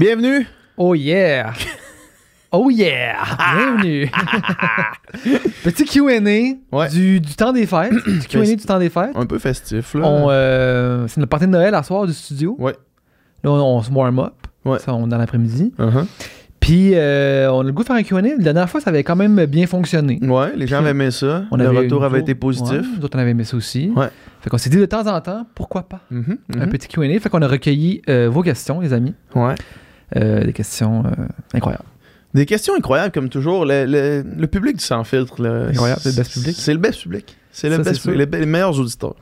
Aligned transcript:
Bienvenue! 0.00 0.46
Oh 0.78 0.94
yeah! 0.94 1.52
Oh 2.52 2.70
yeah! 2.70 3.16
Bienvenue! 3.54 4.10
Petit 5.62 5.84
QA 5.84 6.20
Ouais. 6.72 6.88
du, 6.88 7.20
du 7.20 7.34
temps 7.34 7.52
des 7.52 7.66
fêtes. 7.66 7.92
Du 7.92 8.20
QA 8.28 8.44
du 8.44 8.56
temps 8.56 8.78
des 8.78 8.88
fêtes. 8.88 9.14
Un 9.14 9.26
peu 9.26 9.38
festif, 9.38 9.92
là. 9.94 10.06
Euh, 10.06 11.06
c'est 11.06 11.20
notre 11.20 11.28
partie 11.28 11.46
de 11.46 11.50
Noël 11.52 11.74
à 11.74 11.82
soir 11.82 12.06
du 12.06 12.14
studio. 12.14 12.56
Ouais. 12.58 12.72
Là, 13.44 13.50
on, 13.52 13.76
on 13.76 13.82
se 13.82 13.90
warm 13.92 14.20
up. 14.20 14.32
Ouais. 14.64 14.78
Ça, 14.78 14.94
on 14.94 15.06
est 15.06 15.10
dans 15.10 15.18
l'après-midi. 15.18 15.74
Uh-huh. 15.78 16.06
Puis, 16.60 16.94
euh, 16.94 17.52
on 17.52 17.60
a 17.60 17.64
le 17.64 17.72
goût 17.72 17.82
de 17.82 17.86
faire 17.86 17.96
un 17.96 18.02
QA. 18.02 18.22
La 18.22 18.36
dernière 18.38 18.70
fois, 18.70 18.80
ça 18.80 18.88
avait 18.88 19.04
quand 19.04 19.16
même 19.16 19.44
bien 19.44 19.66
fonctionné. 19.66 20.18
Ouais, 20.22 20.56
les 20.56 20.66
gens 20.66 20.78
avaient 20.78 20.90
aimé 20.90 21.10
ça. 21.10 21.44
On 21.50 21.56
le 21.58 21.68
retour 21.68 22.04
avait 22.04 22.20
été 22.20 22.34
positif. 22.34 22.72
Ouais, 22.72 22.96
nous 22.98 23.04
autres, 23.04 23.18
on 23.18 23.20
avait 23.20 23.32
aimé 23.32 23.44
ça 23.44 23.56
aussi. 23.56 23.92
Ouais. 23.94 24.08
Fait 24.40 24.48
qu'on 24.48 24.58
s'est 24.58 24.70
dit 24.70 24.78
de 24.78 24.86
temps 24.86 25.06
en 25.06 25.20
temps, 25.20 25.46
pourquoi 25.54 25.82
pas? 25.82 26.00
Mhm, 26.10 26.38
Un 26.56 26.66
mhm. 26.66 26.70
petit 26.70 26.88
QA. 26.88 27.20
Fait 27.20 27.28
qu'on 27.28 27.42
a 27.42 27.46
recueilli 27.48 28.00
euh, 28.08 28.30
vos 28.30 28.42
questions, 28.42 28.80
les 28.80 28.94
amis. 28.94 29.14
Ouais. 29.34 29.54
Euh, 30.16 30.44
des 30.44 30.52
questions 30.52 31.04
euh, 31.06 31.10
incroyables. 31.54 31.84
Des 32.34 32.46
questions 32.46 32.74
incroyables, 32.76 33.12
comme 33.12 33.28
toujours. 33.28 33.64
Le, 33.64 33.84
le- 33.86 34.22
le 34.22 34.46
public 34.46 34.76
du 34.76 34.84
sans 34.84 35.02
filtre, 35.04 35.42
là. 35.42 35.66
Incroyable, 35.68 36.00
c'est 36.02 36.10
le 36.10 36.16
best 36.16 36.32
public. 36.32 36.56
C'est 36.56 36.72
le 36.72 36.78
best 36.78 37.02
public. 37.02 37.36
C'est 37.52 37.68
le 37.68 37.78
best. 37.78 38.06
Les, 38.06 38.26
les 38.26 38.46
meilleurs 38.46 38.78
auditeurs. 38.78 39.16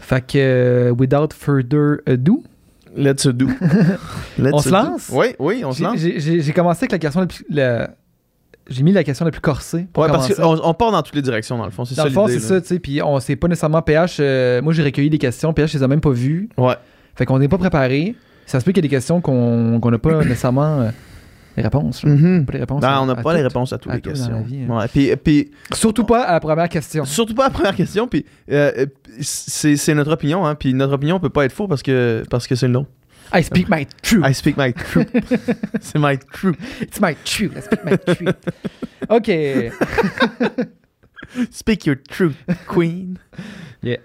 Fait 0.00 0.20
que, 0.26 0.38
euh, 0.38 0.90
without 0.90 1.28
further 1.36 1.98
ado, 2.06 2.42
Let's 2.96 3.24
do. 3.26 3.46
Let's 4.38 4.52
On 4.52 4.58
se 4.58 4.68
lance? 4.68 5.10
Oui, 5.12 5.26
oui, 5.38 5.62
on 5.64 5.70
se 5.72 5.80
lance. 5.82 5.98
j'ai 5.98 6.52
commencé 6.52 6.80
avec 6.82 6.92
la 6.92 6.98
question 6.98 7.20
la 7.20 7.26
plus. 7.28 7.44
la- 7.48 7.90
J'ai 8.68 8.82
mis 8.82 8.92
la 8.92 9.04
question 9.04 9.24
la 9.24 9.30
plus 9.30 9.40
corsée. 9.40 9.86
Pour 9.92 10.02
Ouais, 10.02 10.08
parce 10.10 10.34
qu'on 10.34 10.58
on 10.62 10.74
part 10.74 10.90
dans 10.90 11.02
toutes 11.02 11.14
les 11.14 11.22
directions, 11.22 11.56
dans 11.56 11.66
le 11.66 11.70
fond. 11.70 11.84
C'est 11.84 11.94
Dans 11.94 12.02
ça 12.02 12.08
le 12.08 12.14
fond, 12.14 12.26
c'est 12.26 12.40
ça, 12.40 12.60
tu 12.60 12.66
sais. 12.66 12.78
Puis 12.80 13.00
on 13.00 13.20
sait 13.20 13.36
pas 13.36 13.46
nécessairement 13.46 13.80
PH. 13.82 14.16
euh, 14.18 14.60
moi, 14.60 14.72
j'ai 14.72 14.82
recueilli 14.82 15.08
des 15.10 15.18
questions. 15.18 15.52
PH, 15.52 15.72
je 15.72 15.78
les 15.78 15.84
a 15.84 15.88
même 15.88 16.00
pas 16.00 16.10
vues. 16.10 16.48
Ouais. 16.56 16.74
Fait 17.14 17.26
qu'on 17.26 17.38
n'est 17.38 17.48
pas 17.48 17.58
préparé. 17.58 18.16
Ça 18.50 18.58
se 18.58 18.64
peut 18.64 18.72
qu'il 18.72 18.82
y 18.82 18.86
ait 18.86 18.88
des 18.88 18.96
questions 18.96 19.20
qu'on 19.20 19.78
qu'on 19.80 19.90
n'a 19.92 19.98
pas 19.98 20.24
nécessairement 20.24 20.80
euh, 20.80 20.90
les 21.56 21.62
réponses. 21.62 22.02
Mhm. 22.04 22.44
Pas 22.46 22.52
les 22.54 22.58
réponses. 22.60 22.82
Non, 22.82 22.88
à- 22.88 23.00
on 23.02 23.06
n'a 23.06 23.12
à 23.12 23.22
pas 23.22 23.32
les 23.34 23.42
toutes. 23.42 23.52
réponses 23.52 23.72
à 23.72 23.78
toutes 23.78 23.92
à 23.92 23.94
les 23.94 24.00
tout 24.00 24.10
questions. 24.10 24.42
vie, 24.42 24.64
hein. 24.68 24.76
Ouais, 24.76 24.88
puis, 24.88 25.14
puis 25.22 25.50
Surtout 25.72 26.02
pas 26.04 26.24
à 26.24 26.32
la 26.32 26.40
première 26.40 26.68
question. 26.68 27.04
surtout 27.04 27.34
pas 27.34 27.44
la 27.44 27.50
première 27.50 27.76
question. 27.76 28.08
Puis 28.08 28.26
euh, 28.50 28.72
euh, 28.76 28.86
c'est 29.20 29.94
notre 29.94 30.10
opinion, 30.12 30.44
hein. 30.46 30.56
Puis 30.56 30.74
notre 30.74 30.94
opinion 30.94 31.20
peut 31.20 31.28
pas 31.30 31.44
être 31.44 31.52
faux 31.52 31.68
parce 31.68 31.82
que 31.82 32.24
parce 32.28 32.48
que 32.48 32.56
c'est 32.56 32.66
le 32.66 32.72
nom. 32.72 32.86
I 33.32 33.44
speak 33.44 33.68
my 33.68 33.86
truth. 34.02 34.24
I 34.28 34.34
speak 34.34 34.56
my 34.56 34.72
truth. 34.72 35.06
c'est 35.80 36.00
my 36.00 36.18
truth. 36.18 36.56
It's 36.82 37.00
my 37.00 37.14
truth. 37.24 37.52
I 37.56 37.60
speak 37.62 37.84
my 37.84 37.96
truth. 37.98 38.34
OK. 39.08 39.30
Speak 41.52 41.86
your 41.86 41.94
truth, 41.96 42.34
queen. 42.66 43.16
Yeah. 43.82 43.98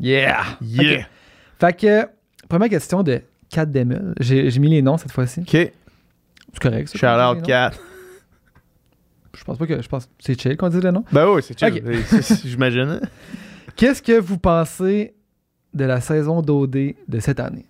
Yeah. 0.00 0.40
Ok. 0.62 1.06
Fait 1.60 1.76
que, 1.78 2.06
première 2.48 2.70
question 2.70 3.02
de 3.02 3.20
Kat 3.52 3.66
Demel. 3.66 4.14
J'ai 4.18 4.58
mis 4.58 4.70
les 4.70 4.82
noms 4.82 4.96
cette 4.96 5.12
fois-ci. 5.12 5.40
OK. 5.40 5.50
C'est 5.50 5.72
correct. 6.60 6.88
ça, 6.88 6.98
Shout 6.98 7.38
out? 7.38 7.44
Cat. 7.46 7.72
Je 9.34 9.44
pense 9.44 9.58
pas 9.58 9.66
que. 9.66 9.80
Je 9.80 9.88
pense 9.88 10.08
c'est 10.18 10.40
chill 10.40 10.56
qu'on 10.56 10.68
dit 10.68 10.80
les 10.80 10.90
noms. 10.90 11.04
Ben 11.12 11.28
oui, 11.28 11.42
c'est 11.42 11.58
chill. 11.58 11.82
J'imagine. 12.44 13.00
Qu'est-ce 13.76 14.02
que 14.02 14.18
vous 14.18 14.38
pensez 14.38 15.14
de 15.72 15.84
la 15.84 16.00
saison 16.00 16.42
d'OD 16.42 16.94
de 17.08 17.20
cette 17.20 17.40
année? 17.40 17.66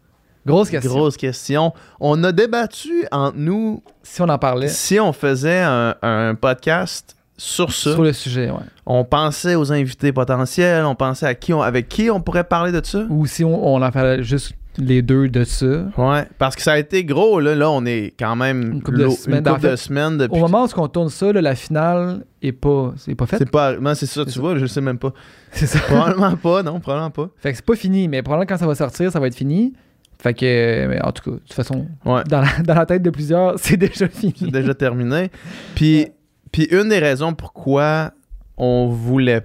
Grosse 0.47 0.71
question. 0.71 0.93
Grosse 0.93 1.17
question. 1.17 1.73
On 2.01 2.23
a 2.25 2.33
débattu 2.33 3.07
entre 3.13 3.37
nous 3.37 3.83
Si 4.03 4.23
on 4.23 4.29
en 4.29 4.39
parlait 4.39 4.69
si 4.69 4.99
on 4.99 5.13
faisait 5.13 5.63
un, 5.63 5.95
un 6.03 6.35
podcast 6.35 7.17
sur 7.37 7.73
ça. 7.73 7.93
sur 7.95 8.03
le 8.03 8.13
sujet, 8.13 8.51
ouais. 8.51 8.59
On 8.87 9.05
pensait 9.05 9.55
aux 9.55 9.73
invités 9.73 10.13
potentiels, 10.13 10.85
on 10.85 10.95
pensait 10.97 11.27
à 11.27 11.35
qui 11.35 11.53
on, 11.53 11.63
avec 11.63 11.89
qui 11.89 12.11
on 12.11 12.21
pourrait 12.21 12.45
parler 12.45 12.73
de 12.73 12.85
ça. 12.85 13.05
Ou 13.09 13.27
si 13.27 13.45
on, 13.45 13.75
on 13.75 13.83
en 13.83 13.91
parlait 13.91 14.23
juste 14.23 14.55
les 14.79 15.03
deux 15.03 15.29
de 15.29 15.45
ça. 15.45 15.85
Ouais, 15.97 16.27
parce 16.39 16.57
que 16.57 16.63
ça 16.63 16.73
a 16.73 16.79
été 16.79 17.05
gros, 17.05 17.41
là, 17.41 17.55
là 17.55 17.71
on 17.71 17.85
est 17.85 18.15
quand 18.19 18.37
même 18.37 18.63
Une 18.75 18.83
couple 18.83 18.99
de 18.99 19.09
semaines. 19.11 19.39
une 19.39 19.45
couple 19.45 19.57
En 19.57 19.61
fait, 19.61 19.71
de 19.71 19.77
semaines 19.77 20.19
depuis. 20.19 20.39
Au 20.39 20.41
moment 20.41 20.65
où 20.65 20.81
on 20.81 20.89
tourne 20.89 21.09
ça, 21.11 21.33
là, 21.33 21.41
la 21.43 21.55
finale 21.55 22.25
est 22.41 22.53
pas, 22.53 22.95
c'est 22.97 23.15
pas 23.15 23.27
faite. 23.27 23.39
C'est 23.41 23.51
pas, 23.51 23.77
non, 23.77 23.95
c'est 23.95 24.07
ça, 24.07 24.25
tu 24.25 24.33
ça. 24.33 24.41
vois, 24.41 24.57
je 24.59 24.67
sais 24.67 24.81
même 24.81 24.99
pas. 24.99 25.13
C'est 25.53 25.67
ça. 25.67 25.79
Probablement 25.81 26.37
pas, 26.37 26.63
non, 26.63 26.81
probablement 26.81 27.11
pas. 27.11 27.29
Fait 27.37 27.51
que 27.51 27.57
c'est 27.57 27.65
pas 27.67 27.77
fini, 27.77 28.09
mais 28.09 28.23
probablement 28.23 28.47
quand 28.47 28.57
ça 28.57 28.67
va 28.67 28.75
sortir, 28.75 29.13
ça 29.13 29.21
va 29.21 29.27
être 29.27 29.35
fini. 29.35 29.75
Fait 30.19 30.33
que, 30.33 30.87
mais 30.87 31.03
en 31.05 31.13
tout 31.13 31.23
cas, 31.25 31.37
de 31.37 31.41
toute 31.43 31.53
façon, 31.53 31.87
Ouais, 32.07 32.23
dans 32.25 32.41
la, 32.41 32.63
dans 32.65 32.75
la 32.75 32.87
tête 32.87 33.03
de 33.03 33.11
plusieurs, 33.11 33.55
c'est 33.59 33.77
déjà 33.77 34.09
fini. 34.09 34.35
c'est 34.39 34.51
déjà 34.51 34.73
terminé. 34.75 35.31
Puis, 35.75 36.07
puis 36.51 36.65
une 36.71 36.89
des 36.89 36.99
raisons 37.01 37.35
pourquoi 37.35 38.13
on 38.57 38.87
voulait 38.89 39.45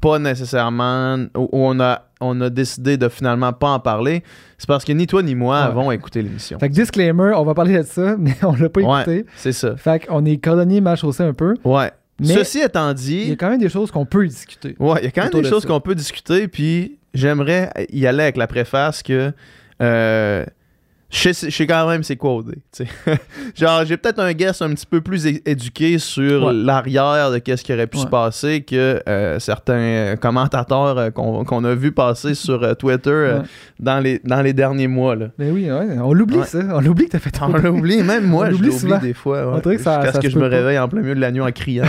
pas 0.00 0.18
nécessairement, 0.18 1.16
ou 1.36 1.48
on 1.52 1.80
a, 1.80 2.05
on 2.20 2.40
a 2.40 2.48
décidé 2.50 2.96
de 2.96 3.08
finalement 3.08 3.52
pas 3.52 3.68
en 3.70 3.80
parler, 3.80 4.22
c'est 4.58 4.66
parce 4.66 4.84
que 4.84 4.92
ni 4.92 5.06
toi 5.06 5.22
ni 5.22 5.34
moi 5.34 5.56
Ouais. 5.60 5.66
avons 5.66 5.90
écouté 5.92 6.22
l'émission. 6.22 6.58
Fait 6.58 6.68
que 6.68 6.74
disclaimer, 6.74 7.32
on 7.36 7.44
va 7.44 7.54
parler 7.54 7.76
de 7.78 7.82
ça, 7.82 8.16
mais 8.18 8.34
on 8.42 8.54
l'a 8.54 8.68
pas 8.68 8.80
Ouais. 8.80 9.00
écouté. 9.02 9.26
C'est 9.36 9.52
ça. 9.52 9.76
Fait 9.76 10.06
qu'on 10.06 10.24
est 10.24 10.38
cordonnier 10.38 10.80
mal 10.80 10.96
chaussé 10.96 11.22
un 11.22 11.34
peu. 11.34 11.54
Ouais. 11.64 11.90
Mais 12.18 12.28
Ceci 12.34 12.60
étant 12.60 12.84
il 12.84 12.88
y 12.88 12.90
a 12.90 12.94
dit, 13.28 13.36
quand 13.36 13.50
même 13.50 13.60
des 13.60 13.68
choses 13.68 13.90
qu'on 13.90 14.06
peut 14.06 14.26
discuter. 14.26 14.74
ouais, 14.78 14.98
il 15.02 15.04
y 15.04 15.08
a 15.08 15.10
quand 15.10 15.24
même 15.24 15.32
des 15.32 15.42
de 15.42 15.46
choses 15.46 15.66
qu'on 15.66 15.80
peut 15.80 15.94
discuter, 15.94 16.48
puis 16.48 16.98
j'aimerais 17.12 17.70
y 17.90 18.06
aller 18.06 18.22
avec 18.22 18.38
la 18.38 18.46
préface 18.46 19.02
que 19.02 19.32
euh, 19.82 20.46
je 21.08 21.32
sais, 21.32 21.50
je 21.50 21.56
sais 21.56 21.66
quand 21.68 21.88
même 21.88 22.02
c'est. 22.72 22.86
Genre, 23.54 23.84
j'ai 23.84 23.96
peut-être 23.96 24.18
un 24.18 24.32
guess 24.32 24.60
un 24.60 24.70
petit 24.70 24.86
peu 24.86 25.00
plus 25.00 25.24
éduqué 25.26 25.98
sur 25.98 26.46
Ouais. 26.46 26.52
l'arrière 26.52 27.30
de 27.30 27.38
qu'est-ce 27.38 27.62
qui 27.62 27.72
aurait 27.72 27.86
pu 27.86 27.98
se 27.98 28.04
Ouais. 28.04 28.10
passer 28.10 28.26
passer 28.26 28.62
que 28.62 29.00
euh, 29.08 29.38
certains 29.38 29.74
euh, 29.74 30.16
commentateurs 30.16 30.98
euh, 30.98 31.10
qu'on 31.10 31.64
a 31.64 31.74
vu 31.74 31.92
passer 31.92 32.34
sur 32.34 32.62
euh, 32.64 32.74
Twitter 32.74 33.10
Ouais. 33.10 33.42
dans, 33.78 34.00
les, 34.00 34.20
dans 34.24 34.42
les 34.42 34.52
derniers 34.52 34.88
mois. 34.88 35.14
Là. 35.14 35.28
Ben 35.38 35.52
oui, 35.52 35.68
on 35.70 36.12
l'oublie 36.12 36.42
ça. 36.44 36.58
On 36.72 36.80
l'oublie 36.80 37.04
que 37.06 37.10
t'as 37.12 37.18
fait 37.20 37.30
On 37.40 37.50
trop. 37.52 37.58
l'a 37.58 37.70
oublié, 37.70 38.02
même 38.02 38.26
moi, 38.28 38.44
On 38.44 38.46
je 38.46 38.50
l'oublie 38.52 38.68
l'oublie 38.70 38.98
des 39.00 39.14
fois. 39.14 39.46
On 39.64 39.70
Jusqu'à 39.70 40.12
ce 40.12 40.18
que 40.18 40.28
je 40.28 40.36
me 40.38 40.48
pas. 40.50 40.56
réveille 40.56 40.78
en 40.78 40.88
plein 40.88 41.02
milieu 41.02 41.14
de 41.14 41.20
la 41.20 41.30
nuit 41.30 41.40
en 41.40 41.52
criant. 41.52 41.84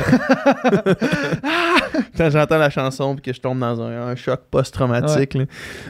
Quand 2.16 2.30
j'entends 2.30 2.58
la 2.58 2.70
chanson 2.70 3.16
puis 3.16 3.24
que 3.24 3.34
je 3.34 3.42
tombe 3.42 3.60
dans 3.60 3.82
un, 3.82 4.10
un 4.10 4.16
choc 4.16 4.42
post-traumatique. 4.52 5.38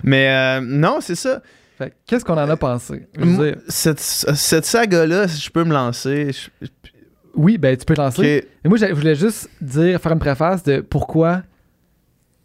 Mais 0.03 0.59
non, 0.61 0.97
c'est 1.01 1.15
ça. 1.15 1.41
Qu'est-ce 2.05 2.25
qu'on 2.25 2.33
en 2.33 2.49
a 2.49 2.57
pensé? 2.57 3.07
Je 3.17 3.23
Moi, 3.25 3.45
dire, 3.45 3.57
Cette, 3.67 3.99
cette 3.99 4.65
saga-là, 4.65 5.27
si 5.27 5.41
je 5.41 5.49
peux 5.51 5.63
me 5.63 5.73
lancer. 5.73 6.31
je- 6.61 6.67
oui, 7.35 7.57
ben 7.59 7.77
tu 7.77 7.85
peux 7.85 7.93
te 7.93 8.01
lancer. 8.01 8.39
ok, 8.39 8.47
Mais 8.63 8.69
moi, 8.69 8.77
je 8.79 8.93
voulais 8.93 9.13
juste 9.15 9.49
dire, 9.61 9.99
faire 10.01 10.11
une 10.11 10.19
préface 10.19 10.63
de 10.63 10.79
pourquoi 10.81 11.43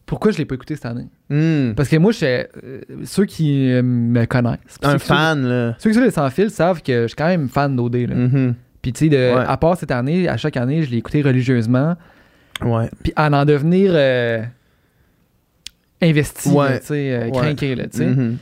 pourquoi 0.05 0.31
je 0.33 0.37
l'ai 0.39 0.45
pas 0.45 0.57
écouté 0.57 0.75
cette 0.75 0.85
année. 0.85 1.07
hmm, 1.31 1.73
Parce 1.75 1.89
que 1.89 1.97
moi, 1.97 2.13
j'étais, 2.13 2.47
euh, 2.63 2.81
ceux 3.05 3.25
qui 3.25 3.71
euh, 3.73 3.83
me 3.83 4.27
connaissent, 4.27 4.59
un 4.83 4.93
ceux 4.93 4.99
fan, 4.99 5.47
là. 5.49 5.75
Ceux 5.79 5.89
qui 5.91 5.95
sont 5.97 6.03
les 6.03 6.11
sans 6.11 6.29
fil 6.29 6.51
savent 6.51 6.83
que 6.83 7.03
je 7.03 7.07
suis 7.07 7.17
quand 7.17 7.29
même 7.29 7.49
fan 7.49 7.75
d'OD. 7.75 7.95
là. 8.09 8.15
Mhm. 8.17 8.55
Puis 8.83 8.93
tu 8.93 9.09
sais, 9.09 9.35
Ouais. 9.35 9.45
à 9.47 9.57
part 9.57 9.79
cette 9.79 9.91
année, 9.93 10.29
à 10.29 10.37
chaque 10.37 10.59
année, 10.59 10.83
je 10.83 10.91
l'ai 10.91 10.99
écouté 10.99 11.23
religieusement. 11.23 11.97
Ouais. 12.63 12.91
Puis 13.03 13.15
à 13.17 13.31
en 13.31 13.45
devenir 13.47 13.93
euh, 13.95 14.43
investi, 16.03 16.49
Ouais. 16.51 16.81
tu 16.81 16.87
sais, 16.89 17.13
euh, 17.13 17.25
Ouais. 17.27 17.31
craqué, 17.33 17.75
là, 17.75 17.85
tu 17.87 17.99
sais. 17.99 18.07
Mhm. 18.07 18.37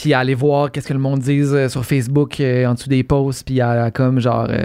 Puis 0.00 0.14
à 0.14 0.20
aller 0.20 0.34
voir 0.34 0.70
qu'est-ce 0.70 0.86
que 0.86 0.92
le 0.92 1.00
monde 1.00 1.18
dise 1.18 1.52
euh, 1.52 1.68
sur 1.68 1.84
Facebook 1.84 2.38
euh, 2.38 2.66
en 2.66 2.74
dessous 2.74 2.88
des 2.88 3.02
posts, 3.02 3.44
puis 3.44 3.60
à, 3.60 3.82
à 3.82 3.90
comme 3.90 4.20
genre 4.20 4.46
euh, 4.48 4.64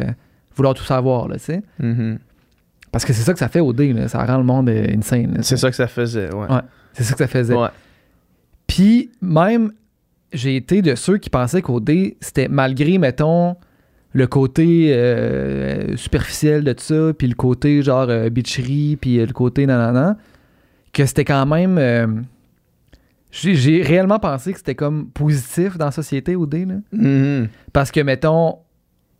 vouloir 0.55 0.75
tout 0.75 0.83
savoir, 0.83 1.27
là, 1.27 1.37
tu 1.37 1.45
sais. 1.45 1.63
Mhm. 1.79 2.19
Parce 2.91 3.03
que 3.03 3.13
c'est 3.13 3.23
ça 3.23 3.33
que 3.33 3.39
ça 3.39 3.47
fait 3.47 3.59
OD, 3.59 3.79
là. 3.95 4.07
Ça 4.07 4.23
rend 4.23 4.37
le 4.37 4.43
monde 4.43 4.69
euh, 4.69 4.85
insane. 4.95 5.39
C'est 5.41 5.57
ça 5.57 5.71
que 5.71 5.75
ça 5.75 5.87
faisait, 5.87 6.31
ouais. 6.31 6.47
Ouais. 6.47 6.61
C'est 6.93 7.01
ça 7.01 7.13
que 7.13 7.17
ça 7.17 7.27
faisait. 7.27 7.55
Ouais. 7.55 7.69
Puis 8.67 9.09
même, 9.23 9.71
j'ai 10.33 10.55
été 10.55 10.83
de 10.83 10.93
ceux 10.93 11.17
qui 11.17 11.31
pensaient 11.31 11.63
qu'OD, 11.63 11.89
c'était 12.21 12.47
malgré, 12.47 12.99
mettons, 12.99 13.55
le 14.11 14.27
côté 14.27 14.89
superficiel 15.95 16.63
de 16.63 16.73
tout 16.73 16.83
ça, 16.83 17.11
puis 17.17 17.25
le 17.25 17.33
côté 17.33 17.81
genre 17.81 18.05
bitcherie, 18.29 18.99
puis 19.01 19.17
le 19.17 19.33
côté 19.33 19.65
nanana, 19.65 20.15
que 20.93 21.07
c'était 21.07 21.25
quand 21.25 21.47
même. 21.47 22.23
J'ai 23.35 23.81
réellement 23.81 24.19
pensé 24.19 24.51
que 24.51 24.59
c'était 24.59 24.75
comme 24.75 25.07
positif 25.09 25.77
dans 25.77 25.85
la 25.85 25.91
société 25.91 26.35
OD, 26.35 26.53
là. 26.67 26.75
Mhm. 26.91 27.47
Parce 27.73 27.89
que, 27.91 27.99
mettons, 27.99 28.57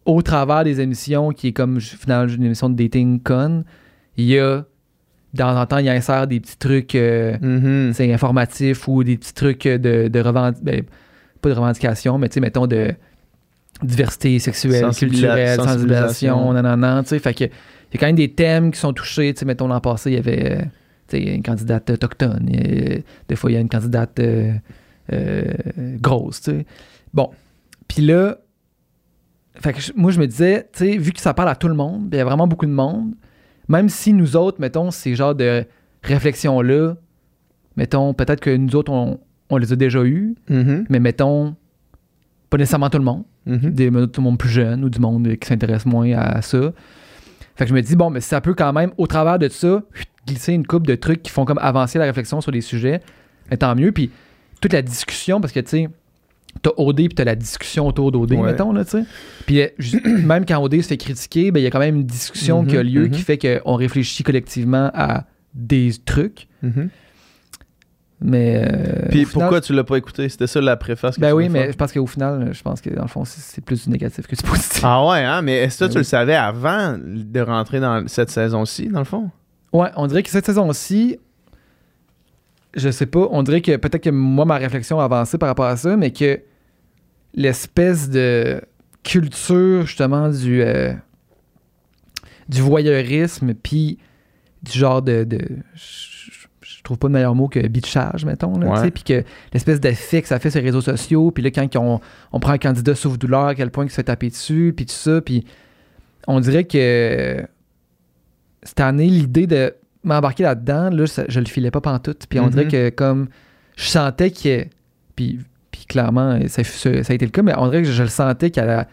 au 0.06 0.22
travers 0.22 0.64
des 0.64 0.80
émissions, 0.82 1.32
qui 1.32 1.48
est 1.48 1.52
comme 1.54 1.80
finalement 1.82 2.32
une 2.32 2.44
émission 2.44 2.70
de 2.70 2.76
dating 2.76 3.20
con, 3.22 3.64
il 4.18 4.26
y 4.26 4.38
a, 4.40 4.58
de 5.34 5.38
temps 5.38 5.60
en 5.60 5.66
temps, 5.66 5.78
il 5.80 5.90
insère 5.90 6.28
des 6.28 6.40
petits 6.40 6.58
trucs. 6.58 6.94
euh, 6.96 7.38
Mhm. 7.42 7.94
c'est 7.94 8.14
informatif 8.14 8.88
ou 8.88 9.04
des 9.04 9.18
petits 9.18 9.34
trucs 9.34 9.64
de, 9.68 10.08
de 10.08 10.20
revendic- 10.20 10.62
ben, 10.62 10.84
pas 11.42 11.50
de 11.50 11.56
revendication, 11.56 12.18
mais 12.20 12.30
tu 12.30 12.36
sais, 12.36 12.40
mettons 12.40 12.68
de 12.68 12.94
diversité 13.82 14.38
sexuelle, 14.40 14.92
culturelle, 14.96 15.60
sensibilisation. 15.60 16.54
nanana, 16.54 17.02
tu 17.04 17.10
sais, 17.10 17.20
fait 17.20 17.34
que 17.34 17.44
il 17.46 17.96
y 17.96 17.98
a 17.98 18.00
quand 18.00 18.06
même 18.08 18.16
des 18.16 18.32
thèmes 18.32 18.72
qui 18.72 18.80
sont 18.80 18.94
touchés, 18.94 19.34
tu 19.34 19.40
sais, 19.40 19.46
mettons 19.46 19.68
l'an 19.68 19.80
passé, 19.82 20.12
il 20.12 20.16
y 20.16 20.20
avait 20.20 20.52
euh, 20.52 20.66
une 21.12 21.44
candidate 21.44 21.90
autochtone, 21.90 22.50
euh, 22.54 23.00
des 23.28 23.36
fois 23.36 23.52
il 23.52 23.54
y 23.54 23.58
a 23.58 23.60
une 23.60 23.70
candidate 23.70 24.20
euh, 24.20 24.54
euh, 25.12 25.44
grosse. 26.00 26.50
Bon, 27.14 27.30
puis 27.88 28.02
là, 28.02 28.38
fait 29.56 29.74
que 29.74 29.80
moi 29.96 30.12
je 30.12 30.20
me 30.20 30.28
disais, 30.28 30.68
vu 30.80 31.12
que 31.12 31.20
ça 31.22 31.34
parle 31.34 31.50
à 31.50 31.56
tout 31.56 31.68
le 31.68 31.76
monde, 31.76 32.10
ben, 32.10 32.18
il 32.18 32.20
y 32.20 32.22
a 32.22 32.26
vraiment 32.26 32.48
beaucoup 32.48 32.66
de 32.66 32.72
monde, 32.72 33.14
même 33.68 33.90
si 33.90 34.14
nous 34.14 34.36
autres, 34.36 34.60
mettons, 34.60 34.92
ces 34.92 35.16
genres 35.16 35.36
de 35.36 35.66
réflexions-là, 36.02 36.96
mettons, 37.78 38.14
peut-être 38.14 38.40
que 38.40 38.56
nous 38.56 38.76
autres, 38.76 38.92
on, 38.92 39.20
on 39.50 39.58
les 39.58 39.72
a 39.74 39.76
déjà 39.76 40.04
eues, 40.04 40.36
Mhm. 40.50 40.86
mais 40.90 41.00
mettons, 41.00 41.56
pas 42.50 42.58
nécessairement 42.58 42.90
tout 42.90 42.98
le 42.98 43.04
monde, 43.04 43.24
des, 43.46 43.90
tout 43.92 44.22
le 44.22 44.22
monde 44.22 44.38
plus 44.38 44.50
jeune 44.50 44.84
ou 44.84 44.90
du 44.90 45.00
monde 45.00 45.28
qui 45.36 45.48
s'intéresse 45.48 45.86
moins 45.86 46.12
à 46.14 46.42
ça. 46.42 46.72
Fait 47.56 47.66
que 47.66 47.70
je 47.70 47.76
me 47.76 47.82
dis, 47.82 47.96
bon, 47.96 48.10
mais 48.10 48.22
ça 48.22 48.42
peut 48.42 48.54
quand 48.56 48.74
même, 48.74 48.92
au 48.98 49.08
travers 49.08 49.38
de 49.40 49.48
ça, 49.50 49.84
glisser 50.28 50.54
une 50.54 50.66
coupe 50.66 50.88
de 50.88 50.96
trucs 50.96 51.22
qui 51.22 51.32
font 51.32 51.46
comme 51.46 51.60
avancer 51.62 52.00
la 52.00 52.06
réflexion 52.06 52.42
sur 52.42 52.52
des 52.52 52.62
sujets, 52.62 53.02
mais 53.52 53.58
tant 53.58 53.76
mieux. 53.76 53.92
Puis 53.92 54.10
toute 54.62 54.74
la 54.74 54.82
discussion, 54.82 55.40
parce 55.42 55.54
que 55.54 55.60
tu 55.60 55.70
sais, 55.70 55.90
t'as 56.62 56.72
OD 56.78 56.96
puis 56.96 57.10
t'as 57.10 57.24
la 57.26 57.36
discussion 57.36 57.88
autour 57.88 58.12
d'OD, 58.12 58.32
Ouais. 58.34 58.42
mettons, 58.52 58.72
là, 58.74 58.86
tu 58.86 58.92
sais. 58.92 59.04
Puis 59.46 59.62
euh, 59.62 59.68
même 60.26 60.46
quand 60.46 60.62
OD 60.64 60.82
se 60.82 60.88
fait 60.88 60.98
critiquer, 60.98 61.52
ben, 61.52 61.60
il 61.60 61.64
y 61.64 61.68
a 61.68 61.72
quand 61.72 61.80
même 61.80 61.96
une 61.98 62.06
discussion 62.06 62.64
Mhm, 62.64 62.68
qui 62.70 62.78
a 62.78 62.84
lieu 62.84 63.08
qui 63.08 63.22
fait 63.22 63.38
qu'on 63.38 63.76
réfléchit 63.76 64.24
collectivement 64.24 64.90
à 64.94 65.26
des 65.54 65.92
trucs. 66.06 66.48
Mhm. 66.62 66.90
Mais. 68.26 68.64
euh, 68.66 69.10
Puis 69.10 69.26
final- 69.26 69.32
pourquoi 69.34 69.60
tu 69.62 69.74
l'as 69.74 69.84
pas 69.84 69.98
écouté? 69.98 70.30
C'était 70.30 70.48
ça 70.48 70.62
la 70.62 70.78
préface 70.78 71.16
que 71.16 71.22
Ben 71.22 71.30
tu 71.30 71.34
oui, 71.36 71.50
mais 71.50 71.72
je 71.72 71.78
pense 71.78 71.92
qu'au 71.92 72.08
final, 72.08 72.54
je 72.54 72.62
pense 72.64 72.80
que 72.80 72.90
dans 72.90 73.02
le 73.02 73.08
fond, 73.10 73.26
c'est 73.26 73.64
plus 73.64 73.84
du 73.84 73.90
négatif 73.90 74.26
que 74.28 74.36
du 74.36 74.44
positif. 74.50 74.82
Ah 74.84 75.06
ouais, 75.06 75.20
hein? 75.24 75.42
Mais 75.42 75.58
est-ce 75.58 75.80
que 75.80 75.84
Ben 75.86 75.90
tu 75.90 75.96
oui. 75.98 76.00
le 76.00 76.04
savais 76.06 76.36
avant 76.36 76.98
de 76.98 77.40
rentrer 77.42 77.80
dans 77.82 78.08
cette 78.08 78.30
saison-ci, 78.30 78.88
dans 78.88 79.00
le 79.00 79.06
fond? 79.06 79.30
Ouais, 79.74 79.90
on 79.98 80.08
dirait 80.08 80.24
que 80.24 80.30
cette 80.30 80.46
saison-ci, 80.46 81.18
je 82.76 82.90
sais 82.90 83.06
pas, 83.08 83.28
on 83.32 83.44
dirait 83.44 83.62
que 83.62 83.76
peut-être 83.76 84.04
que 84.04 84.10
moi, 84.10 84.46
ma 84.46 84.58
réflexion 84.58 85.00
a 85.00 85.04
avancé 85.04 85.38
par 85.38 85.50
rapport 85.50 85.66
à 85.66 85.76
ça, 85.78 85.98
mais 85.98 86.12
que 86.12 86.40
l'espèce 87.34 88.10
de 88.10 88.62
culture, 89.04 89.86
justement, 89.86 90.30
du, 90.30 90.62
euh, 90.62 90.94
du 92.48 92.62
voyeurisme, 92.62 93.54
puis 93.54 93.98
du 94.62 94.72
genre 94.78 95.02
de. 95.02 95.24
de 95.26 95.40
trouve 96.84 96.98
pas 96.98 97.08
de 97.08 97.14
meilleur 97.14 97.34
mot 97.34 97.48
que 97.48 97.66
bitchage, 97.68 98.26
mettons, 98.26 98.58
là, 98.60 98.68
puis 98.94 99.04
que 99.04 99.24
l'espèce 99.54 99.80
d'effet 99.80 100.22
que 100.22 100.28
ça 100.28 100.38
fait 100.40 100.50
sur 100.52 100.60
les 100.60 100.66
réseaux 100.68 100.82
sociaux, 100.82 101.32
puis 101.32 101.42
là, 101.44 101.50
quand 101.52 101.68
on, 101.78 102.00
on 102.34 102.40
prend 102.40 102.52
un 102.52 102.58
candidat 102.58 102.94
souffre-douleur, 102.94 103.46
à 103.48 103.56
quel 103.56 103.72
point 103.72 103.86
il 103.86 103.90
se 103.90 103.96
fait 103.96 104.04
taper 104.04 104.30
dessus, 104.30 104.74
puis 104.76 104.86
tout 104.86 104.92
ça, 104.94 105.22
puis 105.22 105.46
on 106.28 106.40
dirait 106.42 106.66
que 106.66 107.46
cette 108.64 108.80
année, 108.80 109.08
l'idée 109.08 109.48
de 109.48 109.74
m'embarquer 110.04 110.44
là-dedans, 110.44 110.90
là, 110.90 111.08
ça- 111.08 111.26
je 111.28 111.40
le 111.40 111.46
filais 111.46 111.72
pas 111.72 111.82
pantoute. 111.82 112.26
Puis 112.30 112.40
on 112.40 112.46
Mhm. 112.46 112.50
dirait 112.52 112.68
que 112.68 112.90
comme 112.90 113.28
je 113.76 113.86
sentais 113.86 114.32
que. 114.32 114.66
Puis, 115.16 115.40
puis 115.72 115.86
clairement, 115.86 116.38
ça, 116.48 116.64
ça 116.64 116.90
a 116.90 117.14
été 117.14 117.26
le 117.26 117.32
cas, 117.32 117.42
mais 117.44 117.54
on 117.58 117.66
dirait 117.68 117.82
que 117.84 117.88
je, 117.88 117.94
je 117.94 118.04
le 118.04 118.10
sentais 118.10 118.52
qu'il 118.52 118.64
allait, 118.64 118.86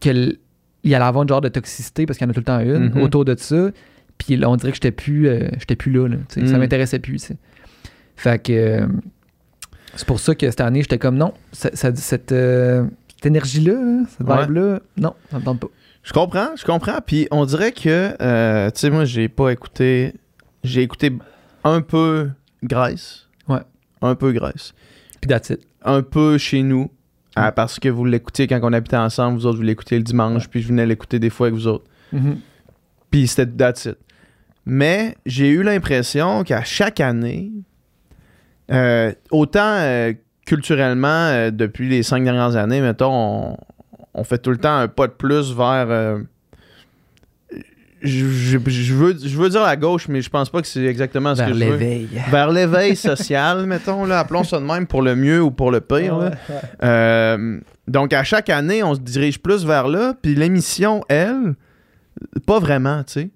qu'il 0.00 0.38
y 0.84 0.94
allait 0.94 1.04
avoir 1.04 1.24
un 1.24 1.26
genre 1.28 1.40
de 1.40 1.48
toxicité 1.48 2.04
parce 2.06 2.18
qu'il 2.18 2.26
y 2.26 2.28
en 2.28 2.30
a 2.30 2.34
tout 2.34 2.40
le 2.40 2.44
temps 2.44 2.60
une 2.60 2.90
Mhm. 2.90 3.02
autour 3.02 3.24
de 3.24 3.34
ça. 3.38 3.70
Puis 4.24 4.36
là, 4.36 4.50
on 4.50 4.56
dirait 4.56 4.70
que 4.72 4.76
j'étais 4.76 4.90
plus, 4.90 5.28
euh, 5.28 5.48
j'étais 5.58 5.76
plus 5.76 5.90
là. 5.90 6.06
là, 6.08 6.16
sais, 6.28 6.46
Ça 6.46 6.58
m'intéressait 6.58 6.98
plus. 6.98 7.32
Fait 8.16 8.42
que. 8.42 8.52
euh, 8.52 8.86
c'est 9.96 10.06
pour 10.06 10.20
ça 10.20 10.34
que 10.34 10.48
cette 10.48 10.60
année, 10.60 10.82
j'étais 10.82 10.98
comme 10.98 11.16
non, 11.16 11.32
ça- 11.52 11.74
ça- 11.74 11.94
cette, 11.96 12.30
euh, 12.32 12.84
cette 13.16 13.26
énergie-là, 13.26 13.72
là, 13.72 14.02
cette 14.08 14.26
Ouais. 14.28 14.42
vibe-là, 14.42 14.80
non, 14.98 15.14
ça 15.30 15.38
me 15.38 15.44
tente 15.44 15.60
pas. 15.60 15.66
Je 16.02 16.12
comprends, 16.12 16.48
je 16.56 16.64
comprends. 16.64 16.98
Puis 17.04 17.26
on 17.30 17.44
dirait 17.46 17.72
que, 17.72 18.10
tu 18.70 18.78
sais, 18.80 18.90
moi, 18.90 19.04
j'ai 19.04 19.28
pas 19.28 19.50
écouté. 19.50 20.14
J'ai 20.64 20.82
écouté 20.82 21.12
un 21.64 21.80
peu 21.80 22.30
Grèce. 22.62 23.26
Ouais. 23.48 23.60
Un 24.02 24.14
peu 24.14 24.32
Grèce. 24.32 24.74
Puis 25.20 25.28
that's 25.28 25.48
it. 25.50 25.60
Un 25.82 26.02
peu 26.02 26.36
chez 26.38 26.62
nous. 26.62 26.90
Mm. 27.36 27.52
parce 27.56 27.78
que 27.78 27.88
vous 27.88 28.04
l'écoutiez 28.04 28.46
quand 28.48 28.58
on 28.62 28.72
habitait 28.72 28.96
ensemble, 28.96 29.38
vous 29.38 29.46
autres, 29.46 29.56
vous 29.56 29.62
l'écoutiez 29.62 29.96
le 29.96 30.02
dimanche, 30.04 30.48
puis 30.48 30.60
je 30.60 30.68
venais 30.68 30.84
l'écouter 30.84 31.18
des 31.20 31.30
fois 31.30 31.46
avec 31.46 31.58
vous 31.58 31.68
autres. 31.68 31.84
Mhm. 32.12 32.38
Puis 33.10 33.28
c'était 33.28 33.46
that's 33.46 33.84
it. 33.86 33.96
Mais 34.72 35.16
j'ai 35.26 35.48
eu 35.48 35.64
l'impression 35.64 36.44
qu'à 36.44 36.62
chaque 36.62 37.00
année, 37.00 37.50
euh, 38.70 39.10
autant 39.32 39.64
euh, 39.80 40.12
culturellement, 40.46 41.08
euh, 41.08 41.50
depuis 41.50 41.88
les 41.88 42.04
cinq 42.04 42.22
dernières 42.22 42.54
années, 42.54 42.80
mettons, 42.80 43.10
on, 43.12 43.56
on 44.14 44.22
fait 44.22 44.38
tout 44.38 44.50
le 44.50 44.58
temps 44.58 44.76
un 44.76 44.86
pas 44.86 45.08
de 45.08 45.12
plus 45.12 45.52
vers. 45.52 45.86
euh, 45.90 46.18
je, 48.02 48.26
je- 48.28 48.58
je 48.70 48.94
veux, 48.94 49.16
je 49.20 49.36
veux 49.36 49.48
dire 49.48 49.62
la 49.62 49.76
gauche, 49.76 50.06
mais 50.08 50.22
je 50.22 50.30
pense 50.30 50.48
pas 50.50 50.62
que 50.62 50.68
c'est 50.68 50.84
exactement 50.84 51.34
ce 51.34 51.40
Vers 51.42 51.48
que 51.48 51.54
je 51.58 51.64
veux. 51.64 51.70
l'éveil. 51.72 52.08
Vers 52.30 52.50
l'éveil 52.52 52.94
social, 52.94 53.66
mettons, 53.66 54.04
là, 54.06 54.20
appelons 54.20 54.44
ça 54.44 54.58
de 54.60 54.64
même 54.64 54.86
pour 54.86 55.02
le 55.02 55.16
mieux 55.16 55.42
ou 55.42 55.50
pour 55.50 55.70
le 55.72 55.80
pire. 55.80 56.16
là. 56.16 56.30
Euh, 56.84 57.58
donc, 57.88 58.12
à 58.12 58.22
chaque 58.22 58.48
année, 58.50 58.82
on 58.84 58.94
se 58.94 59.00
dirige 59.00 59.40
plus 59.42 59.66
vers 59.66 59.88
là. 59.88 60.14
Puis 60.22 60.34
l'émission, 60.36 61.02
elle, 61.08 61.54
pas 62.46 62.60
vraiment, 62.60 63.02
tu 63.02 63.12
sais. 63.14 63.30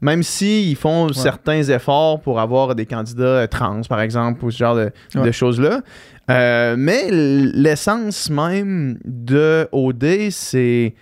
Même 0.00 0.22
s'ils 0.22 0.76
font 0.76 1.12
certains 1.12 1.62
efforts 1.62 2.20
pour 2.20 2.40
avoir 2.40 2.74
des 2.74 2.86
candidats 2.86 3.24
euh, 3.24 3.46
trans, 3.46 3.82
par 3.88 4.00
exemple, 4.00 4.44
ou 4.44 4.50
ce 4.50 4.58
genre 4.58 4.76
de, 4.76 5.30
choses-là. 5.30 5.82
Euh, 6.30 6.74
mais 6.78 7.10
l'essence 7.10 8.30
même 8.30 8.98
de 9.04 9.68
OD, 9.72 10.30
c'est 10.30 10.94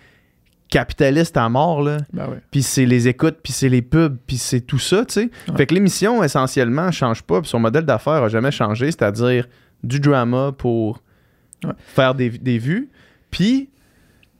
capitaliste 0.69 1.37
à 1.37 1.49
mort, 1.49 1.83
là. 1.83 1.99
Ben 2.12 2.29
ouais. 2.29 2.39
Puis 2.50 2.62
c'est 2.62 2.87
les 2.87 3.09
écoutes, 3.09 3.39
puis 3.43 3.53
c'est 3.53 3.69
les 3.69 3.83
pubs, 3.83 4.19
puis 4.27 4.37
c'est 4.37 4.61
tout 4.61 4.79
ça, 4.79 5.05
tu 5.05 5.15
sais. 5.15 5.31
Fait 5.56 5.67
que 5.67 5.75
l'émission, 5.75 6.23
essentiellement, 6.23 6.91
change 6.91 7.23
pas, 7.23 7.41
puis 7.41 7.49
son 7.49 7.61
modèle 7.61 7.85
d'affaires 7.85 8.23
a 8.25 8.29
jamais 8.29 8.50
changé, 8.50 8.87
c'est-à-dire 8.87 9.47
du 9.83 10.00
drama 10.00 10.53
pour 10.56 11.00
faire 11.79 12.15
des, 12.15 12.31
des 12.31 12.59
vues. 12.59 12.91
Puis, 13.31 13.71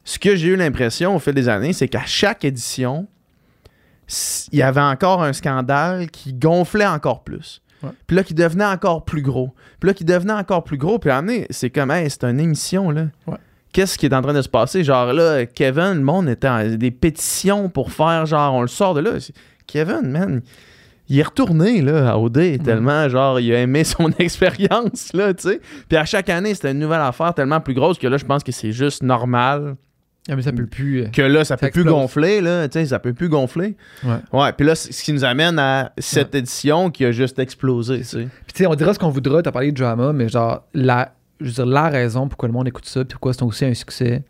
ce 0.05 0.19
que 0.19 0.37
j'ai 0.37 0.49
eu 0.49 0.57
l'impression 0.57 1.15
au 1.15 1.19
fil 1.19 1.35
des 1.35 1.49
années, 1.49 1.73
c'est 1.73 1.89
qu'à 1.89 2.05
chaque 2.05 2.45
édition, 2.45 3.07
il 4.53 4.59
y 4.59 4.63
avait 4.63 4.81
encore 4.81 5.23
un 5.23 5.33
scandale 5.33 6.11
qui 6.11 6.33
gonflait 6.33 6.87
encore 6.87 7.23
plus. 7.23 7.63
Puis 8.07 8.17
là, 8.17 8.25
qui 8.25 8.35
devenait 8.35 8.65
encore 8.65 9.05
plus 9.05 9.23
gros. 9.23 9.55
Puis 9.79 9.89
là, 9.89 9.95
qui 9.95 10.05
devenait 10.05 10.33
encore 10.33 10.65
plus 10.65 10.79
gros. 10.79 10.99
Puis 10.99 11.11
à 11.11 11.19
un 11.19 11.23
moment 11.23 11.35
donné, 11.35 11.47
c'est 11.51 11.71
comme, 11.71 11.91
hey, 11.91 12.11
c'est 12.11 12.25
une 12.25 12.41
émission, 12.41 12.91
là. 12.91 13.07
Ouais. 13.27 13.37
Qu'est-ce 13.73 13.99
qui 13.99 14.07
est 14.07 14.15
en 14.15 14.23
train 14.23 14.33
de 14.33 14.43
se 14.43 14.49
passer? 14.49 14.83
Genre 14.83 15.13
là, 15.13 15.47
Kevin, 15.47 15.95
le 15.95 16.01
monde 16.01 16.29
était 16.29 16.49
en 16.49 16.67
des 16.67 16.91
pétitions 16.91 17.69
pour 17.69 17.93
faire, 17.93 18.27
genre, 18.27 18.55
on 18.55 18.63
le 18.63 18.69
sort 18.69 18.95
de 18.95 19.01
là. 19.01 19.13
Kevin, 19.67 20.11
man, 20.11 20.41
il 21.09 21.19
est 21.19 21.23
retourné, 21.23 21.83
là, 21.83 22.13
à 22.13 22.19
OD, 22.19 22.63
tellement, 22.65 23.09
genre, 23.09 23.39
il 23.39 23.53
a 23.55 23.61
aimé 23.61 23.85
son 23.85 24.11
expérience, 24.19 25.13
là, 25.13 25.35
tu 25.35 25.51
sais. 25.51 25.61
Puis 25.89 25.99
à 25.99 26.05
chaque 26.07 26.31
année, 26.31 26.55
c'était 26.55 26.73
une 26.73 26.79
nouvelle 26.79 27.03
affaire 27.03 27.35
tellement 27.35 27.61
plus 27.61 27.75
grosse 27.75 27.99
que 27.99 28.07
là, 28.07 28.17
je 28.17 28.25
pense 28.25 28.43
que 28.43 28.53
c'est 28.53 28.73
juste 28.73 29.03
normal 29.03 29.77
Ah, 30.31 30.37
mais 30.37 30.43
ça 30.43 30.53
peut 30.53 30.67
plus. 30.67 31.03
euh, 31.05 31.07
que 31.09 31.23
là, 31.23 31.45
ça 31.45 31.57
peut 31.57 31.71
plus 31.71 31.85
gonfler, 31.85 32.41
là, 32.43 32.69
tu 32.69 32.75
sais, 32.79 32.87
ça 32.87 32.99
peut 32.99 33.14
plus 33.14 33.29
gonfler. 33.31 33.76
Ouais. 34.05 34.17
Ouais, 34.33 34.52
puis 34.52 34.67
là, 34.67 34.75
ce 34.75 34.88
qui 35.02 35.12
nous 35.12 35.25
amène 35.25 35.59
à 35.59 35.93
cette 35.99 36.35
édition 36.35 36.91
qui 36.91 37.05
a 37.07 37.12
juste 37.12 37.38
explosé, 37.38 37.99
tu 38.00 38.05
sais. 38.05 38.29
Puis 38.47 38.52
tu 38.52 38.59
sais, 38.59 38.67
on 38.67 38.75
dira 38.75 38.93
ce 38.93 38.99
qu'on 38.99 39.09
voudra, 39.11 39.41
t'as 39.43 39.52
parlé 39.52 39.73
de 39.73 39.76
drama, 39.79 40.12
mais 40.12 40.29
genre, 40.29 40.64
la, 40.75 41.14
je 41.41 41.47
veux 41.47 41.52
dire, 41.52 41.67
la 41.67 41.88
raison 41.88 42.29
pourquoi 42.29 42.47
le 42.49 42.52
monde 42.52 42.69
écoute 42.69 42.85
ça, 42.87 43.05
puis 43.05 43.14
pourquoi 43.14 43.33
c'est 43.33 43.43
aussi 43.43 43.64
un 43.64 43.73
succès, 43.75 44.23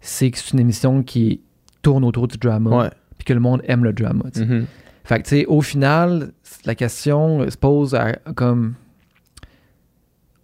c'est 0.00 0.30
que 0.30 0.38
c'est 0.38 0.52
une 0.52 0.60
émission 0.60 1.02
qui 1.02 1.40
tourne 1.82 2.04
autour 2.04 2.28
du 2.28 2.36
drama, 2.36 2.70
Ouais. 2.76 2.90
puis 3.16 3.24
que 3.24 3.32
le 3.32 3.40
monde 3.40 3.62
aime 3.66 3.84
le 3.84 3.92
drama. 3.94 4.24
tu 4.34 4.40
sais. 4.40 4.46
Mhm. 4.46 4.66
Fait 5.04 5.18
que 5.22 5.28
tu 5.28 5.36
sais, 5.38 5.46
au 5.46 5.62
final, 5.62 6.32
la 6.64 6.74
question 6.74 7.48
se 7.48 7.56
pose 7.56 7.94
à- 7.94 8.12
comme. 8.34 8.74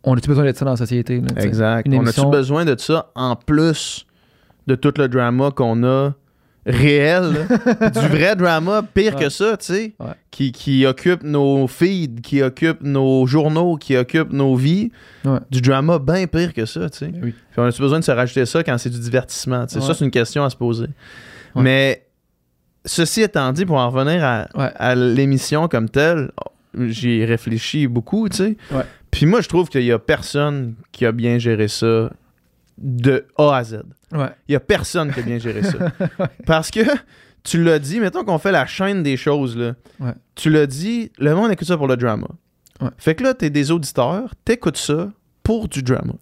On 0.04 0.16
a-tu 0.16 0.28
besoin 0.28 0.44
de 0.50 0.56
ça 0.56 0.64
dans 0.64 0.72
la 0.72 0.76
société? 0.76 1.20
là? 1.20 1.42
Exact. 1.44 1.86
On 1.92 2.06
a-tu 2.06 2.26
besoin 2.26 2.64
de 2.64 2.76
ça 2.78 3.10
en 3.14 3.36
plus? 3.36 4.06
De 4.66 4.74
tout 4.74 4.92
le 4.96 5.08
drama 5.08 5.50
qu'on 5.50 5.84
a 5.84 6.14
réel, 6.64 7.46
du 7.92 8.06
vrai 8.06 8.36
drama, 8.36 8.82
pire 8.94 9.16
Ouais. 9.16 9.24
que 9.24 9.28
ça, 9.30 9.56
tu 9.56 9.64
sais, 9.66 9.94
Ouais. 9.98 10.12
qui, 10.30 10.52
qui 10.52 10.86
occupe 10.86 11.24
nos 11.24 11.66
feeds, 11.66 12.20
qui 12.22 12.40
occupe 12.40 12.82
nos 12.82 13.26
journaux, 13.26 13.76
qui 13.76 13.96
occupe 13.96 14.32
nos 14.32 14.54
vies, 14.54 14.92
Ouais. 15.24 15.38
du 15.50 15.60
drama 15.60 15.98
bien 15.98 16.26
pire 16.28 16.54
que 16.54 16.64
ça, 16.64 16.88
tu 16.88 16.98
sais. 16.98 17.08
Ben 17.08 17.20
oui. 17.24 17.30
Puis 17.32 17.58
on 17.58 17.64
a-tu 17.64 17.80
besoin 17.82 17.98
de 17.98 18.04
se 18.04 18.12
rajouter 18.12 18.46
ça 18.46 18.62
quand 18.62 18.78
c'est 18.78 18.90
du 18.90 19.00
divertissement? 19.00 19.66
tu 19.66 19.74
sais? 19.74 19.80
Ça, 19.80 19.92
c'est 19.94 20.04
une 20.04 20.12
question 20.12 20.44
à 20.44 20.50
se 20.50 20.56
poser. 20.56 20.86
Mais 21.56 22.06
ceci 22.84 23.22
étant 23.22 23.52
dit, 23.52 23.66
pour 23.66 23.76
en 23.78 23.90
revenir 23.90 24.24
à, 24.24 24.94
l'émission 24.94 25.66
comme 25.66 25.88
telle, 25.88 26.30
j'y 26.78 27.20
ai 27.20 27.24
réfléchi 27.24 27.88
beaucoup, 27.88 28.28
tu 28.28 28.36
sais. 28.36 28.56
Puis 29.10 29.26
moi, 29.26 29.40
je 29.40 29.48
trouve 29.48 29.68
qu'il 29.68 29.82
y 29.82 29.92
a 29.92 29.98
personne 29.98 30.74
qui 30.92 31.04
a 31.06 31.12
bien 31.12 31.38
géré 31.38 31.66
ça 31.68 32.10
de 32.82 33.26
A 33.38 33.56
à 33.56 33.64
Z. 33.64 33.82
Ouais. 34.12 34.28
Il 34.48 34.52
y 34.52 34.56
a 34.56 34.60
personne 34.60 35.12
qui 35.12 35.20
a 35.20 35.22
bien 35.22 35.38
géré 35.38 35.62
ça. 35.62 35.78
Parce 36.46 36.70
que 36.70 36.80
tu 37.44 37.62
l'as 37.62 37.78
dit, 37.78 38.00
mettons 38.00 38.24
qu'on 38.24 38.38
fait 38.38 38.52
la 38.52 38.66
chaîne 38.66 39.02
des 39.02 39.16
choses, 39.16 39.56
là. 39.56 39.74
Ouais. 40.00 40.12
Tu 40.34 40.50
l'as 40.50 40.66
dit, 40.66 41.10
le 41.18 41.34
monde 41.34 41.50
écoute 41.52 41.66
ça 41.66 41.76
pour 41.76 41.88
le 41.88 41.96
drama. 41.96 42.28
Ouais. 42.80 42.90
Fait 42.98 43.14
que 43.14 43.22
là, 43.22 43.34
t'es 43.34 43.50
des 43.50 43.70
auditeurs, 43.70 44.34
t'écoutes 44.44 44.76
ça 44.76 45.10
pour 45.42 45.68
du 45.68 45.82
drama. 45.82 46.14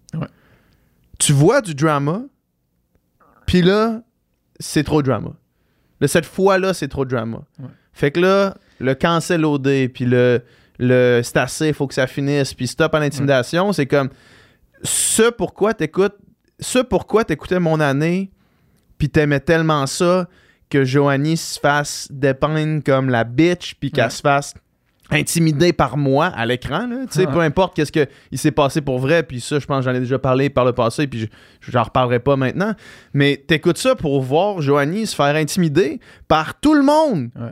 Tu 1.19 1.33
vois 1.33 1.61
du 1.61 1.75
drama, 1.75 2.23
puis 3.45 3.61
là, 3.61 4.01
c'est 4.59 4.83
trop 4.83 5.01
drama. 5.01 5.33
Là, 5.99 6.07
cette 6.07 6.25
fois-là, 6.25 6.73
c'est 6.73 6.87
trop 6.87 7.05
drama. 7.05 7.39
Fait 7.93 8.11
que 8.11 8.19
là, 8.19 8.57
le 8.79 8.95
cancel 8.95 9.45
OD, 9.45 9.89
puis 9.93 10.05
le, 10.05 10.41
le 10.79 11.21
c'est 11.23 11.37
assez, 11.37 11.73
faut 11.73 11.87
que 11.87 11.93
ça 11.93 12.07
finisse, 12.07 12.53
puis 12.53 12.67
stop 12.67 12.93
à 12.95 12.99
l'intimidation, 12.99 13.73
c'est 13.73 13.85
comme 13.85 14.09
ce 14.83 15.29
pourquoi 15.29 15.73
t'écoutes, 15.73 16.15
ce 16.61 16.79
pourquoi 16.79 17.23
t'écoutais 17.25 17.59
mon 17.59 17.79
année, 17.79 18.31
puis 18.97 19.09
t'aimais 19.09 19.39
tellement 19.39 19.87
ça 19.87 20.27
que 20.69 20.85
Joanie 20.85 21.37
se 21.37 21.59
fasse 21.59 22.07
dépeindre 22.11 22.81
comme 22.83 23.09
la 23.09 23.23
bitch, 23.23 23.75
puis 23.79 23.91
qu'elle 23.91 24.05
Ouais. 24.05 24.09
se 24.09 24.21
fasse 24.21 24.53
intimidé 25.13 25.73
par 25.73 25.97
moi 25.97 26.27
à 26.27 26.45
l'écran, 26.45 26.87
là. 26.87 27.05
Tu 27.07 27.13
sais, 27.15 27.25
Ouais. 27.27 27.33
peu 27.33 27.41
importe 27.41 27.75
qu'est-ce 27.75 27.91
que 27.91 28.07
il 28.31 28.37
s'est 28.37 28.51
passé 28.51 28.79
pour 28.79 28.99
vrai, 28.99 29.23
puis 29.23 29.41
ça, 29.41 29.59
je 29.59 29.65
pense 29.65 29.83
que 29.83 29.91
j'en 29.91 29.95
ai 29.97 29.99
déjà 29.99 30.17
parlé 30.19 30.49
par 30.49 30.63
le 30.63 30.71
passé, 30.71 31.05
puis 31.07 31.19
je- 31.21 31.27
j'en 31.71 31.83
reparlerai 31.83 32.19
pas 32.19 32.37
maintenant. 32.37 32.73
Mais 33.13 33.43
t'écoutes 33.45 33.77
ça 33.77 33.95
pour 33.95 34.21
voir 34.21 34.61
Joanie 34.61 35.05
se 35.05 35.13
faire 35.15 35.35
intimider 35.35 35.99
par 36.29 36.57
tout 36.61 36.73
le 36.73 36.83
monde. 36.83 37.29
Ouais. 37.35 37.51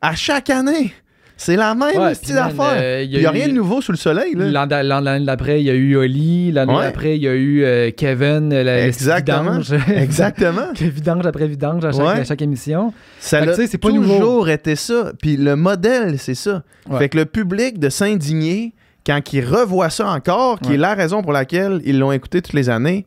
À 0.00 0.14
chaque 0.14 0.50
année. 0.50 0.94
C'est 1.42 1.56
la 1.56 1.74
même 1.74 1.96
Ouais, 1.98 2.12
style 2.14 2.34
d'affaire. 2.34 2.74
euh, 2.76 3.02
Il 3.02 3.18
y 3.18 3.24
a, 3.24 3.30
rien 3.30 3.48
de 3.48 3.54
nouveau 3.54 3.80
sous 3.80 3.92
le 3.92 3.96
soleil, 3.96 4.34
L'année 4.36 5.24
d'après, 5.24 5.62
il 5.62 5.64
y 5.66 5.70
a 5.70 5.74
eu 5.74 5.96
Oli. 5.96 6.52
L'année 6.52 6.74
Ouais. 6.74 6.82
d'après, 6.82 7.16
il 7.16 7.22
y 7.22 7.28
a 7.28 7.32
eu 7.32 7.64
euh, 7.64 7.90
Kevin, 7.96 8.50
le 8.50 8.68
Exactement. 8.68 9.52
vidange. 9.58 9.72
Exactement. 9.96 10.72
Vidange 10.78 11.24
après 11.24 11.46
vidange 11.46 11.82
à 11.86 11.92
chaque, 11.92 12.00
Ouais. 12.02 12.20
à 12.20 12.24
chaque 12.24 12.42
émission. 12.42 12.92
Ça 13.20 13.38
a 13.38 13.54
c'est 13.54 13.78
pas 13.78 13.88
toujours 13.88 14.20
nouveau. 14.20 14.46
été 14.48 14.76
ça. 14.76 15.12
Puis 15.18 15.38
le 15.38 15.56
modèle, 15.56 16.18
c'est 16.18 16.34
ça. 16.34 16.62
Fait 16.98 17.08
que 17.08 17.16
le 17.16 17.24
public 17.24 17.78
de 17.78 17.88
s'indigner 17.88 18.74
quand 19.06 19.32
il 19.32 19.42
revoit 19.42 19.88
ça 19.88 20.08
encore, 20.10 20.60
qui 20.60 20.74
est 20.74 20.76
la 20.76 20.94
raison 20.94 21.22
pour 21.22 21.32
laquelle 21.32 21.80
ils 21.86 21.98
l'ont 21.98 22.12
écouté 22.12 22.42
toutes 22.42 22.52
les 22.52 22.68
années, 22.68 23.06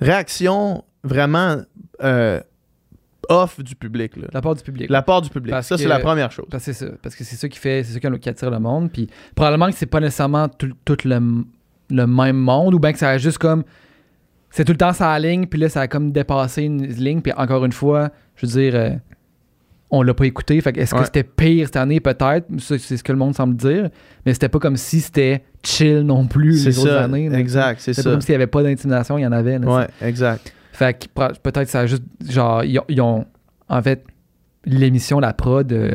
réaction 0.00 0.84
vraiment 1.02 1.56
euh, 2.04 2.40
off 3.28 3.60
du 3.62 3.74
public. 3.74 4.16
Là. 4.16 4.28
La 4.32 4.40
part 4.40 4.54
du 4.54 4.62
public. 4.62 4.90
La 4.90 5.02
part 5.02 5.22
du 5.22 5.30
public. 5.30 5.50
Parce 5.50 5.66
ça, 5.68 5.78
c'est 5.78 5.86
la 5.88 5.98
première 5.98 6.30
chose. 6.32 6.46
Parce 6.50 6.64
que 6.64 6.72
c'est 6.72 6.86
ça. 6.86 6.92
Parce 7.02 7.14
que 7.14 7.24
c'est 7.24 7.36
ça 7.36 7.48
qui 7.48 7.58
fait, 7.58 7.82
c'est 7.84 7.92
ça 8.00 8.00
qui 8.18 8.28
attire 8.28 8.50
le 8.50 8.58
monde. 8.58 8.90
Puis 8.92 9.08
probablement 9.34 9.66
que 9.70 9.74
c'est 9.76 9.86
pas 9.86 10.00
nécessairement 10.00 10.48
tout, 10.48 10.70
tout 10.84 10.96
le, 11.04 11.20
le 11.90 12.06
même 12.06 12.36
monde, 12.36 12.74
ou 12.74 12.78
bien 12.78 12.92
que 12.92 12.98
ça 12.98 13.10
a 13.10 13.18
juste 13.18 13.38
comme. 13.38 13.64
C'est 14.50 14.64
tout 14.64 14.72
le 14.72 14.78
temps 14.78 14.92
sa 14.92 15.18
ligne, 15.18 15.46
puis 15.46 15.60
là, 15.60 15.68
ça 15.68 15.82
a 15.82 15.88
comme 15.88 16.12
dépassé 16.12 16.62
une 16.62 16.86
ligne. 16.86 17.20
Puis 17.20 17.32
encore 17.36 17.64
une 17.64 17.72
fois, 17.72 18.10
je 18.36 18.46
veux 18.46 18.52
dire, 18.52 18.74
euh, 18.74 18.90
on 19.90 20.02
l'a 20.02 20.14
pas 20.14 20.24
écouté. 20.24 20.58
Fait 20.60 20.72
que 20.72 20.80
est-ce 20.80 20.94
Ouais. 20.94 21.00
que 21.00 21.06
c'était 21.06 21.24
pire 21.24 21.66
cette 21.66 21.76
année? 21.76 22.00
Peut-être. 22.00 22.46
C'est 22.58 22.78
ce 22.78 23.02
que 23.04 23.12
le 23.12 23.18
monde 23.18 23.34
semble 23.34 23.54
dire. 23.56 23.90
Mais 24.24 24.32
c'était 24.32 24.48
pas 24.48 24.58
comme 24.58 24.76
si 24.76 25.00
c'était 25.00 25.44
chill 25.62 26.00
non 26.00 26.26
plus 26.26 26.58
C'est 26.58 26.70
les 26.70 26.78
autres 26.78 26.92
années. 26.96 27.30
exact, 27.34 27.80
c'est 27.80 27.92
ça. 27.92 28.02
pas 28.02 28.10
comme 28.12 28.20
s'il 28.20 28.32
y 28.32 28.34
avait 28.34 28.46
pas 28.46 28.62
d'intimidation, 28.62 29.18
il 29.18 29.22
y 29.22 29.26
en 29.26 29.32
avait. 29.32 29.58
là, 29.58 29.66
Ouais, 29.76 29.86
exact. 30.00 30.52
Fait 30.76 31.06
que 31.16 31.38
peut-être 31.42 31.68
ça 31.68 31.80
a 31.80 31.86
juste. 31.86 32.02
Genre, 32.28 32.64
ils 32.64 32.78
ont. 32.78 32.84
ils 32.88 33.00
ont- 33.00 33.24
en 33.68 33.82
fait, 33.82 34.04
l'émission, 34.64 35.18
la 35.20 35.32
prod, 35.32 35.70
euh, 35.72 35.94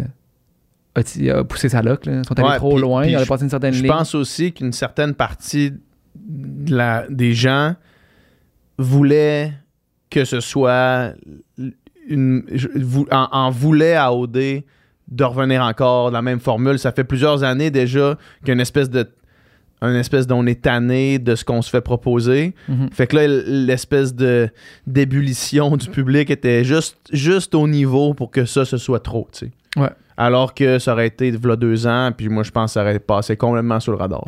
a, 0.95 1.43
poussé 1.43 1.69
sa 1.69 1.81
loc. 1.81 2.05
Là. 2.05 2.19
Ils 2.19 2.25
sont 2.27 2.37
allés 2.39 2.49
Ouais, 2.49 2.57
trop 2.57 2.77
loin, 2.79 3.03
puis 3.03 3.11
ils 3.13 3.19
je- 3.19 3.25
passé 3.25 3.43
une 3.43 3.49
certaine 3.49 3.73
Je 3.73 3.85
pense 3.85 4.13
aussi 4.15 4.51
qu'une 4.51 4.73
certaine 4.73 5.13
partie 5.13 5.71
de 6.15 6.75
la- 6.75 7.05
des 7.09 7.33
gens 7.33 7.75
voulaient 8.77 9.53
que 10.09 10.25
ce 10.25 10.39
soit 10.39 11.13
une, 12.07 12.43
vou- 12.75 13.07
en, 13.11 13.27
en 13.31 13.49
voulait 13.51 13.95
à 13.95 14.13
OD 14.13 14.63
de 15.07 15.23
revenir 15.23 15.61
encore 15.63 16.11
dans 16.11 16.17
la 16.17 16.21
même 16.21 16.39
formule. 16.39 16.79
Ça 16.79 16.91
fait 16.91 17.03
plusieurs 17.03 17.43
années 17.43 17.71
déjà 17.71 18.17
qu'une 18.43 18.59
espèce 18.59 18.89
de 18.89 19.09
une 19.81 19.95
espèce 19.95 20.27
d'on 20.27 20.45
est 20.45 20.61
tanné 20.61 21.17
de 21.19 21.33
ce 21.35 21.43
qu'on 21.43 21.61
se 21.61 21.69
fait 21.69 21.81
proposer. 21.81 22.53
Mhm. 22.69 22.89
Fait 22.91 23.07
que 23.07 23.15
là, 23.15 23.27
l'espèce 23.27 24.13
de 24.15 24.49
d'ébullition 24.85 25.75
du 25.77 25.89
public 25.89 26.29
était 26.29 26.63
juste, 26.63 26.97
juste 27.11 27.55
au 27.55 27.67
niveau 27.67 28.13
pour 28.13 28.29
que 28.31 28.45
ça, 28.45 28.65
ce 28.65 28.77
soit 28.77 28.99
trop, 28.99 29.27
tu 29.31 29.45
sais. 29.47 29.51
Ouais. 29.81 29.89
Alors 30.17 30.53
que 30.53 30.77
ça 30.77 30.93
aurait 30.93 31.07
été 31.07 31.31
a 31.31 31.55
deux 31.55 31.87
ans, 31.87 32.11
puis 32.15 32.29
moi, 32.29 32.43
je 32.43 32.51
pense 32.51 32.71
que 32.71 32.73
ça 32.73 32.81
aurait 32.81 32.99
passé 32.99 33.35
complètement 33.37 33.79
sous 33.79 33.89
le 33.91 33.97
radar. 33.97 34.23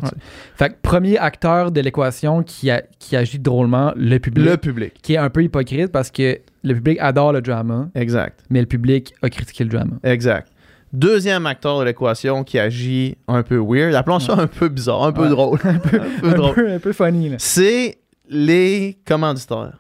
Fait 0.55 0.69
que 0.69 0.75
premier 0.81 1.17
acteur 1.19 1.71
de 1.71 1.81
l'équation 1.81 2.41
qui, 2.41 2.71
a- 2.71 2.81
qui 2.97 3.15
agit 3.15 3.37
drôlement, 3.37 3.91
le 3.95 4.17
public. 4.17 4.45
Le 4.45 4.57
public. 4.57 4.93
Qui 5.03 5.13
est 5.13 5.17
un 5.17 5.29
peu 5.29 5.43
hypocrite 5.43 5.91
parce 5.91 6.09
que 6.09 6.39
le 6.63 6.73
public 6.73 6.97
adore 6.99 7.33
le 7.33 7.41
drama, 7.41 7.89
Exact. 7.93 8.39
mais 8.49 8.61
le 8.61 8.65
public 8.65 9.13
a 9.21 9.29
critiqué 9.29 9.65
le 9.65 9.69
drama. 9.69 9.97
Exact. 10.03 10.47
Deuxième 10.93 11.45
acteur 11.47 11.79
de 11.79 11.85
l'équation 11.85 12.43
qui 12.43 12.59
agit 12.59 13.17
un 13.27 13.41
peu 13.41 13.57
weird, 13.57 13.95
appelons 13.95 14.19
ça 14.19 14.33
un 14.35 14.45
peu 14.47 14.69
bizarre, 14.69 15.03
un 15.05 15.11
peu 15.11 15.23
Ouais. 15.23 15.29
drôle. 15.29 15.59
un 15.63 15.79
peu, 15.79 15.99
Un 16.23 16.31
drôle. 16.33 16.53
peu, 16.53 16.71
un 16.71 16.79
peu 16.79 16.93
funny. 16.93 17.31
C'est 17.39 17.97
les 18.29 18.97
commanditaires. 19.05 19.79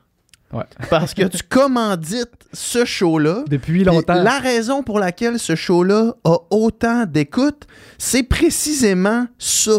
Ouais. 0.51 0.63
Parce 0.89 1.13
que 1.13 1.23
tu 1.23 1.43
commandites 1.49 2.29
ce 2.51 2.83
show-là. 2.85 3.43
Depuis 3.47 3.73
Puis 3.73 3.83
longtemps. 3.83 4.21
La 4.21 4.39
raison 4.39 4.81
pour 4.83 4.99
laquelle 4.99 5.37
ce 5.39 5.55
show-là 5.55 6.13
a 6.23 6.35
autant 6.51 7.05
d'écoute, 7.05 7.67
c'est 7.97 8.23
précisément 8.23 9.27
ça, 9.37 9.71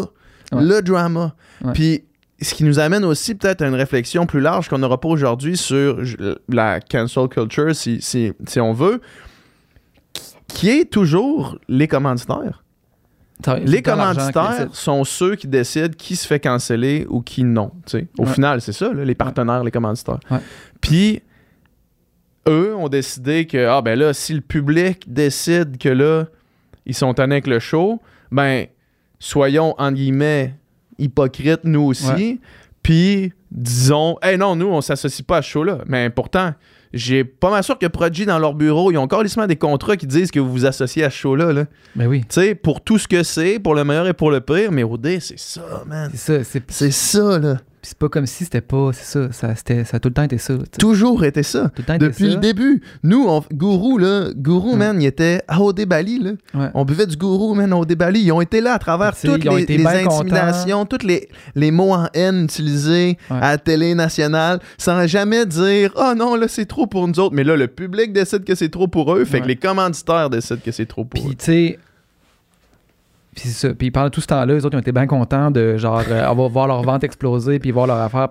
Ouais. 0.51 0.63
le 0.63 0.81
drama. 0.81 1.35
Ouais. 1.63 1.73
Puis 1.73 2.03
ce 2.41 2.53
qui 2.53 2.63
nous 2.65 2.79
amène 2.79 3.03
aussi 3.05 3.35
peut-être 3.35 3.61
à 3.61 3.67
une 3.67 3.75
réflexion 3.75 4.25
plus 4.25 4.41
large 4.41 4.67
qu'on 4.69 4.77
n'aura 4.77 4.99
pas 4.99 5.07
aujourd'hui 5.07 5.55
sur 5.57 6.01
la 6.49 6.79
cancel 6.81 7.27
culture, 7.29 7.73
si, 7.75 8.01
si, 8.01 8.31
si 8.47 8.59
on 8.59 8.73
veut, 8.73 9.01
qui 10.47 10.69
est 10.69 10.85
toujours 10.85 11.57
les 11.67 11.87
commanditaires. 11.87 12.63
Les 13.65 13.81
commanditaires 13.81 14.67
sont 14.71 15.03
ceux 15.03 15.35
qui 15.35 15.47
décident 15.47 15.93
qui 15.97 16.15
se 16.15 16.25
fait 16.25 16.39
canceller 16.39 17.05
ou 17.09 17.21
qui 17.21 17.43
non. 17.43 17.71
Au 18.17 18.23
Ouais. 18.23 18.27
final, 18.33 18.61
c'est 18.61 18.71
ça, 18.71 18.91
là, 18.93 19.03
les 19.03 19.15
partenaires, 19.15 19.63
les 19.63 19.71
commanditaires. 19.71 20.19
Ouais. 20.31 20.39
Puis, 20.79 21.21
eux 22.47 22.73
ont 22.75 22.87
décidé 22.87 23.45
que, 23.45 23.67
ah 23.67 23.81
ben 23.81 23.99
là, 23.99 24.13
si 24.13 24.33
le 24.33 24.41
public 24.41 25.11
décide 25.11 25.77
que 25.77 25.89
là, 25.89 26.25
ils 26.85 26.93
sont 26.95 27.13
tannés 27.13 27.35
avec 27.35 27.47
le 27.47 27.59
show, 27.59 28.01
ben, 28.31 28.67
soyons, 29.19 29.75
en 29.79 29.91
guillemets, 29.91 30.55
hypocrites, 30.97 31.63
nous 31.65 31.81
aussi. 31.81 32.39
Puis, 32.83 33.33
disons, 33.51 34.17
hey 34.21 34.37
non, 34.37 34.55
nous, 34.55 34.67
on 34.67 34.79
s'associe 34.81 35.25
pas 35.25 35.37
à 35.37 35.41
ce 35.41 35.49
show-là. 35.49 35.79
Mais 35.87 36.09
pourtant, 36.09 36.53
j'ai 36.95 37.25
pas 37.25 37.51
mal 37.51 37.61
sûr 37.61 37.77
que 37.77 37.85
Prodigy, 37.87 38.25
dans 38.25 38.39
leur 38.39 38.53
bureau, 38.53 38.89
ils 38.89 38.97
ont 38.97 39.03
encore 39.03 39.23
des 39.23 39.55
contrats 39.57 39.97
qui 39.97 40.07
disent 40.07 40.31
que 40.31 40.39
vous 40.39 40.49
vous 40.49 40.65
associez 40.65 41.03
à 41.03 41.09
ce 41.09 41.17
show-là. 41.17 41.51
Là. 41.51 41.65
Ben 41.95 42.07
oui. 42.07 42.21
Tu 42.21 42.41
sais, 42.41 42.55
pour 42.55 42.81
tout 42.81 42.97
ce 42.97 43.07
que 43.07 43.21
c'est, 43.21 43.59
pour 43.59 43.75
le 43.75 43.83
meilleur 43.83 44.07
et 44.07 44.13
pour 44.13 44.31
le 44.31 44.39
pire, 44.39 44.71
mais 44.71 44.83
OD, 44.83 45.19
c'est 45.19 45.37
ça, 45.37 45.83
man. 45.85 46.09
C'est 46.15 46.43
ça. 46.43 46.43
C'est 46.43 46.71
C'est 46.71 46.91
ça, 46.91 47.37
là. 47.37 47.57
Puis 47.85 47.89
c'est 47.91 47.99
pas 47.99 48.09
comme 48.09 48.25
si 48.25 48.45
c'était 48.45 48.61
pas. 48.61 48.89
C'est 48.93 49.05
ça. 49.05 49.31
Ça, 49.31 49.55
c'était- 49.55 49.83
ça 49.83 49.97
a 49.97 49.99
tout 49.99 50.09
le 50.09 50.15
temps 50.15 50.23
été 50.23 50.39
ça. 50.39 50.55
Toujours 50.79 51.23
été 51.23 51.43
ça. 51.43 51.69
Tout 51.75 51.81
le 51.81 51.83
temps 51.83 51.93
été 51.93 52.05
Depuis 52.07 52.29
ça. 52.29 52.33
le 52.33 52.39
début. 52.39 52.81
Nous, 53.03 53.25
on, 53.27 53.43
Gourou, 53.53 53.99
là, 53.99 54.29
Gourou, 54.35 54.71
Ouais. 54.71 54.77
man, 54.77 54.99
il 54.99 55.05
était 55.05 55.43
à 55.47 55.61
OD 55.61 55.85
Bali, 55.85 56.17
là. 56.17 56.31
Ouais. 56.55 56.69
On 56.73 56.83
buvait 56.83 57.05
du 57.05 57.15
Gourou, 57.15 57.53
man, 57.53 57.71
à 57.71 57.77
OD 57.77 57.93
Bali. 57.93 58.21
Ils 58.21 58.31
ont 58.31 58.41
été 58.41 58.59
là 58.59 58.73
à 58.73 58.79
travers 58.79 59.15
toutes 59.15 59.43
les, 59.43 59.65
les 59.67 59.85
intimidations, 59.85 60.85
tous 60.87 61.05
les, 61.05 61.29
les 61.53 61.69
mots 61.69 61.93
en 61.93 62.07
haine 62.15 62.45
utilisés 62.45 63.19
Ouais. 63.29 63.37
à 63.37 63.51
la 63.51 63.57
télé 63.59 63.93
nationale, 63.93 64.59
sans 64.79 65.05
jamais 65.05 65.45
dire 65.45 65.91
«Oh 65.95 66.13
non, 66.17 66.35
là, 66.35 66.47
c'est 66.47 66.65
trop 66.65 66.87
pour 66.87 67.07
nous 67.07 67.19
autres.» 67.19 67.35
Mais 67.35 67.43
là, 67.43 67.55
le 67.55 67.67
public 67.67 68.13
décide 68.13 68.43
que 68.45 68.55
c'est 68.55 68.69
trop 68.69 68.87
pour 68.87 69.13
eux, 69.15 69.25
fait 69.25 69.41
que 69.41 69.47
les 69.47 69.55
commanditaires 69.57 70.31
décident 70.31 70.59
que 70.65 70.71
c'est 70.71 70.87
trop 70.87 71.05
pour 71.05 71.21
eux. 71.21 71.27
Puis, 71.27 71.35
tu 71.35 71.45
sais. 71.45 71.79
Puis 73.35 73.49
c'est 73.49 73.67
ça. 73.67 73.73
Puis 73.73 73.91
pendant 73.91 74.09
tout 74.09 74.21
ce 74.21 74.27
temps-là, 74.27 74.53
les 74.53 74.65
autres 74.65 74.73
ils 74.73 74.77
ont 74.77 74.81
été 74.81 74.91
bien 74.93 75.07
contents 75.07 75.51
de 75.51 75.77
genre 75.77 76.01
euh, 76.09 76.25
avoir- 76.27 76.49
voir 76.49 76.67
leur 76.67 76.81
vente 76.83 77.03
exploser 77.03 77.59
puis 77.59 77.71
voir 77.71 77.85
leur 77.85 77.97
affaire 77.97 78.29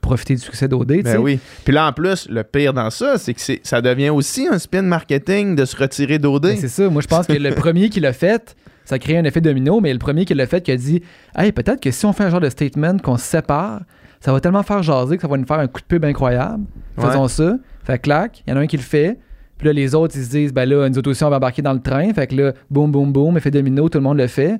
profiter 0.00 0.34
du 0.34 0.40
succès 0.40 0.66
d'OD. 0.66 1.02
Ben 1.02 1.18
oui. 1.18 1.38
Puis 1.64 1.74
là, 1.74 1.86
en 1.86 1.92
plus, 1.92 2.26
le 2.28 2.42
pire 2.42 2.72
dans 2.72 2.90
ça, 2.90 3.18
c'est 3.18 3.34
que 3.34 3.40
ça 3.62 3.80
devient 3.82 4.08
aussi 4.10 4.48
un 4.48 4.58
spin 4.58 4.82
marketing 4.82 5.54
de 5.54 5.64
se 5.64 5.76
retirer 5.76 6.18
d'OD. 6.18 6.42
Ben, 6.42 6.56
c'est 6.56 6.68
ça. 6.68 6.88
Moi, 6.88 7.02
je 7.02 7.06
pense 7.06 7.26
que 7.26 7.34
le 7.34 7.54
premier 7.54 7.90
qui 7.90 8.00
l'a 8.00 8.12
fait, 8.14 8.56
ça 8.84 8.98
crée 8.98 9.18
un 9.18 9.24
effet 9.24 9.40
domino, 9.40 9.80
mais 9.80 9.92
le 9.92 9.98
premier 9.98 10.24
qui 10.24 10.34
l'a 10.34 10.46
fait, 10.46 10.62
qui 10.62 10.72
a 10.72 10.76
dit 10.76 11.02
Hey, 11.36 11.52
peut-être 11.52 11.80
que 11.80 11.90
si 11.90 12.06
on 12.06 12.12
fait 12.12 12.24
un 12.24 12.30
genre 12.30 12.40
de 12.40 12.48
statement 12.48 12.96
qu'on 12.98 13.18
se 13.18 13.24
sépare, 13.24 13.82
ça 14.20 14.32
va 14.32 14.40
tellement 14.40 14.62
faire 14.62 14.82
jaser 14.82 15.16
que 15.16 15.22
ça 15.22 15.28
va 15.28 15.36
nous 15.36 15.46
faire 15.46 15.58
un 15.60 15.66
coup 15.68 15.80
de 15.80 15.86
pub 15.86 16.04
incroyable. 16.04 16.64
Faisons 16.98 17.28
ça. 17.28 17.56
Fait 17.84 17.98
clac, 17.98 18.42
il 18.46 18.50
y 18.50 18.52
en 18.52 18.56
a 18.56 18.60
un 18.60 18.66
qui 18.66 18.76
le 18.76 18.82
fait. 18.82 19.18
Puis 19.60 19.66
là, 19.66 19.74
les 19.74 19.94
autres, 19.94 20.16
ils 20.16 20.24
se 20.24 20.30
disent 20.30 20.52
Ben 20.54 20.66
là, 20.66 20.88
nous 20.88 20.96
autres 20.98 21.10
aussi, 21.10 21.22
on 21.22 21.28
va 21.28 21.36
embarquer 21.36 21.60
dans 21.60 21.74
le 21.74 21.80
train. 21.82 22.12
Fait 22.14 22.26
que 22.26 22.34
là, 22.34 22.52
boum, 22.70 22.90
boum, 22.90 23.12
boum, 23.12 23.36
effet 23.36 23.50
domino, 23.50 23.88
tout 23.90 23.98
le 23.98 24.02
monde 24.04 24.16
le 24.16 24.26
fait. 24.26 24.56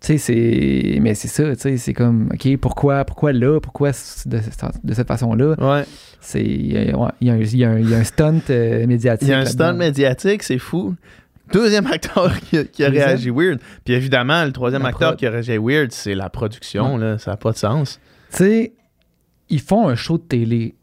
Tu 0.00 0.16
sais, 0.16 0.18
c'est. 0.18 0.98
Mais 1.00 1.14
c'est 1.14 1.28
ça, 1.28 1.54
tu 1.54 1.60
sais, 1.60 1.76
c'est 1.76 1.92
comme, 1.92 2.30
OK, 2.32 2.56
pourquoi, 2.56 3.04
pourquoi 3.04 3.32
là, 3.34 3.60
pourquoi 3.60 3.90
de, 4.26 4.38
de 4.82 4.94
cette 4.94 5.08
façon-là? 5.08 5.54
Ouais. 5.58 5.84
C'est. 6.20 6.40
euh, 6.42 6.92
ouais, 6.92 7.10
Il 7.20 7.28
y, 7.28 7.30
a 7.64 7.68
un- 7.70 7.78
il 7.78 7.88
y 7.90 7.94
a 7.94 8.02
stunt 8.04 8.40
euh, 8.50 8.86
médiatique. 8.86 9.28
Il 9.28 9.30
y 9.30 9.34
a 9.34 9.40
un 9.40 9.44
stunt 9.44 9.74
médiatique, 9.74 10.42
c'est 10.42 10.58
fou. 10.58 10.94
Deuxième 11.52 11.86
acteur 11.86 12.40
qui 12.40 12.56
a, 12.56 12.64
qui 12.64 12.82
a 12.82 12.88
Deuxième? 12.88 13.06
réagi 13.08 13.28
weird. 13.30 13.60
Puis 13.84 13.92
évidemment, 13.92 14.44
le 14.46 14.52
troisième 14.52 14.82
La 14.82 14.88
acteur 14.88 15.10
prod. 15.10 15.18
qui 15.18 15.26
a 15.26 15.30
réagi 15.30 15.58
weird, 15.58 15.92
c'est 15.92 16.14
la 16.14 16.30
production. 16.30 16.96
Là, 16.96 17.18
ça 17.18 17.32
n'a 17.32 17.36
pas 17.36 17.52
de 17.52 17.58
sens. 17.58 18.00
Tu 18.30 18.38
sais, 18.38 18.72
ils 19.50 19.60
font 19.60 19.88
un 19.88 19.94
show 19.94 20.16
de 20.16 20.22
télé. 20.22 20.74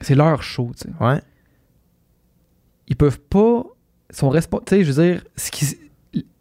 C'est 0.00 0.14
leur 0.14 0.42
show, 0.42 0.70
tu 0.74 0.88
sais. 0.88 1.04
Ouais. 1.04 1.20
Ils 2.90 2.96
peuvent 2.96 3.20
pas. 3.20 3.64
Sont 4.12 4.28
responsables. 4.28 4.64
Tu 4.66 4.74
sais, 4.76 4.84
je 4.84 4.92
veux 4.92 5.12
dire, 5.12 5.24
ce 5.36 5.50
qui, 5.50 5.64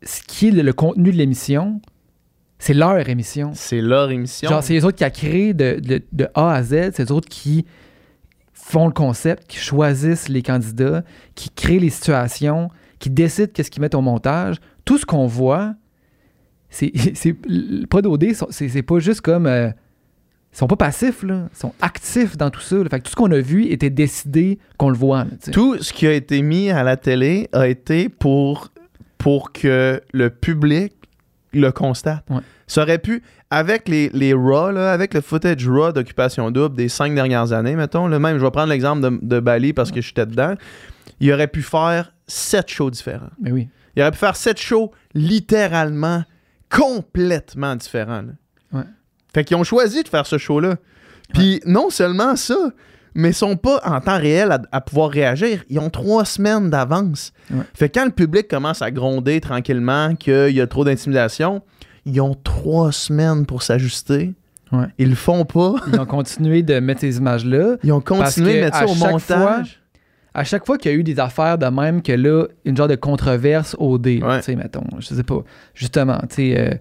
ce 0.03 0.21
qui 0.27 0.47
est 0.47 0.51
le, 0.51 0.63
le 0.63 0.73
contenu 0.73 1.11
de 1.11 1.17
l'émission, 1.17 1.79
c'est 2.57 2.73
leur 2.73 3.07
émission. 3.07 3.51
C'est 3.53 3.79
leur 3.79 4.09
émission. 4.11 4.49
Genre, 4.49 4.63
c'est 4.63 4.73
les 4.73 4.83
autres 4.83 4.97
qui 4.97 5.03
a 5.05 5.11
créé 5.11 5.53
de, 5.53 5.79
de- 5.79 6.01
de 6.11 6.27
A 6.33 6.51
à 6.53 6.63
Z, 6.63 6.91
c'est 6.93 6.99
les 7.05 7.11
autres 7.11 7.29
qui 7.29 7.65
font 8.53 8.87
le 8.87 8.91
concept, 8.91 9.47
qui 9.47 9.57
choisissent 9.57 10.27
les 10.29 10.41
candidats, 10.41 11.03
qui 11.35 11.49
créent 11.51 11.79
les 11.79 11.89
situations, 11.89 12.69
qui 12.99 13.09
décident 13.09 13.51
qu'est-ce 13.53 13.71
qu'ils 13.71 13.81
mettent 13.81 13.95
au 13.95 14.01
montage. 14.01 14.57
Tout 14.83 14.97
ce 14.97 15.05
qu'on 15.05 15.27
voit, 15.27 15.75
c'est 16.71 16.91
c'est 17.13 17.35
c'est 18.51 18.81
pas 18.83 18.99
juste 18.99 19.21
comme 19.21 19.45
euh, 19.45 19.69
ils 20.53 20.57
sont 20.57 20.67
pas 20.67 20.75
passifs 20.75 21.23
là, 21.23 21.47
ils 21.53 21.57
sont 21.57 21.73
actifs 21.81 22.35
dans 22.37 22.49
tout 22.49 22.59
ça. 22.61 22.77
là. 22.77 22.85
Fait 22.89 22.99
que 22.99 23.03
tout 23.05 23.11
ce 23.11 23.15
qu'on 23.15 23.31
a 23.31 23.39
vu 23.39 23.65
était 23.65 23.89
décidé 23.89 24.59
qu'on 24.77 24.89
le 24.89 24.97
voit. 24.97 25.25
là. 25.25 25.31
Tout 25.51 25.77
ce 25.81 25.93
qui 25.93 26.07
a 26.07 26.13
été 26.13 26.41
mis 26.41 26.69
à 26.71 26.83
la 26.83 26.97
télé 26.97 27.49
a 27.53 27.67
été 27.67 28.09
pour 28.09 28.69
pour 29.17 29.51
que 29.51 30.01
le 30.13 30.29
public 30.29 30.93
le 31.51 31.71
constate. 31.71 32.23
Ouais. 32.29 32.41
Ça 32.67 32.83
aurait 32.83 32.99
pu, 32.99 33.23
avec 33.49 33.89
les, 33.89 34.09
les 34.13 34.33
RAW, 34.33 34.71
là, 34.71 34.91
avec 34.93 35.13
le 35.15 35.21
footage 35.21 35.67
RAW 35.67 35.91
d'Occupation 35.93 36.51
Double 36.51 36.75
des 36.75 36.87
cinq 36.89 37.15
dernières 37.15 37.51
années, 37.51 37.75
mettons, 37.75 38.05
là, 38.07 38.19
même, 38.19 38.37
je 38.37 38.43
vais 38.45 38.51
prendre 38.51 38.69
l'exemple 38.69 39.01
de, 39.01 39.19
de 39.21 39.39
Bali 39.39 39.73
parce 39.73 39.89
que 39.91 39.99
j'étais 39.99 40.27
dedans, 40.27 40.53
il 41.19 41.33
aurait 41.33 41.47
pu 41.47 41.63
faire 41.63 42.13
sept 42.27 42.69
shows 42.69 42.91
différents. 42.91 43.31
Mais 43.41 43.51
oui. 43.51 43.67
Il 43.95 44.03
aurait 44.03 44.11
pu 44.11 44.19
faire 44.19 44.35
sept 44.35 44.59
shows 44.59 44.91
littéralement 45.15 46.23
complètement 46.69 47.75
différents. 47.75 48.21
là. 48.21 48.33
Ouais. 48.71 48.85
Fait 49.33 49.43
qu'ils 49.43 49.57
ont 49.57 49.63
choisi 49.63 50.03
de 50.03 50.07
faire 50.07 50.25
ce 50.25 50.37
show-là. 50.37 50.75
Puis 51.33 51.61
non 51.65 51.89
seulement 51.89 52.35
ça, 52.35 52.55
mais 53.13 53.29
ils 53.29 53.33
sont 53.35 53.55
pas 53.55 53.79
en 53.85 53.99
temps 54.01 54.17
réel 54.17 54.51
à, 54.51 54.61
à 54.71 54.81
pouvoir 54.81 55.09
réagir. 55.09 55.63
Ils 55.69 55.79
ont 55.79 55.89
trois 55.89 56.25
semaines 56.25 56.69
d'avance. 56.69 57.31
Ouais. 57.51 57.61
Fait 57.73 57.89
que 57.89 57.99
quand 57.99 58.05
le 58.05 58.11
public 58.11 58.47
commence 58.47 58.81
à 58.81 58.91
gronder 58.91 59.39
tranquillement 59.41 60.15
qu'il 60.15 60.49
y 60.55 60.61
a 60.61 60.67
trop 60.67 60.83
d'intimidation, 60.85 61.61
ils 62.05 62.19
ont 62.21 62.35
trois 62.43 62.91
semaines 62.91 63.45
pour 63.45 63.61
s'ajuster. 63.61 64.33
Ouais. 64.71 64.85
Ils 64.99 65.09
le 65.09 65.15
font 65.15 65.45
pas. 65.45 65.75
Ils 65.91 65.99
ont 65.99 66.05
continué 66.05 66.61
de 66.63 66.79
mettre 66.79 67.01
ces 67.01 67.17
images-là. 67.17 67.77
Ils 67.83 67.91
ont 67.91 68.01
continué 68.01 68.55
de 68.55 68.59
mettre 68.65 68.77
ça 68.77 68.85
au 68.85 68.93
montage. 68.95 69.81
À 70.33 70.43
chaque 70.43 70.65
fois 70.65 70.77
qu'il 70.77 70.91
y 70.91 70.93
a 70.93 70.97
eu 70.97 71.03
des 71.03 71.19
affaires 71.19 71.57
de 71.57 71.65
même 71.65 72.03
que 72.03 72.11
là, 72.11 72.45
une 72.65 72.77
genre 72.77 72.87
de 72.87 72.95
controverse 72.95 73.75
au 73.79 73.97
dé, 73.97 74.21
Ouais. 74.23 74.37
tu 74.37 74.45
sais, 74.45 74.55
mettons, 74.55 74.83
je 74.99 75.07
sais 75.07 75.23
pas, 75.23 75.43
justement, 75.73 76.19
tu 76.29 76.35
sais, 76.35 76.55
euh, 76.59 76.73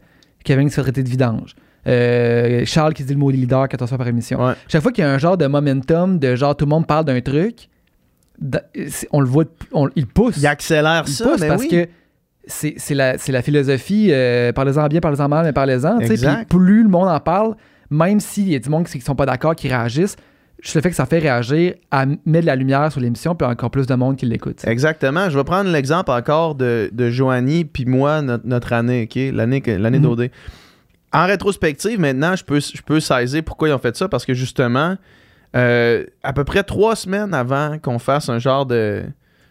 Kevin 0.44 0.68
qui 0.68 0.70
se 0.70 0.76
fait 0.76 0.82
traiter 0.82 1.02
de 1.02 1.08
vidange, 1.08 1.54
euh, 1.88 2.64
Charles 2.66 2.94
qui 2.94 3.02
dit 3.04 3.12
le 3.14 3.18
mot 3.18 3.30
leader 3.30 3.68
14 3.68 3.88
fois 3.88 3.98
par 3.98 4.08
émission. 4.08 4.44
Ouais. 4.44 4.52
Chaque 4.68 4.82
fois 4.82 4.92
qu'il 4.92 5.02
y 5.02 5.06
a 5.06 5.10
un 5.10 5.18
genre 5.18 5.36
de 5.36 5.46
momentum, 5.46 6.18
de 6.18 6.34
genre 6.36 6.56
tout 6.56 6.64
le 6.66 6.70
monde 6.70 6.86
parle 6.86 7.04
d'un 7.04 7.20
truc, 7.20 7.68
on 9.12 9.20
le 9.20 9.26
voit, 9.26 9.44
on- 9.72 9.88
il 9.96 10.06
pousse. 10.06 10.36
Ils 10.36 10.46
accélèrent 10.46 11.04
il 11.06 11.12
ça, 11.12 11.24
pousse 11.24 11.40
mais 11.40 11.48
parce 11.48 11.62
oui. 11.62 11.68
que 11.68 11.88
c'est 12.46 12.94
la, 12.94 13.42
philosophie, 13.42 14.08
euh, 14.10 14.52
parlez-en 14.52 14.86
bien, 14.88 15.00
parlez-en 15.00 15.28
mal, 15.28 15.44
mais 15.44 15.52
parlez-en. 15.52 15.98
plus 16.48 16.82
le 16.82 16.88
monde 16.88 17.08
en 17.08 17.20
parle, 17.20 17.54
même 17.90 18.20
s'il 18.20 18.48
y 18.48 18.54
a 18.54 18.58
du 18.58 18.68
monde 18.70 18.84
qui 18.84 18.98
ne 18.98 19.02
sont 19.02 19.14
pas 19.14 19.26
d'accord, 19.26 19.54
qui 19.56 19.68
réagissent, 19.68 20.16
le 20.74 20.80
fait 20.80 20.90
que 20.90 20.96
ça 20.96 21.06
fait 21.06 21.18
réagir 21.20 21.74
à 21.90 22.04
mettre 22.06 22.24
de 22.26 22.46
la 22.46 22.56
lumière 22.56 22.90
sur 22.90 23.00
l'émission, 23.00 23.34
puis 23.34 23.46
encore 23.46 23.70
plus 23.70 23.86
de 23.86 23.94
monde 23.94 24.16
qui 24.16 24.26
l'écoute. 24.26 24.64
Exactement. 24.66 25.30
Je 25.30 25.38
vais 25.38 25.44
prendre 25.44 25.70
l'exemple 25.70 26.10
encore 26.10 26.54
de, 26.56 26.90
de 26.92 27.10
Joanie 27.10 27.64
puis 27.64 27.84
moi, 27.84 28.22
notre, 28.22 28.46
notre 28.46 28.72
année, 28.72 29.04
OK? 29.08 29.20
L'année, 29.32 29.62
l'année 29.66 29.98
Mhm. 29.98 30.04
d'OD. 30.04 30.30
En 31.12 31.26
rétrospective, 31.26 31.98
maintenant, 31.98 32.36
je 32.36 32.44
peux, 32.44 32.60
je 32.60 32.82
peux 32.82 33.00
saisir 33.00 33.42
pourquoi 33.44 33.68
ils 33.68 33.72
ont 33.72 33.78
fait 33.78 33.96
ça, 33.96 34.08
parce 34.08 34.26
que 34.26 34.34
justement, 34.34 34.96
euh, 35.56 36.04
à 36.22 36.32
peu 36.32 36.44
près 36.44 36.62
trois 36.62 36.96
semaines 36.96 37.32
avant 37.32 37.78
qu'on 37.78 37.98
fasse 37.98 38.28
un 38.28 38.38
genre 38.38 38.66
de... 38.66 39.04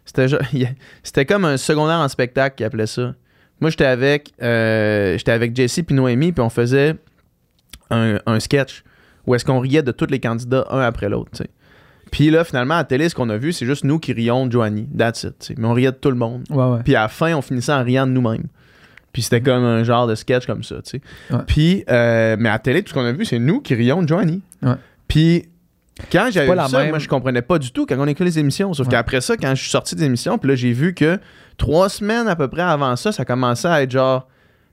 C'était, 0.05 0.27
genre- 0.27 0.41
c'était 1.03 1.25
comme 1.25 1.45
un 1.45 1.57
secondaire 1.57 1.97
en 1.99 2.07
spectacle 2.07 2.55
qu'ils 2.55 2.65
appelaient 2.65 2.85
ça. 2.87 3.15
Moi, 3.59 3.71
j'étais 3.71 3.85
avec, 3.85 4.31
euh, 4.41 5.17
j'étais 5.17 5.31
avec 5.31 5.55
Jesse 5.55 5.79
puis 5.85 5.95
Noémie, 5.95 6.31
puis 6.31 6.41
on 6.43 6.49
faisait 6.49 6.95
un, 7.89 8.19
un 8.25 8.39
sketch 8.39 8.83
où 9.25 9.33
est-ce 9.33 9.43
qu'on 9.43 9.59
riait 9.59 9.81
de 9.83 9.91
tous 9.91 10.07
les 10.11 10.19
candidats 10.19 10.65
un 10.69 10.81
après 10.81 11.09
l'autre. 11.09 11.31
Puis 12.11 12.29
là, 12.29 12.43
finalement, 12.43 12.75
à 12.75 12.77
la 12.77 12.83
télé, 12.85 13.09
ce 13.09 13.15
qu'on 13.15 13.29
a 13.29 13.37
vu, 13.37 13.51
c'est 13.51 13.65
juste 13.65 13.83
nous 13.83 13.99
qui 13.99 14.13
rions 14.13 14.45
de 14.45 14.51
Joanie. 14.51 14.87
That's 14.97 15.23
it. 15.23 15.53
Mais 15.57 15.67
on 15.67 15.73
riait 15.73 15.91
de 15.91 15.97
tout 15.97 16.09
le 16.11 16.15
monde. 16.15 16.43
Puis 16.83 16.95
à 16.95 17.01
la 17.01 17.07
fin, 17.09 17.33
on 17.35 17.41
finissait 17.41 17.73
en 17.73 17.83
riant 17.83 18.05
de 18.07 18.11
nous-mêmes. 18.11 18.45
Puis 19.17 19.23
c'était 19.23 19.41
comme 19.41 19.63
un 19.65 19.83
genre 19.83 20.05
de 20.05 20.13
sketch 20.13 20.45
comme 20.45 20.61
ça, 20.61 20.75
tu 20.75 20.91
sais. 20.91 21.01
Ouais. 21.31 21.39
Puis, 21.47 21.83
euh, 21.89 22.35
mais 22.37 22.49
à 22.49 22.51
la 22.51 22.59
télé, 22.59 22.83
tout 22.83 22.89
ce 22.89 22.93
qu'on 22.93 23.03
a 23.03 23.11
vu, 23.11 23.25
c'est 23.25 23.39
nous 23.39 23.61
qui 23.61 23.73
rions 23.73 24.03
de 24.03 24.07
Joanie. 24.07 24.43
Ouais. 24.61 24.75
Puis, 25.07 25.45
quand 26.11 26.27
j'avais 26.31 26.47
vu 26.47 26.53
la 26.55 26.67
ça, 26.67 26.77
même- 26.77 26.89
moi, 26.91 26.99
je 26.99 27.07
comprenais 27.07 27.41
pas 27.41 27.57
du 27.57 27.71
tout 27.71 27.87
quand 27.87 27.95
on 27.97 28.05
écoutait 28.05 28.25
les 28.25 28.37
émissions. 28.37 28.71
Sauf 28.75 28.85
Ouais. 28.85 28.91
qu'après 28.91 29.19
ça, 29.21 29.35
quand 29.35 29.55
je 29.55 29.61
suis 29.63 29.71
sorti 29.71 29.95
des 29.95 30.03
émissions, 30.03 30.37
puis 30.37 30.49
là, 30.49 30.55
j'ai 30.55 30.71
vu 30.71 30.93
que 30.93 31.17
trois 31.57 31.89
semaines 31.89 32.27
à 32.27 32.35
peu 32.35 32.47
près 32.47 32.61
avant 32.61 32.95
ça, 32.95 33.11
ça 33.11 33.25
commençait 33.25 33.67
à 33.67 33.81
être 33.81 33.89
genre. 33.89 34.27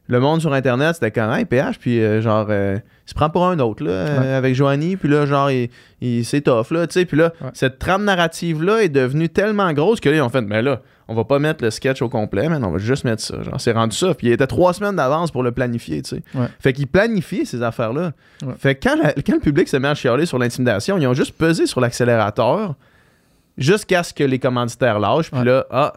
Le 0.07 0.21
monde 0.21 0.43
sur 0.43 0.53
Internet, 0.53 0.97
c'était 0.97 1.11
comme, 1.11 1.33
hey, 1.33 1.47
PH, 1.47 1.79
puis 1.79 1.99
euh, 2.05 2.21
genre, 2.21 2.49
euh, 2.51 2.77
il 2.77 3.09
se 3.09 3.15
prend 3.15 3.31
pour 3.31 3.47
un 3.47 3.59
autre, 3.61 3.83
là, 3.83 3.91
euh, 3.91 4.21
Ouais. 4.21 4.27
avec 4.35 4.55
Joanie, 4.55 4.97
puis 4.97 5.09
là, 5.09 5.25
genre, 5.25 5.51
il, 5.51 5.71
il- 6.03 6.27
tough, 6.43 6.71
là, 6.73 6.87
tu 6.87 6.93
sais. 6.93 7.07
Puis 7.07 7.17
là, 7.17 7.33
Ouais. 7.41 7.49
cette 7.55 7.79
trame 7.79 8.05
narrative-là 8.05 8.83
est 8.83 8.91
devenue 8.91 9.31
tellement 9.31 9.73
grosse 9.73 10.01
que 10.01 10.11
là, 10.11 10.17
ils 10.17 10.21
ont 10.21 10.29
fait, 10.29 10.43
mais 10.43 10.61
là, 10.61 10.83
on 11.09 11.15
va 11.15 11.25
pas 11.25 11.39
mettre 11.39 11.63
le 11.63 11.71
sketch 11.71 12.01
au 12.03 12.09
complet, 12.09 12.49
mais 12.49 12.57
on 12.57 12.71
va 12.71 12.79
juste 12.79 13.05
mettre 13.05 13.23
ça. 13.23 13.43
Genre, 13.43 13.61
c'est 13.61 13.73
rendu 13.73 13.97
ça. 13.97 14.15
Puis 14.15 14.29
il 14.29 14.33
était 14.33 14.47
trois 14.47 14.73
semaines 14.73 14.97
d'avance 14.97 15.31
pour 15.31 15.43
le 15.43 15.53
planifier, 15.53 16.01
tu 16.03 16.17
sais. 16.17 16.23
Ouais. 16.35 16.47
Fait 16.61 16.73
qu'ils 16.73 16.87
planifiaient 16.87 17.45
ces 17.45 17.63
affaires-là. 17.63 18.13
Ouais. 18.43 18.55
Fait 18.59 18.75
que 18.75 18.89
quand, 18.89 18.97
la- 19.03 19.13
quand 19.13 19.35
le 19.35 19.41
public 19.41 19.69
se 19.69 19.77
met 19.77 19.89
à 19.89 19.95
chialer 19.95 20.25
sur 20.27 20.39
l'intimidation, 20.39 20.97
ils 20.99 21.07
ont 21.07 21.15
juste 21.15 21.37
pesé 21.37 21.67
sur 21.67 21.81
l'accélérateur 21.81 22.75
jusqu'à 23.59 24.03
ce 24.03 24.13
que 24.15 24.25
les 24.25 24.39
commanditaires 24.39 24.99
lâchent. 24.99 25.31
Puis 25.31 25.41
Ouais. 25.41 25.45
là, 25.47 25.67
ah, 25.71 25.93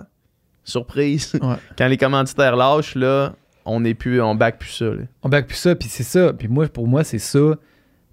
surprise. 0.63 1.33
Quand 1.77 1.87
les 1.87 1.97
commanditaires 1.97 2.55
lâchent, 2.55 2.95
là, 2.95 3.33
on 3.65 3.79
n'est 3.79 3.93
plus, 3.93 4.21
on 4.21 4.35
back 4.35 4.59
plus 4.59 4.69
ça. 4.71 4.85
là. 4.85 5.03
On 5.23 5.29
back 5.29 5.47
plus 5.47 5.55
ça, 5.55 5.75
puis 5.75 5.87
c'est 5.89 6.03
ça. 6.03 6.33
Puis 6.33 6.47
moi, 6.47 6.67
pour 6.67 6.87
moi, 6.87 7.03
c'est 7.03 7.19
ça 7.19 7.55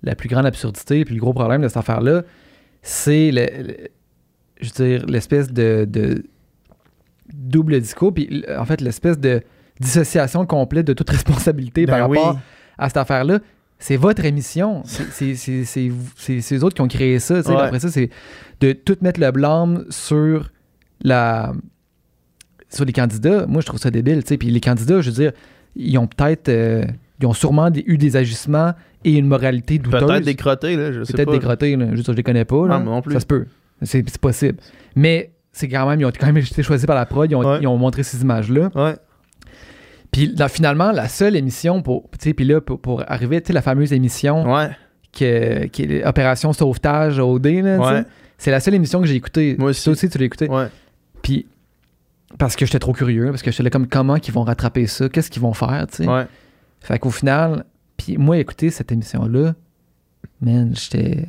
la 0.02 0.14
plus 0.14 0.28
grande 0.28 0.46
absurdité, 0.46 1.04
puis 1.04 1.14
le 1.14 1.20
gros 1.20 1.33
problème 1.33 1.62
de 1.62 1.68
cette 1.68 1.76
affaire-là, 1.78 2.22
c'est 2.83 3.30
le, 3.30 3.46
le- 3.62 3.76
je 4.61 4.70
veux 4.70 4.87
dire, 4.98 5.07
l'espèce 5.07 5.50
de, 5.52 5.85
de 5.88 6.24
double 7.32 7.80
discours, 7.80 8.12
puis 8.12 8.44
en 8.56 8.64
fait, 8.64 8.80
l'espèce 8.80 9.18
de 9.18 9.42
dissociation 9.80 10.46
complète 10.46 10.87
de 10.87 10.92
toute 10.92 11.10
responsabilité 11.18 11.87
par 11.87 12.00
Ben 12.00 12.08
oui. 12.08 12.18
rapport 12.18 12.38
à 12.78 12.88
cette 12.88 12.96
affaire-là. 12.98 13.38
C'est 13.78 13.96
votre 13.96 14.24
émission. 14.24 14.82
C'est- 14.84 16.52
eux 16.54 16.64
autres 16.64 16.74
qui 16.74 16.80
ont 16.80 16.88
créé 16.88 17.18
ça. 17.18 17.40
Ouais. 17.40 17.56
Après 17.56 17.80
ça, 17.80 17.90
c'est 17.90 18.08
de 18.60 18.72
tout 18.72 18.96
mettre 19.02 19.20
le 19.20 19.30
blâme 19.30 19.84
sur 19.90 20.50
la 21.02 21.52
sur 22.70 22.84
les 22.84 22.92
candidats. 22.92 23.46
Moi, 23.46 23.60
je 23.60 23.66
trouve 23.66 23.78
ça 23.80 23.90
débile. 23.90 24.22
Puis 24.24 24.50
les 24.50 24.60
candidats, 24.60 25.00
je 25.00 25.10
veux 25.10 25.14
dire, 25.16 25.32
ils 25.76 25.96
ont 25.98 26.06
peut-être... 26.08 26.48
euh, 26.48 26.84
ils 27.20 27.26
ont 27.26 27.32
sûrement 27.32 27.70
des- 27.70 27.84
eu 27.87 27.98
des 27.98 28.16
ajustements 28.16 28.72
et 29.04 29.12
une 29.16 29.26
moralité 29.28 29.78
douteuse. 29.78 30.00
Peut-être 30.00 30.24
des 30.24 30.34
crottés, 30.34 30.76
là, 30.76 30.90
je 30.92 31.04
sais 31.04 31.12
Peut-être 31.12 31.26
pas. 31.26 31.32
des 31.34 31.38
crottés, 31.40 31.76
là. 31.76 31.94
Juste, 31.94 32.10
je 32.10 32.16
les 32.16 32.22
connais 32.24 32.44
pas. 32.44 32.66
là. 32.66 32.78
Moi 32.78 32.94
non 32.96 33.02
plus. 33.02 33.12
Ça 33.14 33.20
se 33.20 33.26
peut. 33.26 33.46
C'est 33.82 34.18
possible. 34.18 34.58
Mais 34.96 35.30
c'est 35.55 35.69
quand 35.69 35.88
même, 35.88 36.01
ils 36.01 36.05
ont 36.05 36.11
quand 36.11 36.27
même 36.27 36.37
été 36.37 36.62
choisis 36.62 36.85
par 36.87 36.97
la 36.97 37.07
prod. 37.07 37.31
Ils 37.31 37.35
ont, 37.35 37.40
Ouais. 37.45 37.59
ils 37.62 37.67
ont 37.67 37.79
montré 37.79 38.03
ces 38.03 38.21
images-là. 38.21 38.71
Ouais. 38.75 38.97
Puis 40.12 40.27
là, 40.37 40.49
finalement, 40.49 40.93
la 40.93 41.09
seule 41.09 41.35
émission 41.37 41.81
pour, 41.83 42.09
puis 42.11 42.35
là, 42.45 42.61
pour, 42.61 42.81
pour 42.81 43.03
arriver, 43.11 43.40
tu 43.40 43.49
sais, 43.49 43.53
la 43.53 43.62
fameuse 43.62 43.93
émission 43.93 44.45
Ouais. 44.53 44.71
que- 45.12 45.67
qui 45.67 45.83
est 45.85 46.05
Opération 46.05 46.53
Sauvetage 46.53 47.19
OD, 47.19 47.47
Ouais. 47.47 48.05
c'est 48.38 48.51
la 48.51 48.61
seule 48.61 48.75
émission 48.75 49.01
que 49.01 49.07
j'ai 49.07 49.14
écoutée. 49.17 49.57
Moi 49.59 49.71
aussi. 49.71 49.85
Toi 49.85 49.93
aussi, 49.95 50.09
tu 50.09 50.19
l'as 50.19 50.25
écoutée. 50.27 50.49
Ouais. 50.49 50.67
Puis 51.23 51.47
parce 52.38 52.57
que 52.57 52.67
j'étais 52.67 52.79
trop 52.81 52.93
curieux, 52.93 53.27
parce 53.31 53.43
que 53.43 53.51
j'étais 53.51 53.62
là 53.62 53.71
comme 53.71 53.87
comment 53.88 54.19
qu'ils 54.19 54.35
vont 54.35 54.43
rattraper 54.43 54.87
ça, 54.87 55.09
qu'est-ce 55.09 55.31
qu'ils 55.31 55.43
vont 55.43 55.55
faire, 55.55 55.87
tu 55.88 56.05
sais? 56.05 56.27
Fait 56.81 56.99
qu'au 56.99 57.11
final, 57.11 57.64
puis 57.97 58.19
moi, 58.19 58.37
écouter 58.38 58.71
cette 58.71 58.93
émission-là, 58.93 59.55
man, 60.40 60.75
j'étais. 60.75 61.29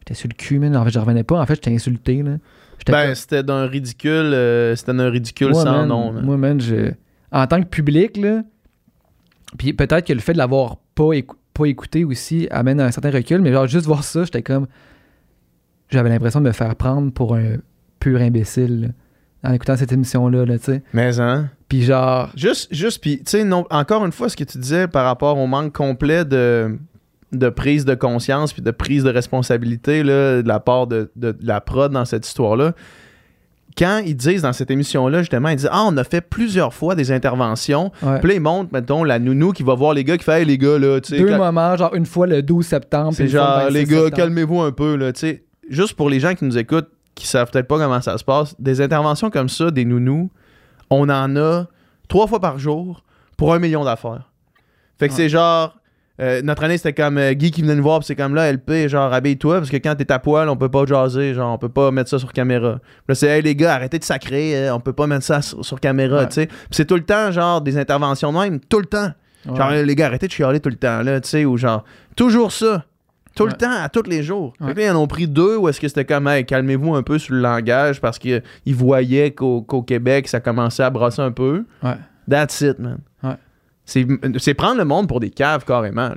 J'étais 0.00 0.14
sur 0.14 0.28
le 0.28 0.34
cul, 0.34 0.58
man. 0.58 0.74
En 0.76 0.84
fait, 0.84 0.90
je 0.90 0.98
revenais 0.98 1.22
pas. 1.24 1.38
En 1.40 1.46
fait, 1.46 1.54
j'étais 1.56 1.72
insulté, 1.74 2.22
là. 2.22 2.38
Ben, 2.86 3.14
c'était 3.14 3.42
d'un 3.42 3.66
ridicule, 3.66 4.32
euh, 4.32 4.74
c'était 4.76 4.94
d'un 4.94 5.10
ridicule 5.10 5.50
moi, 5.50 5.62
sans 5.62 5.72
man, 5.72 5.88
nom. 5.88 6.12
Moi, 6.12 6.36
man, 6.36 6.60
je. 6.60 6.92
En 7.32 7.46
tant 7.46 7.62
que 7.62 7.68
public, 7.68 8.16
là, 8.16 8.42
puis 9.58 9.72
peut-être 9.72 10.06
que 10.06 10.12
le 10.12 10.20
fait 10.20 10.32
de 10.32 10.38
l'avoir 10.38 10.76
pas, 10.94 11.10
pas 11.54 11.66
écouté 11.66 12.04
aussi 12.04 12.48
amène 12.50 12.80
un 12.80 12.90
certain 12.90 13.10
recul, 13.10 13.40
mais 13.40 13.52
genre, 13.52 13.66
juste 13.66 13.86
voir 13.86 14.04
ça, 14.04 14.24
j'étais 14.24 14.42
comme. 14.42 14.66
J'avais 15.88 16.08
l'impression 16.08 16.40
de 16.40 16.46
me 16.46 16.52
faire 16.52 16.76
prendre 16.76 17.12
pour 17.12 17.34
un 17.34 17.56
pur 17.98 18.20
imbécile, 18.20 18.80
là, 19.42 19.50
en 19.50 19.52
écoutant 19.52 19.76
cette 19.76 19.92
émission-là, 19.92 20.44
là, 20.44 20.58
tu 20.58 20.64
sais. 20.66 20.82
Mais 20.92 21.18
hein? 21.20 21.50
Puis 21.68 21.82
genre. 21.82 22.30
Juste, 22.36 22.72
juste, 22.72 23.00
puis, 23.00 23.18
tu 23.18 23.24
sais, 23.26 23.50
encore 23.52 24.04
une 24.04 24.12
fois, 24.12 24.28
ce 24.28 24.36
que 24.36 24.44
tu 24.44 24.58
disais 24.58 24.88
par 24.88 25.04
rapport 25.04 25.38
au 25.38 25.46
manque 25.46 25.72
complet 25.72 26.24
de, 26.24 26.78
de 27.32 27.48
prise 27.48 27.84
de 27.84 27.94
conscience 27.94 28.52
puis 28.52 28.62
de 28.62 28.70
prise 28.70 29.04
de 29.04 29.10
responsabilité 29.10 30.02
là, 30.02 30.42
de 30.42 30.48
la 30.48 30.58
part 30.60 30.86
de, 30.86 31.10
de- 31.16 31.32
de 31.32 31.46
la 31.46 31.60
prod 31.60 31.92
dans 31.92 32.04
cette 32.04 32.26
histoire-là. 32.26 32.72
Quand 33.78 34.02
ils 34.04 34.16
disent 34.16 34.42
dans 34.42 34.52
cette 34.52 34.70
émission-là, 34.70 35.20
justement, 35.20 35.48
ils 35.48 35.56
disent 35.56 35.68
Ah, 35.70 35.84
on 35.86 35.96
a 35.96 36.02
fait 36.04 36.20
plusieurs 36.20 36.74
fois 36.74 36.94
des 36.96 37.12
interventions. 37.12 37.92
ouais. 38.02 38.18
Puis 38.18 38.28
là, 38.30 38.34
ils 38.34 38.40
montrent, 38.40 38.72
mettons, 38.72 39.04
la 39.04 39.18
nounou 39.20 39.52
qui 39.52 39.62
va 39.62 39.74
voir 39.74 39.94
les 39.94 40.02
gars 40.02 40.18
qui 40.18 40.24
fait 40.24 40.40
Hey, 40.40 40.44
les 40.44 40.58
gars, 40.58 40.76
là, 40.78 41.00
tu 41.00 41.10
sais. 41.14 41.18
Deux 41.20 41.28
cal- 41.28 41.38
moments, 41.38 41.76
genre 41.76 41.94
une 41.94 42.04
fois 42.06 42.26
le 42.26 42.42
12 42.42 42.66
septembre. 42.66 43.12
C'est 43.14 43.22
le 43.24 43.28
genre, 43.30 43.58
26 43.70 43.74
les 43.74 43.84
gars, 43.84 44.10
calmez-vous 44.10 44.60
un 44.60 44.72
peu, 44.72 44.96
là, 44.96 45.12
tu 45.12 45.20
sais. 45.20 45.44
Juste 45.68 45.94
pour 45.94 46.10
les 46.10 46.18
gens 46.18 46.34
qui 46.34 46.44
nous 46.44 46.58
écoutent, 46.58 46.88
qui 47.14 47.28
savent 47.28 47.48
peut-être 47.50 47.68
pas 47.68 47.78
comment 47.78 48.00
ça 48.00 48.18
se 48.18 48.24
passe, 48.24 48.56
des 48.58 48.80
interventions 48.80 49.30
comme 49.30 49.48
ça, 49.48 49.70
des 49.70 49.84
nounous, 49.84 50.30
on 50.90 51.08
en 51.08 51.36
a 51.36 51.66
trois 52.08 52.26
fois 52.26 52.40
par 52.40 52.58
jour 52.58 53.04
pour 53.36 53.54
un 53.54 53.60
million 53.60 53.84
d'affaires. 53.84 54.30
Fait 54.98 55.06
que 55.06 55.12
Ouais. 55.12 55.16
c'est 55.16 55.28
genre, 55.28 55.76
euh, 56.20 56.42
notre 56.42 56.64
année, 56.64 56.76
c'était 56.76 56.92
comme 56.92 57.18
euh, 57.18 57.32
Guy 57.32 57.50
qui 57.50 57.62
venait 57.62 57.74
nous 57.74 57.82
voir, 57.82 58.00
puis 58.00 58.06
c'est 58.06 58.16
comme 58.16 58.34
là, 58.34 58.52
LP, 58.52 58.88
genre, 58.88 59.12
habille-toi, 59.12 59.58
parce 59.58 59.70
que 59.70 59.76
quand 59.78 59.94
t'es 59.96 60.10
à 60.12 60.18
poil, 60.18 60.48
on 60.48 60.56
peut 60.56 60.68
pas 60.68 60.84
jaser, 60.86 61.34
genre, 61.34 61.54
on 61.54 61.58
peut 61.58 61.68
pas 61.68 61.90
mettre 61.90 62.10
ça 62.10 62.18
sur 62.18 62.32
caméra. 62.32 62.78
Puis 62.80 63.04
là, 63.08 63.14
c'est, 63.14 63.26
hey, 63.28 63.42
les 63.42 63.54
gars, 63.56 63.74
arrêtez 63.74 63.98
de 63.98 64.04
sacrer, 64.04 64.56
euh, 64.68 64.74
on 64.74 64.80
peut 64.80 64.92
pas 64.92 65.06
mettre 65.06 65.24
ça 65.24 65.40
sur, 65.42 65.64
sur 65.64 65.80
caméra, 65.80 66.18
Ouais. 66.20 66.28
tu 66.28 66.34
sais. 66.34 66.46
Puis 66.46 66.56
c'est 66.72 66.84
tout 66.84 66.96
le 66.96 67.04
temps, 67.04 67.30
genre, 67.30 67.60
des 67.60 67.78
interventions 67.78 68.32
de 68.32 68.38
même, 68.38 68.60
tout 68.60 68.80
le 68.80 68.86
temps. 68.86 69.10
Ouais. 69.48 69.56
Genre, 69.56 69.70
les 69.70 69.94
gars, 69.94 70.06
arrêtez 70.06 70.26
de 70.26 70.32
chialer 70.32 70.60
tout 70.60 70.68
le 70.70 70.76
temps, 70.76 71.02
là, 71.02 71.20
tu 71.20 71.28
sais, 71.28 71.44
ou 71.44 71.56
genre, 71.56 71.84
toujours 72.16 72.52
ça. 72.52 72.84
Tout 73.36 73.46
le 73.46 73.52
temps, 73.52 73.70
à 73.70 73.88
tous 73.88 74.02
les 74.08 74.24
jours. 74.24 74.52
Fait 74.58 74.64
Ouais. 74.64 74.74
que 74.74 74.80
là, 74.80 74.86
ils 74.86 74.90
en 74.90 74.96
ont 74.96 75.06
pris 75.06 75.28
deux 75.28 75.56
ou 75.56 75.68
est-ce 75.68 75.80
que 75.80 75.86
c'était 75.86 76.04
comme, 76.04 76.26
hey, 76.26 76.44
calmez-vous 76.44 76.96
un 76.96 77.04
peu 77.04 77.16
sur 77.16 77.32
le 77.34 77.40
langage 77.40 78.00
parce 78.00 78.18
qu'ils 78.18 78.42
voyaient 78.66 79.30
qu'au 79.30 79.62
qu'au 79.62 79.82
Québec, 79.82 80.26
ça 80.26 80.40
commençait 80.40 80.82
à 80.82 80.90
brasser 80.90 81.22
un 81.22 81.30
peu. 81.30 81.64
Ouais. 81.82 81.94
That's 82.28 82.60
it, 82.60 82.80
man. 82.80 82.98
C'est 84.38 84.54
prendre 84.54 84.78
le 84.78 84.84
monde 84.84 85.08
pour 85.08 85.18
des 85.18 85.30
caves 85.30 85.64
carrément. 85.64 86.10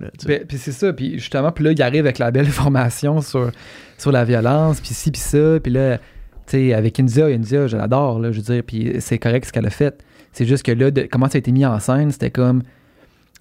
Puis, 0.47 0.57
c'est 0.59 0.71
ça, 0.71 0.93
puis 0.93 1.13
justement, 1.17 1.51
puis 1.51 1.63
là, 1.65 1.71
il 1.71 1.81
arrive 1.81 2.05
avec 2.05 2.19
la 2.19 2.29
belle 2.29 2.45
formation 2.49 3.21
sur, 3.21 3.49
sur 3.97 4.11
la 4.11 4.23
violence, 4.25 4.79
puis 4.79 4.93
ci, 4.93 5.09
puis 5.11 5.19
ça, 5.19 5.59
puis 5.61 5.71
là, 5.71 5.97
tu 5.97 6.03
sais, 6.47 6.73
avec 6.73 6.99
India, 6.99 7.25
India, 7.25 7.65
je 7.67 7.75
l'adore, 7.75 8.19
là, 8.19 8.31
je 8.31 8.37
veux 8.37 8.43
dire, 8.53 8.63
puis 8.65 8.93
c'est 8.99 9.17
correct 9.17 9.45
ce 9.47 9.51
qu'elle 9.51 9.65
a 9.65 9.71
fait. 9.71 10.03
C'est 10.33 10.45
juste 10.45 10.63
que 10.63 10.71
là, 10.71 10.91
comment 11.11 11.27
ça 11.27 11.37
a 11.37 11.39
été 11.39 11.51
mis 11.51 11.65
en 11.65 11.79
scène, 11.79 12.11
c'était 12.11 12.31
comme, 12.31 12.61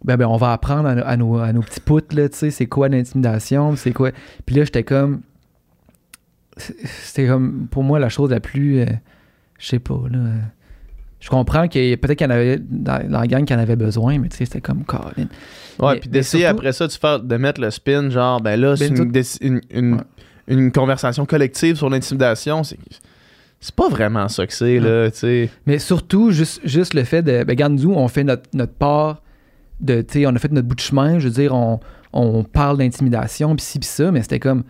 ben, 0.05 0.17
ben 0.17 0.27
on 0.27 0.37
va 0.37 0.53
apprendre 0.53 0.89
à, 0.89 0.95
nos- 0.95 1.05
à 1.05 1.17
nos, 1.17 1.39
à 1.39 1.53
nos 1.53 1.61
petits 1.63 1.81
poutres, 1.81 2.17
là, 2.17 2.29
tu 2.29 2.39
sais, 2.39 2.51
c'est 2.51 2.67
quoi 2.67 2.89
l'intimidation, 2.89 3.77
c'est 3.77 3.93
quoi. 3.93 4.13
Puis 4.47 4.57
là, 4.57 4.65
j'étais 4.65 4.83
comme, 4.85 5.21
c'était 6.57 7.27
comme, 7.27 7.67
pour 7.71 7.83
moi, 7.83 7.99
la 7.99 8.09
chose 8.09 8.31
la 8.31 8.41
plus, 8.41 8.81
euh, 8.81 8.87
je 9.59 9.67
sais 9.67 9.79
pas, 9.79 10.01
là. 10.11 10.19
Je 11.23 11.31
comprends 11.31 11.69
qu'il 11.69 11.87
y 11.89 11.93
a 11.93 11.97
peut-être 11.97 12.19
qu'il 12.19 12.27
y 12.27 12.31
en 12.31 12.35
avait 12.35 12.59
dans, 12.59 13.09
dans 13.09 13.21
la 13.21 13.27
gang 13.29 13.45
qui 13.45 13.55
en 13.55 13.59
avait 13.59 13.77
besoin, 13.77 14.19
mais 14.19 14.29
tu 14.29 14.39
sais, 14.39 14.45
c'était 14.45 14.61
comme 14.61 14.83
Colin. 14.85 15.29
Ouais, 15.79 16.01
puis 16.01 16.09
d'essayer 16.11 16.47
après 16.47 16.73
ça 16.73 16.87
de, 16.89 16.93
faire, 16.93 17.21
de 17.21 17.37
mettre 17.37 17.61
le 17.61 17.71
spin, 17.71 18.11
genre, 18.11 18.41
ben 18.41 18.61
là, 18.61 18.77
c'est 18.77 18.91
Ben, 18.91 19.05
une, 19.41 19.41
une, 19.41 19.61
une- 19.71 19.95
Ouais. 19.95 20.01
une 20.49 20.73
conversation 20.73 21.25
collective 21.25 21.77
sur 21.77 21.89
l'intimidation. 21.89 22.65
C'est 22.65 22.77
c'est 23.61 23.75
pas 23.77 23.89
vraiment 23.89 24.27
ça 24.29 24.45
que 24.49 24.53
c'est, 24.53 24.81
là, 24.81 25.09
tu 25.13 25.19
sais. 25.19 25.51
Mais 25.67 25.79
surtout, 25.79 26.33
juste, 26.33 26.61
juste 26.65 26.95
le 26.95 27.05
fait 27.05 27.23
de. 27.23 27.45
Ben, 27.45 27.51
regarde, 27.51 27.75
nous, 27.75 27.93
on 27.95 28.09
fait 28.09 28.25
notre, 28.25 28.51
notre 28.53 28.73
part 28.75 29.23
de. 29.79 30.03
Tu 30.03 30.15
sais, 30.23 30.27
on 30.27 30.35
a 30.35 30.39
fait 30.41 30.51
notre 30.51 30.67
bout 30.67 30.75
de 30.75 30.81
chemin. 30.81 31.21
Je 31.21 31.29
veux 31.29 31.35
dire, 31.35 31.55
on, 31.55 31.79
on 32.13 32.43
parle 32.43 32.79
d'intimidation, 32.79 33.55
pis 33.55 33.63
ci, 33.63 33.79
pis 33.79 33.87
ça, 33.87 34.11
mais 34.11 34.23
c'était 34.23 34.41
comme. 34.41 34.65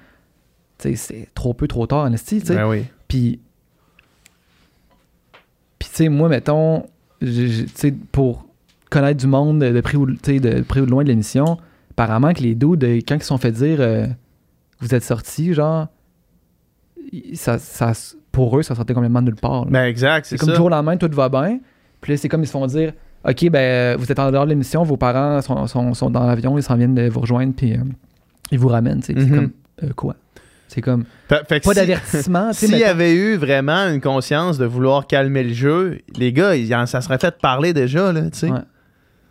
Tu 0.76 0.90
sais, 0.90 0.96
c'est 0.96 1.28
trop 1.34 1.54
peu, 1.54 1.66
trop 1.66 1.86
tard, 1.86 2.04
en 2.04 2.10
tu 2.10 2.18
sais. 2.40 2.54
Ben 2.54 2.68
oui. 2.68 2.84
Puis. 3.08 3.40
Puis, 5.82 5.88
tu 5.90 5.96
sais, 5.96 6.08
moi, 6.08 6.28
mettons, 6.28 6.86
tu 7.20 7.66
sais, 7.74 7.92
pour 8.12 8.46
connaître 8.88 9.18
du 9.20 9.26
monde 9.26 9.58
de 9.58 9.80
près 9.80 9.96
ou, 9.96 10.06
de 10.06 10.60
près 10.62 10.78
ou 10.80 10.86
de 10.86 10.90
loin 10.92 11.02
de 11.02 11.08
l'émission, 11.08 11.58
apparemment 11.90 12.32
que 12.32 12.40
les 12.42 12.54
dudes, 12.54 12.84
euh, 12.84 13.00
quand 13.08 13.16
ils 13.16 13.22
se 13.22 13.26
sont 13.26 13.38
fait 13.38 13.50
dire 13.50 13.78
euh, 13.80 14.06
vous 14.78 14.94
êtes 14.94 15.02
sortis, 15.02 15.54
genre, 15.54 15.88
ça, 17.34 17.58
ça, 17.58 17.92
pour 18.30 18.56
eux, 18.58 18.62
ça 18.62 18.76
sortait 18.76 18.94
complètement 18.94 19.20
de 19.22 19.26
nulle 19.26 19.34
part. 19.40 19.64
là. 19.64 19.70
Ben 19.72 19.84
exact, 19.86 20.26
C'est 20.26 20.38
comme 20.38 20.50
ça. 20.50 20.54
jour 20.54 20.66
au 20.66 20.68
lendemain, 20.68 20.96
tout 20.96 21.10
va 21.12 21.28
bien. 21.28 21.58
Puis 22.00 22.12
là, 22.12 22.16
c'est 22.16 22.28
comme 22.28 22.42
ils 22.42 22.46
se 22.46 22.52
font 22.52 22.66
dire 22.66 22.92
OK, 23.28 23.50
ben, 23.50 23.96
vous 23.96 24.10
êtes 24.10 24.18
en 24.18 24.30
dehors 24.30 24.44
de 24.44 24.50
l'émission, 24.50 24.82
vos 24.84 24.96
parents 24.96 25.40
sont, 25.42 25.66
sont- 25.66 25.94
sont 25.94 26.10
dans 26.10 26.26
l'avion, 26.26 26.56
ils 26.58 26.62
s'en 26.62 26.76
viennent 26.76 26.94
de 26.94 27.08
vous 27.08 27.20
rejoindre, 27.20 27.54
puis 27.54 27.72
euh, 27.74 27.78
ils 28.50 28.58
vous 28.58 28.68
ramènent. 28.68 29.02
C'est 29.02 29.14
Mhm. 29.14 29.30
comme 29.30 29.50
euh, 29.84 29.92
quoi? 29.96 30.14
C'est 30.72 30.80
comme 30.80 31.04
Fait- 31.28 31.46
fait 31.46 31.60
que 31.60 31.64
pas 31.66 31.74
si- 31.74 31.80
d'avertissement. 31.80 32.52
S'il 32.54 32.76
y 32.78 32.84
avait 32.84 33.14
eu 33.14 33.36
vraiment 33.36 33.88
une 33.88 34.00
conscience 34.00 34.56
de 34.56 34.64
vouloir 34.64 35.06
calmer 35.06 35.42
le 35.44 35.52
jeu, 35.52 35.98
les 36.16 36.32
gars, 36.32 36.56
ils 36.56 36.68
ça 36.86 37.00
serait 37.02 37.18
fait 37.18 37.36
parler 37.38 37.72
déjà, 37.74 38.12
là, 38.12 38.22
tu 38.30 38.38
sais. 38.38 38.50
Ouais. 38.50 38.60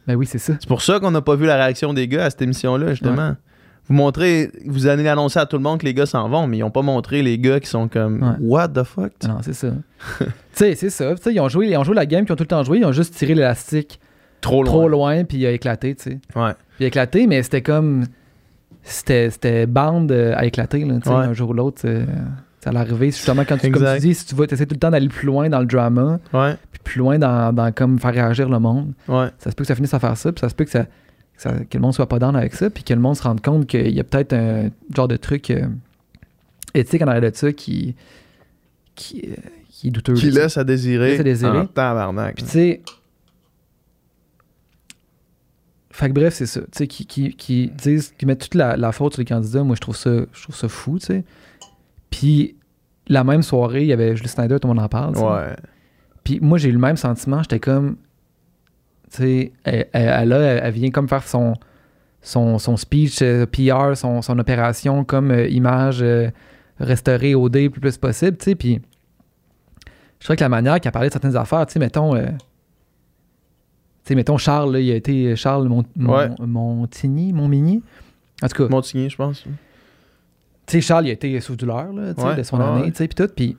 Ben 0.08 0.16
oui, 0.16 0.26
c'est 0.28 0.38
ça. 0.38 0.54
C'est 0.60 0.68
pour 0.68 0.82
ça 0.82 1.00
qu'on 1.00 1.12
n'a 1.12 1.22
pas 1.22 1.36
vu 1.36 1.46
la 1.48 1.56
réaction 1.56 1.94
des 1.94 2.08
gars 2.08 2.26
à 2.26 2.30
cette 2.30 2.42
émission-là, 2.42 2.92
justement. 2.92 3.36
Vous 3.88 3.96
montrez, 3.96 4.52
vous 4.68 4.86
allez 4.88 5.08
annoncer 5.08 5.40
à 5.40 5.46
tout 5.48 5.58
le 5.58 5.64
monde 5.64 5.80
que 5.80 5.86
les 5.86 5.94
gars 5.96 6.06
s'en 6.06 6.30
vont, 6.30 6.46
mais 6.48 6.60
ils 6.60 6.64
ont 6.64 6.70
pas 6.72 6.84
montré 6.84 7.24
les 7.24 7.38
gars 7.40 7.60
qui 7.60 7.68
sont 7.68 7.88
comme 7.88 8.22
Ouais. 8.22 8.36
What 8.40 8.70
the 8.70 8.84
fuck? 8.84 9.12
Non, 9.28 9.40
c'est 9.42 9.54
ça. 9.54 9.70
tu 10.20 10.26
sais, 10.54 10.76
c'est 10.76 10.90
ça. 10.92 11.14
Ils 11.26 11.40
ont 11.40 11.50
joué, 11.50 11.70
ils 11.70 11.78
ont 11.78 11.84
joué 11.84 11.96
la 11.96 12.06
game, 12.06 12.24
puis 12.24 12.30
ils 12.32 12.34
ont 12.34 12.38
tout 12.38 12.44
le 12.44 12.48
temps 12.48 12.64
joué, 12.64 12.78
ils 12.80 12.86
ont 12.86 12.92
juste 12.92 13.16
tiré 13.16 13.34
l'élastique 13.34 14.00
Trop 14.40 14.64
loin. 14.64 14.72
trop 14.72 14.88
loin, 14.88 15.24
puis 15.24 15.40
il 15.40 15.46
a 15.48 15.52
éclaté, 15.52 15.96
tu 15.96 16.04
sais. 16.04 16.20
Ouais. 16.36 16.54
Puis 16.54 16.82
il 16.82 16.84
a 16.86 16.88
éclaté, 16.88 17.26
mais 17.28 17.42
c'était 17.44 17.62
comme. 17.64 18.06
C'était 18.84 19.66
bande 19.68 20.12
euh, 20.12 20.34
à 20.36 20.46
éclater, 20.46 20.84
là, 20.86 20.96
Ouais. 21.06 21.12
un 21.12 21.34
jour 21.34 21.50
ou 21.52 21.54
l'autre. 21.54 21.82
Ça 22.64 22.70
allait 22.70 22.80
arriver. 22.80 23.08
Justement, 23.08 23.44
quand 23.48 23.58
tu, 23.58 23.72
comme 23.72 23.84
tu 23.96 24.00
dis, 24.02 24.14
si 24.14 24.26
tu 24.26 24.36
vas, 24.36 24.46
essaies 24.46 24.66
tout 24.68 24.76
le 24.76 24.80
temps 24.80 24.92
d'aller 24.92 25.08
plus 25.10 25.26
loin 25.26 25.50
dans 25.50 25.60
le 25.60 25.66
drama, 25.66 26.20
Ouais. 26.34 26.56
puis 26.72 26.82
plus 26.84 27.00
loin 27.00 27.18
dans, 27.18 27.54
dans 27.54 27.72
comme 27.72 27.98
faire 28.00 28.14
réagir 28.14 28.50
le 28.50 28.60
monde, 28.60 28.94
Ouais. 29.08 29.30
ça 29.40 29.50
se 29.50 29.56
peut 29.56 29.64
que 29.64 29.68
ça 29.68 29.76
finisse 29.76 29.94
à 29.94 30.00
faire 30.00 30.16
ça, 30.16 30.32
puis 30.32 30.42
ça 30.42 30.50
se 30.50 30.54
peut 30.56 30.66
que, 30.66 30.70
ça, 30.70 30.84
que, 30.86 30.90
ça- 31.38 31.54
que 31.68 31.78
le 31.78 31.80
monde 31.82 31.94
soit 31.96 32.08
pas 32.08 32.20
down 32.20 32.36
avec 32.36 32.54
ça, 32.54 32.70
puis 32.70 32.84
que 32.84 32.94
le 32.94 33.00
monde 33.00 33.16
se 33.16 33.24
rende 33.24 33.42
compte 33.42 33.66
qu'il 33.66 33.90
y 33.92 34.00
a 34.00 34.04
peut-être 34.04 34.34
un 34.34 34.70
genre 34.96 35.08
de 35.08 35.16
truc 35.18 35.50
euh, 35.50 35.66
éthique 36.76 37.02
en 37.02 37.08
arrière 37.08 37.32
de 37.32 37.36
ça 37.36 37.52
qui, 37.52 37.96
qui, 38.94 39.24
euh, 39.28 39.36
qui 39.70 39.88
est 39.88 39.92
douteux. 39.92 40.14
Qui 40.14 40.30
laisse 40.30 40.58
à 40.58 40.64
désirer. 40.64 41.12
Laisse 41.12 41.20
à 41.22 41.24
désirer. 41.24 41.58
En 41.60 41.66
tabarnak. 41.66 42.36
Puis 42.36 42.44
tu 42.46 42.50
sais. 42.52 42.82
Fait 45.92 46.08
que 46.10 46.14
bref, 46.14 46.34
c'est 46.34 46.46
ça. 46.46 46.62
Tu 46.62 46.68
sais, 46.72 46.88
qui, 46.88 47.06
qui, 47.06 47.36
qui 47.36 47.68
disent, 47.70 48.14
qui 48.18 48.26
mettent 48.26 48.42
toute 48.42 48.56
la, 48.56 48.78
la 48.78 48.92
faute 48.92 49.14
sur 49.14 49.22
les 49.22 49.26
candidats, 49.26 49.64
moi 49.64 49.76
je 49.76 49.82
trouve 49.82 49.98
ça, 49.98 50.12
je 50.32 50.44
trouve 50.44 50.56
ça 50.56 50.70
fou, 50.70 51.00
tu 51.00 51.08
sais. 51.08 51.24
Puis 52.10 52.56
la 53.08 53.24
même 53.24 53.42
soirée, 53.42 53.82
il 53.82 53.88
y 53.88 53.94
avait 53.94 54.16
Julie 54.16 54.30
Snyder, 54.30 54.60
tout 54.60 54.68
le 54.68 54.74
monde 54.74 54.84
en 54.84 54.90
parle. 54.90 55.14
tu 55.14 55.20
sais. 55.20 55.26
Ouais. 55.26 55.56
Puis 56.24 56.40
moi, 56.42 56.58
j'ai 56.58 56.70
eu 56.70 56.74
le 56.74 56.80
même 56.80 56.98
sentiment. 56.98 57.42
J'étais 57.42 57.60
comme. 57.60 57.98
Tu 59.12 59.18
sais, 59.18 59.52
elle, 59.64 59.88
elle, 59.92 60.32
elle, 60.32 60.74
vient 60.74 60.90
comme 60.90 61.10
faire 61.10 61.28
son, 61.28 61.54
son, 62.22 62.58
son 62.60 62.78
speech 62.78 63.22
euh, 63.22 63.46
PR, 63.46 63.98
son, 63.98 64.22
son 64.22 64.40
opération 64.40 65.04
comme 65.04 65.32
euh, 65.32 65.48
image 65.50 66.02
euh, 66.02 66.30
restaurée 66.80 67.36
au 67.36 67.50
dé 67.50 67.64
le 67.66 67.70
plus 67.70 67.98
possible, 67.98 68.38
tu 68.38 68.46
sais. 68.46 68.56
Puis 68.56 68.82
je 70.20 70.24
trouvais 70.24 70.38
que 70.38 70.44
la 70.44 70.50
manière 70.50 70.80
qu'elle 70.80 70.94
parlait 70.94 71.10
de 71.10 71.14
certaines 71.14 71.36
affaires, 71.36 71.66
tu 71.66 71.74
sais, 71.74 71.80
mettons. 71.80 72.16
Euh, 74.12 74.14
sais, 74.14 74.16
mettons, 74.16 74.38
Charles, 74.38 74.74
là, 74.74 74.80
il 74.80 74.92
a 74.92 74.96
été 74.96 75.36
Charles 75.36 75.68
Mont, 75.68 75.84
Ouais. 76.00 76.30
Montigny, 76.40 77.34
Montmigny? 77.34 77.82
En 78.44 78.48
tout 78.48 78.64
cas, 78.64 78.70
Montigny, 78.70 79.10
je 79.10 79.16
pense. 79.16 79.42
tu 79.44 79.50
sais, 80.68 80.82
Charles, 80.82 81.08
il 81.08 81.10
a 81.10 81.14
été 81.14 81.40
sous 81.42 81.56
douleur, 81.56 81.92
là, 81.94 82.14
Ouais, 82.18 82.36
de 82.36 82.44
son 82.44 82.58
ouais, 82.58 82.64
année, 82.64 82.92
tu 82.92 82.98
sais, 82.98 83.08
puis 83.08 83.16
tout, 83.16 83.32
puis 83.36 83.58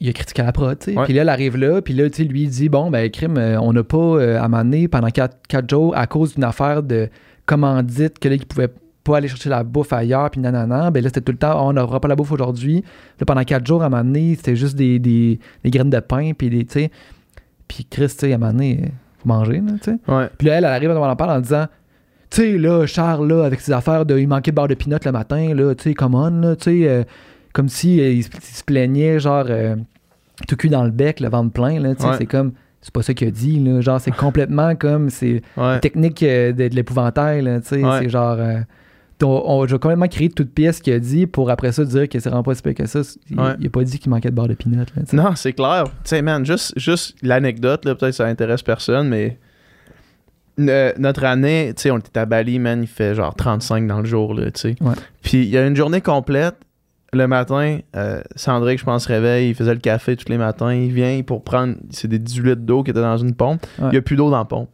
il 0.00 0.08
a 0.08 0.12
critiqué 0.12 0.42
la 0.42 0.52
prod, 0.52 0.78
tu 0.78 0.92
sais. 0.94 1.00
Puis 1.04 1.12
là, 1.12 1.22
elle 1.22 1.28
arrive 1.28 1.56
là, 1.56 1.80
puis 1.80 1.94
là, 1.94 2.10
tu 2.10 2.16
sais, 2.16 2.24
lui, 2.24 2.42
il 2.42 2.50
dit, 2.50 2.68
bon, 2.68 2.90
ben, 2.90 3.08
crime, 3.10 3.36
euh, 3.38 3.60
on 3.60 3.72
n'a 3.72 3.84
pas, 3.84 3.96
euh, 3.96 4.42
à 4.42 4.48
donné, 4.48 4.88
pendant 4.88 5.08
quatre, 5.10 5.38
quatre 5.48 5.70
jours, 5.70 5.96
à 5.96 6.06
cause 6.06 6.34
d'une 6.34 6.44
affaire 6.44 6.82
de 6.82 7.08
commandite, 7.46 8.18
que 8.18 8.28
là, 8.28 8.34
il 8.34 8.44
pouvait 8.46 8.70
pas 9.04 9.16
aller 9.16 9.28
chercher 9.28 9.48
la 9.48 9.64
bouffe 9.64 9.92
ailleurs, 9.92 10.30
puis 10.30 10.40
nanana, 10.40 10.90
ben 10.90 11.02
là, 11.02 11.08
c'était 11.08 11.20
tout 11.22 11.32
le 11.32 11.38
temps, 11.38 11.52
Ah, 11.54 11.64
on 11.64 11.72
n'aura 11.72 11.98
pas 12.00 12.06
la 12.08 12.14
bouffe 12.16 12.30
aujourd'hui. 12.32 12.84
Là, 13.18 13.26
pendant 13.26 13.42
quatre 13.44 13.66
jours, 13.66 13.82
à 13.82 13.86
un 13.86 13.88
moment 13.88 14.04
donné, 14.04 14.34
c'était 14.36 14.54
juste 14.56 14.76
des, 14.76 14.98
des, 14.98 15.38
des 15.64 15.70
graines 15.70 15.90
de 15.90 15.98
pain, 16.00 16.32
puis 16.36 16.50
des, 16.50 16.64
tu 16.64 16.72
sais. 16.74 16.90
Puis 17.68 17.84
Chris, 17.88 18.08
tu 18.08 18.14
sais, 18.18 18.32
à 18.32 18.36
un 18.36 18.38
moment 18.38 18.52
donné, 18.52 18.92
manger, 19.28 19.60
là, 19.64 19.72
tu 19.82 19.90
sais. 19.92 19.98
Ouais. 20.12 20.28
Puis 20.38 20.46
là, 20.48 20.54
elle, 20.54 20.64
elle 20.64 20.70
arrive 20.70 20.88
devant 20.90 21.06
la 21.06 21.16
parle 21.16 21.30
en 21.30 21.40
disant 21.40 21.66
Tu 22.30 22.36
sais, 22.42 22.58
là, 22.58 22.86
Charles, 22.86 23.28
là, 23.28 23.44
avec 23.44 23.60
ses 23.60 23.72
affaires 23.72 24.06
de 24.06 24.18
il 24.18 24.26
manquait 24.28 24.50
de 24.50 24.56
beurre 24.56 24.68
de 24.68 24.74
pinot 24.74 24.98
le 25.04 25.12
matin, 25.12 25.54
là, 25.54 25.74
tu 25.74 25.82
sais, 25.84 25.94
come 25.94 26.14
on, 26.14 26.30
là, 26.40 26.56
tu 26.56 26.64
sais, 26.82 26.88
euh, 26.88 27.02
comme 27.52 27.68
si 27.68 28.00
euh, 28.00 28.10
il, 28.10 28.22
se- 28.24 28.30
il 28.34 28.40
se 28.42 28.64
plaignait, 28.64 29.20
genre, 29.20 29.44
euh, 29.48 29.76
tout 30.48 30.56
cul 30.56 30.68
dans 30.70 30.84
le 30.84 30.90
bec, 30.90 31.20
le 31.20 31.28
ventre 31.28 31.52
plein, 31.52 31.78
là, 31.80 31.94
tu 31.94 32.02
sais, 32.02 32.08
Ouais. 32.08 32.14
c'est 32.18 32.26
comme, 32.26 32.52
c'est 32.80 32.92
pas 32.92 33.02
ça 33.02 33.12
qu'il 33.14 33.28
a 33.28 33.30
dit, 33.30 33.60
là, 33.60 33.80
genre, 33.80 34.00
c'est 34.00 34.10
complètement 34.16 34.74
comme, 34.76 35.10
c'est 35.10 35.42
Ouais. 35.56 35.78
technique 35.80 36.22
euh, 36.22 36.52
de, 36.52 36.68
de 36.68 36.74
l'épouvantail, 36.74 37.42
là, 37.42 37.60
tu 37.60 37.68
sais, 37.68 37.82
c'est 38.00 38.08
genre. 38.08 38.38
On, 39.22 39.50
on- 39.50 39.66
je 39.66 39.72
vais 39.74 39.78
complètement 39.78 40.08
créer 40.08 40.28
toute 40.28 40.50
pièce 40.52 40.80
qu'il 40.80 40.92
a 40.92 40.98
dit 40.98 41.26
pour 41.26 41.50
après 41.50 41.72
ça 41.72 41.84
dire 41.84 42.08
que 42.08 42.18
c'est 42.20 42.28
vraiment 42.28 42.42
pas 42.42 42.54
si 42.54 42.62
que 42.62 42.86
ça. 42.86 43.00
Il, 43.30 43.38
Ouais. 43.40 43.54
il 43.60 43.66
a 43.66 43.70
pas 43.70 43.82
dit 43.84 43.98
qu'il 43.98 44.10
manquait 44.10 44.30
de 44.30 44.34
beurre 44.34 44.48
de 44.48 44.54
pinot. 44.54 44.84
Non, 45.12 45.34
c'est 45.34 45.52
clair. 45.52 45.84
Tu 45.84 45.90
sais, 46.04 46.22
man, 46.22 46.44
juste, 46.46 46.72
juste 46.78 47.16
l'anecdote, 47.22 47.84
là, 47.84 47.94
peut-être 47.94 48.14
ça 48.14 48.26
intéresse 48.26 48.62
personne, 48.62 49.08
mais 49.08 49.38
notre 50.58 51.24
année, 51.24 51.72
tu 51.76 51.82
sais, 51.82 51.90
on 51.90 51.98
était 51.98 52.20
à 52.20 52.26
Bali, 52.26 52.58
man, 52.58 52.82
il 52.82 52.86
fait 52.88 53.14
genre 53.14 53.34
35 53.34 53.86
dans 53.86 54.00
le 54.00 54.04
jour, 54.06 54.34
là, 54.34 54.50
tu 54.50 54.60
sais. 54.60 54.76
Ouais. 54.80 54.94
Puis 55.22 55.42
il 55.44 55.48
y 55.48 55.56
a 55.58 55.66
une 55.66 55.76
journée 55.76 56.00
complète. 56.00 56.56
Le 57.14 57.26
matin, 57.26 57.78
euh, 57.94 58.22
Sandrick, 58.36 58.78
je 58.78 58.84
pense, 58.86 59.04
se 59.04 59.08
réveille, 59.08 59.50
il 59.50 59.54
faisait 59.54 59.74
le 59.74 59.80
café 59.80 60.16
tous 60.16 60.30
les 60.30 60.38
matins, 60.38 60.72
il 60.72 60.90
vient 60.92 61.20
pour 61.22 61.44
prendre, 61.44 61.74
c'est 61.90 62.08
des 62.08 62.18
18 62.18 62.42
litres 62.42 62.62
d'eau 62.62 62.82
qui 62.82 62.90
étaient 62.90 63.02
dans 63.02 63.18
une 63.18 63.34
pompe. 63.34 63.60
Ouais. 63.78 63.88
Il 63.88 63.90
n'y 63.92 63.96
a 63.98 64.02
plus 64.02 64.16
d'eau 64.16 64.30
dans 64.30 64.38
la 64.38 64.46
pompe. 64.46 64.70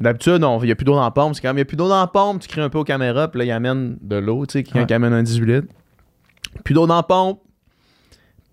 D'habitude, 0.00 0.34
non, 0.40 0.58
il 0.62 0.66
n'y 0.66 0.72
a 0.72 0.76
plus 0.76 0.84
d'eau 0.84 0.94
dans 0.94 1.02
la 1.04 1.10
pompe. 1.10 1.34
C'est 1.34 1.40
quand 1.42 1.50
il 1.52 1.56
n'y 1.56 1.60
a 1.62 1.64
plus 1.64 1.76
d'eau 1.76 1.88
dans 1.88 1.98
la 2.00 2.06
pompe, 2.06 2.40
tu 2.42 2.48
cries 2.48 2.60
un 2.60 2.68
peu 2.68 2.78
aux 2.78 2.84
caméras, 2.84 3.28
puis 3.28 3.38
là, 3.38 3.44
il 3.46 3.50
amène 3.50 3.96
de 4.02 4.16
l'eau, 4.16 4.44
tu 4.46 4.52
sais, 4.52 4.62
quelqu'un 4.62 4.80
Ouais. 4.80 4.86
qui 4.86 4.94
amène 4.94 5.12
un 5.14 5.22
18 5.22 5.46
litres. 5.46 5.68
Plus 6.64 6.74
d'eau 6.74 6.86
dans 6.86 6.96
la 6.96 7.02
pompe. 7.02 7.40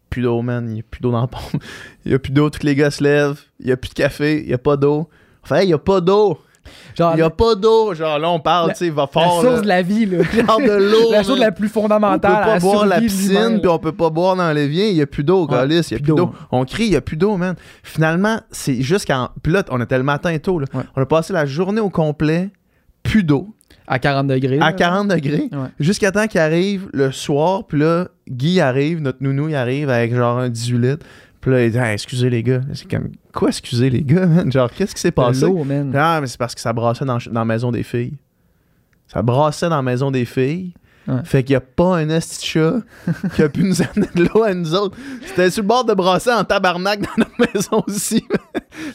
Plus 0.10 0.22
d'eau, 0.22 0.42
man. 0.42 0.66
Il 0.70 0.74
n'y 0.76 0.80
a 0.80 0.84
plus 0.84 1.02
d'eau 1.02 1.12
dans 1.12 1.22
la 1.22 1.28
pompe. 1.28 1.42
Il 2.06 2.10
n'y 2.10 2.16
a 2.16 2.20
plus 2.20 2.32
d'eau, 2.32 2.50
tous 2.50 2.64
les 2.64 2.76
gars 2.76 2.92
se 2.92 3.04
lèvent. 3.04 3.42
Il 3.60 3.66
n'y 3.66 3.72
a 3.72 3.78
plus 3.78 3.90
de 3.90 3.94
café, 3.96 4.42
il 4.42 4.48
n'y 4.48 4.54
a 4.54 4.58
pas 4.58 4.78
d'eau. 4.78 5.10
Enfin, 5.44 5.62
il 5.62 5.68
n'y 5.68 5.74
a 5.74 5.78
pas 5.80 6.00
d'eau. 6.02 6.40
Genre, 6.98 7.12
Il 7.14 7.18
n'y 7.18 7.22
a 7.22 7.30
pas 7.30 7.56
d'eau. 7.56 7.94
Genre, 7.94 8.20
là, 8.20 8.30
on 8.30 8.40
parle, 8.40 8.68
La- 8.70 8.74
tu 8.74 8.86
sais, 8.86 8.90
va 8.90 9.04
la 9.04 9.08
fort. 9.08 9.42
source 9.42 9.56
là. 9.56 9.62
de 9.62 9.68
la 9.68 9.82
vie, 9.82 10.06
là. 10.06 10.24
Genre 10.34 10.60
de 10.60 10.72
l'eau. 10.92 11.12
la 11.12 11.24
chose 11.24 11.40
la 11.40 11.52
plus 11.52 11.68
On 11.68 11.70
peut 11.70 11.82
fondamentale. 11.82 12.32
pas 12.32 12.54
la 12.54 12.60
boire 12.60 12.86
la 12.86 13.00
piscine, 13.00 13.60
puis 13.60 13.68
on 13.70 13.80
peut 13.80 13.92
pas 13.92 14.10
boire 14.10 14.36
dans 14.36 14.52
l'évier. 14.52 14.90
Il 14.90 14.96
n'y 14.96 15.02
a 15.02 15.08
plus 15.08 15.24
d'eau, 15.24 15.46
Ouais, 15.48 15.52
Galice. 15.56 15.92
Il 15.92 15.96
n'y 15.96 16.00
a 16.02 16.04
plus 16.04 16.14
d'eau. 16.16 16.32
On 16.52 16.66
crie, 16.66 16.86
il 16.86 16.90
n'y 16.92 16.96
a 16.96 17.02
plus 17.02 17.18
d'eau, 17.18 17.36
man. 17.38 17.56
Finalement, 17.84 18.40
c'est 18.52 18.82
juste 18.82 19.06
quand. 19.08 19.30
Puis 19.42 19.52
là, 19.52 19.64
on 19.72 19.82
était 19.82 19.98
le 19.98 20.04
matin 20.04 20.38
tôt. 20.38 20.60
là. 20.60 20.68
Ouais. 20.74 20.84
On 20.96 21.02
a 21.02 21.06
passé 21.06 21.34
la 21.34 21.46
journée 21.46 21.82
au 21.82 21.90
complet, 21.90 22.50
plus 23.04 23.24
d'eau, 23.24 23.50
À 23.88 24.00
40 24.00 24.28
degrés. 24.28 24.58
à 24.58 24.68
là. 24.68 24.74
40 24.74 25.08
degrés. 25.10 25.50
Ouais. 25.52 25.68
Jusqu'à 25.80 26.12
temps 26.12 26.28
qu'il 26.28 26.40
arrive 26.40 26.88
le 26.94 27.12
soir, 27.12 27.66
puis 27.68 27.80
là, 27.80 28.08
Guy 28.30 28.62
arrive, 28.62 29.02
notre 29.02 29.22
nounou, 29.22 29.50
il 29.50 29.56
arrive 29.56 29.90
avec 29.90 30.16
genre 30.16 30.38
un 30.40 30.50
18 30.50 30.78
litres. 30.78 31.06
Puis 31.44 31.52
là, 31.52 31.66
il 31.66 31.72
dit, 31.74 31.78
excusez 31.78 32.30
les 32.30 32.42
gars. 32.42 32.62
C'est 32.74 32.90
comme, 32.90 33.12
quoi, 33.34 33.50
excusez 33.50 33.90
les 33.90 34.02
gars, 34.02 34.26
man? 34.26 34.50
Genre, 34.50 34.72
qu'est-ce 34.72 34.96
qui 34.96 35.02
s'est 35.02 35.12
passé? 35.12 35.46
man. 35.46 35.94
Ah, 35.94 36.20
mais 36.22 36.28
c'est 36.28 36.38
parce 36.38 36.56
que 36.56 36.62
ça 36.62 36.72
brassait 36.72 37.04
dans, 37.04 37.18
dans 37.18 37.42
la 37.42 37.46
maison 37.46 37.70
des 37.70 37.84
filles. 37.84 38.14
Ça 39.08 39.22
brassait 39.22 39.68
dans 39.68 39.76
la 39.76 39.82
maison 39.82 40.10
des 40.10 40.24
filles. 40.24 40.74
Ouais. 41.06 41.16
Fait 41.26 41.44
qu'il 41.44 41.52
y 41.52 41.56
a 41.58 41.60
pas 41.62 41.98
un 41.98 42.08
esti 42.10 42.46
chat 42.48 42.76
qui 43.36 43.42
a 43.42 43.50
pu 43.50 43.64
nous 43.64 43.82
amener 43.82 44.08
de 44.16 44.24
l'eau 44.24 44.44
à 44.44 44.54
nous 44.54 44.74
autres. 44.74 44.98
C'était 45.26 45.50
sur 45.52 45.62
le 45.64 45.68
bord 45.68 45.84
de 45.84 45.94
brasser 45.94 46.32
en 46.32 46.46
tabarnak 46.46 47.02
dans 47.02 47.10
notre 47.18 47.54
maison 47.54 47.84
aussi. 47.88 48.24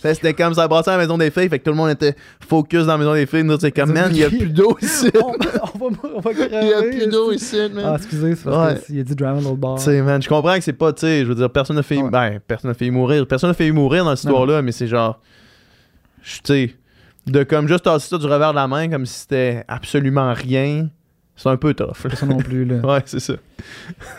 C'était 0.02 0.32
comme 0.32 0.54
ça, 0.54 0.66
brasser 0.68 0.88
à 0.88 0.96
la 0.96 1.02
maison 1.02 1.18
des 1.18 1.30
filles. 1.30 1.50
Fait 1.50 1.58
que 1.58 1.64
tout 1.64 1.70
le 1.70 1.76
monde 1.76 1.90
était 1.90 2.16
focus 2.48 2.86
dans 2.86 2.92
la 2.92 2.98
maison 2.98 3.12
des 3.12 3.26
filles. 3.26 3.44
Nous, 3.44 3.58
c'est 3.60 3.72
comme, 3.72 3.92
man, 3.92 4.08
il 4.10 4.18
y 4.18 4.24
a 4.24 4.30
plus 4.30 4.46
d'eau 4.48 4.78
ici. 4.80 5.10
on, 5.22 5.34
on 5.84 5.88
va, 5.90 5.98
on 6.14 6.20
va 6.20 6.30
Il 6.32 6.68
y 6.68 6.72
a 6.72 6.82
plus 6.82 7.08
d'eau 7.08 7.30
ici, 7.30 7.56
man. 7.74 7.84
Ah, 7.86 7.94
excusez, 7.98 8.36
c'est 8.36 8.44
parce 8.44 8.74
Ouais. 8.74 8.80
qu'il 8.86 9.00
a 9.00 9.02
dit 9.02 9.14
drama 9.14 9.40
dans 9.42 9.50
le 9.50 9.56
bar. 9.56 9.74
Tu 9.76 9.82
sais, 9.84 10.00
man, 10.00 10.22
je 10.22 10.28
comprends 10.30 10.54
que 10.56 10.64
c'est 10.64 10.72
pas, 10.72 10.92
tu 10.94 11.00
sais, 11.00 11.20
je 11.24 11.26
veux 11.28 11.34
dire, 11.34 11.50
personne 11.50 11.76
n'a 11.76 11.82
fait, 11.82 11.98
Ouais. 11.98 12.10
ben, 12.10 12.40
personne 12.46 12.70
n'a 12.70 12.74
fait 12.74 12.90
mourir, 12.90 13.26
personne 13.26 13.50
n'a 13.50 13.54
fait 13.54 13.70
mourir 13.70 14.04
dans 14.06 14.16
cette 14.16 14.24
histoire-là, 14.24 14.62
mais 14.62 14.72
c'est 14.72 14.86
genre, 14.86 15.20
je- 16.22 16.36
tu 16.36 16.40
sais, 16.44 16.74
de 17.26 17.42
comme 17.42 17.68
juste 17.68 17.84
tasser 17.84 18.08
ça 18.08 18.16
du 18.16 18.24
revers 18.24 18.52
de 18.52 18.56
la 18.56 18.66
main 18.66 18.88
comme 18.88 19.04
si 19.04 19.20
c'était 19.20 19.62
absolument 19.68 20.32
rien, 20.32 20.88
c'est 21.38 21.48
un 21.48 21.56
peu 21.56 21.72
tough. 21.72 21.94
Pas 22.02 22.10
ça 22.16 22.26
non 22.26 22.36
plus, 22.36 22.64
là. 22.66 22.76
ouais, 22.84 23.02
c'est 23.06 23.20
ça. 23.20 23.34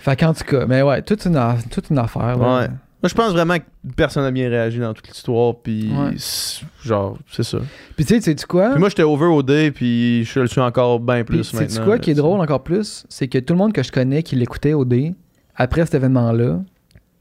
Fait 0.00 0.16
qu'en 0.16 0.32
tout 0.32 0.44
cas, 0.44 0.64
mais 0.66 0.82
ouais, 0.82 1.02
toute 1.02 1.24
une, 1.26 1.38
toute 1.70 1.90
une 1.90 1.98
affaire, 1.98 2.36
là. 2.38 2.60
Ouais. 2.60 2.68
Moi, 3.00 3.08
je 3.08 3.14
pense 3.14 3.32
vraiment 3.32 3.56
que 3.58 3.64
personne 3.96 4.24
n'a 4.24 4.30
bien 4.32 4.48
réagi 4.48 4.80
dans 4.80 4.92
toute 4.92 5.06
l'histoire, 5.08 5.54
puis 5.62 5.90
Ouais. 5.92 6.16
genre, 6.84 7.16
c'est 7.30 7.44
ça. 7.44 7.58
Puis 7.94 8.04
tu 8.04 8.14
sais, 8.14 8.20
sais-tu 8.20 8.44
quoi? 8.46 8.70
Puis 8.70 8.80
moi, 8.80 8.88
j'étais 8.88 9.04
over 9.04 9.26
au 9.26 9.42
day, 9.42 9.70
puis 9.70 10.24
je 10.24 10.40
le 10.40 10.46
suis 10.48 10.60
encore 10.60 10.98
bien 10.98 11.22
plus 11.24 11.44
sais-tu 11.44 11.56
maintenant. 11.62 11.84
quoi 11.84 11.94
là, 11.94 11.98
qui 12.00 12.10
est 12.10 12.14
drôle 12.14 12.40
encore 12.40 12.64
plus? 12.64 13.04
C'est 13.08 13.28
que 13.28 13.38
tout 13.38 13.54
le 13.54 13.58
monde 13.58 13.72
que 13.72 13.82
je 13.84 13.92
connais 13.92 14.22
qui 14.24 14.34
l'écoutait 14.34 14.74
au 14.74 14.84
D, 14.84 15.14
après 15.54 15.84
cet 15.84 15.94
événement-là, 15.94 16.60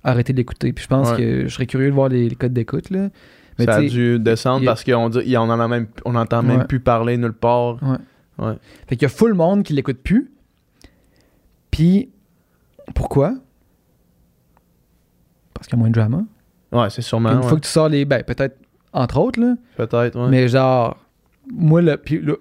a 0.04 0.10
arrêté 0.12 0.34
de 0.34 0.38
l'écouter. 0.38 0.74
Puis 0.74 0.84
je 0.84 0.88
pense 0.90 1.12
Ouais. 1.12 1.18
que 1.18 1.48
je 1.48 1.54
serais 1.54 1.68
curieux 1.68 1.90
de 1.90 1.96
voir 1.96 2.10
les, 2.10 2.28
les 2.28 2.36
codes 2.36 2.54
d'écoute, 2.54 2.90
là. 2.90 3.10
Mais 3.60 3.66
ça 3.66 3.76
a 3.76 3.82
dû 3.84 4.18
descendre 4.20 4.62
il 4.62 4.66
parce 4.66 4.84
qu'on 4.84 5.10
dit, 5.10 5.36
on 5.38 5.42
en 5.42 5.60
a 5.60 5.68
même, 5.68 5.88
on 6.06 6.16
entend 6.16 6.42
même 6.44 6.60
Ouais. 6.62 6.66
plus 6.66 6.80
parler 6.80 7.18
nulle 7.18 7.34
part. 7.34 7.78
Fait 8.38 8.96
qu'il 8.96 9.02
y 9.04 9.06
a 9.06 9.10
full 9.10 9.34
monde 9.34 9.64
qui 9.64 9.74
l'écoute 9.74 9.98
plus. 9.98 10.32
Puis, 11.72 12.10
pourquoi? 12.96 13.34
Parce 15.54 15.68
qu'il 15.68 15.76
y 15.78 15.80
a 15.80 15.80
moins 15.80 15.90
de 15.90 15.94
drama. 15.96 16.24
Ouais, 16.72 16.90
c'est 16.90 17.02
sûrement. 17.02 17.32
Une 17.32 17.38
ouais. 17.38 17.44
fois 17.48 17.58
que 17.58 17.64
tu 17.64 17.70
sors 17.70 17.90
les... 17.90 18.06
Ben, 18.06 18.24
peut-être, 18.24 18.58
entre 18.94 19.18
autres, 19.20 19.40
là. 19.40 19.56
Peut-être, 19.76 20.20
ouais. 20.20 20.30
Mais 20.30 20.48
genre, 20.48 20.98
moi, 21.52 21.82
le, 21.82 21.98
puis 21.98 22.20
le, 22.20 22.40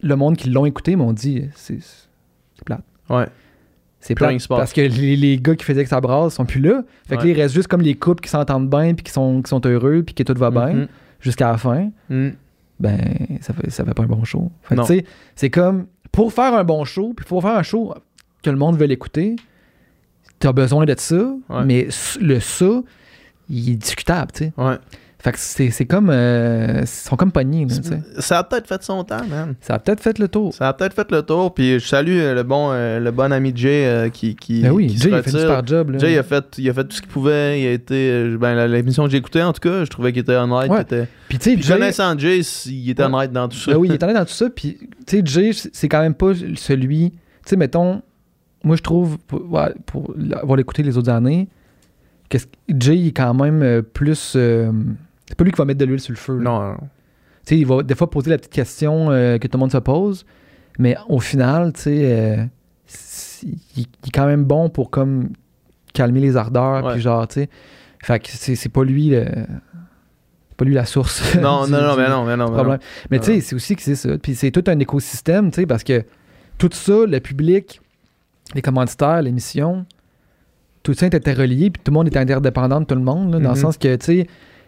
le 0.00 0.16
monde 0.16 0.36
qui 0.36 0.48
l'ont 0.50 0.66
écouté 0.66 0.96
m'ont 0.96 1.12
dit, 1.12 1.44
c'est 1.54 1.78
c'est 1.80 2.64
plate. 2.64 2.84
Ouais. 3.10 3.26
C'est 4.00 4.14
plate 4.14 4.46
parce 4.48 4.72
que 4.72 4.82
les, 4.82 5.16
les 5.16 5.38
gars 5.38 5.56
qui 5.56 5.64
faisaient 5.64 5.82
que 5.82 5.88
ça 5.88 6.00
brasse 6.00 6.34
sont 6.34 6.44
plus 6.44 6.60
là. 6.60 6.82
Fait 7.06 7.16
que 7.16 7.22
Ouais. 7.22 7.28
là, 7.28 7.32
il 7.38 7.40
reste 7.42 7.54
juste 7.54 7.68
comme 7.68 7.80
les 7.80 7.94
couples 7.94 8.22
qui 8.22 8.28
s'entendent 8.30 8.68
bien 8.68 8.94
puis 8.94 9.02
qui 9.02 9.10
sont, 9.12 9.40
qui 9.42 9.48
sont 9.48 9.64
heureux 9.66 10.02
puis 10.04 10.14
que 10.14 10.22
tout 10.22 10.38
va 10.38 10.50
bien 10.50 10.72
Mhm. 10.74 10.88
jusqu'à 11.20 11.50
la 11.50 11.56
fin. 11.58 11.90
Mhm. 12.10 12.34
Ben, 12.80 12.98
ça 13.40 13.52
fait, 13.54 13.70
ça 13.70 13.84
fait 13.84 13.94
pas 13.94 14.02
un 14.02 14.06
bon 14.06 14.24
show. 14.24 14.50
Fait 14.62 14.74
que 14.74 14.80
Non. 14.80 14.86
tu 14.86 14.94
sais, 14.98 15.04
c'est 15.36 15.50
comme, 15.50 15.86
pour 16.12 16.32
faire 16.32 16.54
un 16.54 16.64
bon 16.64 16.84
show, 16.84 17.12
puis 17.16 17.24
pour 17.26 17.40
faire 17.42 17.56
un 17.56 17.62
show 17.62 17.94
que 18.42 18.50
le 18.50 18.56
monde 18.56 18.76
veut 18.76 18.86
l'écouter, 18.86 19.36
t'as 20.38 20.52
besoin 20.52 20.84
de 20.84 20.94
ça, 20.98 21.16
Ouais. 21.48 21.64
mais 21.64 21.88
le 22.20 22.40
ça, 22.40 22.82
il 23.48 23.70
est 23.70 23.76
discutable, 23.76 24.32
tu 24.32 24.44
sais. 24.46 24.52
Ouais. 24.58 24.76
Fait 25.24 25.32
que 25.32 25.38
c'est 25.38 25.86
comme, 25.86 26.10
euh, 26.10 26.80
ils 26.82 26.86
sont 26.86 27.16
comme 27.16 27.32
pognés, 27.32 27.64
là. 27.64 27.74
Ça 28.18 28.40
a 28.40 28.44
peut-être 28.44 28.66
fait 28.68 28.82
son 28.82 29.02
temps, 29.04 29.24
man. 29.26 29.54
Ça 29.62 29.76
a 29.76 29.78
peut-être 29.78 30.00
fait 30.02 30.18
le 30.18 30.28
tour. 30.28 30.52
Ça 30.52 30.68
a 30.68 30.74
peut-être 30.74 30.92
fait 30.92 31.10
le 31.10 31.22
tour. 31.22 31.54
Puis 31.54 31.80
je 31.80 31.86
salue 31.88 32.18
euh, 32.18 32.34
le 32.34 32.42
bon, 32.42 32.68
euh, 32.72 33.00
le 33.00 33.10
bon 33.10 33.32
ami 33.32 33.50
Jay 33.56 33.86
euh, 33.86 34.10
qui, 34.10 34.36
qui, 34.36 34.60
Ben 34.60 34.70
oui, 34.72 34.88
qui 34.88 34.98
Jay, 34.98 35.04
se 35.04 35.08
il 35.08 35.14
a 35.14 35.22
fait 35.22 35.30
super 35.30 35.66
job. 35.66 35.92
Là. 35.92 35.98
Jay, 35.98 36.12
il 36.12 36.18
a 36.18 36.22
fait, 36.22 36.44
il 36.58 36.68
a 36.68 36.74
fait 36.74 36.84
tout 36.84 36.94
ce 36.96 37.00
qu'il 37.00 37.10
pouvait. 37.10 37.58
Il 37.62 37.66
a 37.68 37.72
été. 37.72 37.94
euh, 38.10 38.36
Ben, 38.38 38.54
la- 38.54 38.68
l'émission 38.68 39.04
que 39.06 39.10
j'ai 39.12 39.16
écoutée, 39.16 39.42
en 39.42 39.54
tout 39.54 39.60
cas, 39.66 39.84
je 39.86 39.88
trouvais 39.88 40.12
qu'il 40.12 40.20
était 40.20 40.34
honnête. 40.36 40.70
Ouais. 40.70 40.82
était- 40.82 41.08
Puis 41.30 41.38
tu 41.38 41.56
sais, 41.56 41.62
Jay, 41.62 41.72
connaissant 41.72 42.18
Jay, 42.18 42.40
il 42.66 42.90
était 42.90 43.02
Ouais. 43.04 43.14
honnête 43.14 43.32
dans 43.32 43.48
tout 43.48 43.56
ça. 43.56 43.72
ben 43.72 43.78
oui, 43.78 43.88
il 43.88 43.94
est 43.94 44.02
allé 44.02 44.12
dans 44.12 44.26
tout 44.26 44.30
ça. 44.34 44.50
Puis 44.50 44.76
tu 45.06 45.16
sais, 45.16 45.22
Jay, 45.24 45.50
c'est 45.72 45.88
quand 45.88 46.02
même 46.02 46.12
pas 46.14 46.32
celui. 46.56 47.12
Tu 47.12 47.18
sais, 47.46 47.56
mettons, 47.56 48.02
moi 48.62 48.76
je 48.76 48.82
trouve, 48.82 49.16
pour, 49.20 49.50
ouais, 49.50 49.72
pour 49.86 50.14
avoir 50.36 50.58
écouté 50.58 50.82
les 50.82 50.98
autres 50.98 51.10
années, 51.10 51.48
que 52.28 52.36
Jay 52.78 53.06
est 53.06 53.12
quand 53.12 53.32
même 53.32 53.82
plus. 53.94 54.36
C'est 55.26 55.36
pas 55.36 55.44
lui 55.44 55.52
qui 55.52 55.58
va 55.58 55.64
mettre 55.64 55.80
de 55.80 55.84
l'huile 55.84 56.00
sur 56.00 56.12
le 56.12 56.18
feu. 56.18 56.36
là. 56.38 56.42
Non, 56.50 56.60
non. 56.72 56.76
Tu 57.46 57.54
sais, 57.54 57.58
il 57.58 57.66
va 57.66 57.82
des 57.82 57.94
fois 57.94 58.10
poser 58.10 58.30
la 58.30 58.38
petite 58.38 58.52
question 58.52 59.10
euh, 59.10 59.38
que 59.38 59.46
tout 59.48 59.56
le 59.58 59.60
monde 59.60 59.72
se 59.72 59.78
pose, 59.78 60.24
mais 60.78 60.96
au 61.08 61.20
final, 61.20 61.72
tu 61.74 61.80
sais, 61.82 61.98
euh, 62.12 62.44
il, 63.42 63.58
il 63.76 63.82
est 63.82 64.10
quand 64.14 64.26
même 64.26 64.44
bon 64.44 64.68
pour 64.70 64.90
comme 64.90 65.30
calmer 65.92 66.20
les 66.20 66.36
ardeurs, 66.36 66.92
puis 66.92 67.00
genre, 67.00 67.26
tu 67.28 67.34
sais. 67.42 67.48
Fait 68.02 68.18
que 68.20 68.28
c'est 68.30 68.54
c'est 68.54 68.68
pas 68.68 68.84
lui 68.84 69.08
le. 69.10 69.24
pas 70.56 70.64
lui 70.64 70.74
la 70.74 70.84
source. 70.86 71.36
Non, 71.40 71.64
du- 71.66 71.72
non, 71.72 71.80
non, 71.82 71.96
mais 71.96 72.08
non, 72.08 72.24
mais 72.24 72.36
non. 72.36 72.48
mais 72.50 72.56
problème. 72.56 72.78
Mais 73.10 73.18
Non. 73.18 73.22
tu 73.24 73.32
sais, 73.34 73.40
c'est 73.40 73.54
aussi 73.56 73.76
que 73.76 73.82
c'est 73.82 73.94
ça. 73.94 74.16
Puis 74.18 74.34
c'est 74.34 74.50
tout 74.50 74.64
un 74.66 74.78
écosystème, 74.78 75.50
tu 75.50 75.60
sais, 75.62 75.66
parce 75.66 75.84
que 75.84 76.04
tout 76.58 76.70
ça, 76.72 77.04
le 77.06 77.20
public, 77.20 77.80
les 78.54 78.62
commanditaires, 78.62 79.20
l'émission, 79.22 79.84
tout 80.82 80.94
ça 80.94 81.06
est 81.06 81.14
interrelié, 81.14 81.70
puis 81.70 81.82
tout 81.82 81.90
le 81.90 81.94
monde 81.94 82.06
est 82.08 82.16
interdépendant 82.16 82.80
de 82.80 82.86
tout 82.86 82.94
le 82.94 83.00
monde, 83.02 83.32
là, 83.32 83.38
dans 83.40 83.50
le 83.50 83.54
Mhm. 83.56 83.60
sens 83.60 83.78
que, 83.78 83.96
tu 83.96 84.04
sais, 84.04 84.26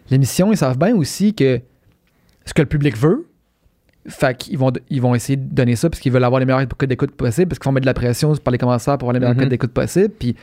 l'émission, 0.09 0.51
ils 0.51 0.57
savent 0.57 0.77
bien 0.77 0.95
aussi 0.95 1.33
que 1.33 1.59
ce 2.45 2.53
que 2.53 2.61
le 2.61 2.67
public 2.67 2.97
veut, 2.97 3.27
fait 4.07 4.37
qu'ils 4.37 4.57
vont, 4.57 4.71
ils 4.89 5.01
vont 5.01 5.13
essayer 5.15 5.35
de 5.35 5.53
donner 5.53 5.75
ça 5.75 5.89
parce 5.89 5.99
qu'ils 5.99 6.11
veulent 6.13 6.23
avoir 6.23 6.39
les 6.39 6.45
meilleurs 6.45 6.65
codes 6.77 6.87
d'écoute 6.89 7.11
possibles, 7.11 7.49
parce 7.49 7.59
qu'ils 7.59 7.65
vont 7.65 7.73
mettre 7.73 7.83
de 7.83 7.89
la 7.89 7.93
pression 7.93 8.33
par 8.37 8.51
les 8.53 8.57
commentaires 8.57 8.97
pour 8.97 9.09
avoir 9.09 9.13
les 9.13 9.19
meilleurs 9.19 9.35
Mhm. 9.35 9.41
codes 9.41 9.49
d'écoute 9.49 9.71
possibles, 9.73 10.13
puis 10.17 10.33
tu 10.33 10.39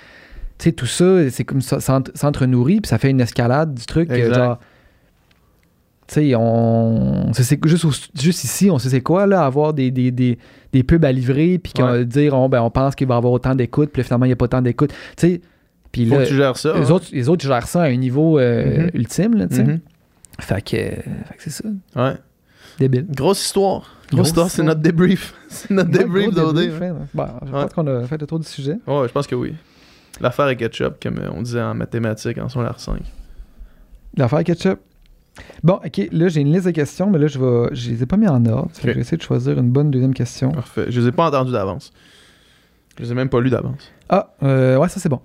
sais, 0.59 0.73
tout 0.73 0.87
ça, 0.87 1.31
c'est 1.31 1.45
comme 1.45 1.61
ça, 1.63 1.81
s'entre- 1.81 2.13
s'entre-nourrit, 2.15 2.81
puis 2.81 2.89
ça 2.89 2.99
fait 2.99 3.11
une 3.11 3.21
escalade 3.21 3.75
du 3.75 3.87
truc, 3.87 4.11
euh, 4.11 4.15
Exact. 4.17 4.35
genre, 4.35 4.59
tu 6.07 6.15
sais, 6.15 6.35
on, 6.37 7.33
c'est- 7.33 7.59
juste, 7.67 8.11
juste 8.21 8.45
ici, 8.45 8.71
on 8.71 8.79
sait 8.79 8.91
c'est 8.91 9.01
quoi, 9.01 9.27
là, 9.27 9.45
avoir 9.47 9.73
des, 9.73 9.91
des, 9.91 10.11
des, 10.11 10.39
des 10.73 10.83
pubs 10.83 11.03
à 11.05 11.11
livrer, 11.11 11.59
puis 11.59 11.73
qu'on 11.73 11.85
Ouais. 11.85 11.99
va 11.99 12.05
dire, 12.05 12.35
on, 12.35 12.49
ben, 12.51 12.61
on 12.61 12.71
pense 12.71 12.95
qu'il 12.95 13.07
va 13.09 13.15
y 13.15 13.17
avoir 13.17 13.33
autant 13.33 13.55
d'écoute, 13.55 13.91
puis 13.93 14.03
finalement, 14.03 14.27
il 14.27 14.29
n'y 14.29 14.33
a 14.35 14.37
pas 14.37 14.45
autant 14.45 14.61
d'écoute. 14.63 14.93
Tu 15.17 15.27
sais, 15.27 15.41
puis 15.95 16.07
Faut 16.07 16.17
là, 16.17 16.25
que 16.25 16.29
tu 16.29 16.35
gères 16.35 16.57
ça. 16.57 16.73
les, 16.75 16.81
ouais. 16.81 16.91
autres, 16.91 17.07
les 17.13 17.29
autres 17.29 17.45
gèrent 17.47 17.69
ça 17.69 17.83
à 17.83 17.87
un 17.87 17.97
niveau 17.97 18.39
euh, 18.39 18.83
Mhm. 18.85 18.91
ultime, 18.95 19.35
là, 19.37 19.47
tu 19.47 19.55
sais. 19.57 19.63
Mhm. 19.65 19.81
Fait 20.41 20.61
que, 20.61 20.71
fait 20.77 21.37
que 21.37 21.43
c'est 21.43 21.51
ça. 21.51 21.69
Ouais. 21.95 22.15
Débile. 22.81 23.07
Grosse 23.09 23.45
histoire. 23.45 23.95
Grosse, 24.13 24.29
histoire, 24.29 24.51
c'est 24.51 24.65
notre 24.65 24.81
débrief. 24.81 25.33
C'est 25.49 25.71
notre 25.71 25.91
Ouais, 25.93 25.99
débrief 25.99 26.35
d'OD. 26.35 26.59
hein. 26.83 26.97
Bon, 27.15 27.27
je 27.47 27.51
pense 27.53 27.73
qu'on 27.73 27.87
a 27.87 28.03
fait 28.07 28.21
le 28.21 28.27
tour 28.27 28.41
du 28.41 28.47
sujet. 28.47 28.77
Ouais, 28.89 29.07
je 29.07 29.13
pense 29.13 29.27
que 29.29 29.35
oui. 29.37 29.55
L'affaire 30.21 30.49
est 30.49 30.57
ketchup, 30.57 30.95
comme 31.03 31.19
euh, 31.19 31.31
on 31.33 31.43
disait 31.43 31.63
en 31.63 31.75
mathématiques 31.75 32.39
en 32.39 32.49
secondaire 32.49 32.79
5. 32.81 33.01
L'affaire 34.17 34.43
ketchup. 34.45 34.81
Bon, 35.63 35.81
ok, 35.85 36.09
là 36.13 36.29
j'ai 36.29 36.41
une 36.41 36.53
liste 36.53 36.67
de 36.67 36.71
questions, 36.73 37.11
mais 37.11 37.19
là 37.19 37.27
je 37.29 37.39
vais. 37.39 37.75
Je 37.75 37.91
les 37.91 38.03
ai 38.03 38.07
pas 38.07 38.17
mis 38.17 38.27
en 38.29 38.45
ordre. 38.47 38.71
Je 38.81 38.87
vais 38.89 38.99
essayer 39.01 39.17
de 39.17 39.23
choisir 39.23 39.59
une 39.59 39.71
bonne 39.71 39.91
deuxième 39.91 40.15
question. 40.15 40.51
Parfait. 40.53 40.87
Je 40.89 41.01
les 41.01 41.09
ai 41.09 41.13
pas 41.13 41.27
entendus 41.29 41.53
d'avance. 41.53 41.93
Je 42.99 43.05
les 43.05 43.13
ai 43.13 43.15
même 43.15 43.29
pas 43.29 43.41
lus 43.41 43.51
d'avance. 43.51 43.91
Ah, 44.09 44.35
euh, 44.45 44.77
ouais, 44.79 44.89
ça 44.89 45.01
c'est 45.01 45.09
bon. 45.09 45.21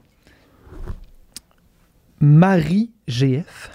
Marie 2.22 2.92
GF. 3.08 3.72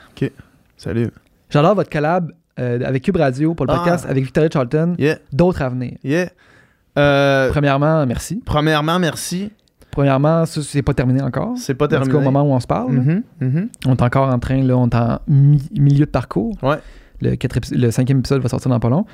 Salut. 0.77 1.11
J'adore 1.51 1.75
votre 1.77 1.91
collab 1.91 2.33
euh, 2.59 2.81
avec 2.85 3.03
Cube 3.05 3.17
Radio 3.17 3.55
pour 3.55 3.67
le 3.67 3.73
Ah. 3.73 3.77
podcast 3.79 4.07
avec 4.09 4.23
Victoria 4.25 4.51
Charlton. 4.53 4.95
Yeah. 4.99 5.19
D'autres 5.33 5.63
à 5.63 5.69
venir. 5.71 5.97
Yeah. 6.05 6.29
Euh, 6.99 7.51
Premièrement, 7.51 8.05
merci. 8.07 8.43
premièrement, 8.45 8.99
merci. 8.99 9.51
Premièrement, 9.91 10.45
ça, 10.47 10.61
c'est 10.63 10.83
pas 10.83 10.93
terminé 10.95 11.23
encore. 11.23 11.55
C'est 11.57 11.75
pas 11.75 11.89
terminé. 11.89 12.13
au 12.13 12.21
moment 12.21 12.43
où 12.43 12.53
on 12.53 12.61
se 12.61 12.67
parle. 12.67 12.95
là. 12.95 13.01
Mhm, 13.01 13.23
mhm. 13.41 13.69
On 13.87 13.93
est 13.95 14.03
encore 14.03 14.29
en 14.29 14.39
train, 14.39 14.63
là, 14.63 14.77
on 14.77 14.89
est 14.89 14.95
en 14.95 15.21
mi- 15.29 15.69
milieu 15.79 16.05
de 16.05 16.11
parcours. 16.11 16.57
Ouais. 16.63 16.79
Le, 17.21 17.37
quatre 17.37 17.61
le 17.73 17.91
cinquième 17.93 18.19
épisode 18.19 18.43
va 18.43 18.49
sortir 18.49 18.71
dans 18.71 18.81
pas 18.81 18.89
long. 18.89 19.07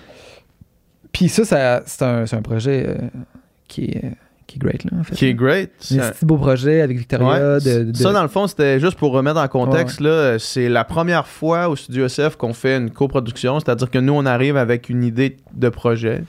Puis 1.13 1.29
ça, 1.29 1.45
ça 1.45 1.83
c'est 1.87 2.35
un, 2.35 2.43
projet 2.43 2.87
euh, 2.89 3.09
qui, 3.69 3.85
est, 3.91 4.13
qui 4.51 4.57
est 4.57 4.61
great, 4.61 4.85
là, 4.85 4.91
en 5.01 5.05
fait. 5.05 5.15
Qui 5.15 5.27
est 5.27 5.35
great. 5.35 5.71
Un 5.93 6.11
petit 6.11 6.27
beau 6.27 6.37
projet 6.37 6.81
avec 6.81 6.99
Victoria. 6.99 7.27
Ouais. 7.57 7.61
de, 7.61 7.91
de- 7.93 7.97
Ça, 7.97 8.13
dans 8.13 8.23
le 8.23 8.29
fond, 8.29 8.47
c'était 8.47 8.81
juste 8.81 8.99
pour 8.99 9.13
remettre 9.13 9.39
en 9.39 9.49
contexte. 9.49 10.01
là, 10.01 10.39
C'est 10.39 10.69
la 10.69 10.85
première 10.85 11.27
fois 11.27 11.69
au 11.69 11.77
Studio 11.77 12.07
SF 12.07 12.37
qu'on 12.37 12.53
fait 12.53 12.77
une 12.77 12.91
coproduction, 12.91 13.61
c'est-à-dire 13.61 13.91
que 13.91 13.99
nous, 13.99 14.13
on 14.13 14.27
arrive 14.27 14.57
avec 14.57 14.89
une 14.89 15.05
idée 15.05 15.37
de 15.55 15.69
projet, 15.69 16.25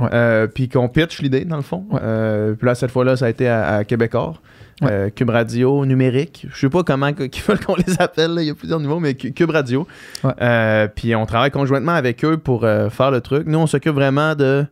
euh, 0.00 0.46
puis 0.46 0.68
qu'on 0.68 0.88
pitch 0.88 1.20
l'idée, 1.20 1.44
dans 1.44 1.56
le 1.56 1.62
fond. 1.62 1.84
Euh, 1.94 2.54
puis 2.54 2.66
là, 2.66 2.74
cette 2.74 2.90
fois-là, 2.90 3.16
ça 3.16 3.26
a 3.26 3.28
été 3.28 3.48
à, 3.48 3.76
à 3.76 3.84
Québecor. 3.84 4.40
Ouais. 4.80 4.88
Euh, 4.92 5.10
Cube 5.10 5.30
Radio 5.30 5.84
numérique. 5.84 6.46
Je 6.52 6.56
sais 6.56 6.68
pas 6.68 6.84
comment 6.84 7.12
qu'ils 7.12 7.42
veulent 7.42 7.58
qu'on 7.58 7.74
les 7.86 8.00
appelle, 8.00 8.32
là, 8.34 8.42
il 8.42 8.46
y 8.46 8.50
a 8.50 8.54
plusieurs 8.54 8.78
niveaux, 8.78 9.00
mais 9.00 9.14
Cu- 9.14 9.32
Cube 9.32 9.50
Radio. 9.50 9.88
Ouais. 10.22 10.30
Euh, 10.40 10.86
puis 10.86 11.16
on 11.16 11.26
travaille 11.26 11.50
conjointement 11.50 11.92
avec 11.94 12.24
eux 12.24 12.36
pour 12.38 12.62
euh, 12.64 12.88
faire 12.88 13.10
le 13.10 13.20
truc. 13.20 13.48
Nous, 13.48 13.58
on 13.58 13.66
s'occupe 13.66 13.94
vraiment 13.94 14.36
de 14.36 14.64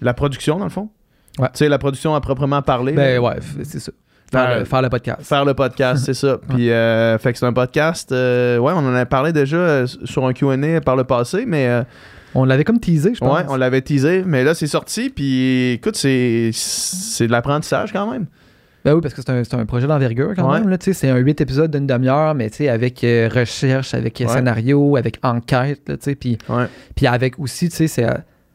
la 0.00 0.14
production, 0.14 0.58
dans 0.58 0.64
le 0.66 0.70
fond. 0.70 0.88
Ouais. 1.38 1.48
Tu 1.52 1.58
sais, 1.58 1.68
la 1.68 1.78
production 1.78 2.14
à 2.14 2.20
proprement 2.20 2.62
parler. 2.62 2.92
Ben 2.92 3.14
là. 3.14 3.20
ouais, 3.22 3.36
c'est 3.64 3.80
ça. 3.80 3.92
Faire, 4.30 4.58
le, 4.60 4.64
faire 4.64 4.82
le 4.82 4.88
podcast. 4.88 5.22
Faire 5.22 5.44
le 5.44 5.54
podcast, 5.54 6.04
c'est 6.04 6.14
ça. 6.14 6.38
Puis, 6.48 6.70
euh, 6.70 7.18
fait 7.18 7.32
que 7.32 7.38
c'est 7.38 7.46
un 7.46 7.52
podcast. 7.52 8.10
euh, 8.12 8.58
ouais, 8.58 8.72
on 8.74 8.78
en 8.78 8.94
a 8.94 9.06
parlé 9.06 9.32
déjà 9.32 9.56
euh, 9.56 9.86
sur 10.04 10.26
un 10.26 10.32
QA 10.32 10.80
par 10.84 10.96
le 10.96 11.04
passé, 11.04 11.44
mais 11.46 11.68
euh, 11.68 11.82
On 12.34 12.44
l'avait 12.44 12.64
comme 12.64 12.80
teasé, 12.80 13.14
je 13.14 13.20
pense. 13.20 13.36
ouais, 13.36 13.44
on 13.48 13.56
l'avait 13.56 13.80
teasé. 13.82 14.22
Mais 14.26 14.42
là, 14.42 14.54
c'est 14.54 14.66
sorti. 14.66 15.10
Puis, 15.10 15.72
écoute, 15.72 15.94
c'est, 15.96 16.50
c'est 16.52 17.26
de 17.26 17.32
l'apprentissage 17.32 17.92
quand 17.92 18.10
même. 18.10 18.26
Ben 18.84 18.92
oui, 18.94 19.00
parce 19.00 19.14
que 19.14 19.22
c'est 19.22 19.30
un, 19.30 19.42
c'est 19.44 19.54
un 19.54 19.64
projet 19.66 19.86
d'envergure 19.86 20.32
quand 20.36 20.50
Ouais. 20.52 20.60
même. 20.60 20.76
C'est 20.80 21.08
un 21.08 21.16
8 21.16 21.40
épisodes 21.40 21.70
d'une 21.70 21.86
demi-heure, 21.86 22.34
mais 22.34 22.50
tu 22.50 22.56
sais, 22.58 22.68
avec 22.68 23.02
euh, 23.04 23.30
recherche, 23.34 23.94
avec 23.94 24.18
Ouais. 24.20 24.28
scénario, 24.28 24.96
avec 24.96 25.18
enquête. 25.22 25.88
là, 25.88 25.96
tu 25.96 26.04
sais, 26.04 26.14
Puis 26.16 26.36
Ouais. 26.48 27.06
avec 27.06 27.38
aussi, 27.38 27.68
tu 27.70 27.76
sais, 27.76 27.86
c'est, 27.88 28.04
euh, 28.04 28.14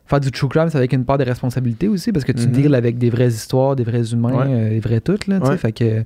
faire 0.09 0.19
du 0.19 0.31
true 0.31 0.49
crime, 0.49 0.69
c'est 0.69 0.77
avec 0.77 0.91
une 0.93 1.05
part 1.05 1.17
de 1.19 1.23
responsabilité 1.23 1.87
aussi, 1.87 2.11
parce 2.11 2.25
que 2.25 2.31
tu 2.31 2.47
Mhm. 2.47 2.51
deals 2.51 2.75
avec 2.75 2.97
des 2.97 3.09
vraies 3.09 3.27
histoires, 3.29 3.75
des 3.75 3.83
vrais 3.83 4.11
humains, 4.11 4.47
Ouais. 4.47 4.53
euh, 4.53 4.69
des 4.71 4.79
vrais 4.79 4.99
toutes, 5.01 5.27
là. 5.27 5.37
Ouais. 5.39 5.55
Fait 5.57 5.71
que, 5.71 6.03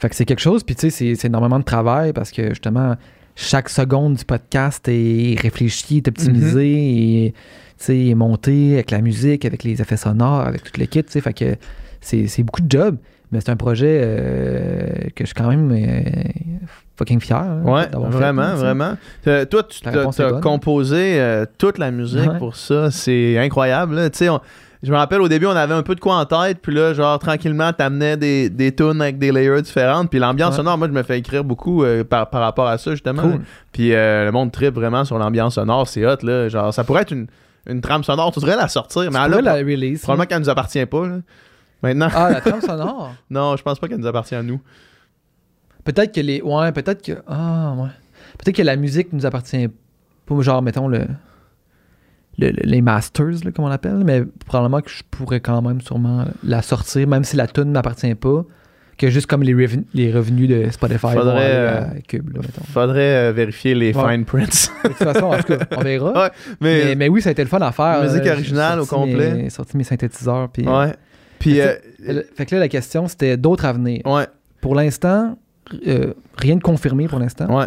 fait 0.00 0.08
que 0.08 0.14
c'est 0.16 0.24
quelque 0.24 0.40
chose, 0.40 0.62
puis 0.64 0.74
tu 0.74 0.90
sais, 0.90 1.14
c'est- 1.14 1.26
énormément 1.26 1.58
de 1.58 1.64
travail, 1.64 2.12
parce 2.12 2.30
que 2.30 2.48
justement, 2.50 2.94
chaque 3.36 3.68
seconde 3.68 4.14
du 4.14 4.24
podcast 4.24 4.86
est 4.88 5.38
réfléchi, 5.40 5.98
est 5.98 6.08
optimisé, 6.08 6.64
Mhm. 6.66 6.96
et, 6.98 7.34
tu 7.78 7.84
sais, 7.84 8.06
est 8.06 8.14
monté 8.14 8.74
avec 8.74 8.90
la 8.90 9.00
musique, 9.02 9.44
avec 9.44 9.62
les 9.64 9.80
effets 9.80 9.96
sonores, 9.96 10.40
avec 10.40 10.62
tout 10.64 10.72
le 10.80 10.86
kit, 10.86 11.04
tu 11.04 11.12
sais. 11.12 11.20
Fait 11.20 11.32
que 11.34 11.56
c'est 12.00 12.26
c'est 12.26 12.42
beaucoup 12.42 12.62
de 12.62 12.70
job, 12.70 12.96
mais 13.30 13.40
c'est 13.40 13.50
un 13.50 13.56
projet 13.56 14.00
euh, 14.02 14.86
que 15.14 15.24
je 15.24 15.26
suis 15.26 15.34
quand 15.34 15.48
même 15.48 15.70
euh, 15.72 16.00
fucking 16.98 17.20
fier 17.20 17.36
hein, 17.38 17.62
Ouais, 17.64 17.84
fait, 17.84 17.96
vraiment, 17.96 18.54
vraiment. 18.56 18.96
Euh, 19.26 19.44
toi, 19.46 19.62
tu 19.62 19.80
bonne. 19.88 20.40
composé 20.42 21.18
euh, 21.20 21.46
toute 21.56 21.78
la 21.78 21.90
musique 21.90 22.28
Ouais. 22.30 22.38
pour 22.38 22.56
ça. 22.56 22.90
C'est 22.90 23.38
incroyable. 23.38 24.10
Tu 24.10 24.18
sais, 24.18 24.28
je 24.82 24.92
me 24.92 24.96
rappelle 24.96 25.20
au 25.20 25.28
début, 25.28 25.46
on 25.46 25.50
avait 25.56 25.74
un 25.74 25.82
peu 25.82 25.94
de 25.96 26.00
quoi 26.00 26.16
en 26.16 26.24
tête, 26.24 26.58
puis 26.62 26.72
là, 26.74 26.94
genre, 26.94 27.18
tranquillement, 27.18 27.72
t'amenais 27.72 28.16
des, 28.16 28.48
des 28.50 28.72
tunes 28.74 29.00
avec 29.02 29.18
des 29.18 29.32
layers 29.32 29.62
différentes. 29.62 30.08
Puis 30.10 30.18
l'ambiance 30.20 30.50
Ouais. 30.50 30.56
sonore, 30.58 30.78
moi, 30.78 30.86
je 30.88 30.92
me 30.92 31.02
fais 31.02 31.18
écrire 31.18 31.42
beaucoup 31.44 31.82
euh, 31.82 32.04
par, 32.04 32.30
par 32.30 32.40
rapport 32.42 32.66
à 32.68 32.78
ça, 32.78 32.92
justement. 32.92 33.22
Cool. 33.22 33.40
Puis 33.72 33.92
euh, 33.94 34.24
le 34.26 34.30
monde 34.32 34.52
tripe 34.52 34.74
vraiment 34.74 35.04
sur 35.04 35.18
l'ambiance 35.18 35.54
sonore. 35.56 35.88
C'est 35.88 36.06
hot, 36.06 36.18
là. 36.22 36.48
Genre, 36.48 36.72
ça 36.72 36.84
pourrait 36.84 37.02
être 37.02 37.12
une, 37.12 37.26
une 37.66 37.80
trame 37.80 38.04
sonore. 38.04 38.30
Tu 38.32 38.38
devrais 38.40 38.56
la 38.56 38.68
sortir, 38.68 39.10
mais 39.10 39.18
elle, 39.18 39.30
pourrais 39.30 39.42
là, 39.42 39.56
la 39.56 39.62
release. 39.64 40.02
probablement 40.02 40.26
qu'elle 40.26 40.40
nous 40.42 40.48
appartient 40.50 40.86
pas, 40.86 41.06
là. 41.06 41.16
Maintenant, 41.82 42.08
Ah, 42.14 42.30
la 42.30 42.40
trame 42.40 42.60
sonore? 42.60 43.12
non, 43.30 43.56
je 43.56 43.62
pense 43.62 43.78
pas 43.78 43.86
qu'elle 43.88 43.98
nous 43.98 44.06
appartient 44.06 44.34
à 44.34 44.42
nous. 44.42 44.60
Peut-être 45.92 46.14
que 46.14 46.20
les. 46.20 46.42
Ouais, 46.42 46.70
peut-être 46.72 47.02
que. 47.02 47.12
Ah, 47.26 47.74
ouais. 47.78 47.88
Peut-être 48.38 48.56
que 48.56 48.62
la 48.62 48.76
musique 48.76 49.12
nous 49.12 49.24
appartient 49.26 49.68
pas, 50.26 50.40
genre, 50.42 50.60
mettons, 50.62 50.88
le. 50.88 51.00
le- 52.38 52.50
le- 52.50 52.62
les 52.62 52.80
masters, 52.80 53.44
là, 53.44 53.50
comme 53.52 53.64
on 53.64 53.68
l'appelle, 53.68 54.02
mais 54.04 54.22
probablement 54.46 54.80
que 54.80 54.90
je 54.90 55.02
pourrais 55.10 55.40
quand 55.40 55.60
même 55.62 55.80
sûrement 55.80 56.24
la 56.44 56.62
sortir, 56.62 57.08
même 57.08 57.24
si 57.24 57.36
la 57.36 57.46
tune 57.48 57.70
m'appartient 57.72 58.14
pas, 58.14 58.44
que 58.96 59.10
juste 59.10 59.26
comme 59.26 59.42
les, 59.42 59.54
reven- 59.54 59.84
les 59.94 60.12
revenus 60.12 60.48
de 60.48 60.70
Spotify 60.70 61.14
Faudrait, 61.14 61.50
euh, 61.52 61.80
à 61.82 62.00
Cube, 62.06 62.34
là, 62.34 62.40
mettons. 62.42 62.64
Faudrait 62.64 63.28
euh, 63.28 63.32
vérifier 63.32 63.74
les 63.74 63.92
Ouais. 63.94 64.12
fine 64.14 64.24
prints. 64.24 64.70
De 64.84 64.88
toute 64.88 64.96
façon, 64.98 65.26
en 65.26 65.38
tout 65.38 65.44
cas, 65.56 65.58
on 65.76 65.80
verra. 65.82 66.12
Ouais, 66.24 66.30
mais, 66.60 66.84
mais, 66.84 66.94
mais 66.94 67.08
oui, 67.08 67.22
ça 67.22 67.30
a 67.30 67.32
été 67.32 67.42
le 67.42 67.48
fun 67.48 67.60
à 67.60 67.72
faire. 67.72 68.02
Musique 68.02 68.26
Euh, 68.26 68.32
originale 68.32 68.74
j'ai 68.74 68.80
au 68.82 68.86
complet. 68.86 69.34
mes- 69.34 69.50
sorti 69.50 69.76
mes 69.76 69.84
synthétiseurs. 69.84 70.48
Puis, 70.50 70.66
ouais. 70.68 70.92
Puis, 71.38 71.54
Fait 71.54 71.80
fait 72.36 72.46
que 72.46 72.54
là, 72.54 72.60
la 72.60 72.68
question, 72.68 73.06
c'était 73.08 73.36
d'autres 73.36 73.64
à 73.64 73.72
venir. 73.72 74.02
ouais, 74.04 74.26
Pour 74.60 74.74
l'instant, 74.74 75.38
euh, 75.86 76.14
rien 76.36 76.56
de 76.56 76.62
confirmé 76.62 77.08
pour 77.08 77.18
l'instant. 77.18 77.46
ouais. 77.56 77.66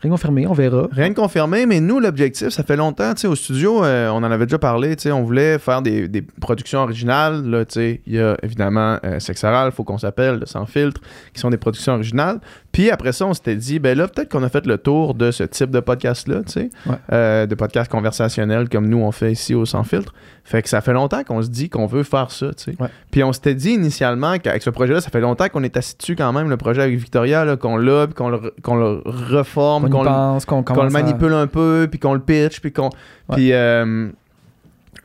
Rien 0.00 0.10
de 0.10 0.14
confirmé, 0.16 0.48
on 0.48 0.52
verra. 0.52 0.88
Rien 0.90 1.10
de 1.10 1.14
confirmé, 1.14 1.64
mais 1.64 1.78
nous, 1.78 2.00
l'objectif, 2.00 2.48
ça 2.48 2.64
fait 2.64 2.74
longtemps, 2.74 3.14
tu 3.14 3.20
sais, 3.20 3.28
au 3.28 3.36
studio, 3.36 3.84
euh, 3.84 4.08
on 4.10 4.16
en 4.16 4.32
avait 4.32 4.46
déjà 4.46 4.58
parlé, 4.58 4.96
tu 4.96 5.02
sais, 5.02 5.12
on 5.12 5.22
voulait 5.22 5.60
faire 5.60 5.80
des, 5.80 6.08
des 6.08 6.22
productions 6.22 6.80
originales, 6.80 7.48
là, 7.48 7.64
tu 7.64 7.74
sais, 7.74 8.00
il 8.08 8.14
y 8.14 8.20
a 8.20 8.36
évidemment 8.42 8.98
euh, 9.04 9.20
Sex 9.20 9.44
Oral, 9.44 9.70
Faut 9.70 9.84
qu'on 9.84 9.98
s'appelle, 9.98 10.42
Sans 10.46 10.66
Filtre, 10.66 11.00
qui 11.32 11.38
sont 11.40 11.50
des 11.50 11.56
productions 11.56 11.92
originales, 11.92 12.40
puis 12.72 12.90
après 12.90 13.12
ça, 13.12 13.26
on 13.26 13.34
s'était 13.34 13.54
dit, 13.54 13.78
ben 13.78 13.96
là, 13.96 14.08
peut-être 14.08 14.30
qu'on 14.30 14.42
a 14.42 14.48
fait 14.48 14.66
le 14.66 14.78
tour 14.78 15.14
de 15.14 15.30
ce 15.30 15.44
type 15.44 15.70
de 15.70 15.80
podcast-là, 15.80 16.42
tu 16.46 16.52
sais, 16.52 16.70
Ouais. 16.86 16.94
euh, 17.12 17.46
de 17.46 17.54
podcast 17.54 17.90
conversationnel 17.90 18.68
comme 18.68 18.88
nous, 18.88 18.98
on 18.98 19.12
fait 19.12 19.30
ici 19.32 19.54
au 19.54 19.64
Sans 19.66 19.84
Filtre, 19.84 20.14
fait 20.44 20.62
que 20.62 20.68
ça 20.68 20.80
fait 20.80 20.92
longtemps 20.94 21.22
qu'on 21.22 21.42
se 21.42 21.48
dit 21.48 21.68
qu'on 21.68 21.86
veut 21.86 22.02
faire 22.02 22.30
ça, 22.30 22.48
tu 22.54 22.72
sais, 22.72 22.76
Ouais. 22.80 22.88
puis 23.10 23.22
on 23.22 23.32
s'était 23.32 23.54
dit 23.54 23.70
initialement 23.72 24.38
qu'avec 24.38 24.62
ce 24.62 24.70
projet-là, 24.70 25.00
ça 25.00 25.10
fait 25.10 25.20
longtemps 25.20 25.48
qu'on 25.48 25.62
est 25.62 25.76
assis 25.76 25.96
dessus 25.98 26.16
quand 26.16 26.32
même, 26.32 26.48
le 26.48 26.56
projet 26.56 26.82
avec 26.82 26.96
Victoria, 26.98 27.56
qu'on 27.56 27.76
l'a, 27.76 28.06
puis 28.06 28.14
qu'on 28.14 28.30
le, 28.30 28.54
qu'on 28.62 28.76
le 28.76 29.02
reforme, 29.04 29.90
qu'on 29.90 30.02
le 30.02 30.08
à- 30.08 30.90
manipule 30.90 31.34
un 31.34 31.46
peu, 31.46 31.86
puis 31.90 31.98
qu'on 32.00 32.14
le 32.14 32.20
pitch, 32.20 32.60
puis 32.60 32.72
qu'on. 32.72 32.86
Ouais. 33.28 33.36
Puis, 33.36 33.52
euh, 33.52 34.08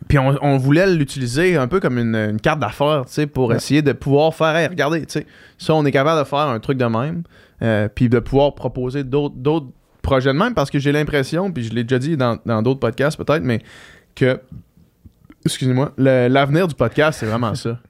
puis 0.08 0.20
on, 0.20 0.36
on 0.42 0.58
voulait 0.58 0.88
l'utiliser 0.94 1.58
un 1.58 1.68
peu 1.68 1.80
comme 1.80 1.98
une, 1.98 2.16
une 2.16 2.40
carte 2.40 2.60
d'affaires, 2.60 3.04
tu 3.08 3.14
sais, 3.14 3.28
pour 3.28 3.50
Ouais. 3.50 3.56
essayer 3.58 3.82
de 3.82 3.92
pouvoir 3.92 4.34
faire, 4.34 4.56
hey, 4.56 4.68
regardez, 4.68 5.02
tu 5.02 5.20
sais, 5.20 5.26
ça, 5.58 5.74
on 5.74 5.86
est 5.86 5.92
capable 5.92 6.20
de 6.20 6.24
faire 6.26 6.40
un 6.40 6.60
truc 6.60 6.78
de 6.78 6.86
même, 6.86 7.24
euh, 7.62 7.88
puis 7.94 8.10
de 8.10 8.20
pouvoir 8.20 8.56
proposer 8.56 9.04
d'autres 9.04 9.68
projets 10.02 10.34
de 10.34 10.38
même, 10.38 10.54
parce 10.54 10.70
que 10.70 10.80
j'ai 10.80 10.92
l'impression, 10.92 11.52
puis 11.52 11.64
je 11.64 11.74
l'ai 11.74 11.84
déjà 11.84 12.00
dit 12.00 12.18
dans 12.18 12.62
d'autres 12.62 12.80
podcasts 12.80 13.18
peut-être, 13.18 13.44
mais 13.44 13.62
que, 14.16 14.40
excusez-moi, 15.46 15.94
l'avenir 15.98 16.68
du 16.68 16.76
podcast, 16.76 17.20
c'est 17.20 17.26
vraiment 17.26 17.56
ça. 17.56 17.80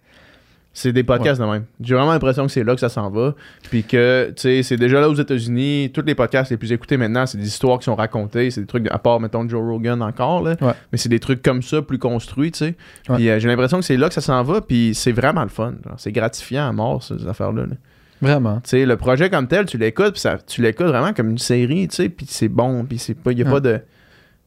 C'est 0.78 0.94
des 0.94 1.04
podcasts 1.04 1.42
de 1.42 1.46
même. 1.48 1.66
J'ai 1.82 1.96
vraiment 1.96 2.12
l'impression 2.12 2.46
que 2.46 2.52
c'est 2.52 2.64
là 2.64 2.76
que 2.76 2.80
ça 2.80 2.90
s'en 2.90 3.10
va. 3.10 3.34
Puis 3.64 3.84
que, 3.84 4.28
tu 4.36 4.42
sais, 4.44 4.62
c'est 4.62 4.78
déjà 4.78 5.02
là 5.02 5.10
aux 5.10 5.16
États-Unis. 5.16 5.90
Tous 5.92 6.04
les 6.06 6.14
podcasts 6.14 6.52
les 6.52 6.58
plus 6.58 6.72
écoutés 6.72 6.98
maintenant, 6.98 7.26
c'est 7.26 7.40
des 7.40 7.48
histoires 7.48 7.80
qui 7.80 7.86
sont 7.86 7.96
racontées. 7.96 8.52
C'est 8.52 8.62
des 8.62 8.68
trucs, 8.68 8.88
à 8.92 9.00
part, 9.00 9.20
mettons, 9.20 9.50
Joe 9.50 9.60
Rogan 9.60 10.04
encore, 10.04 10.44
là. 10.44 10.56
Ouais. 10.62 10.74
Mais 10.92 11.00
c'est 11.00 11.10
des 11.10 11.20
trucs 11.20 11.42
comme 11.42 11.64
ça, 11.64 11.82
plus 11.82 11.98
construits, 11.98 12.52
tu 12.52 12.60
sais. 12.60 12.76
Ouais. 13.10 13.16
Puis 13.16 13.28
euh, 13.28 13.40
j'ai 13.40 13.48
l'impression 13.48 13.80
que 13.80 13.86
c'est 13.86 13.98
là 13.98 14.08
que 14.08 14.14
ça 14.14 14.22
s'en 14.22 14.44
va. 14.44 14.62
Puis 14.62 14.92
c'est 14.94 15.14
vraiment 15.14 15.42
le 15.42 15.50
fun. 15.50 15.74
C'est 15.98 16.12
gratifiant 16.12 16.70
à 16.70 16.72
mort, 16.72 17.02
ces 17.02 17.26
affaires-là. 17.28 17.64
là. 17.66 17.76
Vraiment. 18.22 18.56
Tu 18.62 18.70
sais, 18.72 18.86
le 18.86 18.98
projet 18.98 19.30
comme 19.30 19.48
tel, 19.48 19.66
tu 19.66 19.78
l'écoutes, 19.78 20.14
puis 20.14 20.22
ça, 20.22 20.38
tu 20.46 20.62
l'écoutes 20.62 20.88
vraiment 20.88 21.14
comme 21.14 21.30
une 21.30 21.38
série, 21.38 21.88
tu 21.88 21.96
sais. 21.96 22.10
Puis 22.10 22.26
c'est 22.30 22.48
bon. 22.50 22.84
Puis 22.86 22.98
c'est 22.98 23.14
pas, 23.14 23.32
il 23.32 23.40
y 23.40 23.42
a 23.44 23.46
Ouais. 23.46 23.52
pas 23.52 23.60
de. 23.60 23.82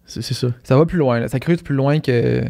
C'est 0.06 0.22
ça. 0.22 0.48
Ça 0.64 0.76
va 0.76 0.86
plus 0.86 0.98
loin, 0.98 1.20
là. 1.20 1.28
ça 1.28 1.38
creuse 1.38 1.62
plus 1.62 1.74
loin 1.76 2.00
que 2.00 2.42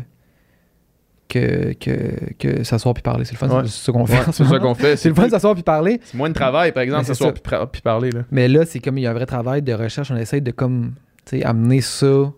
que, 1.28 1.74
que, 1.74 2.32
que 2.38 2.64
s'asseoir 2.64 2.92
puis 2.94 3.02
parler. 3.02 3.24
C'est 3.24 3.32
le 3.34 3.38
fun, 3.38 3.48
Ouais. 3.48 3.62
c'est 3.66 3.84
ça 3.84 3.92
qu'on 3.92 4.04
fait. 4.06 4.24
ce 4.24 4.32
c'est 4.32 4.44
moment. 4.44 4.58
qu'on 4.60 4.74
fait. 4.74 4.96
C'est 4.96 5.08
le 5.10 5.14
fun 5.14 5.26
de 5.26 5.30
s'asseoir 5.30 5.54
puis 5.54 5.62
parler. 5.62 6.00
C'est 6.02 6.16
moins 6.16 6.28
de 6.28 6.34
travail, 6.34 6.72
par 6.72 6.82
exemple, 6.82 7.04
s'asseoir 7.04 7.32
puis 7.70 7.80
parler, 7.82 8.10
là. 8.10 8.22
Mais 8.30 8.48
là, 8.48 8.64
c'est 8.66 8.80
comme 8.80 8.98
il 8.98 9.02
y 9.02 9.06
a 9.06 9.10
un 9.10 9.14
vrai 9.14 9.26
travail 9.26 9.62
de 9.62 9.72
recherche. 9.72 10.10
On 10.10 10.16
essaie 10.16 10.40
de 10.40 10.50
comme 10.50 10.94
tu 11.26 11.38
sais, 11.38 11.44
amener 11.44 11.82
ça 11.82 12.32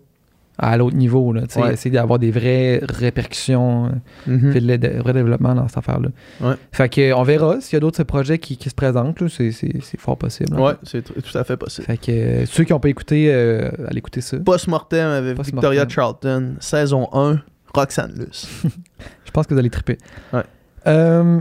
à 0.58 0.76
l'autre 0.76 0.96
niveau. 0.96 1.32
Là, 1.32 1.42
Ouais. 1.56 1.72
Essayer 1.74 1.90
d'avoir 1.90 2.18
des 2.18 2.30
vraies 2.30 2.80
répercussions, 2.82 3.86
euh, 3.86 3.90
le 4.28 4.76
de- 4.76 4.98
vrai 5.00 5.12
développement 5.12 5.54
dans 5.54 5.66
cette 5.68 5.78
affaire-là. 5.78 6.10
Ouais. 6.40 6.54
Fait 6.72 6.88
que, 6.88 7.12
on 7.14 7.22
verra 7.22 7.60
s'il 7.60 7.74
y 7.74 7.76
a 7.78 7.80
d'autres 7.80 8.04
projets 8.04 8.38
qui, 8.38 8.56
qui 8.56 8.68
se 8.70 8.74
présentent. 8.74 9.26
C'est 9.28 9.80
fort 9.98 10.18
possible. 10.18 10.54
hein. 10.56 10.60
Ouais, 10.60 10.72
c'est 10.82 11.02
tout 11.02 11.38
à 11.38 11.44
fait 11.44 11.56
possible. 11.56 11.86
Fait 11.86 11.96
que 11.96 12.12
euh, 12.12 12.46
ceux 12.46 12.64
qui 12.64 12.72
n'ont 12.72 12.80
pas 12.80 12.88
écouté, 12.90 13.32
euh, 13.32 13.70
allez 13.88 13.98
écouter 13.98 14.20
ça. 14.20 14.38
Post-mortem 14.38 15.06
avec. 15.08 15.40
Victoria 15.42 15.88
Charlton, 15.88 16.56
saison 16.60 17.08
1, 17.12 17.40
Roxane 17.74 18.12
Luce. 18.18 18.46
Je 19.24 19.30
pense 19.30 19.46
que 19.46 19.54
vous 19.54 19.60
allez 19.60 19.70
triper. 19.70 19.96
Ouais. 20.32 20.42
Euh, 20.86 21.40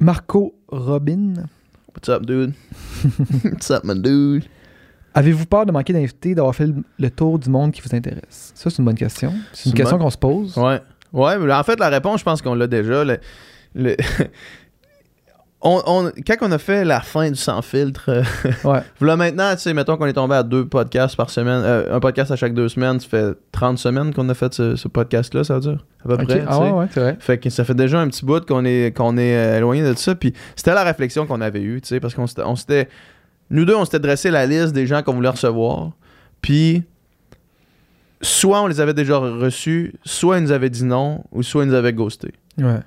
Marco 0.00 0.54
Robin. 0.68 1.34
What's 1.94 2.08
up, 2.08 2.24
dude? 2.26 2.52
What's 3.44 3.70
up, 3.70 3.82
my 3.84 3.94
dude? 4.00 4.44
Avez-vous 5.14 5.46
peur 5.46 5.64
de 5.64 5.72
manquer 5.72 5.92
d'invités, 5.92 6.34
d'avoir 6.34 6.54
fait 6.54 6.68
le, 6.98 7.10
tour 7.10 7.38
du 7.38 7.48
monde 7.48 7.70
qui 7.72 7.80
vous 7.80 7.94
intéresse? 7.94 8.52
Ça, 8.54 8.68
c'est 8.68 8.78
une 8.78 8.84
bonne 8.84 8.96
question. 8.96 9.32
C'est 9.52 9.70
une 9.70 9.74
question 9.76 9.96
qu'on 9.98 10.10
se 10.10 10.18
pose. 10.18 10.56
Ouais. 10.58 10.80
Ouais, 11.12 11.38
mais 11.38 11.52
en 11.52 11.62
fait, 11.62 11.78
la 11.78 11.88
réponse, 11.88 12.18
je 12.20 12.24
pense 12.24 12.42
qu'on 12.42 12.54
l'a 12.54 12.66
déjà. 12.66 13.04
Le- 13.04 13.18
le- 13.76 13.96
on, 15.62 15.80
on- 15.86 16.10
quand 16.26 16.34
on 16.42 16.50
a 16.52 16.58
fait 16.58 16.84
la 16.84 17.00
fin 17.00 17.30
du 17.30 17.36
sans 17.36 17.62
filtre, 17.62 18.04
euh, 18.08 18.22
Ouais. 18.64 18.80
là 19.00 19.16
maintenant, 19.16 19.54
tu 19.54 19.60
sais, 19.60 19.72
mettons 19.72 19.96
qu'on 19.96 20.06
est 20.06 20.12
tombé 20.12 20.34
à 20.34 20.42
deux 20.42 20.66
podcasts 20.66 21.14
par 21.16 21.30
semaine, 21.30 21.62
euh, 21.64 21.94
un 21.96 22.00
podcast 22.00 22.30
à 22.32 22.36
chaque 22.36 22.52
deux 22.52 22.68
semaines, 22.68 22.98
ça 22.98 23.08
fait 23.08 23.34
30 23.52 23.78
semaines 23.78 24.12
qu'on 24.12 24.28
a 24.28 24.34
fait 24.34 24.52
ce, 24.52 24.74
ce 24.76 24.88
podcast-là, 24.88 25.44
ça 25.44 25.54
veut 25.54 25.60
dire, 25.60 25.84
à 26.04 26.08
peu 26.08 26.16
près. 26.18 26.44
Ah 26.48 26.58
ouais, 26.60 26.70
ouais, 26.72 26.86
c'est 26.90 27.00
vrai. 27.00 27.16
Fait 27.20 27.38
que 27.38 27.48
ça 27.48 27.64
fait 27.64 27.74
déjà 27.74 28.00
un 28.00 28.08
petit 28.08 28.24
bout 28.26 28.44
qu'on 28.44 28.64
est, 28.64 28.94
qu'on 28.96 29.16
est 29.16 29.36
euh, 29.36 29.58
éloigné 29.58 29.82
de 29.82 29.94
ça. 29.96 30.14
Puis 30.16 30.34
c'était 30.56 30.74
la 30.74 30.82
réflexion 30.84 31.24
qu'on 31.26 31.40
avait 31.40 31.62
eue, 31.62 31.80
tu 31.80 31.88
sais, 31.88 32.00
parce 32.00 32.14
qu'on 32.14 32.26
s'était, 32.26 32.42
on 32.42 32.56
s'était- 32.56 32.88
Nous 33.54 33.64
deux, 33.64 33.76
on 33.76 33.84
s'était 33.84 34.00
dressé 34.00 34.32
la 34.32 34.46
liste 34.46 34.72
des 34.72 34.84
gens 34.84 35.04
qu'on 35.04 35.12
voulait 35.14 35.28
recevoir. 35.28 35.92
Puis 36.42 36.82
soit 38.20 38.60
on 38.60 38.66
les 38.66 38.80
avait 38.80 38.94
déjà 38.94 39.16
reçus, 39.16 39.94
soit 40.04 40.38
ils 40.38 40.42
nous 40.42 40.50
avaient 40.50 40.70
dit 40.70 40.82
non, 40.82 41.22
ou 41.30 41.44
soit 41.44 41.62
ils 41.62 41.68
nous 41.68 41.74
avaient 41.74 41.92
ghosté. 41.92 42.32
Ouais. 42.58 42.80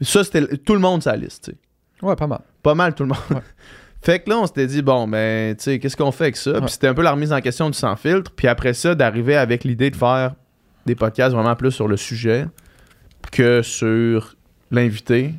Ça, 0.00 0.24
c'était 0.24 0.56
tout 0.56 0.72
le 0.72 0.78
monde 0.78 1.02
sa 1.02 1.14
liste, 1.16 1.44
tu 1.44 1.50
sais. 1.50 2.06
Ouais, 2.06 2.16
pas 2.16 2.26
mal. 2.26 2.40
Pas 2.62 2.74
mal 2.74 2.94
tout 2.94 3.02
le 3.02 3.10
monde. 3.10 3.18
Ouais. 3.28 3.42
fait 4.00 4.20
que 4.20 4.30
là, 4.30 4.38
on 4.38 4.46
s'était 4.46 4.66
dit, 4.66 4.80
bon, 4.80 5.06
ben, 5.06 5.54
tu 5.54 5.64
sais, 5.64 5.78
qu'est-ce 5.78 5.98
qu'on 5.98 6.12
fait 6.12 6.24
avec 6.24 6.36
ça? 6.38 6.52
Ouais. 6.52 6.60
Puis 6.60 6.70
c'était 6.70 6.86
un 6.86 6.94
peu 6.94 7.02
la 7.02 7.12
remise 7.12 7.34
en 7.34 7.40
question 7.42 7.68
du 7.68 7.76
sans 7.76 7.94
filtre. 7.96 8.30
Puis 8.34 8.48
après 8.48 8.72
ça, 8.72 8.94
d'arriver 8.94 9.36
avec 9.36 9.64
l'idée 9.64 9.90
de 9.90 9.96
faire 9.96 10.32
des 10.86 10.94
podcasts 10.94 11.34
vraiment 11.34 11.56
plus 11.56 11.72
sur 11.72 11.88
le 11.88 11.98
sujet 11.98 12.46
que 13.30 13.60
sur 13.60 14.34
l'invité. 14.70 15.34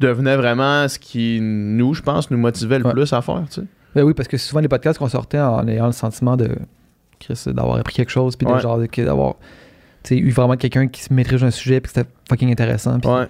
Devenait 0.00 0.36
vraiment 0.36 0.86
ce 0.88 0.98
qui, 0.98 1.38
nous, 1.40 1.94
je 1.94 2.02
pense, 2.02 2.30
nous 2.30 2.36
motivait 2.38 2.78
le 2.78 2.84
Ouais. 2.84 2.92
plus 2.92 3.12
à 3.12 3.22
faire, 3.22 3.44
tu 3.50 3.60
sais. 3.62 3.66
Ben 3.94 4.02
oui, 4.04 4.12
parce 4.12 4.28
que 4.28 4.36
souvent 4.36 4.60
les 4.60 4.68
podcasts 4.68 4.98
qu'on 4.98 5.08
sortait 5.08 5.40
en 5.40 5.66
ayant 5.68 5.86
le 5.86 5.92
sentiment 5.92 6.36
de 6.36 6.50
Chris, 7.18 7.40
d'avoir 7.46 7.78
appris 7.78 7.94
quelque 7.94 8.10
chose, 8.10 8.36
puis 8.36 8.46
Ouais. 8.46 8.60
genre 8.60 8.78
d'avoir 8.78 9.36
eu 10.10 10.30
vraiment 10.30 10.56
quelqu'un 10.56 10.86
qui 10.86 11.02
se 11.02 11.12
maîtrise 11.14 11.42
un 11.42 11.50
sujet, 11.50 11.80
puis 11.80 11.90
que 11.92 11.98
c'était 11.98 12.10
fucking 12.28 12.50
intéressant. 12.52 13.00
puis- 13.00 13.10
Ouais. 13.10 13.26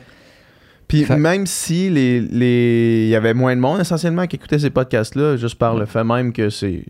Puis 0.88 1.04
Fait- 1.04 1.16
même 1.16 1.46
si 1.46 1.88
les, 1.90 2.20
les... 2.20 3.04
il 3.06 3.08
y 3.10 3.16
avait 3.16 3.34
moins 3.34 3.54
de 3.56 3.60
monde 3.60 3.80
essentiellement 3.80 4.26
qui 4.26 4.36
écoutait 4.36 4.58
ces 4.58 4.70
podcasts-là, 4.70 5.36
juste 5.36 5.56
par 5.58 5.76
le 5.76 5.84
fait 5.86 6.04
même 6.04 6.32
que 6.32 6.48
c'est, 6.50 6.84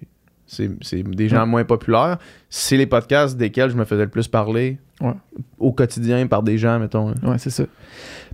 c'est, 0.47 0.71
c'est 0.83 1.03
des 1.03 1.29
gens 1.29 1.41
Ouais. 1.41 1.47
moins 1.47 1.65
populaires, 1.65 2.19
c'est 2.51 2.77
les 2.77 2.87
podcasts 2.87 3.37
desquels 3.37 3.71
je 3.71 3.77
me 3.77 3.85
faisais 3.85 4.05
le 4.05 4.11
plus 4.11 4.29
parler 4.29 4.79
Ouais. 5.01 5.13
au 5.59 5.73
quotidien 5.73 6.27
par 6.27 6.43
des 6.43 6.57
gens, 6.59 6.79
mettons. 6.79 7.09
là. 7.11 7.15
Ouais, 7.23 7.39
c'est 7.39 7.51
ça. 7.51 7.65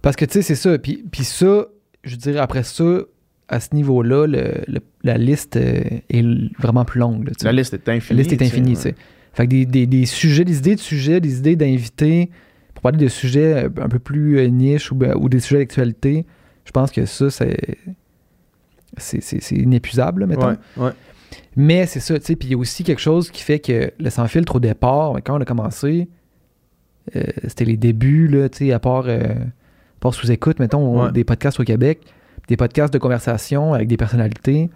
Parce 0.01 0.15
que, 0.17 0.25
tu 0.25 0.35
sais, 0.35 0.43
c'est 0.43 0.55
ça. 0.55 0.79
Puis, 0.79 1.05
puis 1.11 1.25
ça, 1.25 1.67
je 2.05 2.17
dirais, 2.17 2.39
après 2.39 2.63
ça, 2.63 2.85
à 3.49 3.59
ce 3.61 3.75
niveau-là, 3.75 4.27
le- 4.27 4.63
le- 4.69 4.81
la 5.03 5.19
liste 5.19 5.57
euh, 5.57 5.83
est 6.09 6.25
vraiment 6.59 6.85
plus 6.85 7.01
longue. 7.01 7.27
là. 7.27 7.33
La 7.43 7.53
liste 7.53 7.75
est 7.75 7.89
infinie. 7.89 8.17
La 8.19 8.23
liste 8.23 8.33
est 8.33 8.37
tu 8.37 8.45
sais, 8.45 8.51
infinie, 8.53 8.77
ouais. 8.77 8.93
tu. 8.93 8.99
Fait 9.35 9.45
que 9.47 9.51
des, 9.51 9.67
des- 9.67 9.87
des 9.87 10.07
sujets, 10.07 10.45
des 10.45 10.59
idées 10.59 10.75
de 10.77 10.81
sujets, 10.81 11.21
des 11.21 11.39
idées 11.39 11.57
d'invités 11.57 12.31
pour 12.75 12.83
parler 12.83 12.99
de 12.99 13.09
sujets 13.09 13.65
euh, 13.65 13.69
un 13.81 13.89
peu 13.89 13.99
plus 13.99 14.39
euh, 14.39 14.47
niche 14.47 14.93
ou, 14.93 14.95
ben- 14.95 15.17
ou 15.17 15.29
des 15.29 15.41
sujets 15.41 15.59
d'actualité, 15.61 16.25
je 16.65 16.71
pense 16.71 16.91
que 16.93 17.05
ça, 17.07 17.29
c'est. 17.31 17.57
C'est 18.99 19.57
inépuisable, 19.57 20.27
mettons. 20.27 20.49
Ouais, 20.51 20.57
ouais. 20.77 20.91
Mais 21.57 21.87
c'est 21.87 22.01
ça, 22.01 22.19
tu 22.19 22.27
sais. 22.27 22.37
Puis 22.37 22.49
il 22.49 22.51
y 22.53 22.55
a 22.55 22.59
aussi 22.59 22.85
quelque 22.85 23.01
chose 23.01 23.31
qui 23.31 23.43
fait 23.43 23.59
que 23.59 23.91
le 23.99 24.11
sans 24.11 24.27
filtre 24.29 24.57
au 24.57 24.61
départ, 24.61 25.15
quand 25.25 25.39
on 25.39 25.41
a 25.41 25.45
commencé, 25.47 26.09
euh, 27.17 27.23
c'était 27.49 27.65
les 27.65 27.77
débuts, 27.77 28.29
là, 28.29 28.49
tu 28.49 28.67
sais, 28.67 28.73
à 28.73 28.79
part, 28.79 29.05
euh, 29.07 29.21
à 29.25 30.01
part 30.01 30.15
sous-écoute, 30.15 30.59
mettons, 30.61 31.05
Ouais. 31.05 31.13
des 31.13 31.25
podcasts 31.25 31.59
au 31.61 31.65
Québec, 31.65 32.01
des 32.49 32.57
podcasts 32.57 32.93
de 32.93 32.99
conversation 32.99 33.75
avec 33.75 33.89
des 33.89 33.97
personnalités. 33.97 34.71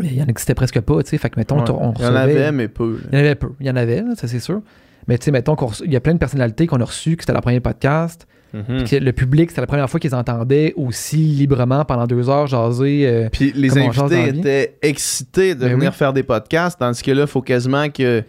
Il 0.00 0.14
y 0.14 0.22
en 0.22 0.26
existait 0.26 0.54
presque 0.54 0.80
pas, 0.80 1.02
tu 1.02 1.10
sais. 1.10 1.18
Fait 1.18 1.28
que, 1.30 1.38
mettons, 1.40 1.58
Ouais. 1.60 1.70
on 1.70 1.92
Il 1.98 2.02
y 2.02 2.04
en 2.06 2.10
recevait- 2.10 2.18
avait, 2.18 2.52
mais 2.52 2.68
peu. 2.68 2.98
il 3.10 3.14
y 3.14 3.16
en 3.16 3.20
avait 3.20 3.34
peu. 3.34 3.50
Il 3.60 3.66
y 3.66 3.70
en 3.70 3.76
avait, 3.76 4.00
là, 4.02 4.14
ça 4.16 4.28
c'est 4.28 4.38
sûr. 4.38 4.62
Mais 5.08 5.18
tu 5.18 5.24
sais, 5.24 5.30
mettons 5.32 5.56
il 5.84 5.92
y 5.92 5.96
a 5.96 6.00
plein 6.00 6.12
de 6.12 6.18
personnalités 6.18 6.66
qu'on 6.66 6.80
a 6.80 6.84
reçues, 6.84 7.16
que 7.16 7.22
c'était 7.22 7.32
leur 7.32 7.42
premier 7.42 7.60
podcast. 7.60 8.26
Mhm. 8.54 8.62
Puis 8.66 8.84
que 8.84 8.96
le 8.96 9.12
public, 9.12 9.50
c'était 9.50 9.60
la 9.60 9.66
première 9.66 9.90
fois 9.90 9.98
qu'ils 10.00 10.14
entendaient 10.14 10.72
aussi 10.76 11.16
librement 11.16 11.84
pendant 11.84 12.06
deux 12.06 12.30
heures 12.30 12.46
jaser. 12.46 13.06
euh, 13.06 13.28
Puis 13.30 13.52
les 13.54 13.68
la 13.68 13.82
invités 13.86 14.28
étaient 14.28 14.76
excités 14.82 15.54
de 15.54 15.60
Ben 15.60 15.74
venir 15.74 15.90
oui. 15.90 15.96
faire 15.96 16.12
des 16.12 16.22
podcasts, 16.22 16.78
tandis 16.78 17.02
que 17.02 17.10
là, 17.10 17.22
il 17.22 17.26
faut 17.26 17.42
quasiment 17.42 17.90
que 17.90 18.22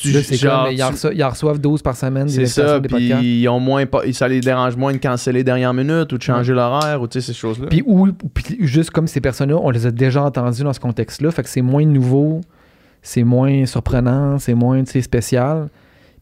tu. 0.00 0.12
là, 0.12 0.22
c'est 0.22 0.36
genre, 0.36 0.64
comme, 0.64 0.72
ils 0.72 0.82
en, 0.82 0.90
reçoivent, 0.90 1.14
ils 1.14 1.24
en 1.24 1.30
reçoivent 1.30 1.60
12 1.60 1.82
par 1.82 1.96
semaine 1.96 2.28
C'est 2.28 2.46
ça, 2.46 2.80
puis 2.80 3.08
ils 3.08 3.48
ont 3.48 3.60
moins 3.60 3.84
ça 4.12 4.28
les 4.28 4.40
dérange 4.40 4.76
moins 4.76 4.92
de 4.92 4.98
canceller 4.98 5.44
dernière 5.44 5.74
minute 5.74 6.12
ou 6.12 6.18
de 6.18 6.22
changer 6.22 6.52
l'horaire 6.52 7.00
ou 7.00 7.08
tu 7.08 7.20
sais 7.20 7.26
ces 7.26 7.38
choses-là. 7.38 7.66
Puis 7.68 7.82
ou, 7.86 8.08
juste 8.60 8.90
comme 8.90 9.06
ces 9.06 9.20
personnes-là, 9.20 9.56
on 9.56 9.70
les 9.70 9.86
a 9.86 9.90
déjà 9.90 10.22
entendus 10.22 10.62
dans 10.62 10.72
ce 10.72 10.80
contexte-là, 10.80 11.30
fait 11.30 11.42
que 11.42 11.48
c'est 11.48 11.62
moins 11.62 11.84
nouveau, 11.84 12.40
c'est 13.02 13.24
moins 13.24 13.66
surprenant, 13.66 14.38
c'est 14.38 14.54
moins 14.54 14.82
tu 14.84 14.92
sais, 14.92 15.02
spécial. 15.02 15.68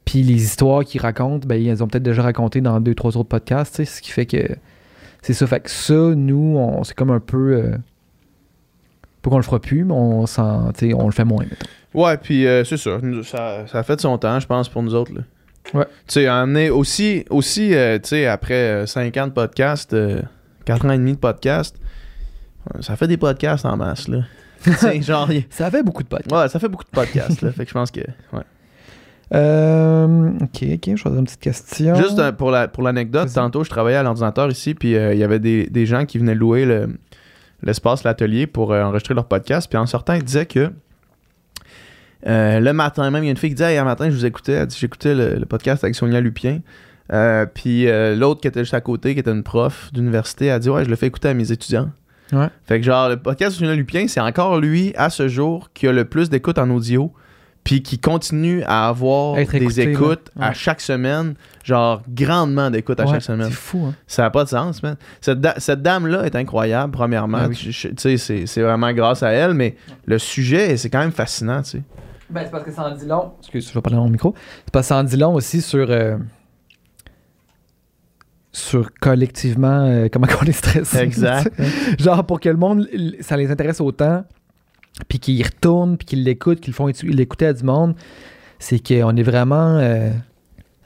Puis 0.04 0.22
les 0.22 0.42
histoires 0.42 0.84
qu'ils 0.84 1.00
racontent, 1.00 1.46
ben, 1.46 1.54
ils 1.54 1.82
ont 1.82 1.86
peut-être 1.86 2.02
déjà 2.02 2.22
raconté 2.22 2.60
dans 2.60 2.80
deux, 2.80 2.94
trois 2.94 3.16
autres 3.16 3.28
podcasts, 3.28 3.76
tu 3.76 3.84
sais, 3.84 3.96
ce 3.96 4.02
qui 4.02 4.10
fait 4.10 4.26
que 4.26 4.56
c'est 5.22 5.34
ça. 5.34 5.46
Fait 5.46 5.60
que 5.60 5.70
ça, 5.70 5.94
nous, 5.94 6.56
on, 6.56 6.84
c'est 6.84 6.94
comme 6.94 7.10
un 7.10 7.20
peu. 7.20 7.54
Euh, 7.54 7.76
pas 9.22 9.30
qu'on 9.30 9.36
le 9.36 9.42
fera 9.42 9.58
plus, 9.60 9.84
mais 9.84 9.92
on, 9.94 10.24
on 10.24 11.06
le 11.06 11.12
fait 11.12 11.24
moins. 11.24 11.44
mettons. 11.44 11.66
Ouais, 11.92 12.16
puis 12.16 12.46
euh, 12.46 12.64
c'est 12.64 12.76
ça, 12.76 12.98
ça. 13.24 13.66
Ça 13.66 13.78
a 13.80 13.82
fait 13.82 13.96
de 13.96 14.00
son 14.00 14.16
temps, 14.18 14.38
je 14.40 14.46
pense, 14.46 14.68
pour 14.68 14.82
nous 14.82 14.94
autres. 14.94 15.12
Là. 15.14 15.20
Ouais. 15.74 15.84
Tu 16.06 16.14
sais, 16.14 16.26
on 16.30 16.54
est 16.54 16.70
aussi, 16.70 17.24
aussi 17.30 17.74
euh, 17.74 17.98
tu 17.98 18.08
sais, 18.10 18.26
après 18.26 18.86
5 18.86 19.16
ans 19.18 19.26
de 19.26 19.32
podcast, 19.32 19.94
4 20.64 20.86
ans 20.86 20.90
et 20.92 20.98
demi 20.98 21.12
de 21.12 21.18
podcast, 21.18 21.76
euh, 22.74 22.82
ça 22.82 22.96
fait 22.96 23.08
des 23.08 23.16
podcasts 23.16 23.64
en 23.66 23.76
masse, 23.76 24.08
là. 24.08 24.18
genre, 25.00 25.30
y- 25.32 25.46
Ça 25.50 25.70
fait 25.70 25.82
beaucoup 25.82 26.02
de 26.02 26.08
podcasts. 26.08 26.32
ouais, 26.32 26.48
ça 26.48 26.58
fait 26.58 26.68
beaucoup 26.68 26.84
de 26.84 26.90
podcasts, 26.90 27.42
là. 27.42 27.50
Fait 27.52 27.64
que 27.64 27.68
je 27.70 27.74
pense 27.74 27.90
que, 27.90 28.00
ouais. 28.00 28.42
Euh, 29.32 30.30
ok, 30.40 30.64
ok, 30.74 30.96
je 30.96 31.08
vais 31.08 31.18
une 31.18 31.24
petite 31.24 31.40
question. 31.40 31.94
Juste 31.94 32.18
euh, 32.18 32.32
pour 32.32 32.50
la 32.50 32.66
pour 32.68 32.82
l'anecdote, 32.82 33.28
tantôt 33.32 33.62
je 33.62 33.70
travaillais 33.70 33.96
à 33.98 34.02
l'ordinateur 34.02 34.50
ici, 34.50 34.74
puis 34.74 34.96
euh, 34.96 35.12
il 35.14 35.20
y 35.20 35.24
avait 35.24 35.38
des, 35.38 35.66
des 35.68 35.86
gens 35.86 36.04
qui 36.04 36.18
venaient 36.18 36.34
louer 36.34 36.64
le- 36.64 36.96
l'espace, 37.62 38.04
l'atelier 38.04 38.46
pour 38.46 38.72
euh, 38.72 38.82
enregistrer 38.82 39.14
leur 39.14 39.26
podcast. 39.26 39.68
Puis 39.68 39.78
en 39.78 39.86
sortant, 39.86 40.14
ils 40.14 40.24
disaient 40.24 40.46
que 40.46 40.70
euh, 42.26 42.60
le 42.60 42.72
matin 42.72 43.10
même, 43.10 43.24
il 43.24 43.26
y 43.26 43.30
a 43.30 43.32
une 43.32 43.36
fille 43.36 43.50
qui 43.50 43.56
disait 43.56 43.72
Hey, 43.72 43.78
un 43.78 43.84
matin, 43.84 44.10
je 44.10 44.14
vous 44.14 44.26
écoutais, 44.26 44.52
elle 44.52 44.66
dit 44.66 44.76
j'écoutais 44.78 45.14
le, 45.14 45.36
le 45.36 45.46
podcast 45.46 45.84
avec 45.84 45.94
Sonia 45.94 46.20
Lupien. 46.20 46.60
Euh, 47.12 47.46
puis 47.46 47.86
l'autre 48.16 48.40
qui 48.40 48.48
était 48.48 48.60
juste 48.60 48.74
à 48.74 48.80
côté, 48.80 49.14
qui 49.14 49.20
était 49.20 49.32
une 49.32 49.42
prof 49.42 49.90
d'université, 49.92 50.50
a 50.50 50.58
dit 50.58 50.70
Ouais, 50.70 50.84
je 50.84 50.90
le 50.90 50.96
fais 50.96 51.06
écouter 51.06 51.28
à 51.28 51.34
mes 51.34 51.50
étudiants. 51.50 51.90
Ouais. 52.32 52.48
Fait 52.64 52.78
que 52.78 52.86
genre, 52.86 53.08
le 53.08 53.16
podcast 53.16 53.56
de 53.56 53.58
Sonia 53.58 53.74
Lupien, 53.74 54.06
c'est 54.06 54.20
encore 54.20 54.60
lui, 54.60 54.92
à 54.96 55.10
ce 55.10 55.26
jour, 55.28 55.70
qui 55.74 55.88
a 55.88 55.92
le 55.92 56.04
plus 56.04 56.30
d'écoutes 56.30 56.58
en 56.58 56.70
audio, 56.70 57.12
puis 57.64 57.82
qui 57.82 57.98
continue 57.98 58.62
à 58.64 58.88
avoir 58.88 59.38
Être 59.38 59.52
des 59.52 59.58
écouté, 59.58 59.90
écoutes 59.92 60.30
à 60.40 60.52
chaque 60.52 60.80
semaine, 60.80 61.34
genre 61.62 62.02
grandement 62.08 62.70
d'écoutes 62.70 62.98
à 63.00 63.04
Ouais, 63.04 63.12
chaque 63.12 63.22
semaine. 63.22 63.48
C'est 63.48 63.54
fou, 63.54 63.86
hein. 63.88 63.94
Ça 64.06 64.22
n'a 64.22 64.30
pas 64.30 64.44
de 64.44 64.48
sens, 64.48 64.82
man. 64.82 64.96
Cette, 65.20 65.40
da- 65.40 65.54
cette 65.58 65.82
dame-là 65.82 66.24
est 66.24 66.34
incroyable, 66.36 66.90
premièrement. 66.92 67.38
Ah 67.42 67.48
oui. 67.48 67.56
Tu 67.56 67.72
sais, 67.72 68.16
c'est 68.16 68.46
c'est 68.46 68.62
vraiment 68.62 68.92
grâce 68.92 69.22
à 69.22 69.30
elle, 69.30 69.54
mais 69.54 69.76
le 70.06 70.18
sujet, 70.18 70.76
c'est 70.76 70.88
quand 70.90 71.00
même 71.00 71.12
fascinant, 71.12 71.62
tu 71.62 71.70
sais. 71.70 71.82
Ben, 72.30 72.42
c'est 72.44 72.50
parce 72.50 72.64
que 72.64 72.70
ça 72.72 72.84
en 72.84 72.94
dit 72.94 73.06
long. 73.06 73.32
Excuse, 73.40 73.68
je 73.68 73.74
vais 73.74 73.80
parler 73.82 73.96
dans 73.96 74.04
mon 74.04 74.10
micro. 74.10 74.34
C'est 74.64 74.70
parce 74.72 74.86
que 74.86 74.88
ça 74.88 74.96
en 74.98 75.04
dit 75.04 75.16
long 75.16 75.34
aussi 75.34 75.60
sur. 75.60 75.90
euh, 75.90 76.16
sur 78.52 78.90
collectivement 79.00 79.84
euh, 79.86 80.08
comment 80.12 80.26
on 80.42 80.44
est 80.44 80.52
stressé. 80.52 80.98
Exact. 80.98 81.52
Genre 81.98 82.24
pour 82.24 82.40
que 82.40 82.48
le 82.48 82.56
monde, 82.56 82.88
ça 83.20 83.36
les 83.36 83.50
intéresse 83.50 83.80
autant, 83.80 84.24
puis 85.08 85.18
qu'ils 85.18 85.36
y 85.38 85.42
retournent, 85.42 85.96
puis 85.96 86.06
qu'ils 86.06 86.24
l'écoutent, 86.24 86.60
qu'ils 86.60 86.72
le 86.72 86.76
font 86.76 86.86
l'écouter 87.04 87.46
à 87.46 87.52
du 87.52 87.64
monde, 87.64 87.94
c'est 88.58 88.78
qu'on 88.78 89.16
est 89.16 89.22
vraiment 89.22 89.76
euh, 89.78 90.10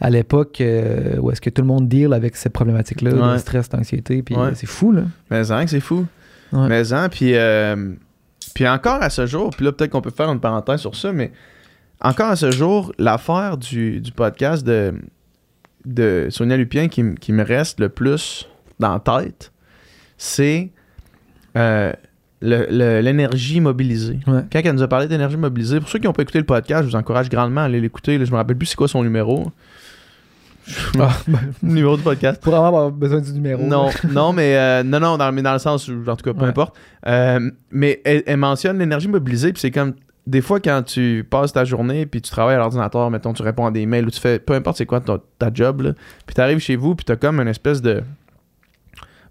à 0.01 0.11
l'époque 0.11 0.61
euh, 0.61 1.17
où 1.19 1.31
est-ce 1.31 1.41
que 1.41 1.51
tout 1.51 1.63
le 1.63 1.69
monde 1.69 1.89
deal 1.89 2.13
avec 2.13 2.37
cette 2.37 2.53
problématique-là, 2.53 3.13
Ouais. 3.15 3.33
de 3.35 3.39
stress, 3.39 3.69
d'anxiété, 3.69 4.23
puis 4.23 4.35
Ouais. 4.35 4.43
euh, 4.49 4.55
c'est 4.55 4.67
fou, 4.67 4.93
là. 4.93 5.03
Mais 5.31 5.51
hein, 5.51 5.65
que 5.65 5.71
c'est 5.71 5.81
fou. 5.81 6.07
Ouais. 6.53 6.69
Mais 6.69 6.93
hein, 6.93 7.09
puis, 7.09 7.35
euh, 7.35 7.93
puis 8.55 8.69
encore 8.69 9.03
à 9.03 9.11
ce 9.11 9.27
jour, 9.27 9.51
puis 9.51 9.65
là, 9.65 9.73
peut-être 9.73 9.91
qu'on 9.91 10.01
peut 10.03 10.11
faire 10.11 10.31
une 10.31 10.41
parenthèse 10.41 10.81
sur 10.81 10.95
ça, 10.95 11.13
mais 11.13 11.33
encore 12.01 12.29
à 12.31 12.37
ce 12.37 12.51
jour, 12.51 12.93
l'affaire 12.99 13.57
du, 13.57 14.01
du 14.01 14.13
podcast 14.13 14.65
de, 14.65 14.95
de 15.87 16.29
Sonia 16.31 16.57
Lupien 16.57 16.89
qui, 16.89 17.15
qui 17.17 17.33
me 17.33 17.43
reste 17.45 17.81
le 17.81 17.89
plus 17.89 18.49
dans 18.79 18.93
la 18.93 19.01
tête, 19.01 19.53
c'est 20.19 20.71
le- 21.55 21.91
le- 21.91 21.93
l'énergie 22.45 23.61
mobilisée. 23.61 24.21
Ouais. 24.27 24.43
Quand 24.53 24.61
elle 24.65 24.73
nous 24.75 24.83
a 24.83 24.89
parlé 24.89 25.07
d'énergie 25.09 25.37
mobilisée, 25.37 25.81
pour 25.81 25.89
ceux 25.89 25.99
qui 25.99 26.07
n'ont 26.07 26.13
pas 26.13 26.23
écouté 26.23 26.39
le 26.39 26.45
podcast, 26.45 26.85
je 26.85 26.89
vous 26.91 26.97
encourage 26.97 27.29
grandement 27.29 27.63
à 27.63 27.65
aller 27.65 27.81
l'écouter. 27.81 28.25
Je 28.25 28.31
me 28.31 28.37
rappelle 28.37 28.57
plus 28.57 28.67
c'est 28.67 28.77
quoi 28.77 28.89
son 28.89 29.03
numéro. 29.03 29.51
Ah, 30.99 31.11
ben, 31.29 31.39
numéro 31.63 31.97
du 31.97 32.03
podcast. 32.03 32.41
pour 32.43 32.55
avoir 32.55 32.91
besoin 32.91 33.21
du 33.21 33.33
numéro. 33.33 33.63
Non, 33.63 33.91
non, 34.11 34.33
mais 34.33 34.57
euh, 34.57 34.83
non, 34.83 34.99
non, 35.01 35.19
dans, 35.19 35.31
mais 35.33 35.43
dans 35.43 35.53
le 35.53 35.59
sens 35.59 35.89
où, 35.89 36.03
en 36.09 36.17
tout 36.17 36.25
cas, 36.25 36.33
peu 36.33 36.43
Ouais. 36.43 36.49
importe. 36.49 36.75
Euh, 37.07 37.51
mais 37.71 38.01
elle, 38.05 38.23
elle 38.27 38.39
mentionne 38.39 38.79
l'énergie 38.79 39.09
mobilisée, 39.09 39.53
puis 39.53 39.61
c'est 39.61 39.71
comme 39.71 39.93
des 40.27 40.41
fois 40.41 40.61
quand 40.61 40.83
tu 40.83 41.27
passes 41.29 41.53
ta 41.53 41.67
journée, 41.67 42.07
puis 42.07 42.23
tu 42.23 42.31
travailles 42.31 42.55
à 42.55 42.59
l'ordinateur, 42.59 43.11
mettons, 43.11 43.35
tu 43.35 43.43
réponds 43.43 43.67
à 43.67 43.71
des 43.71 43.85
mails 43.85 44.07
ou 44.07 44.11
tu 44.11 44.21
fais, 44.21 44.39
peu 44.39 44.55
importe 44.55 44.79
c'est 44.79 44.87
quoi 44.87 45.01
ton- 45.01 45.21
ta 45.39 45.51
job, 45.53 45.83
là, 45.83 45.93
puis 46.27 46.35
tu 46.35 46.41
arrives 46.41 46.61
chez 46.61 46.77
vous, 46.77 46.95
puis 46.95 47.05
tu 47.05 47.13
as 47.13 47.17
comme 47.17 47.41
une 47.41 47.49
espèce 47.49 47.83
de 47.83 48.03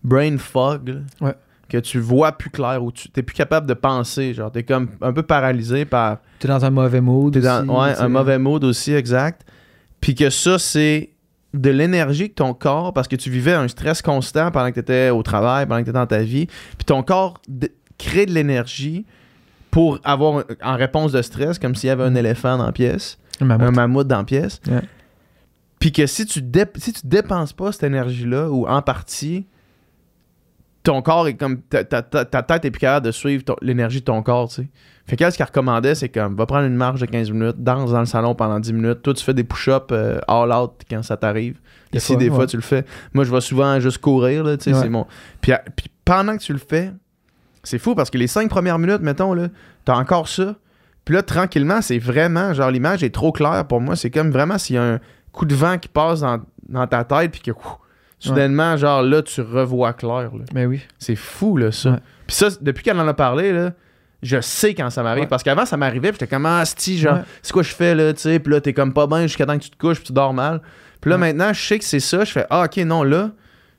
brain 0.04 0.38
fog, 0.38 0.90
là, 0.90 1.28
Ouais. 1.28 1.34
Que 1.74 1.80
tu 1.80 2.00
vois 2.00 2.34
plus 2.34 2.52
clair, 2.52 2.84
ou 2.84 2.92
tu 2.92 3.08
n'es 3.18 3.24
plus 3.24 3.34
capable 3.34 3.66
de 3.68 3.74
penser, 3.74 4.34
genre, 4.36 4.52
tu 4.52 4.60
es 4.60 4.64
comme 4.64 4.90
un 5.02 5.12
peu 5.12 5.24
paralysé 5.24 5.86
par 5.86 6.20
T'es 6.40 6.48
dans 6.48 6.64
un 6.64 6.70
mauvais 6.70 7.02
mood. 7.02 7.34
T'es 7.34 7.40
dans 7.42 7.62
aussi, 7.62 7.70
ouais, 7.70 8.00
un 8.00 8.10
mauvais 8.10 8.38
mood 8.38 8.64
aussi, 8.64 8.94
exact. 8.94 9.42
Puis 10.00 10.14
que 10.14 10.30
ça, 10.30 10.60
c'est 10.60 11.10
de 11.54 11.70
l'énergie 11.70 12.30
que 12.30 12.36
ton 12.36 12.54
corps, 12.54 12.94
parce 12.94 13.08
que 13.08 13.16
tu 13.16 13.30
vivais 13.30 13.54
un 13.54 13.68
stress 13.68 14.02
constant 14.02 14.52
pendant 14.52 14.70
que 14.70 14.76
tu 14.76 14.80
étais 14.82 15.10
au 15.10 15.24
travail, 15.24 15.66
pendant 15.66 15.80
que 15.80 15.86
tu 15.86 15.90
étais 15.90 15.98
dans 16.00 16.06
ta 16.08 16.20
vie, 16.24 16.46
puis 16.48 16.86
ton 16.86 17.02
corps 17.04 17.40
de- 17.48 17.72
crée 17.98 18.26
de 18.26 18.32
l'énergie 18.34 19.06
pour 19.72 20.00
avoir 20.04 20.44
en 20.64 20.76
réponse 20.76 21.12
de 21.12 21.22
stress, 21.24 21.58
comme 21.58 21.74
s'il 21.76 21.88
y 21.88 21.92
avait 21.92 22.04
un 22.04 22.14
éléphant 22.16 22.58
dans 22.58 22.66
la 22.68 22.72
pièce, 22.72 23.18
Un 23.42 23.46
mammouth. 23.46 23.68
un 23.68 23.72
mammouth 23.72 24.08
dans 24.08 24.18
la 24.20 24.24
pièce. 24.24 24.62
Puis 25.80 25.92
que 25.92 26.06
si 26.06 26.26
tu, 26.26 26.42
si 26.78 26.94
tu 26.94 27.02
dépenses 27.08 27.54
pas 27.54 27.72
cette 27.72 27.84
énergie-là, 27.84 28.50
ou 28.50 28.68
en 28.68 28.82
partie, 28.82 29.48
ton 30.84 31.02
corps 31.02 31.28
est 31.28 31.36
comme. 31.36 31.62
Ta, 31.62 31.84
ta- 31.84 32.02
ta- 32.02 32.26
ta 32.26 32.44
tête 32.44 32.66
est 32.66 32.72
plus 32.72 32.80
capable 32.80 33.06
de 33.06 33.12
suivre 33.12 33.44
l'énergie 33.62 34.00
de 34.02 34.06
ton 34.06 34.22
corps, 34.22 34.50
tu 34.50 34.56
sais. 34.56 34.68
Fait 35.06 35.16
qu'elle, 35.18 35.32
ce 35.34 35.38
qu'elle 35.38 35.48
recommandait, 35.48 35.96
c'est 35.96 36.08
comme 36.10 36.36
va 36.36 36.46
prendre 36.46 36.66
une 36.66 36.76
marche 36.76 37.02
de 37.02 37.06
15 37.06 37.32
minutes, 37.32 37.56
danse 37.58 37.92
dans 37.92 38.00
le 38.00 38.06
salon 38.06 38.36
pendant 38.36 38.60
10 38.60 38.72
minutes. 38.74 39.02
Toi, 39.02 39.14
tu 39.14 39.24
fais 39.24 39.34
des 39.34 39.44
push-ups 39.44 39.88
euh, 39.92 40.20
all 40.30 40.52
out 40.54 40.72
quand 40.90 41.04
ça 41.04 41.18
t'arrive. 41.18 41.60
Ici, 41.94 42.14
fois, 42.14 42.16
des 42.16 42.30
fois, 42.30 42.48
tu 42.48 42.56
le 42.56 42.62
fais. 42.62 42.86
Moi, 43.14 43.24
je 43.26 43.32
vais 43.32 43.42
souvent 43.42 43.80
juste 43.82 43.98
courir, 44.00 44.44
là, 44.46 44.56
tu 44.58 44.64
sais, 44.66 44.74
Ouais. 44.74 44.82
c'est 44.82 44.90
mon. 44.90 45.06
Puis, 45.42 45.52
à- 45.52 45.62
puis 45.76 45.88
pendant 46.06 46.38
que 46.38 46.42
tu 46.42 46.54
le 46.54 46.60
fais, 46.60 46.92
c'est 47.64 47.80
fou 47.80 47.96
parce 47.96 48.10
que 48.10 48.18
les 48.18 48.28
5 48.28 48.50
premières 48.50 48.80
minutes, 48.80 49.02
mettons, 49.02 49.34
là, 49.34 49.48
t'as 49.86 49.96
encore 49.96 50.28
ça. 50.30 50.56
Puis 51.06 51.16
là, 51.16 51.22
tranquillement, 51.22 51.82
c'est 51.82 52.00
vraiment, 52.00 52.54
genre, 52.54 52.72
l'image 52.72 53.04
est 53.04 53.14
trop 53.14 53.34
claire 53.34 53.66
pour 53.68 53.82
moi. 53.82 53.98
C'est 53.98 54.10
comme 54.10 54.32
vraiment 54.32 54.58
s'il 54.58 54.78
y 54.78 54.80
a 54.80 54.84
un 54.84 55.00
coup 55.34 55.46
de 55.46 55.54
vent 55.54 55.78
qui 55.78 55.90
passe 55.90 56.22
dans, 56.22 56.40
dans 56.70 56.88
ta 56.88 57.04
tête, 57.04 57.30
puis 57.32 57.42
que 57.42 57.52
ouf, 57.52 57.78
soudainement, 58.30 58.78
genre, 58.78 59.02
là, 59.02 59.22
tu 59.22 59.42
revois 59.42 59.94
clair. 59.94 60.32
là. 60.34 60.46
Mais 60.54 60.66
oui. 60.66 60.82
C'est 61.00 61.16
fou, 61.16 61.58
là, 61.58 61.72
ça. 61.72 62.00
Puis 62.28 62.36
ça, 62.36 62.48
depuis 62.62 62.84
qu'elle 62.84 63.00
en 63.00 63.08
a 63.08 63.14
parlé, 63.14 63.52
là, 63.52 63.72
je 64.22 64.40
sais 64.42 64.74
quand 64.74 64.90
ça 64.90 65.04
m'arrive. 65.04 65.24
Ouais. 65.24 65.28
Parce 65.30 65.44
qu'avant, 65.44 65.66
ça 65.66 65.76
m'arrivait, 65.78 66.10
puis 66.12 66.20
j'étais 66.22 66.34
comme, 66.34 66.46
ah, 66.46 66.64
sti, 66.66 66.98
genre, 66.98 67.16
Ouais. 67.16 67.22
c'est 67.42 67.52
quoi 67.54 67.64
je 67.64 67.74
fais, 67.74 67.94
là, 67.96 68.14
tu 68.14 68.22
sais? 68.22 68.40
Puis 68.40 68.54
là, 68.54 68.62
t'es 68.62 68.74
comme 68.74 68.94
pas 68.94 69.06
bien 69.08 69.24
jusqu'à 69.24 69.46
temps 69.46 69.58
que 69.58 69.64
tu 69.64 69.70
te 69.70 69.78
couches, 69.78 69.98
puis 69.98 70.08
tu 70.08 70.14
dors 70.14 70.34
mal. 70.34 70.62
Puis 71.02 71.10
là, 71.10 71.18
Ouais. 71.18 71.20
maintenant, 71.34 71.52
je 71.54 71.62
sais 71.62 71.78
que 71.80 71.86
c'est 71.86 72.00
ça. 72.00 72.24
Je 72.24 72.32
fais, 72.32 72.46
ah, 72.50 72.64
ok, 72.66 72.78
non, 72.86 73.04
là, 73.04 73.32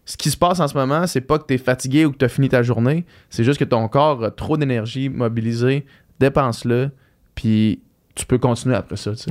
ce 0.04 0.18
qui 0.18 0.30
se 0.30 0.36
passe 0.36 0.60
en 0.60 0.68
ce 0.68 0.76
moment, 0.76 1.06
c'est 1.06 1.22
pas 1.22 1.38
que 1.38 1.44
t'es 1.44 1.56
fatigué 1.56 2.04
ou 2.04 2.12
que 2.12 2.18
t'as 2.18 2.28
fini 2.28 2.50
ta 2.50 2.62
journée. 2.62 3.06
C'est 3.30 3.42
juste 3.44 3.58
que 3.58 3.64
ton 3.64 3.88
corps 3.88 4.22
a 4.22 4.30
trop 4.30 4.58
d'énergie 4.58 5.08
mobilisée. 5.08 5.86
Dépense-le, 6.20 6.90
puis 7.34 7.80
tu 8.14 8.26
peux 8.26 8.36
continuer 8.38 8.76
après 8.76 8.96
ça, 8.96 9.12
tu 9.12 9.22
sais. 9.22 9.30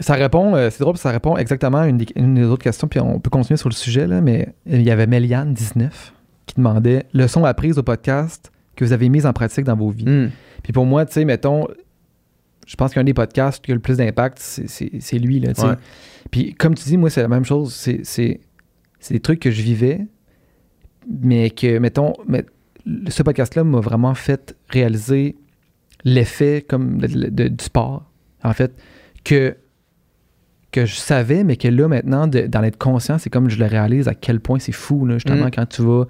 Ça 0.00 0.14
répond, 0.14 0.54
euh, 0.56 0.70
c'est 0.70 0.80
drôle, 0.80 0.96
ça 0.96 1.10
répond 1.10 1.36
exactement 1.36 1.78
à 1.78 1.86
une 1.88 1.98
des, 1.98 2.06
une 2.16 2.34
des 2.34 2.44
autres 2.44 2.64
questions, 2.64 2.88
puis 2.88 2.98
on 3.00 3.20
peut 3.20 3.30
continuer 3.30 3.56
sur 3.56 3.68
le 3.68 3.74
sujet, 3.74 4.06
là, 4.06 4.20
mais 4.20 4.52
il 4.66 4.82
y 4.82 4.90
avait 4.90 5.06
Méliane19 5.06 5.90
qui 6.46 6.54
demandait 6.56 7.06
leçon 7.12 7.44
apprise 7.44 7.78
au 7.78 7.82
podcast 7.82 8.50
que 8.76 8.84
vous 8.84 8.92
avez 8.92 9.08
mise 9.08 9.24
en 9.24 9.32
pratique 9.32 9.64
dans 9.64 9.76
vos 9.76 9.90
vies. 9.90 10.04
Hmm. 10.04 10.30
Puis 10.62 10.72
pour 10.72 10.84
moi, 10.84 11.06
tu 11.06 11.12
sais, 11.12 11.24
mettons, 11.24 11.68
je 12.66 12.74
pense 12.76 12.92
qu'un 12.92 13.04
des 13.04 13.14
podcasts 13.14 13.64
qui 13.64 13.70
a 13.70 13.74
le 13.74 13.80
plus 13.80 13.96
d'impact, 13.98 14.38
c'est- 14.40 15.18
lui. 15.18 15.38
Là, 15.38 15.54
tu 15.54 15.60
sais. 15.60 15.66
Ouais. 15.68 15.74
Puis 16.30 16.54
comme 16.54 16.74
tu 16.74 16.84
dis, 16.84 16.96
moi, 16.96 17.08
c'est 17.10 17.22
la 17.22 17.28
même 17.28 17.44
chose. 17.44 17.72
C'est 17.74 18.40
des 19.10 19.20
trucs 19.20 19.40
que 19.40 19.50
je 19.50 19.62
vivais, 19.62 20.06
mais 21.22 21.50
que, 21.50 21.78
mettons, 21.78 22.14
mais, 22.26 22.44
ce 23.08 23.22
podcast-là 23.22 23.64
m'a 23.64 23.80
vraiment 23.80 24.14
fait 24.14 24.56
réaliser 24.68 25.36
l'effet 26.04 26.64
comme 26.68 26.98
de- 27.00 27.28
de- 27.30 27.48
du 27.48 27.64
sport, 27.64 28.10
en 28.42 28.52
fait, 28.52 28.72
que, 29.24 29.56
que 30.74 30.86
je 30.86 30.94
savais, 30.96 31.44
mais 31.44 31.56
que 31.56 31.68
là, 31.68 31.88
maintenant, 31.88 32.26
de- 32.26 32.46
d'en 32.46 32.62
être 32.62 32.78
conscient, 32.78 33.18
c'est 33.18 33.30
comme 33.30 33.48
je 33.48 33.58
le 33.58 33.66
réalise 33.66 34.08
à 34.08 34.14
quel 34.14 34.40
point 34.40 34.58
c'est 34.58 34.72
fou, 34.72 35.06
là, 35.06 35.14
justement, 35.14 35.46
Mm. 35.46 35.50
quand 35.54 35.66
tu 35.66 35.82
vas 35.82 36.04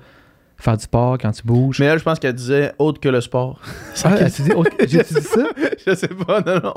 faire 0.56 0.76
du 0.76 0.84
sport, 0.84 1.18
quand 1.18 1.32
tu 1.32 1.42
bouges. 1.44 1.78
Mais 1.80 1.86
elle, 1.86 1.98
je 1.98 2.04
pense 2.04 2.18
qu'elle 2.18 2.32
disait 2.34 2.72
autre 2.78 3.00
que 3.00 3.08
le 3.08 3.20
sport. 3.20 3.60
Ah, 4.04 4.14
as-tu 4.14 4.42
dit, 4.42 4.52
oh, 4.56 4.64
j'ai-tu 4.80 5.14
dit 5.14 5.20
ça? 5.20 5.42
je 5.86 5.94
sais 5.94 6.08
pas, 6.08 6.40
non, 6.40 6.60
non. 6.62 6.74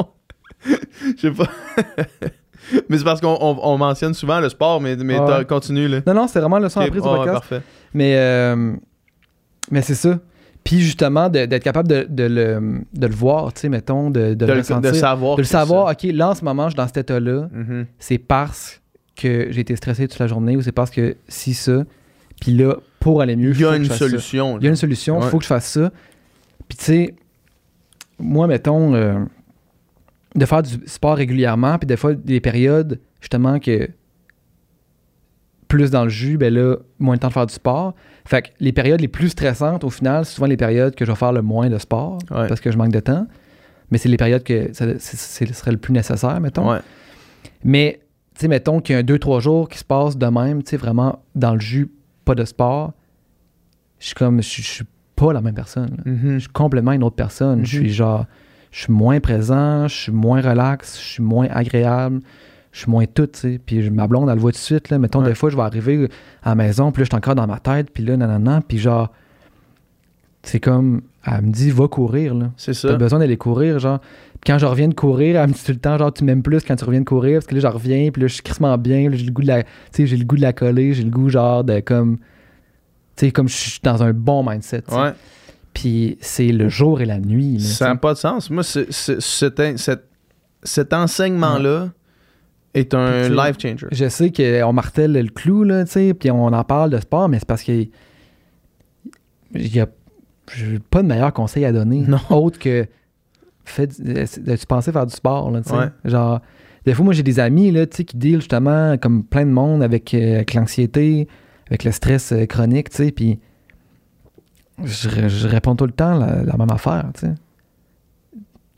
Je 0.66 1.22
sais 1.22 1.32
pas. 1.32 1.48
mais 2.90 2.98
c'est 2.98 3.04
parce 3.04 3.22
qu'on 3.22 3.38
on- 3.40 3.60
on 3.62 3.78
mentionne 3.78 4.14
souvent 4.14 4.40
le 4.40 4.50
sport, 4.50 4.82
mais, 4.82 4.96
mais 4.98 5.18
t'as- 5.18 5.44
continue, 5.46 5.88
là. 5.88 6.00
Non, 6.06 6.14
non, 6.14 6.28
c'est 6.28 6.40
vraiment 6.40 6.60
le 6.60 6.70
son 6.70 6.82
Ok, 6.82 6.88
appris 6.88 7.00
du 7.02 7.08
podcast. 7.08 7.32
parfait. 7.34 7.62
Mais, 7.94 8.16
euh, 8.18 8.74
mais 9.72 9.82
c'est 9.82 9.96
ça. 9.96 10.20
Puis 10.68 10.82
justement, 10.82 11.30
d'être 11.30 11.64
capable 11.64 11.88
de, 11.88 12.06
de 12.10 12.24
le, 12.24 12.82
de 12.94 13.08
le 13.08 13.16
voir, 13.16 13.54
tu 13.54 13.62
sais, 13.62 13.70
mettons, 13.70 14.10
de, 14.12 14.36
le 14.38 14.82
de 14.82 14.92
savoir. 14.92 15.38
de 15.38 15.42
le 15.42 15.46
savoir, 15.46 15.90
OK, 15.90 16.04
là, 16.12 16.32
en 16.32 16.36
ce 16.36 16.44
moment, 16.44 16.64
je 16.66 16.72
suis 16.72 16.76
dans 16.76 16.88
cet 16.88 16.98
état-là. 16.98 17.48
Mhm. 17.54 17.86
C'est 18.00 18.18
parce 18.18 18.82
que 19.16 19.48
j'ai 19.50 19.62
été 19.62 19.78
stressé 19.78 20.10
toute 20.10 20.20
la 20.20 20.28
journée 20.28 20.58
ou 20.58 20.62
c'est 20.62 20.74
parce 20.74 20.92
que 20.92 21.16
si, 21.30 21.54
ça. 21.54 21.86
Puis 22.42 22.52
là, 22.52 22.76
pour 23.00 23.22
aller 23.22 23.38
mieux, 23.38 23.52
Il 23.52 23.62
y 23.62 23.66
a 23.66 23.78
une 23.78 23.86
solution. 23.86 24.58
Il 24.60 24.66
y 24.66 24.68
a 24.68 24.70
une 24.70 24.76
solution, 24.76 25.22
il 25.22 25.24
Ouais. 25.24 25.30
faut 25.30 25.38
que 25.38 25.44
je 25.46 25.48
fasse 25.48 25.68
ça. 25.68 25.90
Puis 26.68 26.78
tu 26.78 26.84
sais, 26.84 27.16
moi, 28.20 28.46
mettons, 28.48 28.94
euh, 28.94 29.20
de 30.36 30.46
faire 30.46 30.64
du 30.64 30.78
sport 30.86 31.16
régulièrement, 31.16 31.78
puis 31.78 31.88
des 31.88 31.96
fois, 31.96 32.14
des 32.14 32.42
périodes, 32.42 33.00
justement, 33.22 33.58
que 33.60 33.88
plus 35.70 35.92
dans 35.92 36.04
le 36.04 36.10
jus, 36.10 36.38
ben 36.38 36.54
là, 36.54 36.76
moins 37.00 37.16
de 37.16 37.22
temps 37.22 37.28
de 37.30 37.34
faire 37.34 37.46
du 37.46 37.54
sport. 37.54 37.94
Fait 38.28 38.42
que 38.42 38.48
les 38.60 38.74
périodes 38.74 39.00
les 39.02 39.08
plus 39.08 39.30
stressantes, 39.30 39.84
au 39.84 39.90
final, 39.90 40.26
c'est 40.26 40.34
souvent 40.36 40.48
les 40.48 40.58
périodes 40.58 40.96
que 40.96 41.06
je 41.06 41.12
vais 41.12 41.18
faire 41.18 41.32
le 41.32 41.42
moins 41.42 41.70
de 41.70 41.78
sport, 41.78 42.18
Ouais. 42.30 42.48
parce 42.48 42.60
que 42.62 42.72
je 42.72 42.78
manque 42.78 42.92
de 42.92 43.00
temps. 43.00 43.26
Mais 43.90 43.98
c'est 43.98 44.10
les 44.10 44.18
périodes 44.18 44.44
que 44.44 44.70
ce 44.74 44.98
serait 45.00 45.72
le 45.72 45.78
plus 45.78 45.94
nécessaire, 45.94 46.40
mettons. 46.42 46.70
Ouais. 46.70 46.80
Mais, 47.64 48.02
tu 48.36 48.42
sais, 48.42 48.48
mettons 48.50 48.82
qu'il 48.82 48.94
y 48.94 48.96
a 48.98 49.00
un 49.00 49.04
2-3 49.04 49.40
jours 49.40 49.70
qui 49.70 49.78
se 49.78 49.86
passent 49.86 50.18
de 50.18 50.26
même, 50.28 50.62
tu 50.62 50.72
sais, 50.72 50.78
vraiment 50.78 51.24
dans 51.36 51.54
le 51.54 51.60
jus, 51.62 51.90
pas 52.26 52.36
de 52.36 52.44
sport. 52.44 52.92
Je 54.00 54.08
suis 54.08 54.16
comme, 54.16 54.42
je 54.42 54.48
suis- 54.62 54.86
pas 55.16 55.34
la 55.34 55.42
même 55.42 55.56
personne. 55.56 55.98
Mhm. 56.06 56.34
Je 56.34 56.40
suis 56.40 56.50
complètement 56.50 56.92
une 56.92 57.04
autre 57.04 57.16
personne. 57.16 57.66
Je 57.66 57.78
suis 57.78 57.90
genre, 57.92 58.26
je 58.72 58.82
suis 58.82 58.94
moins 58.94 59.20
présent, 59.20 59.88
je 59.88 59.96
suis 59.96 60.12
moins 60.12 60.42
relax, 60.42 61.00
je 61.00 61.04
suis 61.14 61.24
moins 61.24 61.48
agréable, 61.50 62.20
je 62.72 62.80
suis 62.80 62.92
moins 62.92 63.06
tout, 63.06 63.28
tu 63.28 63.40
sais. 63.40 63.60
Puis 63.66 63.90
ma 63.90 64.08
blonde, 64.08 64.30
elle 64.30 64.36
le 64.36 64.42
voit 64.42 64.52
tout 64.52 64.58
de 64.58 64.62
suite, 64.62 64.90
là. 64.90 65.00
Mettons, 65.00 65.22
Ouais. 65.22 65.30
des 65.30 65.36
fois, 65.36 65.50
je 65.50 65.56
vais 65.56 65.62
arriver 65.64 66.10
à 66.44 66.50
la 66.50 66.56
maison, 66.56 66.92
puis 66.92 67.02
là, 67.02 67.06
je 67.06 67.10
suis 67.10 67.18
encore 67.18 67.36
dans 67.36 67.48
ma 67.48 67.60
tête, 67.60 67.90
puis 67.92 68.04
là, 68.04 68.18
nanana, 68.18 68.62
puis 68.68 68.78
genre, 68.78 69.12
c'est 70.44 70.60
comme, 70.60 71.02
elle 71.26 71.42
me 71.42 71.52
dit, 71.52 71.72
va 71.72 71.88
courir, 71.88 72.34
là. 72.34 72.52
C'est 72.56 72.72
T'as 72.74 72.90
ça. 72.90 72.96
besoin 72.96 73.20
d'aller 73.20 73.38
courir, 73.38 73.80
genre. 73.80 74.00
Puis 74.40 74.52
quand 74.52 74.58
je 74.60 74.66
reviens 74.66 74.88
de 74.88 74.94
courir, 74.94 75.36
elle 75.42 75.50
me 75.50 75.54
dit 75.54 75.64
tout 75.64 75.72
le 75.72 75.78
temps, 75.80 75.98
genre, 75.98 76.14
tu 76.14 76.24
m'aimes 76.24 76.44
plus 76.44 76.64
quand 76.64 76.76
tu 76.76 76.86
reviens 76.86 77.02
de 77.02 77.06
courir, 77.06 77.38
parce 77.40 77.48
que 77.48 77.56
là, 77.56 77.62
je 77.62 77.68
reviens, 77.68 78.12
puis 78.12 78.22
là, 78.22 78.28
je 78.28 78.34
suis 78.36 78.44
crissement 78.44 78.78
bien, 78.78 79.10
j'ai 79.12 79.26
le 79.26 79.32
goût 79.32 79.42
de 79.42 79.48
la, 79.48 79.64
tu 79.64 79.70
sais, 79.92 80.08
j'ai 80.08 80.16
le 80.18 80.24
goût 80.26 80.38
de 80.38 80.42
la 80.42 80.54
coller, 80.54 80.94
j'ai 80.94 81.04
le 81.04 81.10
goût, 81.10 81.28
genre, 81.30 81.64
de 81.64 81.80
comme, 81.82 82.18
tu 83.16 83.26
sais, 83.26 83.32
comme 83.32 83.50
je 83.50 83.56
suis 83.56 83.80
dans 83.84 84.04
un 84.04 84.14
bon 84.14 84.48
mindset, 84.48 84.84
tu 84.84 84.94
sais. 84.94 85.02
Ouais. 85.02 85.12
Puis 85.74 86.18
c'est 86.22 86.52
le 86.52 86.70
jour 86.70 87.02
et 87.02 87.06
la 87.06 87.20
nuit, 87.20 87.58
là, 87.58 87.64
Ça 87.66 87.86
n'a 87.90 87.96
pas 87.96 88.14
de 88.14 88.18
sens. 88.20 88.50
Moi, 88.50 88.64
c'est- 88.64 88.92
cet- 88.92 90.04
cet 90.64 90.94
enseignement-là 90.94 91.90
est 92.78 92.94
un 92.94 93.30
life 93.30 93.58
changer. 93.62 93.88
Je 93.92 94.08
sais 94.10 94.32
qu'on 94.32 94.74
martèle 94.74 95.14
le 95.14 95.30
clou, 95.30 95.64
là, 95.64 95.86
tu 95.86 95.92
sais, 95.92 96.14
puis 96.14 96.32
on 96.32 96.46
en 96.48 96.64
parle 96.64 96.90
de 96.92 97.00
sport, 97.00 97.28
mais 97.30 97.40
c'est 97.40 97.48
parce 97.48 97.64
qu'il 97.64 97.90
y 99.56 99.80
a 99.80 99.88
j'ai 100.56 100.80
pas 100.80 101.04
de 101.04 101.08
meilleur 101.08 101.34
conseil 101.34 101.66
à 101.66 101.74
donner, 101.74 102.06
Non. 102.08 102.20
autre 102.30 102.58
que 102.58 102.86
fait, 103.66 103.88
tu 103.88 104.66
penser 104.68 104.92
faire 104.94 105.06
du 105.06 105.14
sport, 105.14 105.52
là, 105.52 105.62
tu 105.62 105.70
sais. 105.70 105.76
Ouais. 105.76 105.88
Genre, 106.06 106.40
des 106.86 106.94
fois, 106.94 107.04
moi, 107.04 107.14
j'ai 107.14 107.24
des 107.24 107.40
amis, 107.42 107.70
là, 107.72 107.86
tu 107.86 107.98
sais, 107.98 108.04
qui 108.06 108.16
deal 108.16 108.36
justement, 108.40 108.98
comme 108.98 109.24
plein 109.26 109.46
de 109.46 109.52
monde, 109.52 109.84
avec, 109.84 110.14
euh, 110.14 110.36
avec 110.36 110.54
l'anxiété, 110.54 111.28
avec 111.68 111.84
le 111.84 111.92
stress 111.92 112.32
euh, 112.32 112.46
chronique, 112.46 112.90
tu 112.92 112.96
sais, 112.98 113.12
puis 113.12 113.40
je, 114.86 115.10
ré- 115.10 115.28
je 115.28 115.48
réponds 115.50 115.76
tout 115.76 115.86
le 115.86 115.92
temps 115.92 116.18
la, 116.18 116.44
la 116.44 116.56
même 116.56 116.72
affaire, 116.72 117.10
tu 117.14 117.22
sais. 117.28 117.34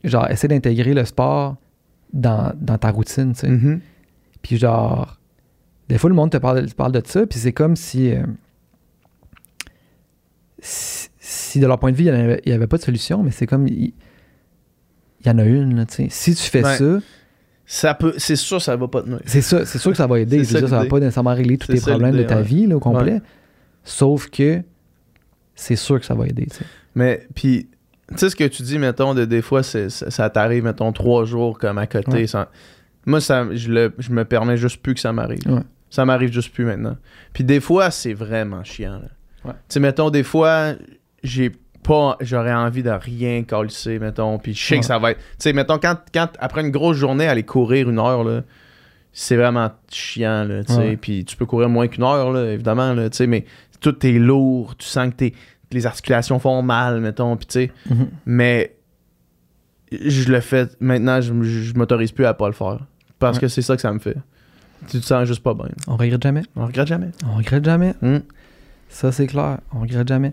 Genre, 0.02 0.28
essaie 0.28 0.48
d'intégrer 0.48 0.94
le 0.94 1.04
sport 1.04 1.56
dans, 2.12 2.52
dans 2.60 2.78
ta 2.78 2.90
routine, 2.90 3.32
tu 3.34 3.40
sais. 3.40 3.48
Mhm. 3.48 3.80
Puis 4.42 4.56
genre, 4.58 5.18
des 5.88 5.98
fois, 5.98 6.08
le 6.10 6.16
monde 6.16 6.30
te 6.30 6.36
parle, 6.36 6.66
te 6.66 6.74
parle 6.74 6.92
de 6.92 7.02
ça, 7.04 7.26
puis 7.26 7.38
c'est 7.38 7.52
comme 7.52 7.76
si, 7.76 8.12
euh, 8.14 8.22
si, 10.58 11.08
si 11.18 11.60
de 11.60 11.66
leur 11.66 11.78
point 11.78 11.92
de 11.92 11.96
vue, 11.96 12.04
il 12.04 12.12
n'y 12.46 12.52
avait, 12.52 12.66
pas 12.66 12.76
de 12.76 12.82
solution, 12.82 13.22
mais 13.22 13.30
c'est 13.30 13.46
comme, 13.46 13.66
il, 13.66 13.92
il 15.20 15.26
y 15.26 15.30
en 15.30 15.38
a 15.38 15.44
une, 15.44 15.76
là. 15.76 15.84
Si 15.88 16.34
tu 16.34 16.42
fais 16.42 16.64
Ouais. 16.64 16.76
ça, 16.76 16.98
Ça 17.66 17.94
peut, 17.94 18.14
c'est 18.16 18.36
sûr, 18.36 18.60
ça 18.60 18.76
va 18.76 18.88
pas 18.88 19.04
c'est 19.26 19.42
ça, 19.42 19.64
c'est 19.64 19.78
sûr 19.78 19.90
que 19.90 19.96
ça 19.96 20.06
va 20.06 20.18
aider. 20.20 20.42
Ça 20.44 20.58
dire, 20.60 20.68
ça 20.68 20.78
va 20.82 20.86
pas 20.86 20.98
nécessairement 21.00 21.34
régler 21.34 21.58
tous 21.58 21.72
tes 21.72 21.80
problèmes 21.80 22.16
de 22.16 22.22
ta 22.24 22.38
ouais. 22.38 22.42
vie, 22.42 22.66
là, 22.66 22.76
au 22.76 22.80
complet. 22.80 23.14
Ouais. 23.14 23.22
Sauf 23.84 24.28
que 24.28 24.62
c'est 25.54 25.76
sûr 25.76 26.00
que 26.00 26.06
ça 26.06 26.14
va 26.14 26.26
aider. 26.26 26.48
Mais, 26.94 27.26
puis, 27.34 27.68
tu 28.08 28.18
sais, 28.18 28.30
ce 28.30 28.36
que 28.36 28.44
tu 28.44 28.62
dis, 28.62 28.78
mettons, 28.78 29.14
de, 29.14 29.24
des 29.24 29.42
fois, 29.42 29.62
ça, 29.62 29.88
ça 29.90 30.30
t'arrive, 30.30 30.64
mettons, 30.64 30.92
trois 30.92 31.24
jours 31.24 31.58
comme 31.58 31.78
à 31.78 31.86
côté. 31.86 32.26
Sans- 32.26 32.46
Moi, 33.06 33.20
ça, 33.20 33.46
je, 33.52 33.70
le, 33.70 33.92
je 33.98 34.10
me 34.10 34.24
permets 34.24 34.56
juste 34.56 34.82
plus 34.82 34.94
que 34.94 35.00
ça 35.00 35.12
m'arrive. 35.12 35.40
Ouais. 35.46 35.62
Ça 35.88 36.04
m'arrive 36.04 36.32
juste 36.32 36.52
plus 36.52 36.64
maintenant. 36.64 36.96
Puis 37.32 37.44
des 37.44 37.60
fois, 37.60 37.90
c'est 37.90 38.12
vraiment 38.14 38.62
chiant. 38.64 39.00
Ouais. 39.44 39.52
Tu 39.52 39.56
sais, 39.68 39.80
mettons, 39.80 40.10
des 40.10 40.22
fois, 40.22 40.74
j'ai 41.22 41.50
pas 41.82 42.18
j'aurais 42.20 42.52
envie 42.52 42.82
de 42.82 42.90
rien 42.90 43.42
calisser, 43.42 43.98
mettons 43.98 44.38
puis 44.38 44.52
je 44.52 44.62
sais 44.62 44.74
Ouais. 44.74 44.80
que 44.80 44.86
ça 44.86 44.98
va 44.98 45.12
être 45.12 45.18
tu 45.18 45.24
sais 45.38 45.54
mettons 45.54 45.78
quand, 45.78 45.96
quand 46.12 46.28
après 46.38 46.60
une 46.60 46.70
grosse 46.70 46.98
journée 46.98 47.26
aller 47.26 47.42
courir 47.42 47.88
une 47.88 47.98
heure 47.98 48.22
là 48.22 48.42
c'est 49.14 49.34
vraiment 49.36 49.70
chiant 49.90 50.44
là 50.44 50.62
tu 50.62 50.74
sais 50.74 50.98
puis 51.00 51.24
tu 51.24 51.36
peux 51.38 51.46
courir 51.46 51.70
moins 51.70 51.88
qu'une 51.88 52.04
heure 52.04 52.32
là 52.32 52.52
évidemment 52.52 52.92
là 52.92 53.08
tu 53.08 53.16
sais 53.16 53.26
mais 53.26 53.46
tout 53.80 53.96
est 54.06 54.18
lourd 54.18 54.76
tu 54.76 54.86
sens 54.86 55.08
que 55.08 55.14
t'es- 55.14 55.32
les 55.72 55.86
articulations 55.86 56.38
font 56.38 56.60
mal 56.60 57.00
mettons 57.00 57.34
puis 57.38 57.46
tu 57.46 57.52
sais 57.54 57.72
Mhm. 57.88 58.08
mais 58.26 58.76
je 59.92 60.30
le 60.30 60.40
fais 60.40 60.68
maintenant 60.80 61.20
je, 61.20 61.32
je 61.42 61.74
m'autorise 61.74 62.12
plus 62.12 62.24
à 62.26 62.34
pas 62.34 62.46
le 62.46 62.52
faire 62.54 62.78
parce 63.18 63.36
Ouais. 63.36 63.42
que 63.42 63.48
c'est 63.48 63.62
ça 63.62 63.74
que 63.76 63.82
ça 63.82 63.92
me 63.92 63.98
fait 63.98 64.16
tu 64.88 64.98
te 65.00 65.04
sens 65.04 65.26
juste 65.26 65.42
pas 65.42 65.52
bien 65.54 65.66
On 65.86 65.96
regrette 65.96 66.22
jamais? 66.22 66.42
on 66.56 66.66
regrette 66.66 66.86
jamais 66.88 67.10
On 67.26 67.36
regrette 67.36 67.64
jamais? 67.64 67.94
Hmm. 68.00 68.20
Ça, 68.88 69.12
c'est 69.12 69.26
clair. 69.28 69.58
On 69.72 69.80
regrette 69.80 70.08
jamais. 70.08 70.32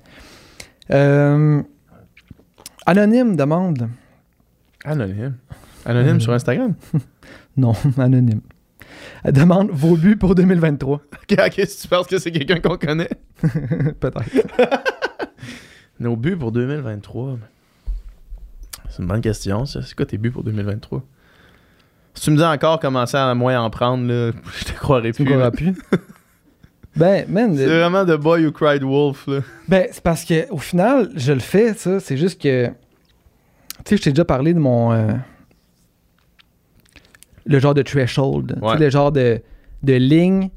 Euh, 0.91 1.61
Anonyme 2.85 3.35
demande. 3.35 3.89
anonyme 4.85 5.35
anonyme 5.85 6.15
Euh, 6.15 6.19
sur 6.19 6.33
Instagram? 6.33 6.73
Non, 7.57 7.73
anonyme. 7.97 8.41
Elle 9.23 9.33
demande 9.33 9.69
vos 9.71 9.97
buts 9.97 10.15
pour 10.15 10.33
2023. 10.33 10.95
ok 11.29 11.37
ok, 11.45 11.61
si 11.67 11.81
tu 11.81 11.87
penses 11.87 12.07
que 12.07 12.17
c'est 12.19 12.31
quelqu'un 12.31 12.59
qu'on 12.61 12.77
connaît 12.77 13.09
Peut-être. 13.99 14.23
Nos 15.99 16.15
buts 16.15 16.35
pour 16.37 16.51
2023. 16.51 17.37
C'est 18.89 19.01
une 19.01 19.07
bonne 19.07 19.21
question. 19.21 19.65
C'est 19.65 19.93
quoi 19.95 20.05
tes 20.05 20.17
buts 20.17 20.31
pour 20.31 20.43
2023? 20.43 21.03
Si 22.13 22.23
tu 22.23 22.31
me 22.31 22.37
dis 22.37 22.43
encore 22.43 22.79
commencer 22.79 23.17
à 23.17 23.33
moins 23.35 23.59
en 23.61 23.69
prendre, 23.69 24.07
là, 24.07 24.31
je 24.59 24.65
te 24.65 24.71
croirais 24.73 25.11
Tu 25.11 25.23
plus. 25.23 25.35
me 25.35 25.49
plus? 25.51 25.75
ben, 26.95 27.25
man, 27.29 27.55
C'est 27.55 27.67
euh, 27.67 27.87
vraiment 27.87 28.05
The 28.05 28.19
Boy 28.19 28.45
Who 28.45 28.51
Cried 28.51 28.83
Wolf, 28.83 29.27
là. 29.27 29.39
ben, 29.67 29.87
c'est 29.91 30.01
parce 30.03 30.25
que 30.25 30.49
au 30.51 30.57
final, 30.57 31.09
je 31.15 31.33
le 31.33 31.39
fais, 31.39 31.73
ça. 31.73 31.99
C'est 31.99 32.17
juste 32.17 32.41
que. 32.41 32.67
Tu 32.67 32.73
sais, 33.89 33.97
je 33.97 34.01
t'ai 34.03 34.09
déjà 34.11 34.25
parlé 34.25 34.53
de 34.53 34.59
mon. 34.59 34.91
euh, 34.93 35.13
le 37.45 37.59
genre 37.59 37.73
de 37.73 37.81
threshold. 37.81 38.57
Tu 38.61 38.67
sais, 38.69 38.77
le 38.77 38.89
genre 38.89 39.11
de, 39.11 39.41
de 39.83 39.93
ligne, 39.93 40.49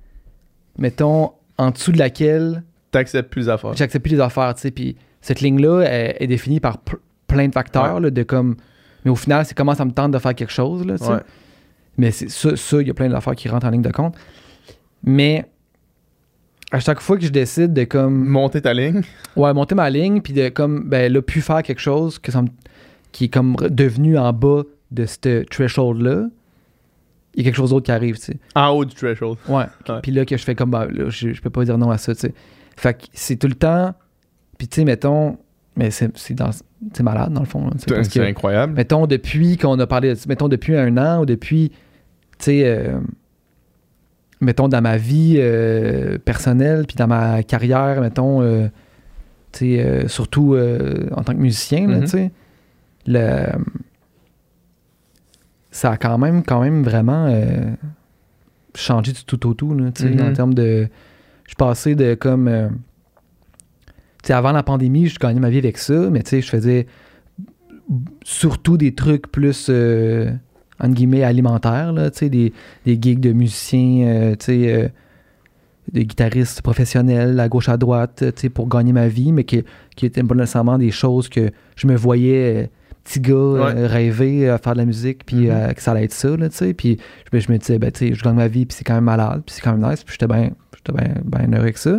mettons, 0.78 1.32
en 1.58 1.70
dessous 1.70 1.92
de 1.92 1.98
laquelle 1.98 2.62
T'acceptes 2.90 3.30
plus 3.30 3.48
à 3.48 3.56
faire. 3.58 3.74
j'accepte 3.74 4.02
plus 4.04 4.14
les 4.16 4.20
affaires, 4.20 4.52
tu 4.54 4.62
sais. 4.62 4.70
Puis 4.72 4.96
cette 5.20 5.40
ligne-là 5.40 5.82
elle- 5.82 6.16
est 6.18 6.26
définie 6.26 6.58
par 6.58 6.78
plein 7.34 7.48
de 7.48 7.52
facteurs, 7.52 8.00
là, 8.00 8.10
de 8.10 8.22
comme. 8.22 8.56
Mais 9.04 9.10
au 9.10 9.16
final, 9.16 9.44
c'est 9.46 9.54
comment 9.56 9.74
ça 9.74 9.84
me 9.84 9.92
tente 9.92 10.12
de 10.12 10.18
faire 10.18 10.34
quelque 10.34 10.52
chose, 10.52 10.84
là, 10.86 10.98
tu 10.98 11.04
sais. 11.04 11.10
Ouais. 11.12 11.20
Mais 11.96 12.10
c'est 12.10 12.28
ça, 12.30 12.56
ça, 12.56 12.80
il 12.80 12.86
y 12.88 12.90
a 12.90 12.94
plein 12.94 13.08
d'affaires 13.08 13.34
qui 13.34 13.48
rentrent 13.48 13.66
en 13.66 13.70
ligne 13.70 13.82
de 13.82 13.90
compte. 13.92 14.14
Mais 15.02 15.46
à 16.72 16.80
chaque 16.80 17.00
fois 17.00 17.16
que 17.18 17.24
je 17.24 17.30
décide 17.30 17.72
de 17.72 17.84
comme 17.84 18.26
Monter 18.26 18.62
ta 18.62 18.72
ligne. 18.74 19.02
ouais, 19.36 19.52
monter 19.52 19.74
ma 19.74 19.90
ligne 19.90 20.20
puis 20.20 20.32
de 20.32 20.48
comme 20.50 20.88
ben 20.88 21.12
là 21.12 21.20
plus 21.22 21.40
faire 21.40 21.62
quelque 21.62 21.80
chose 21.80 22.18
que 22.18 22.30
ça 22.30 22.42
me- 22.42 22.48
qui 23.12 23.24
est 23.24 23.28
comme 23.28 23.56
devenu 23.70 24.16
en 24.18 24.32
bas 24.32 24.62
de 24.92 25.04
ce 25.06 25.42
threshold 25.44 26.00
là, 26.02 26.26
il 27.34 27.38
y 27.38 27.42
a 27.42 27.44
quelque 27.50 27.56
chose 27.56 27.70
d'autre 27.70 27.86
qui 27.86 27.92
arrive, 27.92 28.16
tu 28.18 28.22
sais. 28.26 28.36
En 28.54 28.68
haut 28.68 28.84
du 28.84 28.94
threshold. 28.94 29.38
Ouais. 29.48 29.64
Puis 30.02 30.12
là 30.12 30.24
que 30.24 30.36
je 30.36 30.44
fais 30.44 30.54
comme 30.54 30.70
bah, 30.70 30.86
là, 30.90 31.08
je, 31.08 31.32
je 31.32 31.40
peux 31.42 31.50
pas 31.50 31.64
dire 31.64 31.76
non 31.78 31.90
à 31.90 31.98
ça, 31.98 32.14
tu 32.14 32.20
sais. 32.20 32.34
Fait 32.76 32.94
que 32.94 33.06
c'est 33.12 33.36
tout 33.36 33.48
le 33.48 33.54
temps 33.54 33.94
puis 34.58 34.68
tu 34.68 34.76
sais 34.76 34.84
mettons 34.84 35.38
mais 35.76 35.90
c'est 35.90 36.12
malade, 37.02 37.32
dans 37.32 37.40
le 37.40 37.46
fond. 37.46 37.70
C'est 37.78 38.20
incroyable. 38.26 38.74
mettons, 38.74 39.06
depuis 39.06 39.56
qu'on 39.56 39.78
a 39.78 39.86
parlé, 39.86 40.14
de- 40.14 40.20
mettons, 40.28 40.48
depuis 40.48 40.76
un 40.76 40.96
an 40.98 41.22
ou 41.22 41.26
depuis, 41.26 41.70
tu 42.38 42.44
sais, 42.44 42.62
euh, 42.64 42.98
mettons, 44.40 44.68
dans 44.68 44.82
ma 44.82 44.96
vie 44.96 45.36
euh, 45.38 46.18
personnelle, 46.18 46.84
puis 46.86 46.96
dans 46.96 47.06
ma 47.06 47.42
carrière, 47.42 48.00
mettons, 48.00 48.42
euh, 48.42 48.68
tu 49.52 49.76
sais, 49.76 50.08
surtout 50.08 50.56
en 51.16 51.22
tant 51.22 51.32
que 51.34 51.38
musicien, 51.40 51.86
Mhm. 51.86 52.00
tu 52.02 52.06
sais, 52.08 52.30
le- 53.06 53.46
ça 55.70 55.92
a 55.92 55.96
quand 55.96 56.18
même, 56.18 56.42
quand 56.42 56.60
même 56.62 56.82
vraiment 56.82 57.32
changé 58.74 59.12
du 59.12 59.24
tout 59.24 59.46
au 59.48 59.54
tout, 59.54 59.74
tu 59.94 60.02
sais, 60.02 60.22
en 60.22 60.32
termes 60.32 60.54
de... 60.54 60.88
Je 61.44 61.50
suis 61.50 61.56
passé 61.56 61.94
de 61.94 62.14
comme... 62.14 62.48
euh, 64.20 64.22
tu 64.22 64.26
sais, 64.28 64.32
avant 64.32 64.52
la 64.52 64.62
pandémie, 64.62 65.06
je 65.08 65.18
gagnais 65.18 65.40
ma 65.40 65.50
vie 65.50 65.58
avec 65.58 65.78
ça, 65.78 66.08
mais 66.10 66.22
je 66.30 66.40
faisais 66.40 66.86
surtout 68.22 68.76
des 68.76 68.94
trucs 68.94 69.30
plus, 69.30 69.66
euh, 69.68 70.30
entre 70.80 70.94
guillemets, 70.94 71.24
alimentaires, 71.24 71.92
là, 71.92 72.10
des, 72.10 72.52
des 72.84 72.98
gigs 73.00 73.20
de 73.20 73.32
musiciens, 73.32 74.06
euh, 74.06 74.36
euh, 74.48 74.88
des 75.92 76.04
guitaristes 76.04 76.62
professionnels 76.62 77.38
à 77.40 77.48
gauche 77.48 77.68
à 77.68 77.76
droite, 77.76 78.24
pour 78.54 78.68
gagner 78.68 78.92
ma 78.92 79.08
vie, 79.08 79.32
mais 79.32 79.44
qui, 79.44 79.64
qui 79.96 80.06
étaient 80.06 80.22
pas 80.22 80.34
nécessairement 80.34 80.78
des 80.78 80.90
choses 80.92 81.28
que 81.28 81.50
je 81.76 81.86
me 81.86 81.96
voyais, 81.96 82.64
euh, 82.64 82.66
petit 83.02 83.20
gars, 83.20 83.34
rêver 83.88 84.48
à 84.48 84.58
faire 84.58 84.74
de 84.74 84.78
la 84.78 84.84
musique, 84.84 85.24
puis 85.26 85.46
Mhm. 85.46 85.50
euh, 85.50 85.72
que 85.72 85.82
ça 85.82 85.92
allait 85.92 86.04
être 86.04 86.12
ça, 86.12 86.36
là, 86.36 86.48
tu 86.48 86.56
sais, 86.56 86.74
puis 86.74 86.98
je, 87.32 87.36
me- 87.36 87.40
je 87.40 87.50
me 87.50 87.58
disais, 87.58 87.78
ben, 87.78 87.90
tu 87.90 88.08
sais, 88.08 88.14
je 88.14 88.22
gagne 88.22 88.36
ma 88.36 88.46
vie, 88.46 88.66
puis 88.66 88.76
c'est 88.76 88.84
quand 88.84 88.94
même 88.94 89.04
malade, 89.04 89.42
puis 89.44 89.54
c'est 89.56 89.62
quand 89.62 89.74
même 89.76 89.90
nice, 89.90 90.04
puis 90.04 90.12
j'étais 90.12 90.32
bien 90.32 90.50
j'étais 90.76 90.92
bien 90.92 91.14
bien 91.24 91.48
heureux 91.52 91.62
avec 91.64 91.78
ça. 91.78 91.98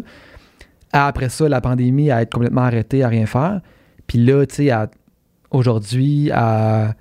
Après 0.93 1.29
ça, 1.29 1.47
la 1.49 1.61
pandémie, 1.61 2.11
à 2.11 2.21
être 2.21 2.31
complètement 2.33 2.61
arrêté, 2.61 3.03
à 3.03 3.07
rien 3.07 3.25
faire. 3.25 3.61
Puis 4.07 4.17
là, 4.23 4.45
tu 4.45 4.55
sais, 4.55 4.71
aujourd'hui, 5.51 6.29
à. 6.31 6.93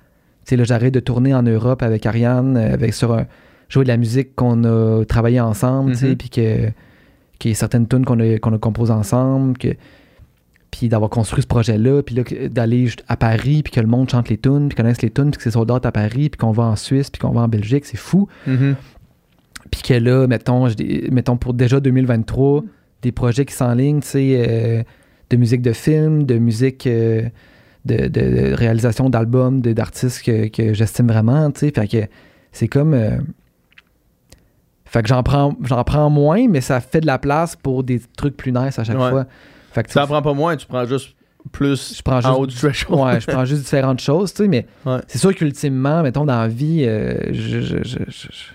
Tu 0.45 0.49
sais, 0.51 0.55
là, 0.57 0.63
j'arrête 0.63 0.93
de 0.93 0.99
tourner 0.99 1.33
en 1.33 1.43
Europe 1.43 1.83
avec 1.83 2.05
Ariane, 2.05 2.57
euh, 2.57 2.73
avec, 2.73 2.93
sur 2.93 3.13
un. 3.13 3.25
jouer 3.69 3.83
de 3.83 3.89
la 3.89 3.97
musique 3.97 4.35
qu'on 4.35 4.63
a 4.65 5.05
travaillé 5.05 5.39
ensemble, 5.39 5.91
tu 5.91 5.97
sais, 5.97 6.07
Mhm. 6.09 6.15
puis 6.17 6.29
que. 6.29 6.69
qu'il 7.39 7.49
y 7.49 7.51
ait 7.53 7.55
certaines 7.55 7.87
tunes 7.87 8.05
qu'on 8.05 8.19
a, 8.19 8.37
qu'on 8.37 8.53
a 8.53 8.57
composées 8.57 8.93
ensemble, 8.93 9.57
que. 9.57 9.69
Puis 10.71 10.87
d'avoir 10.87 11.09
construit 11.09 11.41
ce 11.41 11.47
projet-là, 11.47 12.01
puis 12.01 12.15
là, 12.15 12.23
d'aller 12.49 12.87
à 13.09 13.17
Paris, 13.17 13.61
puis 13.61 13.73
que 13.73 13.81
le 13.81 13.87
monde 13.87 14.09
chante 14.09 14.29
les 14.29 14.37
tunes, 14.37 14.69
puis 14.69 14.75
connaisse 14.77 15.01
les 15.01 15.09
tunes, 15.09 15.31
puis 15.31 15.37
que 15.37 15.43
c'est 15.43 15.51
sold 15.51 15.69
à 15.69 15.91
Paris, 15.91 16.29
puis 16.29 16.37
qu'on 16.37 16.51
va 16.51 16.63
en 16.63 16.75
Suisse, 16.77 17.09
puis 17.09 17.19
qu'on 17.19 17.31
va 17.31 17.41
en 17.41 17.47
Belgique, 17.49 17.83
c'est 17.85 17.97
fou. 17.97 18.29
Mhm. 18.47 18.75
Puis 19.69 19.81
que 19.81 19.93
là, 19.95 20.27
mettons, 20.27 20.67
mettons 21.11 21.35
pour 21.35 21.53
déjà 21.53 21.79
2023, 21.81 22.63
des 23.01 23.11
projets 23.11 23.45
qui 23.45 23.53
s'enlignent, 23.53 24.01
tu 24.01 24.07
sais, 24.07 24.45
euh, 24.47 24.83
de 25.29 25.37
musique 25.37 25.61
de 25.61 25.73
film, 25.73 26.23
de 26.23 26.37
musique 26.37 26.85
euh, 26.87 27.23
de, 27.85 28.53
réalisation 28.53 29.09
d'albums, 29.09 29.61
de- 29.61 29.73
d'artistes 29.73 30.23
que, 30.23 30.47
que 30.47 30.73
j'estime 30.73 31.07
vraiment, 31.07 31.49
tu 31.51 31.59
sais. 31.61 31.71
Fait 31.73 31.87
que 31.87 32.07
c'est 32.51 32.67
comme. 32.67 32.93
euh, 32.93 33.17
fait 34.85 35.01
que 35.03 35.07
j'en 35.07 35.23
prends, 35.23 35.55
j'en 35.63 35.83
prends 35.85 36.09
moins, 36.09 36.47
mais 36.49 36.59
ça 36.61 36.81
fait 36.81 36.99
de 37.01 37.05
la 37.07 37.17
place 37.17 37.55
pour 37.55 37.83
des 37.83 38.01
trucs 38.17 38.35
plus 38.35 38.51
nice 38.51 38.77
à 38.77 38.83
chaque 38.83 38.99
Ouais. 38.99 39.09
fois. 39.09 39.25
Fait 39.71 39.83
que 39.83 39.87
tu 39.87 39.93
sais, 39.93 40.05
prend 40.05 40.21
pas 40.21 40.33
moins, 40.33 40.57
tu 40.57 40.67
prends 40.67 40.85
juste 40.85 41.15
plus 41.53 41.95
je 41.97 42.01
prends 42.03 42.17
en 42.17 42.21
juste. 42.21 42.33
haut 42.37 42.45
du 42.45 42.55
threshold. 42.55 42.99
Ouais, 42.99 43.19
je 43.21 43.25
prends 43.25 43.45
juste 43.45 43.63
différentes 43.63 43.99
choses, 44.01 44.31
tu 44.33 44.43
sais, 44.43 44.47
mais 44.49 44.67
Ouais. 44.85 44.99
c'est 45.07 45.17
sûr 45.17 45.33
qu'ultimement, 45.33 46.03
mettons, 46.03 46.25
dans 46.25 46.37
la 46.41 46.47
vie, 46.49 46.83
je- 46.83 47.61
je- 47.61 48.51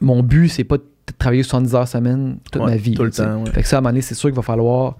mon 0.00 0.22
but, 0.22 0.48
c'est 0.48 0.64
pas 0.64 0.78
de 0.78 0.84
travailler 1.18 1.42
70 1.42 1.74
heures 1.74 1.88
semaine 1.88 2.38
toute 2.50 2.62
Ouais, 2.62 2.70
ma 2.72 2.76
vie. 2.76 2.94
tout 2.94 3.04
le 3.04 3.10
temps, 3.10 3.42
ouais. 3.44 3.50
Fait 3.50 3.62
que 3.62 3.68
ça, 3.68 3.76
à 3.76 3.78
un 3.78 3.82
moment 3.82 3.90
donné, 3.90 4.02
c'est 4.02 4.14
sûr 4.14 4.28
qu'il 4.28 4.36
va 4.36 4.42
falloir 4.42 4.96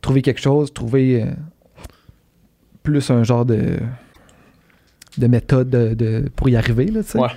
trouver 0.00 0.22
quelque 0.22 0.40
chose, 0.40 0.72
trouver 0.72 1.22
euh, 1.22 1.26
plus 2.82 3.10
un 3.10 3.22
genre 3.22 3.44
de, 3.44 3.76
de 5.18 5.26
méthode 5.26 5.70
de, 5.70 5.94
de- 5.94 6.28
pour 6.34 6.48
y 6.48 6.56
arriver, 6.56 6.86
là, 6.86 7.02
tu 7.02 7.10
sais. 7.10 7.18
Ouais. 7.18 7.28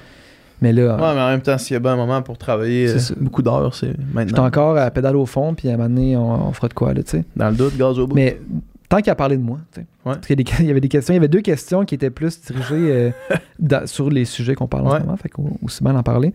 Mais 0.62 0.72
là, 0.72 0.96
Ouais, 0.96 1.14
mais 1.16 1.22
en 1.22 1.28
même 1.30 1.42
temps, 1.42 1.58
s'il 1.58 1.74
y 1.74 1.78
a 1.78 1.80
bien 1.80 1.92
un 1.94 1.96
moment 1.98 2.22
pour 2.22 2.38
travailler 2.38 2.88
euh, 2.90 2.98
beaucoup 3.20 3.42
d'heures, 3.42 3.76
c'est 3.76 3.88
je 3.88 3.92
suis 3.94 4.14
maintenant. 4.14 4.46
encore 4.46 4.78
à 4.78 4.90
pédale 4.92 5.18
au 5.18 5.26
fond, 5.26 5.54
puis 5.54 5.68
à 5.70 5.74
un 5.74 5.78
moment 5.78 5.90
donné, 5.90 6.16
on, 6.16 6.48
on 6.48 6.54
fera 6.54 6.70
de 6.70 6.74
quoi, 6.74 6.94
là, 6.94 7.04
tu 7.04 7.12
sais. 7.12 7.26
Dans 7.36 7.50
le 7.50 7.56
doute, 7.56 7.76
gaz 7.78 8.00
au 8.00 8.08
bout. 8.08 8.16
Mais 8.16 8.40
tant 8.88 9.00
qu'il 9.02 9.10
a 9.10 9.16
parlé 9.16 9.36
de 9.36 9.42
moi, 9.42 9.58
tu 9.74 9.82
sais. 9.82 9.88
Ouais. 10.06 10.14
Parce 10.16 10.28
qu'il 10.28 10.66
y, 10.66 10.70
avait 10.72 10.80
des 10.80 10.88
questions, 10.88 11.14
il 11.14 11.18
y 11.18 11.20
avait 11.20 11.28
deux 11.28 11.42
questions 11.42 11.84
qui 11.84 11.96
étaient 11.96 12.10
plus 12.10 12.40
dirigées 12.42 12.92
euh, 12.92 13.10
dans- 13.60 13.86
sur 13.88 14.10
les 14.10 14.24
sujets 14.24 14.56
qu'on 14.56 14.68
parle 14.68 14.88
en 14.88 14.96
ce 14.96 15.00
moment, 15.02 15.18
fait 15.18 15.30
qu'au- 15.30 15.58
aussi 15.64 15.84
bien 15.84 15.96
en 15.96 16.04
parler. 16.04 16.34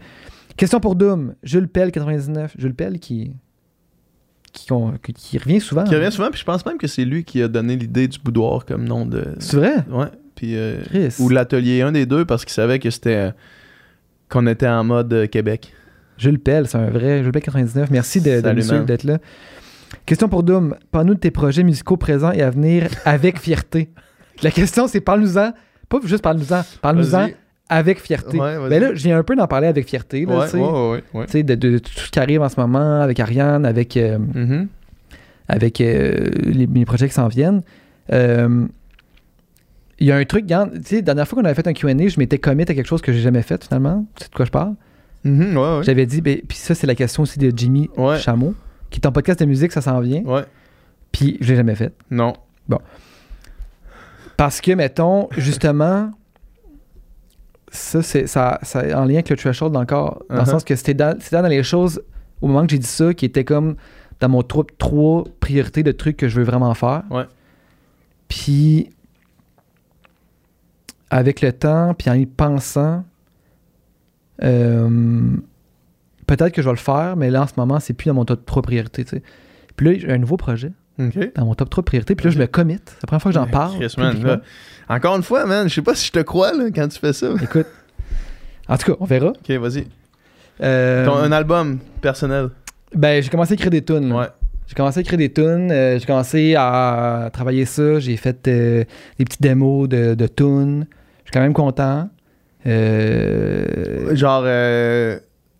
Question 0.58 0.80
pour 0.80 0.94
Doom, 0.96 1.34
Jules 1.42 1.68
Pell 1.68 1.90
99, 1.90 2.54
Jules 2.58 2.74
Pell 2.74 2.98
qui 2.98 3.32
qui, 4.52 4.66
qu'on- 4.66 4.92
qui- 5.02 5.12
qui 5.12 5.38
revient 5.38 5.60
souvent. 5.60 5.84
Qui 5.84 5.94
revient 5.94 6.10
souvent, 6.12 6.30
puis 6.30 6.40
je 6.40 6.44
pense 6.44 6.64
même 6.66 6.78
que 6.78 6.86
c'est 6.86 7.04
lui 7.04 7.22
qui 7.24 7.40
a 7.42 7.48
donné 7.48 7.76
l'idée 7.76 8.08
du 8.08 8.18
boudoir 8.18 8.64
comme 8.66 8.84
nom 8.84 9.06
de. 9.06 9.24
C'est 9.38 9.56
vrai? 9.56 9.76
Ouais. 9.90 10.06
Puis. 10.34 10.56
euh, 10.56 10.82
Chris. 10.86 11.14
Ou 11.20 11.28
l'atelier, 11.28 11.82
un 11.82 11.92
des 11.92 12.06
deux, 12.06 12.24
parce 12.24 12.44
qu'il 12.44 12.52
savait 12.54 12.78
que 12.78 12.90
c'était. 12.90 13.30
qu'on 14.28 14.46
était 14.46 14.68
en 14.68 14.84
mode 14.84 15.12
euh, 15.12 15.26
Québec. 15.26 15.72
Jules 16.16 16.38
Pell, 16.40 16.66
c'est 16.66 16.78
un 16.78 16.90
vrai. 16.90 17.22
Jules 17.22 17.30
Pell 17.32 17.42
99, 17.42 17.90
merci 17.90 18.20
de, 18.20 18.40
de 18.40 18.84
d'être 18.84 19.04
là. 19.04 19.18
Question 20.06 20.28
pour 20.28 20.42
Doom, 20.42 20.74
parle-nous 20.90 21.14
de 21.14 21.20
tes 21.20 21.30
projets 21.30 21.62
musicaux 21.62 21.96
présents 21.96 22.32
et 22.32 22.42
à 22.42 22.50
venir 22.50 22.88
avec 23.04 23.38
fierté. 23.38 23.90
La 24.42 24.50
question, 24.50 24.86
c'est 24.88 25.00
parle-nous-en, 25.00 25.52
pas 25.88 25.98
juste 26.04 26.22
parle-nous-en, 26.22 26.62
parle-nous-en 26.82 27.20
Vas-y. 27.26 27.36
Avec 27.68 28.00
fierté. 28.00 28.38
Ouais. 28.40 28.56
Mais 28.68 28.80
là, 28.80 28.94
je 28.94 29.02
viens 29.02 29.18
un 29.18 29.22
peu 29.22 29.36
d'en 29.36 29.46
parler 29.46 29.66
avec 29.66 29.86
fierté. 29.88 30.24
Là, 30.24 30.46
Ouais, 30.54 31.02
ouais, 31.14 31.26
de, 31.26 31.42
de- 31.54 31.54
de 31.54 31.78
tout 31.78 31.90
ce 31.94 32.10
qui 32.10 32.18
arrive 32.18 32.40
en 32.42 32.48
ce 32.48 32.58
moment 32.58 33.00
avec 33.02 33.20
Ariane, 33.20 33.66
avec, 33.66 33.96
euh, 33.96 34.18
Mhm. 34.18 34.68
avec 35.48 35.80
euh, 35.80 36.28
les, 36.44 36.66
mes 36.66 36.84
projets 36.84 37.08
qui 37.08 37.14
s'en 37.14 37.28
viennent. 37.28 37.62
Euh, 38.12 38.66
Il 40.00 40.06
y 40.06 40.12
a 40.12 40.16
un 40.16 40.24
truc, 40.24 40.46
tu 40.46 40.54
sais, 40.84 40.96
la 40.96 41.02
dernière 41.02 41.26
fois 41.26 41.40
qu'on 41.40 41.44
avait 41.44 41.54
fait 41.56 41.66
un 41.66 41.72
QA, 41.72 41.88
je 42.08 42.18
m'étais 42.20 42.38
commit 42.38 42.62
à 42.62 42.66
quelque 42.66 42.86
chose 42.86 43.02
que 43.02 43.12
j'ai 43.12 43.18
jamais 43.20 43.42
fait 43.42 43.62
finalement. 43.64 44.06
C'est 44.16 44.30
de 44.30 44.34
quoi 44.34 44.44
je 44.44 44.50
parle? 44.52 44.74
Mhm, 45.24 45.56
ouais, 45.56 45.76
ouais. 45.78 45.82
J'avais 45.82 46.06
dit, 46.06 46.20
ben, 46.20 46.38
puis 46.46 46.56
ça, 46.56 46.76
c'est 46.76 46.86
la 46.86 46.94
question 46.94 47.24
aussi 47.24 47.38
de 47.40 47.52
Jimmy. 47.56 47.90
Chameau, 48.20 48.54
qui 48.90 49.00
est 49.00 49.06
en 49.06 49.12
podcast 49.12 49.40
de 49.40 49.44
musique, 49.44 49.72
ça 49.72 49.80
s'en 49.80 49.98
vient. 50.00 50.22
Ouais. 50.22 50.44
Puis 51.10 51.36
je 51.40 51.48
l'ai 51.50 51.56
jamais 51.56 51.74
fait. 51.74 51.92
Non. 52.12 52.32
Parce 54.36 54.60
que, 54.60 54.70
mettons, 54.72 55.28
justement, 55.36 56.12
ça, 57.70 58.02
c'est 58.02 58.26
ça, 58.26 58.58
ça 58.62 58.80
en 58.98 59.04
lien 59.04 59.14
avec 59.14 59.30
le 59.30 59.36
threshold 59.36 59.76
encore, 59.76 60.22
dans 60.28 60.36
le 60.36 60.42
Uh-huh. 60.42 60.46
sens 60.50 60.64
que 60.64 60.74
c'était 60.76 60.94
dans, 60.94 61.18
c'était 61.20 61.40
dans 61.42 61.48
les 61.48 61.62
choses, 61.62 62.02
au 62.40 62.48
moment 62.48 62.64
que 62.64 62.70
j'ai 62.70 62.78
dit 62.78 62.86
ça, 62.86 63.12
qui 63.14 63.24
était 63.24 63.44
comme 63.44 63.76
dans 64.20 64.28
mon 64.28 64.42
top 64.42 64.72
3 64.78 65.24
priorités 65.40 65.82
de 65.82 65.92
trucs 65.92 66.16
que 66.16 66.28
je 66.28 66.36
veux 66.36 66.44
vraiment 66.44 66.74
faire. 66.74 67.04
Ouais. 67.10 67.24
Puis, 68.28 68.90
avec 71.10 71.40
le 71.40 71.52
temps, 71.52 71.94
puis 71.94 72.10
en 72.10 72.14
y 72.14 72.26
pensant, 72.26 73.04
euh, 74.42 75.36
peut-être 76.26 76.52
que 76.52 76.62
je 76.62 76.68
vais 76.68 76.72
le 76.74 76.78
faire, 76.78 77.16
mais 77.16 77.30
là, 77.30 77.42
en 77.42 77.46
ce 77.46 77.54
moment, 77.56 77.80
c'est 77.80 77.94
plus 77.94 78.08
dans 78.08 78.14
mon 78.14 78.24
top 78.24 78.44
3 78.44 78.62
priorités. 78.62 79.04
Puis 79.76 79.86
là, 79.86 79.98
j'ai 79.98 80.10
un 80.10 80.18
nouveau 80.18 80.36
projet 80.36 80.72
Dans 81.36 81.44
mon 81.44 81.54
top 81.54 81.70
3 81.70 81.84
priorités, 81.84 82.14
puis 82.14 82.24
là, 82.26 82.30
je 82.32 82.38
me 82.38 82.46
commit. 82.46 82.78
C'est 82.84 83.02
la 83.02 83.06
première 83.06 83.22
fois 83.22 83.30
que 83.30 83.34
j'en 83.38 83.46
parle. 83.46 83.78
Chris, 83.78 83.94
man, 83.98 84.10
publiquement. 84.10 84.32
là, 84.88 84.94
Encore 84.96 85.16
une 85.16 85.22
fois, 85.22 85.46
man, 85.46 85.68
je 85.68 85.74
sais 85.74 85.82
pas 85.82 85.94
si 85.94 86.06
je 86.08 86.12
te 86.12 86.18
crois 86.20 86.52
là, 86.52 86.64
quand 86.74 86.88
tu 86.88 86.98
fais 86.98 87.12
ça. 87.12 87.28
Écoute, 87.42 87.66
en 88.68 88.76
tout 88.76 88.92
cas, 88.92 88.96
on 89.00 89.04
verra. 89.04 89.28
Ok, 89.28 89.50
vas-y. 89.58 89.86
Euh, 90.62 91.06
Ton- 91.06 91.16
Un 91.16 91.30
album 91.32 91.78
personnel. 92.00 92.48
ben, 92.94 93.22
j'ai 93.22 93.28
commencé 93.30 93.52
à 93.52 93.54
écrire 93.54 93.70
des 93.70 93.84
tunes. 93.84 94.12
Ouais. 94.12 94.26
J'ai 94.66 94.74
commencé 94.74 94.98
à 94.98 95.00
écrire 95.02 95.18
des 95.18 95.32
tunes. 95.32 95.70
euh, 95.70 95.98
j'ai 95.98 96.04
commencé 96.04 96.54
à 96.58 97.30
travailler 97.32 97.64
ça. 97.64 98.00
J'ai 98.00 98.16
fait 98.16 98.48
euh, 98.48 98.84
des 99.18 99.24
petites 99.24 99.40
démos 99.40 99.88
de, 99.88 100.14
de 100.14 100.26
tunes. 100.26 100.86
Je 101.24 101.30
suis 101.30 101.32
quand 101.32 101.40
même 101.40 101.54
content. 101.54 102.10
Genre 104.14 104.42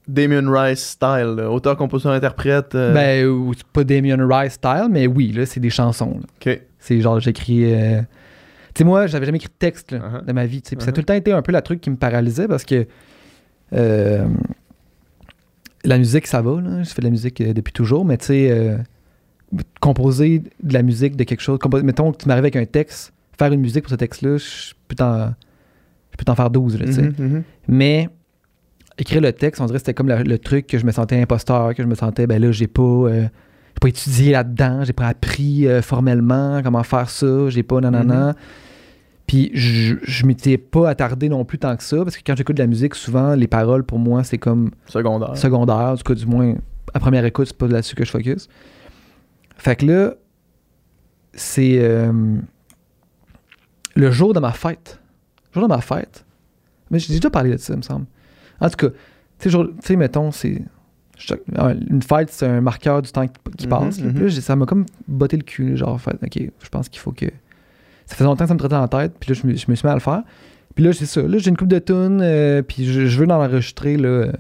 Damien 0.09 0.51
Rice 0.51 0.81
style, 0.81 1.35
là, 1.37 1.51
auteur, 1.51 1.77
compositeur, 1.77 2.13
interprète. 2.13 2.75
euh, 2.75 2.93
ben, 2.95 3.27
ou- 3.27 3.53
pas 3.73 3.85
Damien 3.85 4.17
Rice 4.27 4.55
style, 4.55 4.89
mais 4.91 5.07
oui, 5.07 5.33
là, 5.33 5.45
c'est 5.47 5.61
des 5.61 5.71
chansons. 5.71 6.19
là. 6.21 6.27
ok. 6.53 6.61
C'est 6.79 7.01
genre, 7.01 7.21
j'écris. 7.21 7.73
euh, 7.75 8.01
Tu 8.75 8.79
sais, 8.79 8.85
moi, 8.85 9.07
j'avais 9.07 9.27
jamais 9.27 9.37
écrit 9.39 9.49
de 9.49 9.59
texte 9.59 9.91
là, 9.93 9.99
Uh-huh. 9.99 10.25
de 10.25 10.33
ma 10.33 10.47
vie. 10.47 10.61
Puis 10.61 10.77
Ça 10.79 10.87
a 10.87 10.89
Uh-huh. 10.91 10.93
tout 10.95 11.01
le 11.01 11.05
temps 11.05 11.15
été 11.15 11.33
un 11.33 11.43
peu 11.43 11.53
la 11.53 11.61
truc 11.63 11.81
qui 11.81 11.91
me 11.91 11.97
paralysait 11.97 12.47
parce 12.49 12.65
que 12.65 12.87
euh, 13.75 14.27
la 15.85 15.99
musique, 15.99 16.27
ça 16.27 16.41
va. 16.43 16.61
Là. 16.61 16.83
Je 16.83 16.89
fais 16.91 17.01
de 17.03 17.07
la 17.07 17.11
musique 17.11 17.43
depuis 17.43 17.73
toujours, 17.73 18.05
mais 18.05 18.17
tu 18.17 18.27
sais, 18.27 18.77
composer 19.81 20.43
de 20.63 20.75
la 20.75 20.83
musique 20.83 21.17
de 21.17 21.25
quelque 21.25 21.41
chose. 21.41 21.59
composer- 21.59 21.83
mettons 21.85 22.13
que 22.13 22.19
tu 22.19 22.29
m'arrives 22.29 22.45
avec 22.45 22.57
un 22.57 22.65
texte, 22.67 23.13
faire 23.39 23.53
une 23.53 23.61
musique 23.61 23.83
pour 23.85 23.91
ce 23.91 23.97
texte-là, 23.97 24.37
je 24.39 24.75
peux 24.87 24.95
t'en. 24.95 25.29
Je 26.13 26.17
peux 26.17 26.25
t'en 26.25 26.35
faire 26.35 26.51
12, 26.51 26.79
là, 26.79 26.87
tu 26.87 26.93
sais. 26.93 27.03
Mhm, 27.03 27.15
mhm. 27.19 27.43
Mais 27.69 28.09
écrire 28.99 29.21
le 29.21 29.33
texte, 29.33 29.61
on 29.61 29.67
dirait 29.67 29.77
que 29.79 29.81
c'était 29.81 29.95
comme 29.95 30.09
la- 30.09 30.23
le 30.23 30.39
truc 30.39 30.67
que 30.67 30.79
je 30.79 30.85
me 30.87 30.93
sentais 30.93 31.21
imposteur, 31.21 31.75
que 31.75 31.83
je 31.83 31.89
me 31.89 31.95
sentais, 31.95 32.27
ben 32.27 32.41
là, 32.43 32.51
j'ai 32.53 32.67
pas, 32.67 32.83
euh, 32.83 33.23
j'ai 33.23 33.81
pas 33.81 33.89
étudié 33.89 34.33
là-dedans, 34.33 34.85
j'ai 34.85 34.93
pas 34.93 35.07
appris 35.07 35.67
euh, 35.69 35.83
formellement 35.83 36.61
comment 36.63 36.83
faire 36.83 37.09
ça, 37.11 37.49
j'ai 37.49 37.63
pas 37.63 37.81
nanana. 37.81 38.35
Puis 39.27 39.51
je, 39.55 39.97
je 40.03 40.27
m'étais 40.27 40.57
pas 40.57 40.89
attardé 40.89 41.29
non 41.29 41.45
plus 41.45 41.59
tant 41.59 41.77
que 41.77 41.83
ça, 41.83 41.99
parce 42.03 42.17
que 42.17 42.23
quand 42.27 42.35
j'écoute 42.35 42.57
de 42.57 42.63
la 42.63 42.67
musique, 42.67 42.95
souvent, 42.95 43.35
les 43.35 43.47
paroles, 43.47 43.85
pour 43.85 43.99
moi, 43.99 44.25
c'est 44.25 44.39
comme 44.39 44.71
Secondaire. 44.87 45.37
secondaire, 45.37 45.95
du 45.97 46.03
coup, 46.03 46.15
du 46.15 46.25
moins, 46.27 46.55
à 46.95 46.99
première 46.99 47.25
écoute, 47.27 47.49
c'est 47.49 47.57
pas 47.57 47.67
là-dessus 47.69 47.95
que 47.95 48.05
je 48.07 48.11
focus. 48.11 48.49
Fait 49.59 49.77
que 49.77 49.85
là, 49.87 50.15
c'est 51.35 51.79
euh, 51.79 52.39
le 53.95 54.11
jour 54.11 54.33
de 54.33 54.41
ma 54.41 54.53
fête. 54.53 54.99
Le 55.55 55.61
jour 55.61 55.69
de 55.69 55.75
ma 55.75 55.81
fête. 55.83 56.25
Mais 56.91 56.99
j'ai 56.99 57.13
déjà 57.15 57.29
parlé 57.31 57.51
de 57.51 57.57
ça, 57.59 57.75
il 57.75 57.79
me 57.79 57.83
semble. 57.83 58.07
En 58.61 58.69
tout 58.71 58.77
cas, 58.89 58.95
tu 59.39 59.51
sais, 59.83 59.97
mettons, 59.97 60.31
c'est. 60.31 60.63
Une 61.91 62.01
fête, 62.03 62.31
c'est 62.31 62.47
un 62.47 62.61
marqueur 62.61 63.03
du 63.03 63.11
temps 63.11 63.27
qui, 63.27 63.67
Mhm, 63.67 63.71
passe. 63.71 64.01
mhm. 64.01 64.21
Là, 64.23 64.31
ça 64.31 64.55
m'a 64.57 64.67
comme 64.67 64.87
botté 65.09 65.37
le 65.37 65.43
cul, 65.43 65.77
genre, 65.77 66.01
fait, 66.01 66.17
ok, 66.23 66.51
je 66.63 66.69
pense 66.69 66.89
qu'il 66.89 67.01
faut 67.01 67.13
que. 67.13 67.27
Ça 68.07 68.15
faisait 68.15 68.25
longtemps 68.25 68.45
que 68.45 68.49
ça 68.49 68.55
me 68.55 68.59
traitait 68.59 68.75
dans 68.77 68.81
la 68.83 68.89
tête, 68.89 69.15
puis 69.19 69.33
là, 69.33 69.41
je 69.41 69.47
me, 69.47 69.55
je 69.57 69.67
me 69.69 69.75
suis 69.75 69.87
mis 69.87 69.91
à 69.91 69.95
le 69.95 70.01
faire. 70.01 70.23
Puis 70.75 70.85
là, 70.85 70.93
c'est 70.93 71.07
ça. 71.07 71.21
Là, 71.23 71.39
j'ai 71.39 71.51
une 71.51 71.57
coupe 71.57 71.69
de 71.69 71.79
tunes, 71.81 72.21
euh, 72.23 72.63
puis 72.63 72.85
je, 72.85 73.07
je 73.07 73.19
veux 73.19 73.27
l'enregistrer, 73.27 73.97
là, 73.97 74.09
euh, 74.09 74.33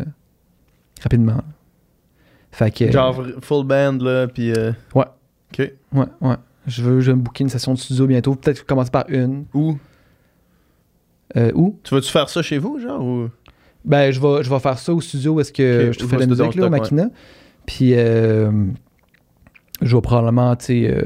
rapidement. 1.02 1.42
Fait 2.52 2.70
que. 2.70 2.90
Genre 2.92 3.24
full 3.42 3.66
band, 3.66 3.98
là, 4.00 4.26
puis. 4.28 4.52
euh, 4.52 4.72
Ouais. 4.94 5.04
Ok. 5.52 5.72
Ouais, 5.92 6.04
ouais. 6.20 6.34
Je 6.66 6.82
veux, 6.82 7.00
je 7.00 7.10
vais 7.10 7.16
me 7.16 7.22
booker 7.22 7.42
une 7.44 7.48
session 7.50 7.72
de 7.74 7.78
studio 7.78 8.06
bientôt. 8.06 8.34
Peut-être 8.36 8.64
commencer 8.66 8.90
par 8.90 9.04
une. 9.08 9.46
Où? 9.54 9.76
Euh, 11.36 11.50
où? 11.54 11.78
Tu 11.82 11.94
vas-tu 11.94 12.10
faire 12.10 12.28
ça 12.28 12.40
chez 12.42 12.58
vous, 12.58 12.78
genre 12.78 13.02
ou... 13.04 13.28
Ben, 13.88 14.10
je 14.12 14.20
vais, 14.20 14.42
je 14.44 14.50
vais 14.50 14.58
faire 14.60 14.78
ça 14.78 14.92
au 14.94 15.00
studio 15.00 15.40
est-ce 15.40 15.52
que 15.52 15.90
je 15.92 15.98
fais 16.06 16.16
de 16.16 16.20
la 16.20 16.26
musique, 16.26 16.54
là, 16.56 16.66
au 16.66 16.70
Makina. 16.70 17.08
Puis, 17.66 17.92
euh, 17.94 18.50
je 19.82 19.96
vais 19.96 20.02
probablement, 20.02 20.54
tu 20.56 20.64
sais, 20.66 20.90
euh, 20.90 21.02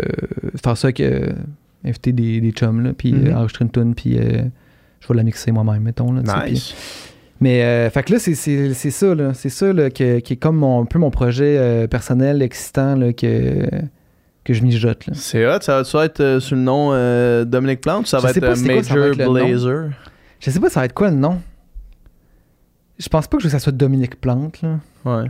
faire 0.62 0.76
ça 0.76 0.86
avec, 0.88 1.00
euh, 1.00 1.28
inviter 1.84 2.12
des, 2.12 2.40
des 2.40 2.50
chums, 2.50 2.82
là, 2.82 2.92
puis 2.96 3.12
Mhm. 3.12 3.28
euh, 3.28 3.34
enregistrer 3.36 3.64
une 3.64 3.70
tune, 3.70 3.94
puis 3.94 4.16
je 4.18 5.08
vais 5.08 5.14
la 5.14 5.22
mixer 5.22 5.52
moi-même, 5.52 5.82
mettons, 5.82 6.12
là, 6.12 6.22
Nice. 6.48 6.74
Mais, 7.40 7.64
euh, 7.64 7.90
fait 7.90 8.04
que 8.04 8.12
là, 8.12 8.18
c'est- 8.20 8.34
ça, 8.90 9.14
là. 9.16 9.34
C'est 9.34 9.48
ça, 9.48 9.72
là, 9.72 9.90
que- 9.90 10.20
qui 10.20 10.34
est 10.34 10.36
comme 10.36 10.56
mon- 10.56 10.82
un 10.82 10.84
peu 10.84 10.98
mon 11.00 11.10
projet 11.10 11.88
personnel, 11.88 12.40
excitant, 12.42 12.94
là, 12.94 13.12
que, 13.12 13.68
que 14.44 14.54
je 14.54 14.62
mijote. 14.62 15.06
C'est 15.12 15.44
hot, 15.46 15.58
ça 15.60 15.76
va-tu 15.82 15.96
être 15.98 16.20
euh, 16.20 16.40
sous 16.40 16.54
le 16.54 16.60
nom 16.60 16.90
euh, 16.92 17.44
Dominique 17.44 17.80
Plante 17.80 18.04
ou 18.04 18.06
ça 18.06 18.18
va 18.18 18.30
être 18.30 18.38
quoi 18.40 18.54
ça 18.54 18.62
va 18.62 18.74
Major 18.74 19.06
être 19.06 19.18
nom. 19.24 19.32
Blazer? 19.32 19.90
Je 20.40 20.50
sais 20.50 20.60
pas, 20.60 20.68
ça 20.70 20.80
va 20.80 20.86
être 20.86 20.92
quoi 20.94 21.10
le 21.10 21.16
nom? 21.16 21.40
Je 23.02 23.08
pense 23.08 23.26
pas 23.26 23.36
que 23.36 23.42
je 23.42 23.48
ça 23.48 23.58
soit 23.58 23.72
Dominique 23.72 24.20
Plante, 24.20 24.62
là. 24.62 24.78
Ouais. 25.04 25.24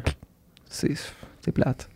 C'est 0.69 0.93
c'est 1.41 1.53
plate. 1.53 1.89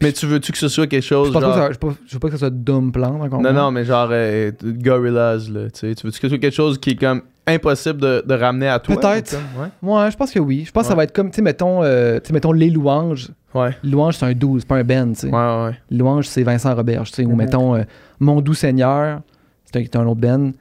Mais 0.00 0.12
tu 0.12 0.26
veux-tu 0.26 0.50
que 0.52 0.58
ce 0.58 0.68
soit 0.68 0.86
quelque 0.88 1.02
Je, 1.02 1.08
chose 1.08 1.32
pense 1.32 1.42
pas 1.42 1.48
que 1.50 1.56
ça- 1.56 1.72
je, 1.72 1.78
pas- 1.78 1.94
je 2.06 2.12
veux 2.14 2.18
pas 2.18 2.26
que 2.28 2.32
ça 2.34 2.38
soit 2.40 2.50
Dom 2.50 2.90
Plante 2.90 3.22
encore. 3.22 3.40
Non, 3.40 3.52
non, 3.52 3.70
mais 3.70 3.84
genre 3.84 4.08
euh, 4.10 4.50
Gorillaz, 4.62 5.48
là, 5.48 5.70
tu 5.70 5.86
veux-tu 5.86 6.04
que 6.04 6.10
ce 6.10 6.28
soit 6.28 6.38
quelque 6.38 6.50
chose 6.54 6.78
qui 6.78 6.90
est 6.90 6.96
comme 6.96 7.22
impossible 7.46 8.00
de, 8.00 8.22
de 8.26 8.34
ramener 8.34 8.68
à 8.68 8.78
toi? 8.80 8.96
Peut-être. 8.96 9.30
comme- 9.30 9.62
Ouais? 9.62 10.02
Ouais, 10.04 10.10
je 10.10 10.16
pense 10.16 10.30
que 10.32 10.40
oui. 10.40 10.64
Je 10.66 10.72
pense 10.72 10.82
que 10.84 10.88
ça 10.88 10.94
va 10.96 11.04
être 11.04 11.12
comme, 11.12 11.30
tu 11.30 11.36
sais, 11.36 11.42
mettons, 11.42 11.82
euh, 11.84 12.18
mettons 12.32 12.52
Les 12.52 12.68
Louanges. 12.70 13.30
Ouais. 13.54 13.76
Les 13.84 13.90
Louanges, 13.90 14.16
c'est 14.16 14.26
un 14.26 14.32
doux, 14.32 14.58
c'est 14.58 14.66
pas 14.66 14.76
un 14.76 14.84
Ben, 14.84 15.12
tu 15.12 15.20
sais. 15.20 15.26
Ouais, 15.28 15.64
ouais. 15.66 15.78
Les 15.90 15.98
Louanges, 15.98 16.26
c'est 16.26 16.42
Vincent 16.42 16.74
Roberge, 16.74 17.10
tu 17.10 17.16
sais. 17.16 17.24
Ou 17.24 17.30
Mhm. 17.30 17.36
mettons 17.36 17.76
euh, 17.76 17.82
Mon 18.18 18.40
Doux 18.40 18.54
Seigneur, 18.54 19.20
c'est 19.64 19.96
un, 19.96 20.06
autre 20.06 20.20
Ben. 20.20 20.52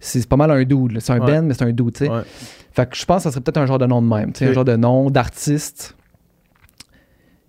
C'est 0.00 0.26
pas 0.28 0.36
mal 0.36 0.50
un 0.50 0.62
dude. 0.64 1.00
C'est 1.00 1.12
un. 1.12 1.18
Ben, 1.18 1.42
mais 1.44 1.54
c'est 1.54 1.64
un 1.64 1.72
dude, 1.72 1.92
tu 1.92 2.04
sais. 2.06 2.10
Fait 2.76 2.88
que 2.90 2.94
je 2.94 3.04
pense 3.06 3.18
que 3.18 3.22
ça 3.24 3.30
serait 3.30 3.40
peut-être 3.40 3.56
un 3.56 3.64
genre 3.64 3.78
de 3.78 3.86
nom 3.86 4.02
de 4.02 4.06
même. 4.06 4.32
tu 4.32 4.40
sais, 4.40 4.44
Ok. 4.44 4.50
Un 4.50 4.54
genre 4.54 4.64
de 4.66 4.76
nom 4.76 5.10
d'artiste. 5.10 5.96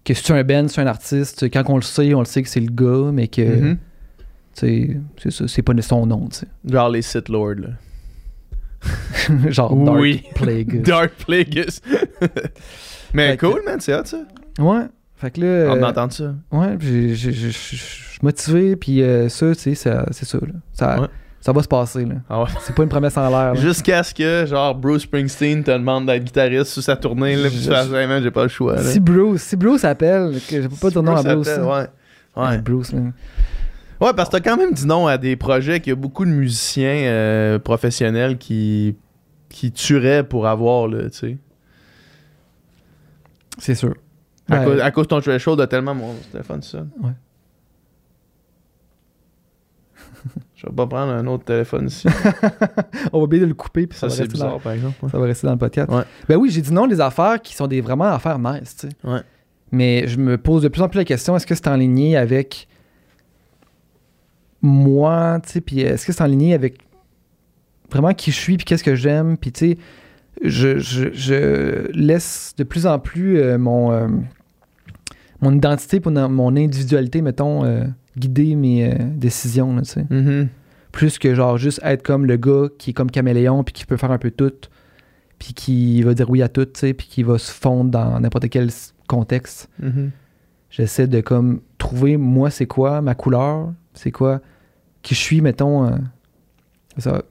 Que 0.06 0.14
si 0.14 0.24
tu 0.24 0.32
es 0.32 0.36
un 0.40 0.44
Ben, 0.46 0.70
c'est 0.70 0.80
un 0.80 0.88
artiste. 0.88 1.52
Quand 1.52 1.64
on 1.68 1.76
le 1.76 1.82
sait, 1.82 2.14
on 2.14 2.20
le 2.20 2.26
sait 2.26 2.42
que 2.42 2.48
c'est 2.48 2.62
le 2.62 2.72
gars, 2.72 3.12
mais 3.12 3.28
que, 3.28 3.72
tu 3.74 3.78
sais, 4.54 4.98
c'est 5.22 5.32
ça, 5.32 5.48
c'est 5.50 5.62
pas 5.62 5.74
son 5.82 6.06
nom, 6.06 6.30
tu 6.30 6.38
sais. 6.38 6.48
Genre 6.66 6.90
les 6.90 7.02
Sith 7.02 7.28
Lords, 7.28 7.56
là. 7.56 7.70
genre 9.50 9.74
Oui. 9.74 10.24
Dark 10.24 10.36
Plague. 10.36 10.82
Dark 10.86 11.12
Plagueis. 11.26 11.82
Mais 13.14 13.32
Fait 13.32 13.38
que- 13.38 13.46
cool, 13.48 13.62
man, 13.66 13.82
c'est 13.82 13.94
hot, 13.94 14.06
ça. 14.06 14.20
Ouais. 14.60 14.86
Fait 15.16 15.32
que 15.32 15.42
là. 15.42 15.74
On 15.74 15.84
euh, 15.84 15.84
entend 15.84 16.10
ça. 16.10 16.36
Ouais, 16.54 16.78
je 16.80 17.50
suis 17.50 18.20
motivé, 18.22 18.78
puis 18.78 19.02
euh, 19.02 19.28
ça, 19.28 19.54
tu 19.56 19.76
sais, 19.76 19.76
c'est 19.76 20.26
ça, 20.26 20.38
là. 20.38 20.54
Ça, 20.72 21.02
Ouais. 21.02 21.08
Ça 21.40 21.52
va 21.52 21.62
se 21.62 21.68
passer, 21.68 22.04
là. 22.06 22.16
Ah 22.30 22.42
ouais. 22.44 22.50
C'est 22.62 22.76
pas 22.76 22.84
une 22.84 22.90
promesse 22.90 23.18
en 23.18 23.30
l'air. 23.30 23.56
Jusqu'à 23.56 24.04
ce 24.04 24.14
que, 24.14 24.46
genre, 24.46 24.76
Bruce 24.76 25.04
Springsteen 25.04 25.64
te 25.64 25.72
demande 25.72 26.08
d'être 26.08 26.24
guitariste 26.24 26.72
sur 26.72 26.84
sa 26.84 26.96
tournée, 26.96 27.36
là, 27.36 27.50
puis 27.50 27.60
tu 27.64 27.70
man, 27.70 28.22
j'ai 28.22 28.32
pas 28.32 28.44
le 28.44 28.50
choix, 28.50 28.76
là. 28.76 28.84
Si 28.84 29.00
Bruce, 29.00 29.42
si 29.44 29.56
Bruce 29.56 29.84
appelle, 29.86 30.40
que 30.50 30.62
je 30.62 30.68
peux 30.68 30.76
pas 30.76 30.90
dire 30.90 31.04
non 31.04 31.16
à 31.16 31.24
Bruce 31.24 31.48
appelle, 31.48 31.64
ouais. 31.64 31.88
Ouais. 32.36 32.58
Bruce, 32.60 32.92
là. 32.92 33.00
Ouais, 34.00 34.14
parce 34.16 34.30
que 34.30 34.38
t'as 34.38 34.42
quand 34.42 34.58
même 34.58 34.74
dit 34.74 34.86
non 34.86 35.08
à 35.08 35.18
des 35.18 35.36
projets 35.36 35.80
qu'il 35.80 35.90
y 35.92 35.94
a 35.94 35.96
beaucoup 35.96 36.26
de 36.26 36.30
musiciens 36.30 37.08
euh, 37.08 37.60
professionnels 37.60 38.38
qui, 38.38 38.96
qui 39.50 39.72
tueraient 39.72 40.24
pour 40.24 40.48
avoir, 40.48 40.88
là, 40.88 41.10
tu 41.10 41.18
sais. 41.18 41.38
C'est 43.58 43.76
sûr. 43.76 43.96
À, 44.50 44.58
Ben, 44.58 44.66
cause, 44.66 44.82
à 44.82 44.92
cause 44.92 45.04
de 45.06 45.10
ton 45.10 45.22
threshold, 45.22 45.60
a 45.62 45.68
tellement 45.68 45.96
mon 45.96 46.14
téléphone 46.32 46.62
sonne. 46.62 46.90
Ouais. 47.02 47.12
Je 50.58 50.66
vais 50.66 50.74
pas 50.74 50.88
prendre 50.88 51.12
un 51.14 51.26
autre 51.28 51.44
téléphone 51.46 51.86
ici. 51.88 52.08
on 53.14 53.20
va 53.20 53.24
oublier 53.26 53.42
de 53.44 53.48
le 53.48 53.54
couper, 53.54 53.86
puis 53.88 53.98
ça, 53.98 54.10
Ça, 54.10 54.16
va 54.16 54.24
rester 54.24 54.40
dans- 54.40 54.60
par 54.60 54.74
exemple. 54.74 54.96
ouais. 55.04 55.10
ça 55.12 55.20
va 55.20 55.26
rester 55.26 55.46
dans 55.48 55.54
le 55.54 55.60
podcast. 55.60 55.90
Ouais. 55.92 56.02
Ben 56.28 56.36
oui, 56.36 56.50
j'ai 56.50 56.62
dit 56.62 56.74
non 56.74 56.88
des 56.88 57.00
affaires 57.00 57.40
qui 57.42 57.54
sont 57.56 57.68
des 57.68 57.80
vraiment 57.80 58.06
affaires 58.06 58.40
nice, 58.40 58.76
tu 58.76 58.88
sais. 58.90 58.94
Ouais. 59.08 59.20
Mais 59.72 60.08
je 60.08 60.18
me 60.18 60.38
pose 60.38 60.64
de 60.64 60.68
plus 60.70 60.82
en 60.82 60.90
plus 60.90 60.98
la 60.98 61.06
question, 61.06 61.36
est-ce 61.36 61.46
que 61.46 61.54
c'est 61.54 61.68
en 61.68 61.76
ligne 61.76 62.18
avec 62.18 62.68
moi, 64.62 65.40
tu 65.44 65.52
sais, 65.52 65.62
puis 65.62 65.82
est-ce 65.82 66.06
que 66.06 66.12
c'est 66.14 66.24
en 66.24 66.28
ligne 66.28 66.54
avec 66.54 66.80
vraiment 67.92 68.14
qui 68.14 68.32
je 68.32 68.38
suis, 68.38 68.58
puis 68.58 68.66
qu'est-ce 68.66 68.84
que 68.84 68.96
j'aime, 68.96 69.38
puis 69.38 69.52
tu 69.52 69.72
sais, 69.72 69.78
je, 70.44 70.80
je- 70.80 71.12
je 71.14 71.92
laisse 71.94 72.54
de 72.58 72.64
plus 72.64 72.86
en 72.88 72.98
plus 73.00 73.40
euh, 73.40 73.58
mon, 73.58 73.92
euh, 73.92 74.08
mon 75.42 75.54
identité, 75.54 76.00
pour 76.00 76.12
mon 76.12 76.56
individualité, 76.56 77.22
mettons, 77.22 77.64
euh, 77.66 77.84
guider 78.18 78.56
mes 78.56 78.92
euh, 78.92 78.96
décisions, 79.16 79.76
là, 79.76 79.82
tu 79.82 79.92
sais. 79.92 80.06
Mhm. 80.10 80.50
Plus 80.92 81.20
que 81.20 81.36
genre 81.36 81.58
juste 81.58 81.80
être 81.84 82.04
comme 82.04 82.26
le 82.26 82.38
gars 82.38 82.68
qui 82.78 82.92
est 82.92 82.94
comme 82.94 83.12
caméléon, 83.12 83.64
puis 83.64 83.74
qui 83.74 83.86
peut 83.86 83.98
faire 83.98 84.12
un 84.12 84.18
peu 84.18 84.32
tout, 84.32 84.54
puis 85.38 85.54
qui 85.54 86.02
va 86.02 86.14
dire 86.14 86.30
oui 86.30 86.42
à 86.42 86.50
tout, 86.50 86.66
tu 86.66 86.80
sais, 86.80 86.94
puis 86.94 87.08
qui 87.08 87.24
va 87.24 87.38
se 87.38 87.52
fondre 87.52 87.92
dans 87.92 88.20
n'importe 88.20 88.50
quel 88.50 88.70
contexte. 89.08 89.70
Mhm. 89.80 90.12
J'essaie 90.70 91.08
de 91.08 91.22
comme 91.22 91.62
trouver 91.78 92.18
moi 92.18 92.50
c'est 92.50 92.66
quoi 92.66 93.02
ma 93.02 93.16
couleur, 93.16 93.72
c'est 93.94 94.12
quoi 94.12 94.42
qui 95.02 95.16
je 95.16 95.20
suis 95.20 95.42
mettons 95.42 95.86
euh, 95.86 95.98
ça 96.98 97.24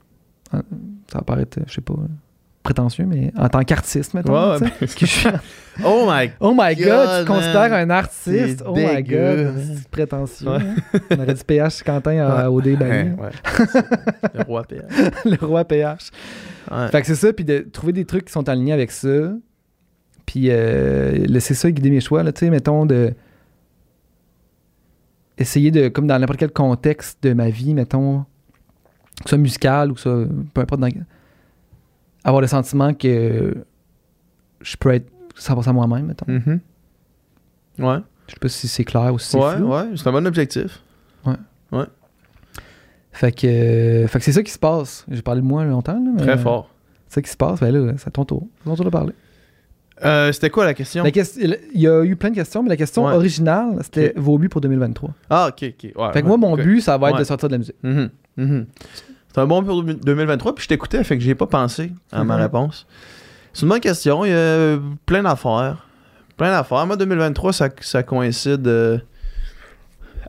euh, 0.55 0.63
ça 1.09 1.19
va 1.19 1.23
paraître 1.23 1.59
je 1.67 1.75
sais 1.75 1.81
pas 1.81 1.95
prétentieux 2.67 3.07
mais 3.07 3.33
en 3.37 3.49
tant 3.49 3.63
qu'artiste 3.63 4.13
mettons 4.15 4.33
Ouais, 4.33 4.59
je 4.81 4.87
suis. 5.07 5.29
Oh 5.85 6.07
my 6.11 6.31
Oh 6.41 6.55
my 6.57 6.75
god, 6.75 6.87
God, 6.87 7.19
tu 7.19 7.25
te 7.25 7.27
considères 7.27 7.73
un 7.75 7.91
artiste? 7.91 8.63
Oh 8.67 8.75
my 8.75 9.03
god, 9.03 9.55
c'est 9.77 9.89
prétentieux. 9.89 10.49
Ouais. 10.49 10.57
hein. 10.95 11.01
On 11.11 11.21
aurait 11.21 11.35
dit 11.35 11.45
PH 11.47 11.83
Quentin 11.83 12.19
à 12.19 12.51
ouais. 13.19 13.31
Le 14.35 14.43
roi 14.45 14.65
PH. 14.65 14.83
le 15.27 15.47
roi 15.47 15.65
PH. 15.67 16.11
Fait 16.91 17.01
que 17.03 17.07
c'est 17.07 17.15
ça, 17.15 17.33
puis 17.33 17.45
de 17.45 17.59
trouver 17.71 17.93
des 17.93 18.05
trucs 18.07 18.25
qui 18.25 18.33
sont 18.33 18.49
alignés 18.49 18.73
avec 18.73 18.91
ça, 18.91 19.09
puis 20.25 20.47
euh, 20.51 21.13
laisser 21.27 21.53
ça 21.55 21.71
guider 21.71 21.91
mes 21.91 22.01
choix, 22.01 22.23
là, 22.23 22.33
tu 22.33 22.41
sais, 22.41 22.51
mettons, 22.51 22.87
de 22.87 23.13
essayer 25.39 25.71
de, 25.71 25.89
comme 25.89 26.07
dans 26.07 26.19
n'importe 26.19 26.39
quel 26.39 26.51
contexte 26.53 27.23
de 27.23 27.33
ma 27.35 27.51
vie, 27.51 27.75
mettons, 27.75 28.21
que 28.21 29.25
ce 29.25 29.29
soit 29.31 29.39
musical 29.39 29.91
ou 29.91 29.95
que 29.95 30.01
ce 30.01 30.11
soit, 30.11 30.27
peu 30.55 30.61
importe, 30.63 30.81
dans- 30.81 30.89
avoir 32.27 32.41
le 32.43 32.47
sentiment 32.47 32.93
que 32.95 33.55
je 34.61 34.77
peux 34.77 34.93
être 34.93 35.07
100% 35.39 35.73
moi-même, 35.73 36.07
mettons. 36.07 36.27
Mhm. 36.31 36.61
Ouais. 37.79 37.99
Je 38.27 38.33
sais 38.33 38.39
pas 38.41 38.49
si 38.49 38.69
c'est 38.69 38.85
clair 38.85 39.15
ou 39.15 39.19
si 39.19 39.29
c'est 39.31 39.39
Ouais, 39.39 39.57
flou. 39.57 39.73
ouais, 39.73 39.85
c'est 39.97 40.07
un 40.07 40.13
bon 40.13 40.27
objectif. 40.27 40.83
Fait 43.13 43.33
que, 43.33 43.47
euh, 43.47 44.07
fait 44.09 44.19
que 44.19 44.25
c'est 44.27 44.33
ça 44.33 44.43
qui 44.43 44.51
se 44.53 44.59
passe. 44.59 45.07
J'ai 45.11 45.23
parlé 45.23 45.41
de 45.41 45.47
moi 45.47 45.65
longtemps, 45.65 45.95
là, 45.95 46.11
mais 46.15 46.21
Très 46.21 46.37
fort. 46.37 46.69
C'est 47.09 47.15
ça 47.15 47.23
qui 47.23 47.31
se 47.31 47.37
passe. 47.39 47.61
Ben 47.61 47.73
là, 47.75 47.95
c'est 47.97 48.09
à 48.09 48.11
ton 48.11 48.27
tour. 48.27 48.47
C'est 48.59 48.65
ton 48.69 48.77
tour 48.77 48.85
de 48.85 48.91
parler. 48.91 49.15
Euh, 50.05 50.31
C'était 50.33 50.51
quoi 50.51 50.67
la 50.67 50.75
question? 50.75 51.03
La 51.03 51.11
question- 51.11 51.43
il 51.75 51.81
y 51.81 51.89
a 51.89 52.05
eu 52.05 52.15
plein 52.17 52.29
de 52.29 52.35
questions, 52.35 52.63
mais 52.63 52.69
la 52.69 52.77
question 52.77 53.07
Ouais. 53.07 53.15
originale, 53.15 53.79
c'était 53.81 54.13
vos 54.17 54.37
buts 54.37 54.51
pour 54.51 54.61
2023. 54.61 55.15
Ah, 55.31 55.47
ok, 55.49 55.55
ok. 55.63 55.93
Ouais, 55.97 56.13
fait 56.13 56.21
que 56.21 56.27
ouais, 56.27 56.37
moi, 56.37 56.37
mon 56.37 56.57
but, 56.57 56.83
ça 56.83 56.99
va 56.99 57.09
être 57.09 57.15
Ouais. 57.15 57.21
de 57.21 57.25
sortir 57.25 57.49
de 57.49 57.55
la 57.55 57.59
musique. 57.59 57.77
Mhm, 57.83 58.11
mhm. 58.37 58.67
C'est 59.37 59.43
un 59.43 59.47
bon 59.47 59.63
pour 59.63 59.83
2023, 59.83 60.55
puis 60.55 60.63
je 60.63 60.69
t'écoutais, 60.71 61.05
fait 61.05 61.19
que 61.19 61.23
j'ai 61.23 61.35
pas 61.35 61.47
pensé 61.47 61.93
à 62.11 62.25
ma 62.25 62.37
Mhm. 62.37 62.41
réponse. 62.45 62.87
C'est 63.53 63.65
une 63.65 63.69
bonne 63.69 63.81
question, 63.81 64.25
il 64.25 64.31
y 64.31 64.35
a 64.35 64.79
plein 65.05 65.23
d'affaires. 65.25 65.87
Plein 66.39 66.51
d'affaires. 66.53 66.87
Moi, 66.87 66.97
2023, 66.97 67.53
ça, 67.53 67.69
ça 67.83 68.03
coïncide 68.03 68.67
euh, 68.67 68.97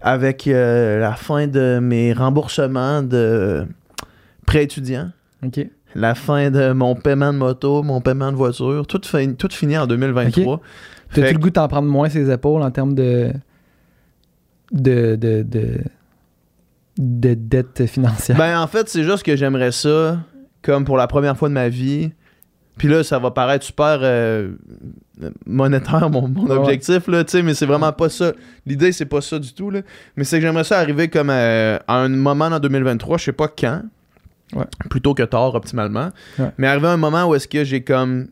avec 0.02 0.46
euh, 0.50 1.00
la 1.00 1.14
fin 1.14 1.48
de 1.48 1.80
mes 1.82 2.12
remboursements 2.12 3.02
de 3.02 3.66
prêt 4.46 4.66
étudiant, 4.66 5.10
OK. 5.42 5.66
la 5.96 6.14
fin 6.14 6.52
de 6.52 6.74
mon 6.74 6.94
paiement 6.94 7.32
de 7.32 7.38
moto, 7.38 7.84
mon 7.84 8.02
paiement 8.02 8.34
de 8.34 8.38
voiture, 8.38 8.86
tout, 8.88 9.00
fin- 9.06 9.32
tout 9.36 9.48
fini 9.54 9.78
en 9.78 9.88
2023. 9.88 10.60
T'as-tu 11.14 11.22
Fait 11.28 11.32
le 11.32 11.40
goût 11.40 11.48
de 11.48 11.54
t'en 11.54 11.70
prendre 11.70 11.88
moins 11.88 12.10
ses 12.10 12.30
épaules 12.30 12.62
en 12.62 12.72
termes 12.72 12.94
de. 12.94 13.32
de. 14.74 15.16
de. 15.16 15.44
de, 15.44 15.80
de 16.98 17.34
dette 17.34 17.86
financière? 17.86 18.38
Ben, 18.38 18.60
en 18.60 18.68
fait, 18.68 18.90
c'est 18.90 19.04
juste 19.04 19.24
que 19.24 19.36
j'aimerais 19.36 19.72
ça, 19.72 20.20
comme 20.62 20.86
pour 20.86 20.98
la 20.98 21.08
première 21.08 21.38
fois 21.38 21.50
de 21.50 21.54
ma 21.54 21.70
vie, 21.70 22.12
Puis 22.78 22.88
là, 22.88 23.04
ça 23.04 23.18
va 23.18 23.32
paraître 23.32 23.66
super 23.66 24.00
euh, 24.02 24.52
monétaire, 25.48 26.10
mon, 26.12 26.32
objectif, 26.50 27.08
là, 27.08 27.24
tu 27.24 27.32
sais, 27.32 27.42
mais 27.42 27.56
c'est 27.56 27.66
vraiment 27.66 27.92
pas 27.92 28.08
ça. 28.10 28.34
L'idée, 28.68 28.92
c'est 28.92 29.06
pas 29.06 29.22
ça 29.22 29.40
du 29.40 29.52
tout, 29.54 29.72
là. 29.72 29.82
Mais 30.16 30.24
c'est 30.24 30.38
que 30.38 30.46
j'aimerais 30.46 30.64
ça 30.64 30.78
arriver 30.78 31.08
comme 31.08 31.32
euh, 31.32 31.80
à 31.88 31.96
un 31.96 32.10
moment 32.10 32.50
dans 32.52 32.60
2023, 32.60 33.18
je 33.18 33.24
sais 33.26 33.32
pas 33.32 33.48
quand. 33.48 33.82
Ouais. 34.54 34.66
Plutôt 34.90 35.14
que 35.14 35.24
tard, 35.24 35.56
optimalement. 35.56 36.10
Ouais. 36.38 36.52
Mais 36.58 36.68
arriver 36.68 36.88
à 36.88 36.92
un 36.92 36.98
moment 36.98 37.26
où 37.26 37.36
est-ce 37.36 37.48
que 37.48 37.64
j'ai 37.64 37.84
comme 37.84 38.28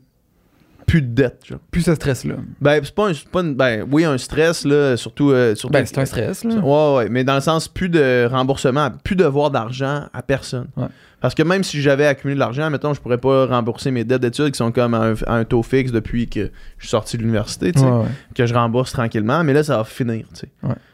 plus 0.85 1.01
de 1.01 1.07
dette, 1.07 1.41
genre. 1.47 1.59
Plus 1.71 1.81
ce 1.81 1.95
stress-là. 1.95 2.35
Ben, 2.61 2.79
c'est 2.83 2.93
pas 2.93 3.09
un. 3.09 3.13
c'est 3.13 3.27
pas 3.27 3.41
une- 3.41 3.55
ben, 3.55 3.85
oui, 3.91 4.05
un 4.05 4.17
stress, 4.17 4.65
là, 4.65 4.95
surtout. 4.97 5.31
euh, 5.31 5.55
surtout 5.55 5.73
Ben, 5.73 5.85
c'est 5.85 5.97
un 5.99 6.05
stress, 6.05 6.43
là. 6.43 6.55
Ouais, 6.55 6.95
ouais, 6.97 7.09
mais 7.09 7.23
dans 7.23 7.35
le 7.35 7.41
sens, 7.41 7.67
plus 7.67 7.89
de 7.89 8.27
remboursement, 8.29 8.89
plus 9.03 9.15
devoir 9.15 9.51
d'argent 9.51 10.03
à 10.13 10.21
personne. 10.21 10.67
Ouais. 10.77 10.87
Parce 11.21 11.33
que 11.33 11.41
même 11.43 11.63
si 11.63 11.81
j'avais 11.81 12.05
accumulé 12.05 12.35
de 12.35 12.39
l'argent, 12.39 12.69
mettons, 12.69 12.93
je 12.93 13.01
pourrais 13.01 13.17
pas 13.17 13.47
rembourser 13.47 13.89
mes 13.89 14.03
dettes 14.03 14.21
d'études 14.21 14.51
qui 14.51 14.57
sont 14.57 14.71
comme 14.71 14.93
à 14.93 14.99
un, 14.99 15.13
à 15.25 15.33
un 15.35 15.43
taux 15.43 15.63
fixe 15.63 15.91
depuis 15.91 16.27
que 16.27 16.51
je 16.77 16.83
suis 16.83 16.89
sorti 16.89 17.17
de 17.17 17.23
l'université, 17.23 17.71
Ouais, 17.77 17.83
ouais. 17.83 18.05
que 18.35 18.45
je 18.45 18.53
rembourse 18.53 18.91
tranquillement, 18.91 19.43
mais 19.43 19.53
là, 19.53 19.63
ça 19.63 19.77
va 19.77 19.83
finir, 19.85 20.25
tu 20.33 20.41
sais. 20.41 20.49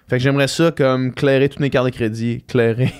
Fait 0.07 0.17
que 0.17 0.23
j'aimerais 0.23 0.47
ça 0.47 0.71
comme 0.71 1.13
clairer 1.13 1.47
toutes 1.49 1.59
mes 1.61 1.69
cartes 1.69 1.85
de 1.87 1.91
crédit, 1.91 2.43
clairer 2.47 2.93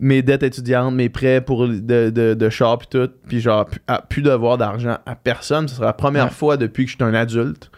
mes 0.00 0.22
dettes 0.22 0.42
étudiantes, 0.42 0.94
mes 0.94 1.08
prêts 1.08 1.40
pour 1.40 1.66
de, 1.68 2.10
de, 2.10 2.34
de 2.34 2.48
char 2.50 2.78
puis 2.78 2.88
tout, 2.90 3.08
puis 3.26 3.40
genre, 3.40 3.64
plus, 3.66 3.80
à- 3.86 4.02
plus 4.02 4.22
devoir 4.22 4.58
d'argent 4.58 4.98
à 5.06 5.14
personne. 5.14 5.68
Ce 5.68 5.76
sera 5.76 5.86
la 5.86 5.92
première 5.92 6.24
Ouais. 6.26 6.30
fois 6.30 6.56
depuis 6.56 6.84
que 6.84 6.90
je 6.90 6.96
suis 6.96 7.04
un 7.04 7.14
adulte 7.14 7.70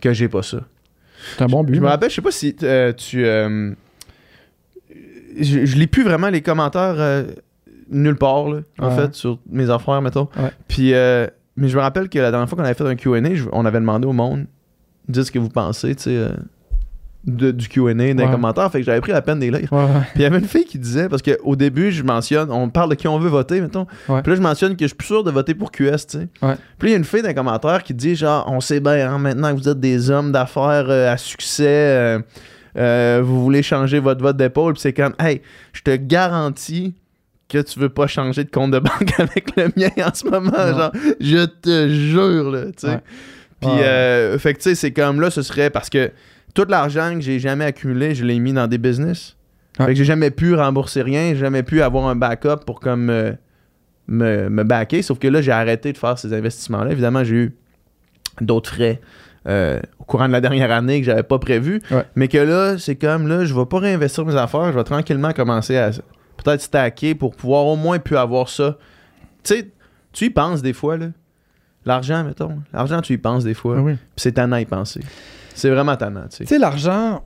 que 0.00 0.12
j'ai 0.12 0.28
pas 0.28 0.42
ça. 0.42 0.58
C'est 1.36 1.42
un 1.44 1.46
bon 1.46 1.62
but. 1.62 1.74
Je 1.74 1.80
me 1.80 1.84
là. 1.84 1.92
rappelle, 1.92 2.10
je 2.10 2.16
sais 2.16 2.22
pas 2.22 2.32
si 2.32 2.56
euh, 2.64 2.92
tu. 2.92 3.24
euh, 3.24 3.72
je, 5.40 5.64
je 5.64 5.76
lis 5.76 5.86
plus 5.86 6.02
vraiment 6.04 6.28
les 6.28 6.42
commentaires 6.42 6.96
euh, 6.98 7.24
nulle 7.90 8.16
part, 8.16 8.48
là, 8.48 8.60
en 8.78 8.88
Ouais. 8.88 8.96
fait, 8.96 9.14
sur 9.14 9.38
mes 9.48 9.70
affaires, 9.70 10.02
mettons. 10.02 10.28
Ouais. 10.36 10.50
Puis, 10.68 10.94
euh, 10.94 11.26
mais 11.56 11.68
je 11.68 11.76
me 11.76 11.82
rappelle 11.82 12.08
que 12.08 12.18
la 12.18 12.30
dernière 12.30 12.48
fois 12.48 12.56
qu'on 12.58 12.64
avait 12.64 12.74
fait 12.74 12.84
un 12.86 12.96
QA, 12.96 13.20
on 13.52 13.64
avait 13.64 13.78
demandé 13.80 14.06
au 14.06 14.12
monde, 14.12 14.46
dites 15.08 15.24
ce 15.24 15.32
que 15.32 15.38
vous 15.38 15.48
pensez, 15.48 15.94
tu 15.94 16.02
sais, 16.04 16.16
euh, 16.16 16.30
de- 17.24 17.50
du 17.52 17.68
QA 17.68 17.92
les 17.94 18.12
Ouais. 18.14 18.30
commentaires. 18.30 18.70
Fait 18.72 18.80
que 18.80 18.84
j'avais 18.84 19.00
pris 19.00 19.12
la 19.12 19.22
peine 19.22 19.38
de 19.38 19.44
les 19.44 19.50
lire. 19.60 19.72
Ouais, 19.72 19.78
ouais. 19.84 19.86
Puis 20.12 20.16
il 20.16 20.22
y 20.22 20.24
avait 20.24 20.38
une 20.38 20.46
fille 20.48 20.64
qui 20.64 20.78
disait, 20.78 21.08
parce 21.08 21.22
qu'au 21.22 21.54
début, 21.56 21.92
je 21.92 22.02
mentionne, 22.02 22.50
on 22.50 22.68
parle 22.68 22.90
de 22.90 22.94
qui 22.96 23.06
on 23.08 23.18
veut 23.18 23.28
voter, 23.28 23.60
mettons. 23.60 23.84
Puis 24.06 24.14
là, 24.26 24.34
je 24.34 24.40
mentionne 24.40 24.74
que 24.76 24.84
je 24.84 24.88
suis 24.88 24.96
plus 24.96 25.06
sûr 25.06 25.22
de 25.24 25.30
voter 25.30 25.54
pour 25.54 25.70
QS, 25.70 26.06
tu 26.08 26.18
sais. 26.18 26.28
Puis 26.78 26.88
il 26.88 26.90
y 26.90 26.94
a 26.94 26.96
une 26.96 27.04
fille 27.04 27.22
dans 27.22 27.28
les 27.28 27.34
commentaires 27.34 27.82
qui 27.84 27.94
dit, 27.94 28.16
genre, 28.16 28.44
on 28.48 28.60
sait 28.60 28.80
bien, 28.80 29.08
hein, 29.12 29.18
maintenant 29.18 29.54
que 29.54 29.60
vous 29.60 29.68
êtes 29.68 29.80
des 29.80 30.10
hommes 30.10 30.32
d'affaires 30.32 30.86
euh, 30.88 31.12
à 31.12 31.16
succès, 31.16 31.64
euh, 31.68 32.18
euh, 32.76 33.20
vous 33.24 33.42
voulez 33.44 33.62
changer 33.62 33.98
votre 34.00 34.20
vote 34.22 34.36
d'épaule. 34.36 34.72
Puis 34.74 34.82
c'est 34.82 34.92
comme, 34.92 35.14
hey, 35.20 35.42
je 35.72 35.82
te 35.82 35.94
garantis 35.94 36.94
que 37.48 37.58
tu 37.58 37.78
veux 37.78 37.90
pas 37.90 38.06
changer 38.06 38.44
de 38.44 38.50
compte 38.50 38.70
de 38.70 38.78
banque 38.78 39.12
avec 39.20 39.54
le 39.56 39.70
mien 39.76 39.90
en 40.04 40.14
ce 40.14 40.24
moment. 40.26 40.50
Non. 40.50 40.76
Genre, 40.78 40.92
je 41.20 41.44
te 41.44 41.88
jure, 41.88 42.50
là, 42.50 42.64
tu 42.66 42.88
sais. 42.88 43.00
Puis, 43.60 43.70
euh, 43.70 44.38
fait 44.38 44.54
que, 44.54 44.58
tu 44.58 44.70
sais, 44.70 44.74
c'est 44.74 44.90
comme 44.90 45.20
là, 45.20 45.30
ce 45.30 45.42
serait 45.42 45.70
parce 45.70 45.88
que 45.88 46.10
tout 46.54 46.66
l'argent 46.68 47.14
que 47.14 47.20
j'ai 47.20 47.38
jamais 47.38 47.64
accumulé, 47.64 48.14
je 48.14 48.24
l'ai 48.24 48.38
mis 48.38 48.52
dans 48.52 48.66
des 48.66 48.78
business. 48.78 49.36
Ouais. 49.78 49.86
Fait 49.86 49.92
que 49.92 49.98
j'ai 49.98 50.04
jamais 50.04 50.30
pu 50.30 50.54
rembourser 50.54 51.02
rien, 51.02 51.30
j'ai 51.30 51.40
jamais 51.40 51.62
pu 51.62 51.82
avoir 51.82 52.06
un 52.06 52.16
backup 52.16 52.64
pour 52.66 52.80
comme 52.80 53.08
euh, 53.10 53.32
me, 54.06 54.48
me 54.48 54.64
backer. 54.64 55.02
Sauf 55.02 55.18
que 55.18 55.28
là, 55.28 55.40
j'ai 55.40 55.52
arrêté 55.52 55.92
de 55.92 55.98
faire 55.98 56.18
ces 56.18 56.32
investissements-là. 56.34 56.92
Évidemment, 56.92 57.24
j'ai 57.24 57.34
eu 57.34 57.56
d'autres 58.40 58.70
frais 58.70 59.00
euh, 59.48 59.80
au 59.98 60.04
courant 60.04 60.28
de 60.28 60.32
la 60.32 60.40
dernière 60.40 60.70
année 60.70 61.00
que 61.00 61.06
j'avais 61.06 61.22
pas 61.22 61.38
prévu. 61.38 61.80
Ouais. 61.90 62.04
Mais 62.14 62.28
que 62.28 62.38
là, 62.38 62.78
c'est 62.78 62.96
comme 62.96 63.26
là, 63.28 63.44
je 63.44 63.54
vais 63.54 63.66
pas 63.66 63.78
réinvestir 63.78 64.24
mes 64.26 64.36
affaires, 64.36 64.72
je 64.72 64.78
vais 64.78 64.84
tranquillement 64.84 65.32
commencer 65.32 65.76
à 65.76 65.90
peut-être 66.36 66.60
stacker 66.60 67.14
pour 67.14 67.34
pouvoir 67.34 67.66
au 67.66 67.76
moins 67.76 67.98
plus 67.98 68.16
avoir 68.16 68.48
ça. 68.48 68.76
Tu 69.42 69.54
sais, 69.54 69.70
tu 70.12 70.26
y 70.26 70.30
penses 70.30 70.62
des 70.62 70.72
fois, 70.72 70.96
là. 70.96 71.06
L'argent, 71.84 72.22
mettons. 72.22 72.58
L'argent, 72.72 73.00
tu 73.00 73.14
y 73.14 73.18
penses 73.18 73.42
des 73.42 73.54
fois. 73.54 73.76
Ah 73.78 73.82
oui. 73.82 73.94
Puis 73.94 74.10
c'est 74.16 74.32
tannant 74.32 74.56
à 74.56 74.60
y 74.60 74.66
penser. 74.66 75.00
C'est 75.54 75.70
vraiment 75.70 75.96
tannant, 75.96 76.24
tu 76.28 76.36
sais. 76.38 76.44
Tu 76.44 76.48
sais, 76.48 76.58
l'argent. 76.58 77.22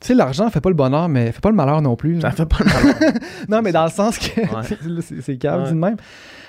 Tu 0.00 0.08
sais, 0.08 0.14
l'argent 0.14 0.50
fait 0.50 0.60
pas 0.60 0.68
le 0.70 0.74
bonheur, 0.74 1.08
mais 1.08 1.30
fait 1.32 1.40
pas 1.40 1.50
le 1.50 1.54
malheur 1.56 1.80
non 1.80 1.94
plus. 1.94 2.14
là. 2.14 2.30
Ça 2.30 2.32
fait 2.32 2.46
pas 2.46 2.64
mal. 2.64 3.14
Non, 3.48 3.62
mais 3.62 3.70
dans 3.72 3.84
le 3.84 3.90
sens 3.90 4.18
que. 4.18 4.40
Ouais. 4.40 5.00
C'est 5.02 5.20
c'est 5.22 5.36
calme, 5.38 5.62
Ouais. 5.62 5.68
dit 5.68 5.74
de 5.74 5.78
même. 5.78 5.96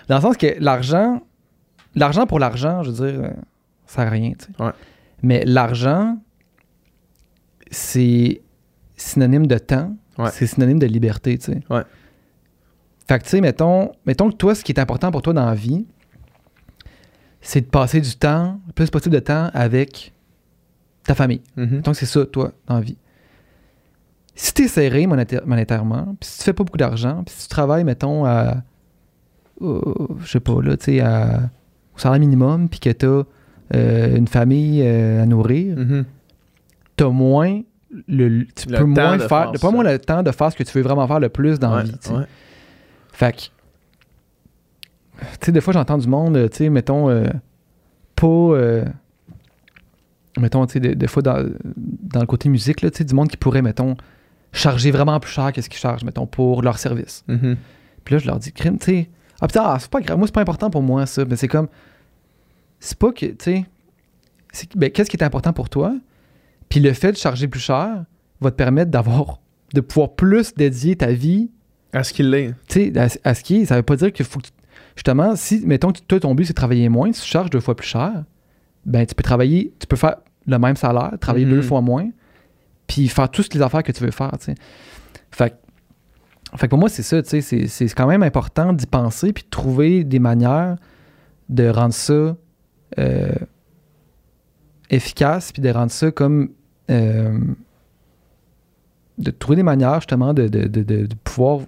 Dans 0.08 0.16
le 0.16 0.22
sens 0.22 0.38
que 0.38 0.56
l'argent. 0.60 1.22
L'argent 1.96 2.26
pour 2.26 2.40
l'argent, 2.40 2.82
je 2.82 2.90
veux 2.90 3.12
dire, 3.12 3.20
euh, 3.24 3.28
ça 3.86 3.98
sert 3.98 4.08
à 4.08 4.10
rien, 4.10 4.32
tu 4.32 4.46
sais. 4.46 4.64
Ouais. 4.64 4.72
Mais 5.22 5.44
l'argent, 5.46 6.18
c'est 7.70 8.42
synonyme 8.96 9.48
de 9.48 9.58
temps. 9.58 9.96
C'est 10.32 10.48
synonyme 10.48 10.80
de 10.80 10.86
liberté, 10.88 11.38
tu 11.38 11.52
sais. 11.52 11.60
Ouais. 11.70 11.84
Fait 13.08 13.20
que, 13.20 13.24
tu 13.24 13.30
sais, 13.32 13.42
mettons, 13.42 13.92
mettons 14.06 14.30
que 14.30 14.36
toi, 14.36 14.56
ce 14.56 14.64
qui 14.64 14.72
est 14.72 14.80
important 14.80 15.12
pour 15.12 15.22
toi 15.22 15.34
dans 15.34 15.46
la 15.46 15.54
vie, 15.56 15.86
c'est 17.46 17.62
de 17.62 17.66
passer 17.66 18.02
du 18.02 18.16
temps, 18.16 18.60
le 18.68 18.74
plus 18.74 18.90
possible 18.90 19.14
de 19.16 19.20
temps 19.20 19.50
avec 19.54 20.14
ta 21.06 21.14
famille. 21.14 21.42
Mhm. 21.58 21.82
Donc, 21.82 21.96
c'est 21.96 22.06
ça, 22.06 22.26
toi, 22.26 22.52
dans 22.68 22.76
la 22.76 22.82
vie. 22.82 22.98
Si 24.36 24.54
t'es 24.54 24.68
serré 24.68 25.06
monéta- 25.06 25.46
monétairement, 25.46 26.16
puis 26.20 26.28
si 26.30 26.40
tu 26.40 26.44
fais 26.46 26.54
pas 26.54 26.64
beaucoup 26.64 26.78
d'argent, 26.78 27.22
puis 27.26 27.36
si 27.38 27.44
tu 27.44 27.50
travailles, 27.50 27.84
mettons, 27.84 28.26
à. 28.26 28.64
euh, 29.62 29.80
je 30.22 30.32
sais 30.32 30.40
pas, 30.40 30.60
là, 30.62 30.76
tu 30.78 30.86
sais, 30.86 31.00
à- 31.02 31.50
au 31.96 32.00
salaire 32.00 32.20
minimum, 32.20 32.68
puis 32.70 32.80
que 32.80 32.90
t'as 32.90 33.24
euh, 33.76 34.16
une 34.18 34.28
famille 34.28 34.82
euh, 34.84 35.24
à 35.24 35.26
nourrir, 35.26 35.78
Mhm. 35.78 36.06
t'as 36.96 37.10
moins. 37.10 37.62
Le, 38.08 38.46
tu 38.56 38.70
Le 38.70 38.78
peux 38.80 38.84
moins 38.86 39.20
faire. 39.20 39.28
faire 39.30 39.52
pas 39.62 39.72
moins 39.72 39.84
le 39.84 40.00
temps 40.00 40.24
de 40.24 40.32
faire 40.32 40.52
ce 40.52 40.58
que 40.58 40.64
tu 40.64 40.72
veux 40.78 40.84
vraiment 40.84 41.08
faire 41.08 41.20
le 41.20 41.30
plus 41.30 41.60
dans 41.60 41.76
la 41.76 41.84
vie, 41.84 41.92
ouais. 42.12 42.26
Fait 43.12 43.36
que. 43.36 43.42
Tu 45.40 45.46
sais, 45.48 45.52
des 45.52 45.62
fois, 45.62 45.74
j'entends 45.74 45.98
du 45.98 46.08
monde, 46.08 46.36
euh, 46.38 46.48
tu 46.50 46.58
sais, 46.58 46.70
mettons, 46.70 47.10
euh, 47.10 47.28
pas. 48.16 48.28
euh, 48.28 48.86
mettons, 50.38 50.66
tu 50.66 50.74
sais, 50.74 50.80
des, 50.80 50.96
des 50.96 51.08
fois, 51.08 51.22
dans, 51.22 51.48
dans 51.76 52.20
le 52.20 52.26
côté 52.26 52.50
musique, 52.50 52.82
là, 52.82 52.90
tu 52.92 53.00
sais, 53.00 53.04
du 53.04 53.14
monde 53.14 53.28
qui 53.30 53.38
pourrait, 53.38 53.62
mettons, 53.62 53.96
charger 54.52 54.92
vraiment 54.92 55.20
plus 55.20 55.32
cher 55.32 55.52
que 55.52 55.62
ce 55.62 55.70
qu'ils 55.70 55.80
chargent, 55.80 56.04
mettons, 56.04 56.26
pour 56.28 56.62
leur 56.62 56.78
service. 56.80 57.24
Mhm. 57.28 57.58
Puis 58.04 58.16
là, 58.16 58.20
je 58.20 58.28
leur 58.28 58.40
dis, 58.40 58.52
crime, 58.52 58.78
tu 58.78 58.86
sais. 58.86 59.10
Ah, 59.42 59.48
putain, 59.48 59.64
ah, 59.66 59.78
c'est 59.80 59.90
pas 59.90 60.00
grave. 60.02 60.18
Moi, 60.18 60.28
c'est 60.28 60.34
pas 60.34 60.42
important 60.42 60.70
pour 60.70 60.82
moi, 60.82 61.06
ça. 61.06 61.26
Mais 61.26 61.36
c'est 61.36 61.48
comme. 61.48 61.68
C'est 62.80 62.98
pas 62.98 63.12
que, 63.12 63.26
tu 63.28 63.36
sais. 63.40 63.66
ben, 64.76 64.90
Qu'est-ce 64.92 65.10
qui 65.10 65.18
est 65.18 65.24
important 65.24 65.54
pour 65.54 65.70
toi? 65.70 65.96
Puis 66.70 66.80
le 66.80 66.94
fait 66.94 67.12
de 67.12 67.18
charger 67.18 67.48
plus 67.48 67.60
cher 67.60 68.04
va 68.42 68.52
te 68.52 68.56
permettre 68.56 68.92
d'avoir. 68.92 69.40
de 69.74 69.82
pouvoir 69.82 70.14
plus 70.16 70.54
dédier 70.54 70.96
ta 70.96 71.12
vie 71.12 71.50
À 71.94 72.04
ce 72.04 72.14
qu'il 72.14 72.34
est. 72.34 72.54
tu 72.68 72.92
sais, 72.94 72.98
à, 73.00 73.08
à 73.30 73.34
ce 73.34 73.44
qui 73.44 73.58
est, 73.58 73.66
ça 73.66 73.76
veut 73.76 73.84
pas 73.84 73.96
dire 73.96 74.12
qu'il 74.14 74.26
faut 74.26 74.40
que 74.40 74.46
tu- 74.48 74.52
Justement, 74.96 75.36
si, 75.36 75.66
mettons 75.66 75.92
que 75.92 76.00
toi, 76.08 76.20
ton 76.20 76.36
but, 76.36 76.46
c'est 76.46 76.54
de 76.54 76.56
travailler 76.58 76.88
moins, 76.90 77.12
si 77.14 77.22
tu 77.22 77.28
charges 77.28 77.50
deux 77.50 77.60
fois 77.60 77.76
plus 77.76 77.88
cher, 77.88 78.24
ben, 78.86 79.06
tu 79.06 79.16
peux 79.16 79.24
travailler, 79.24 79.74
tu 79.80 79.88
peux 79.88 79.96
faire 79.96 80.18
le 80.46 80.60
même 80.60 80.76
salaire, 80.76 81.14
travailler 81.20 81.46
deux 81.46 81.62
fois 81.62 81.82
moins, 81.82 82.10
puis 82.88 83.08
faire 83.08 83.30
toutes 83.32 83.54
les 83.54 83.62
affaires 83.62 83.82
que 83.84 83.92
tu 83.92 84.04
veux 84.04 84.12
faire, 84.12 84.32
tu 84.38 84.46
sais. 84.46 84.56
Fait, 85.32 85.50
que- 85.52 86.58
fait 86.58 86.68
que 86.68 86.70
pour 86.70 86.80
moi, 86.80 86.90
c'est 86.90 87.02
ça, 87.04 87.22
tu 87.24 87.42
sais, 87.42 87.68
c'est- 87.68 87.96
quand 87.96 88.08
même 88.08 88.24
important 88.24 88.74
d'y 88.74 88.86
penser, 88.86 89.34
puis 89.34 89.44
de 89.44 89.50
trouver 89.50 90.04
des 90.04 90.20
manières 90.20 90.76
de 91.50 91.68
rendre 91.70 91.94
ça 91.94 92.36
euh, 93.00 93.32
efficace, 94.90 95.52
puis 95.52 95.62
de 95.62 95.70
rendre 95.70 95.92
ça 95.92 96.12
comme... 96.12 96.50
euh, 96.92 97.40
de 99.18 99.32
trouver 99.32 99.56
des 99.58 99.64
manières, 99.64 99.96
justement, 100.02 100.34
de, 100.34 100.48
de- 100.48 100.68
de- 100.68 100.84
de- 100.84 101.08
pouvoir 101.24 101.60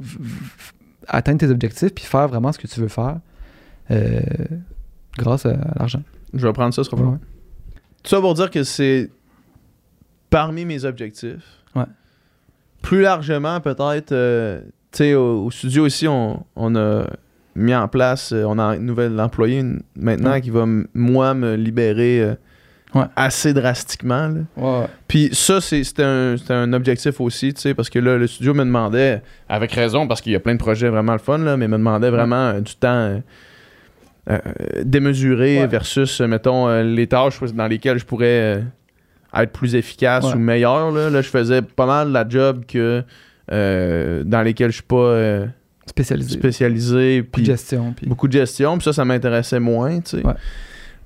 atteindre 1.08 1.40
tes 1.40 1.50
objectifs, 1.50 1.94
puis 1.94 2.04
faire 2.06 2.28
vraiment 2.28 2.52
ce 2.52 2.60
que 2.60 2.68
tu 2.68 2.80
veux 2.80 2.88
faire 2.88 3.20
euh, 3.92 4.20
grâce 5.18 5.46
à, 5.46 5.52
à 5.52 5.80
l'argent. 5.80 6.02
Je 6.34 6.46
vais 6.46 6.54
prendre 6.54 6.74
ça, 6.74 6.84
ce 6.84 6.90
sera 6.90 7.02
Ouais. 7.02 7.18
Tout 8.04 8.10
ça 8.10 8.20
pour 8.22 8.34
dire 8.34 8.50
que 8.52 8.64
c'est 8.64 9.10
parmi 10.30 10.66
mes 10.66 10.86
objectifs. 10.86 11.64
Ouais. 11.76 11.86
Plus 12.82 13.02
largement, 13.02 13.60
peut-être, 13.62 14.12
euh, 14.12 14.62
tu 14.92 14.98
sais, 15.00 15.14
au, 15.16 15.46
au 15.46 15.52
studio 15.52 15.88
ici, 15.88 16.08
on, 16.08 16.46
on 16.56 16.76
a 16.76 17.06
mis 17.56 17.74
en 17.74 17.88
place, 17.88 18.32
euh, 18.32 18.44
on 18.46 18.60
a 18.60 18.64
un 18.64 18.78
nouvel 18.78 19.20
employé 19.20 19.64
maintenant 19.96 20.32
Ouais. 20.32 20.42
qui 20.42 20.50
va, 20.52 20.66
moi, 20.94 21.34
me 21.34 21.56
libérer 21.56 22.36
Ouais. 22.96 23.04
assez 23.18 23.54
drastiquement. 23.54 24.30
là. 24.30 24.40
Ouais. 24.56 24.86
Puis 25.08 25.30
ça, 25.34 25.60
c'était 25.62 26.04
un, 26.04 26.36
un 26.50 26.72
objectif 26.74 27.20
aussi, 27.22 27.54
tu 27.54 27.62
sais, 27.62 27.74
parce 27.74 27.90
que 27.90 28.00
là, 28.00 28.18
le 28.18 28.26
studio 28.26 28.54
me 28.54 28.64
demandait, 28.64 29.22
avec 29.50 29.72
raison, 29.74 30.08
parce 30.08 30.22
qu'il 30.22 30.32
y 30.32 30.36
a 30.36 30.40
plein 30.40 30.54
de 30.54 30.60
projets 30.60 30.88
vraiment 30.90 31.12
le 31.14 31.20
fun, 31.20 31.38
là, 31.40 31.58
mais 31.58 31.68
me 31.68 31.78
demandait 31.78 32.10
vraiment 32.10 32.52
euh, 32.54 32.62
du 32.62 32.74
temps 32.76 32.88
euh, 32.90 33.20
euh, 34.30 34.40
démesuré 34.84 35.60
Ouais. 35.60 35.68
versus, 35.68 36.22
mettons, 36.22 36.68
euh, 36.70 36.84
les 36.84 37.06
tâches 37.08 37.40
dans 37.54 37.68
lesquelles 37.68 38.00
je 38.00 38.06
pourrais 38.06 38.26
euh, 38.58 38.62
être 39.36 39.52
plus 39.52 39.76
efficace 39.76 40.24
Ouais. 40.26 40.34
ou 40.36 40.40
meilleur. 40.40 40.92
Là. 40.92 41.10
Là, 41.10 41.22
je 41.22 41.30
faisais 41.30 41.62
pas 41.62 41.86
mal 41.86 42.12
la 42.12 42.28
job 42.28 42.64
que 42.68 43.04
dans 43.50 44.42
lesquelles 44.42 44.72
je 44.72 44.76
suis 44.78 44.84
pas 44.84 45.46
Spécialisé. 45.86 46.32
spécialisé. 46.40 47.22
Beaucoup 47.22 47.30
de 47.30 47.32
Puis 47.44 47.46
gestion. 47.46 47.94
Puis... 47.96 48.08
beaucoup 48.08 48.28
de 48.28 48.34
gestion, 48.34 48.78
puis 48.78 48.86
ça, 48.86 48.94
ça 48.94 49.06
m'intéressait 49.06 49.60
moins, 49.60 50.00
tu 50.00 50.18
sais. 50.18 50.26
Ouais. 50.26 50.34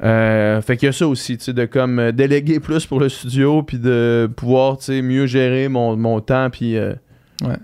Euh, 0.01 0.61
fait 0.61 0.77
qu'il 0.77 0.85
y 0.85 0.89
a 0.89 0.93
ça 0.93 1.07
aussi, 1.07 1.37
tu 1.37 1.43
sais, 1.45 1.53
de 1.53 1.65
comme 1.65 1.99
euh, 1.99 2.11
déléguer 2.13 2.59
plus 2.59 2.85
pour 2.85 2.99
le 3.01 3.09
studio, 3.09 3.63
puis 3.63 3.77
de 3.79 4.29
pouvoir, 4.35 4.77
tu 4.77 4.85
sais, 4.85 5.01
mieux 5.01 5.25
gérer 5.25 5.67
mon, 5.67 5.95
mon 5.97 6.19
temps, 6.21 6.49
puis 6.49 6.77
euh, 6.77 6.93
Ouais. 7.41 7.55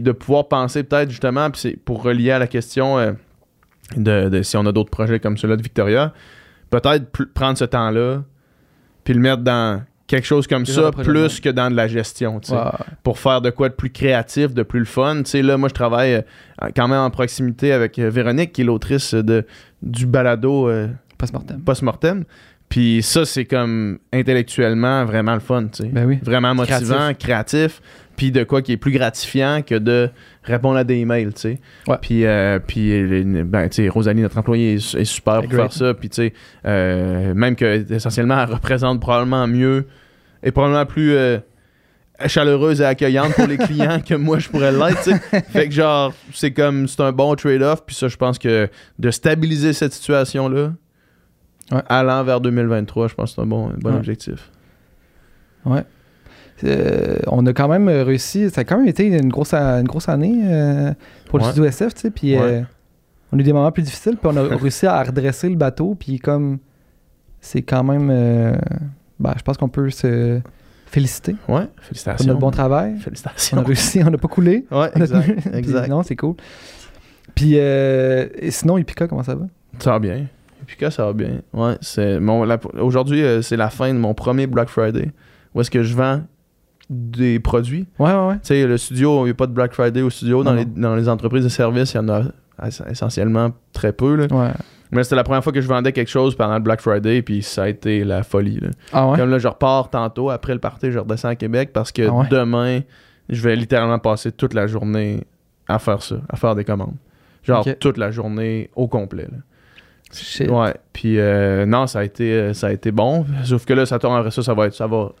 de 0.00 0.12
pouvoir 0.12 0.46
penser 0.48 0.82
peut-être 0.82 1.08
justement, 1.08 1.50
puis 1.50 1.58
c'est 1.60 1.76
pour 1.82 2.02
relier 2.02 2.32
à 2.32 2.38
la 2.38 2.46
question 2.46 2.98
euh, 2.98 3.12
de, 3.96 4.28
de- 4.28 4.42
si 4.42 4.58
on 4.58 4.66
a 4.66 4.72
d'autres 4.72 4.90
projets 4.90 5.20
comme 5.20 5.38
ceux-là 5.38 5.56
de 5.56 5.62
Victoria, 5.62 6.12
peut-être 6.68 7.06
prendre 7.32 7.56
ce 7.56 7.64
temps-là, 7.64 8.24
puis 9.04 9.14
le 9.14 9.20
mettre 9.20 9.40
dans 9.42 9.82
quelque 10.06 10.26
chose 10.26 10.46
comme 10.46 10.66
ça, 10.66 10.90
plus 10.92 11.40
que 11.40 11.48
dans 11.48 11.70
de 11.70 11.76
la 11.76 11.88
gestion, 11.88 12.40
tu 12.40 12.50
sais 12.50 12.56
pour 13.02 13.18
faire 13.18 13.40
de 13.40 13.48
quoi 13.48 13.70
de 13.70 13.74
plus 13.74 13.88
créatif, 13.90 14.52
de 14.52 14.62
plus 14.62 14.80
le 14.80 14.84
fun. 14.84 15.22
Tu 15.22 15.30
sais, 15.30 15.42
là, 15.42 15.56
moi, 15.56 15.70
je 15.70 15.74
travaille 15.74 16.22
quand 16.76 16.86
même 16.88 17.00
en 17.00 17.10
proximité 17.10 17.72
avec 17.72 17.98
Véronique, 17.98 18.52
qui 18.52 18.60
est 18.60 18.64
l'autrice 18.64 19.14
de, 19.14 19.46
du 19.80 20.04
balado 20.04 20.68
Post-mortem. 21.22 21.60
Post-Mortem. 21.62 22.24
Puis 22.68 23.00
ça, 23.02 23.24
c'est 23.24 23.44
comme 23.44 23.98
intellectuellement 24.12 25.04
vraiment 25.04 25.34
le 25.34 25.40
fun, 25.40 25.64
tu 25.64 25.84
sais. 25.84 25.88
Ben 25.88 26.04
oui. 26.04 26.18
Vraiment 26.22 26.52
motivant, 26.54 27.12
créatif. 27.16 27.80
puis 28.16 28.32
de 28.32 28.42
quoi 28.44 28.60
qui 28.62 28.72
est 28.72 28.76
plus 28.76 28.90
gratifiant 28.92 29.62
que 29.62 29.76
de 29.76 30.10
répondre 30.42 30.76
à 30.78 30.82
des 30.84 30.96
emails, 30.96 31.32
tu 31.34 31.40
sais. 31.40 31.60
Ouais. 31.86 31.96
Puis, 32.00 32.24
euh, 32.24 32.58
puis 32.58 32.90
euh, 32.92 33.44
ben, 33.44 33.68
tu 33.68 33.82
sais, 33.84 33.88
Rosalie, 33.88 34.22
notre 34.22 34.38
employée, 34.38 34.74
est, 34.74 34.94
est 34.94 35.04
super 35.04 35.40
pour 35.42 35.48
Great. 35.50 35.60
faire 35.60 35.72
ça. 35.72 35.94
Puis, 35.94 36.08
tu 36.08 36.16
sais, 36.16 36.32
euh, 36.66 37.34
même 37.34 37.54
que, 37.54 37.92
essentiellement, 37.92 38.42
elle 38.42 38.54
représente 38.54 39.00
probablement 39.00 39.46
mieux 39.46 39.86
et 40.42 40.50
probablement 40.50 40.86
plus 40.86 41.12
euh, 41.14 41.38
chaleureuse 42.26 42.80
et 42.80 42.84
accueillante 42.86 43.34
pour 43.34 43.46
les 43.46 43.58
clients 43.68 44.00
que 44.00 44.14
moi, 44.14 44.38
je 44.38 44.48
pourrais 44.48 44.72
l'être, 44.72 45.02
tu 45.04 45.10
sais. 45.10 45.42
Fait 45.50 45.68
que, 45.68 45.74
genre, 45.74 46.12
c'est 46.32 46.52
comme, 46.52 46.88
c'est 46.88 47.02
un 47.02 47.12
bon 47.12 47.34
trade-off. 47.34 47.84
Puis 47.86 47.94
ça, 47.96 48.08
je 48.08 48.16
pense 48.16 48.38
que 48.38 48.68
de 48.98 49.10
stabiliser 49.10 49.72
cette 49.74 49.92
situation-là, 49.92 50.72
Ouais. 51.72 51.82
allant 51.88 52.22
vers 52.24 52.40
2023, 52.40 53.08
je 53.08 53.14
pense 53.14 53.30
que 53.30 53.34
c'est 53.36 53.42
un 53.42 53.46
bon, 53.46 53.68
un 53.70 53.78
bon 53.78 53.90
Ouais. 53.90 53.96
objectif. 53.96 54.50
Ouais. 55.64 55.82
Euh, 56.64 57.18
on 57.26 57.44
a 57.46 57.52
quand 57.52 57.68
même 57.68 57.88
réussi. 57.88 58.50
Ça 58.50 58.60
a 58.60 58.64
quand 58.64 58.78
même 58.78 58.86
été 58.88 59.06
une 59.06 59.28
grosse, 59.30 59.54
une 59.54 59.86
grosse 59.88 60.08
année 60.08 60.40
euh, 60.44 60.92
pour 61.26 61.38
le 61.38 61.44
Ouais. 61.44 61.50
studio 61.50 61.64
SF, 61.68 61.94
tu 61.94 62.00
sais. 62.02 62.10
Puis 62.10 62.36
euh, 62.36 62.60
on 63.32 63.38
a 63.38 63.40
eu 63.40 63.44
des 63.44 63.52
moments 63.52 63.72
plus 63.72 63.82
difficiles, 63.82 64.16
puis 64.16 64.30
on 64.32 64.36
a 64.36 64.42
réussi 64.56 64.86
à 64.86 65.02
redresser 65.02 65.48
le 65.48 65.56
bateau. 65.56 65.94
Puis 65.98 66.18
comme 66.18 66.58
c'est 67.40 67.62
quand 67.62 67.82
même. 67.82 68.08
ben, 69.18 69.34
je 69.36 69.42
pense 69.42 69.56
qu'on 69.56 69.68
peut 69.68 69.90
se 69.90 70.40
féliciter 70.86 71.34
Ouais, 71.48 71.66
pour 71.74 71.84
félicitations. 71.86 72.26
notre 72.28 72.38
bon 72.40 72.50
travail. 72.50 72.94
On 72.96 73.00
Félicitations. 73.00 73.58
a 73.58 73.62
réussi, 73.62 74.02
on 74.06 74.10
n'a 74.10 74.18
pas 74.18 74.28
coulé. 74.28 74.66
Ouais, 74.70 74.90
On 74.94 75.00
exact. 75.00 75.46
exact. 75.54 75.88
non, 75.88 76.02
c'est 76.02 76.16
cool. 76.16 76.34
Puis 77.34 77.52
euh, 77.56 78.28
et 78.38 78.50
sinon, 78.50 78.76
Ipika, 78.78 79.08
comment 79.08 79.22
ça 79.22 79.34
va? 79.34 79.46
Ça 79.78 79.90
va 79.92 79.98
bien. 79.98 80.26
Et 80.62 80.64
puis 80.66 80.76
que 80.76 80.88
ça 80.90 81.04
va 81.06 81.12
bien. 81.12 81.40
Ouais, 81.52 81.76
c'est 81.80 82.18
mon 82.20 82.46
aujourd'hui 82.80 83.22
euh, 83.22 83.42
c'est 83.42 83.56
la 83.56 83.68
fin 83.70 83.92
de 83.92 83.98
mon 83.98 84.14
premier 84.14 84.46
Black 84.46 84.68
Friday 84.68 85.10
où 85.54 85.60
est-ce 85.60 85.70
que 85.70 85.82
je 85.82 85.94
vends 85.94 86.22
des 86.90 87.38
produits. 87.40 87.86
Ouais, 87.98 88.12
ouais, 88.12 88.26
ouais. 88.28 88.34
Tu 88.36 88.40
sais 88.48 88.66
le 88.66 88.76
studio, 88.76 89.20
il 89.22 89.24
n'y 89.24 89.30
a 89.30 89.34
pas 89.34 89.46
de 89.46 89.52
Black 89.52 89.72
Friday 89.72 90.02
au 90.02 90.10
studio 90.10 90.42
dans 90.44 90.52
les, 90.54 90.64
dans 90.64 90.94
les 90.94 91.08
entreprises 91.08 91.44
de 91.44 91.48
services, 91.48 91.92
il 91.94 91.96
y 91.96 92.00
en 92.00 92.08
a 92.08 92.22
ess- 92.62 92.82
essentiellement 92.90 93.50
très 93.72 93.92
peu 93.92 94.14
là. 94.16 94.26
Ouais. 94.30 94.50
Mais 94.90 95.02
c'était 95.04 95.16
la 95.16 95.24
première 95.24 95.42
fois 95.42 95.54
que 95.54 95.60
je 95.62 95.68
vendais 95.68 95.92
quelque 95.92 96.10
chose 96.10 96.34
pendant 96.36 96.54
le 96.54 96.60
Black 96.60 96.80
Friday 96.82 97.22
puis 97.22 97.42
ça 97.42 97.62
a 97.64 97.68
été 97.68 98.04
la 98.04 98.22
folie 98.22 98.60
là. 98.60 98.68
Ah 98.92 99.08
ouais? 99.08 99.18
Comme 99.18 99.30
là 99.30 99.38
je 99.38 99.48
repars 99.48 99.88
tantôt 99.90 100.28
après 100.30 100.52
le 100.52 100.58
party, 100.60 100.90
je 100.92 100.98
redescends 100.98 101.28
à 101.28 101.36
Québec 101.36 101.70
parce 101.72 101.92
que 101.92 102.06
Ah 102.08 102.12
ouais? 102.12 102.26
demain 102.30 102.80
je 103.30 103.40
vais 103.42 103.56
littéralement 103.56 103.98
passer 103.98 104.32
toute 104.32 104.52
la 104.52 104.66
journée 104.66 105.24
à 105.68 105.78
faire 105.78 106.02
ça, 106.02 106.16
à 106.28 106.36
faire 106.36 106.54
des 106.54 106.64
commandes. 106.64 106.96
Genre 107.42 107.64
toute 107.80 107.96
la 107.96 108.10
journée 108.10 108.68
au 108.76 108.86
complet 108.86 109.24
là. 109.32 109.38
Shit. 110.12 110.50
Ouais, 110.50 110.74
puis 110.92 111.18
euh, 111.18 111.64
non, 111.66 111.86
ça 111.86 112.00
a 112.00 112.04
été 112.04 112.32
euh, 112.32 112.52
ça 112.54 112.66
a 112.68 112.72
été 112.72 112.90
bon, 112.92 113.24
sauf 113.44 113.64
que 113.64 113.72
là 113.72 113.86
ça 113.86 113.98
tombe 113.98 114.28
ça 114.30 114.42
ça 114.42 114.54
va 114.54 114.66
être 114.66 114.74
ça 114.74 114.86
va 114.86 115.12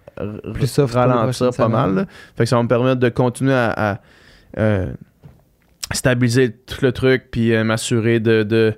Plus 0.54 0.66
soft 0.66 0.94
ralentir 0.94 1.50
pas 1.56 1.68
mal. 1.68 1.94
là. 1.94 2.04
Fait 2.36 2.44
que 2.44 2.48
ça 2.50 2.56
va 2.56 2.62
me 2.62 2.68
permettre 2.68 3.00
de 3.00 3.08
continuer 3.08 3.54
à, 3.54 3.92
à, 3.92 3.98
euh, 4.58 4.92
stabiliser 5.92 6.52
tout 6.52 6.76
le 6.82 6.92
truc 6.92 7.28
puis 7.30 7.54
euh, 7.54 7.64
m'assurer 7.64 8.20
de, 8.20 8.42
de 8.42 8.74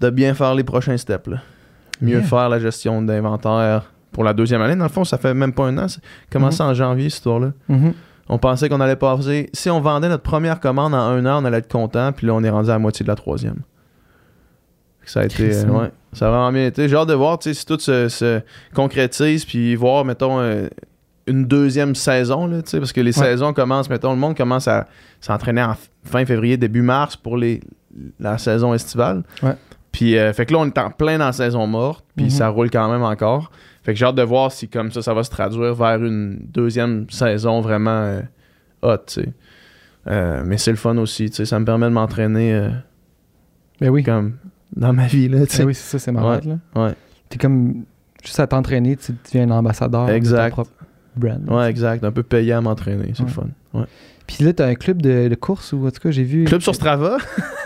de 0.00 0.10
bien 0.10 0.34
faire 0.34 0.54
les 0.54 0.64
prochains 0.64 0.96
steps 0.96 1.26
là. 1.28 1.38
Mieux 2.00 2.18
Yeah. 2.18 2.22
faire 2.22 2.48
la 2.48 2.58
gestion 2.58 3.00
d'inventaire 3.02 3.92
pour 4.10 4.24
la 4.24 4.34
deuxième 4.34 4.60
année. 4.60 4.74
Dans 4.76 4.84
le 4.84 4.90
fond, 4.90 5.04
ça 5.04 5.18
fait 5.18 5.34
même 5.34 5.52
pas 5.52 5.64
un 5.66 5.78
an, 5.78 5.86
c'est 5.88 6.00
commencé 6.32 6.60
en 6.62 6.74
janvier 6.74 7.08
cette 7.10 7.18
histoire-là. 7.18 7.52
Mhm. 7.68 7.92
On 8.28 8.38
pensait 8.38 8.68
qu'on 8.68 8.80
allait 8.80 8.96
passer. 8.96 9.50
Si 9.52 9.70
on 9.70 9.80
vendait 9.80 10.08
notre 10.08 10.22
première 10.22 10.58
commande 10.60 10.94
en 10.94 10.98
un 10.98 11.24
an, 11.26 11.42
on 11.42 11.44
allait 11.44 11.58
être 11.58 11.70
content. 11.70 12.12
Puis 12.12 12.26
là, 12.26 12.34
on 12.34 12.42
est 12.42 12.50
rendu 12.50 12.70
à 12.70 12.74
la 12.74 12.78
moitié 12.78 13.04
de 13.04 13.08
la 13.08 13.14
troisième. 13.14 13.58
Ça 15.12 15.20
a 15.20 15.24
été. 15.26 15.54
Euh, 15.54 15.64
ouais. 15.66 15.90
ça 16.14 16.28
a 16.28 16.30
vraiment 16.30 16.52
bien 16.52 16.66
été. 16.66 16.88
J'ai 16.88 16.96
hâte 16.96 17.08
de 17.08 17.14
voir 17.14 17.38
si 17.42 17.66
tout 17.66 17.78
se, 17.78 18.08
se 18.08 18.40
concrétise. 18.74 19.44
Puis 19.44 19.74
voir, 19.74 20.04
mettons, 20.04 20.40
euh, 20.40 20.68
une 21.26 21.44
deuxième 21.44 21.94
saison. 21.94 22.46
Là, 22.46 22.58
parce 22.72 22.92
que 22.92 23.00
les 23.00 23.18
Ouais. 23.18 23.26
saisons 23.26 23.52
commencent, 23.52 23.90
mettons, 23.90 24.12
le 24.12 24.18
monde 24.18 24.36
commence 24.36 24.68
à 24.68 24.86
s'entraîner 25.20 25.62
en 25.62 25.74
fin 26.04 26.24
février, 26.24 26.56
début 26.56 26.82
mars 26.82 27.16
pour 27.16 27.36
les, 27.36 27.60
la 28.18 28.38
saison 28.38 28.72
estivale. 28.72 29.22
Ouais. 29.42 29.54
Puis, 29.92 30.16
euh, 30.16 30.32
fait 30.32 30.46
que 30.46 30.54
là, 30.54 30.60
on 30.60 30.66
est 30.66 30.78
en 30.78 30.90
plein 30.90 31.18
dans 31.18 31.26
la 31.26 31.32
saison 31.32 31.66
morte. 31.66 32.04
Puis 32.16 32.24
Mhm. 32.26 32.30
ça 32.30 32.48
roule 32.48 32.70
quand 32.70 32.90
même 32.90 33.02
encore. 33.02 33.50
Fait 33.82 33.92
que 33.92 33.98
j'ai 33.98 34.06
hâte 34.06 34.14
de 34.14 34.22
voir 34.22 34.50
si, 34.50 34.68
comme 34.68 34.90
ça, 34.92 35.02
ça 35.02 35.12
va 35.12 35.22
se 35.24 35.30
traduire 35.30 35.74
vers 35.74 36.02
une 36.02 36.38
deuxième 36.48 37.04
saison 37.10 37.60
vraiment 37.60 37.90
euh, 37.90 38.20
hot, 38.80 38.96
tu 39.06 39.14
sais. 39.22 39.28
Euh, 40.08 40.42
mais 40.46 40.56
c'est 40.56 40.70
le 40.70 40.76
fun 40.78 40.96
aussi, 40.96 41.28
tu 41.28 41.36
sais. 41.36 41.44
Ça 41.44 41.58
me 41.60 41.64
permet 41.66 41.86
de 41.86 41.92
m'entraîner 41.92 42.68
Ben 43.80 43.90
oui. 43.90 44.02
comme 44.02 44.36
dans 44.76 44.92
ma 44.92 45.06
vie, 45.06 45.28
là. 45.28 45.38
Ben 45.40 45.64
oui, 45.66 45.74
c'est 45.74 45.90
ça, 45.92 45.98
c'est 45.98 46.12
malade. 46.12 46.44
là. 46.44 46.58
Ouais, 46.82 46.94
T'es 47.28 47.38
comme 47.38 47.84
juste 48.24 48.40
à 48.40 48.46
t'entraîner, 48.46 48.96
tu 48.96 49.12
tu 49.14 49.18
deviens 49.38 49.50
un 49.50 49.58
ambassadeur 49.58 50.08
Exact. 50.10 50.44
de 50.44 50.48
ton 50.50 50.62
propre 50.62 50.70
brand. 51.16 51.40
ouais, 51.50 51.70
exact. 51.70 52.04
Un 52.04 52.12
peu 52.12 52.22
payé 52.22 52.52
à 52.52 52.60
m'entraîner, 52.60 53.12
c'est 53.14 53.20
Ouais. 53.22 53.26
le 53.28 53.32
fun. 53.32 53.46
Ouais. 53.74 53.84
Puis 54.26 54.44
là, 54.44 54.52
t'as 54.52 54.66
un 54.66 54.74
club 54.74 55.02
de, 55.02 55.28
de 55.28 55.34
course 55.34 55.72
ou 55.72 55.86
en 55.86 55.90
tout 55.90 56.00
cas, 56.00 56.10
j'ai 56.10 56.22
vu. 56.22 56.44
Club 56.44 56.60
sur 56.62 56.74
Strava. 56.74 57.18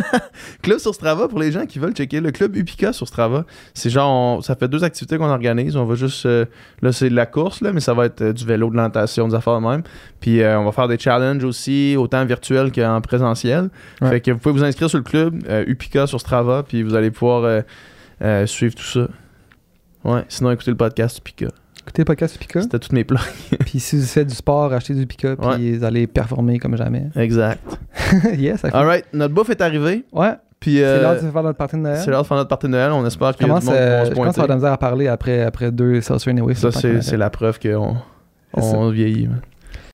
club 0.62 0.78
sur 0.78 0.94
Strava 0.94 1.28
pour 1.28 1.38
les 1.38 1.52
gens 1.52 1.66
qui 1.66 1.78
veulent 1.78 1.92
checker 1.92 2.20
le 2.20 2.30
club 2.32 2.56
Upica 2.56 2.92
sur 2.92 3.06
Strava. 3.06 3.44
C'est 3.74 3.90
genre, 3.90 4.10
on- 4.38 4.40
ça 4.40 4.56
fait 4.56 4.66
deux 4.68 4.82
activités 4.82 5.18
qu'on 5.18 5.28
organise. 5.28 5.76
On 5.76 5.84
va 5.84 5.94
juste, 5.94 6.24
euh, 6.26 6.44
là, 6.82 6.92
c'est 6.92 7.10
de 7.10 7.14
la 7.14 7.26
course, 7.26 7.60
là, 7.60 7.72
mais 7.72 7.80
ça 7.80 7.94
va 7.94 8.06
être 8.06 8.22
euh, 8.22 8.32
du 8.32 8.44
vélo, 8.44 8.70
de 8.70 8.74
l'orientation, 8.74 9.28
des 9.28 9.34
affaires 9.34 9.60
de 9.60 9.66
même. 9.66 9.82
Puis 10.20 10.42
euh, 10.42 10.58
on 10.58 10.64
va 10.64 10.72
faire 10.72 10.88
des 10.88 10.98
challenges 10.98 11.44
aussi, 11.44 11.94
autant 11.98 12.24
virtuels 12.24 12.72
qu'en 12.72 13.00
présentiel. 13.00 13.68
Ouais. 14.00 14.08
Fait 14.10 14.20
que 14.20 14.30
vous 14.30 14.38
pouvez 14.38 14.54
vous 14.58 14.64
inscrire 14.64 14.88
sur 14.88 14.98
le 14.98 15.04
club 15.04 15.42
Upica 15.66 16.06
sur 16.06 16.20
Strava, 16.20 16.62
puis 16.66 16.82
vous 16.82 16.94
allez 16.94 17.10
pouvoir 17.10 17.62
suivre 18.46 18.74
tout 18.74 18.82
ça. 18.84 19.08
Ouais, 20.04 20.24
sinon 20.28 20.50
écoutez 20.52 20.70
le 20.70 20.76
podcast 20.76 21.18
Upica. 21.18 21.48
Écoutez 21.86 22.02
le 22.02 22.04
podcast 22.06 22.36
Pika? 22.38 22.62
C'était 22.62 22.78
toutes 22.80 22.92
mes 22.92 23.04
plans. 23.04 23.20
puis 23.60 23.78
si 23.78 23.96
vous 23.96 24.04
faites 24.04 24.26
du 24.26 24.34
sport, 24.34 24.72
achetez 24.72 24.92
du 24.94 25.06
Pika, 25.06 25.36
puis 25.36 25.46
Ouais. 25.48 25.72
vous 25.78 25.84
allez 25.84 26.06
performer 26.08 26.58
comme 26.58 26.76
jamais. 26.76 27.06
exact. 27.14 27.62
yes, 28.36 28.60
ça 28.60 28.70
fait. 28.70 28.76
Alright, 28.76 29.04
notre 29.12 29.32
bouffe 29.34 29.50
est 29.50 29.60
arrivée. 29.60 30.04
Ouais, 30.12 30.32
Puis 30.58 30.76
c'est 30.78 30.84
euh, 30.84 31.00
l'heure 31.02 31.14
de 31.22 31.30
faire 31.30 31.42
notre 31.44 31.56
partie 31.58 31.76
de 31.76 31.80
Noël. 31.82 31.98
c'est 32.04 32.10
l'heure 32.10 32.22
de 32.22 32.26
faire 32.26 32.36
notre 32.36 32.48
partie 32.48 32.66
de 32.66 32.72
Noël. 32.72 32.90
On 32.92 33.06
espère 33.06 33.32
Je 33.32 33.38
du 33.38 33.44
commence, 33.44 33.64
monde 33.64 33.74
euh, 33.74 34.04
se 34.04 34.10
je 34.10 34.14
commence 34.14 34.28
à 34.28 34.32
pointer. 34.32 34.40
avoir 34.40 34.46
de 34.46 34.50
la 34.52 34.56
misère 34.56 34.72
à 34.72 34.78
parler 34.78 35.06
après, 35.08 35.42
après 35.42 35.70
deux 35.70 36.00
Celsius 36.00 36.28
Anyway. 36.28 36.54
Ça, 36.54 36.70
c'est 36.72 37.16
la 37.16 37.30
preuve 37.30 37.60
qu'on 37.60 37.96
on 38.54 38.90
vieillit. 38.90 39.28
man. 39.28 39.40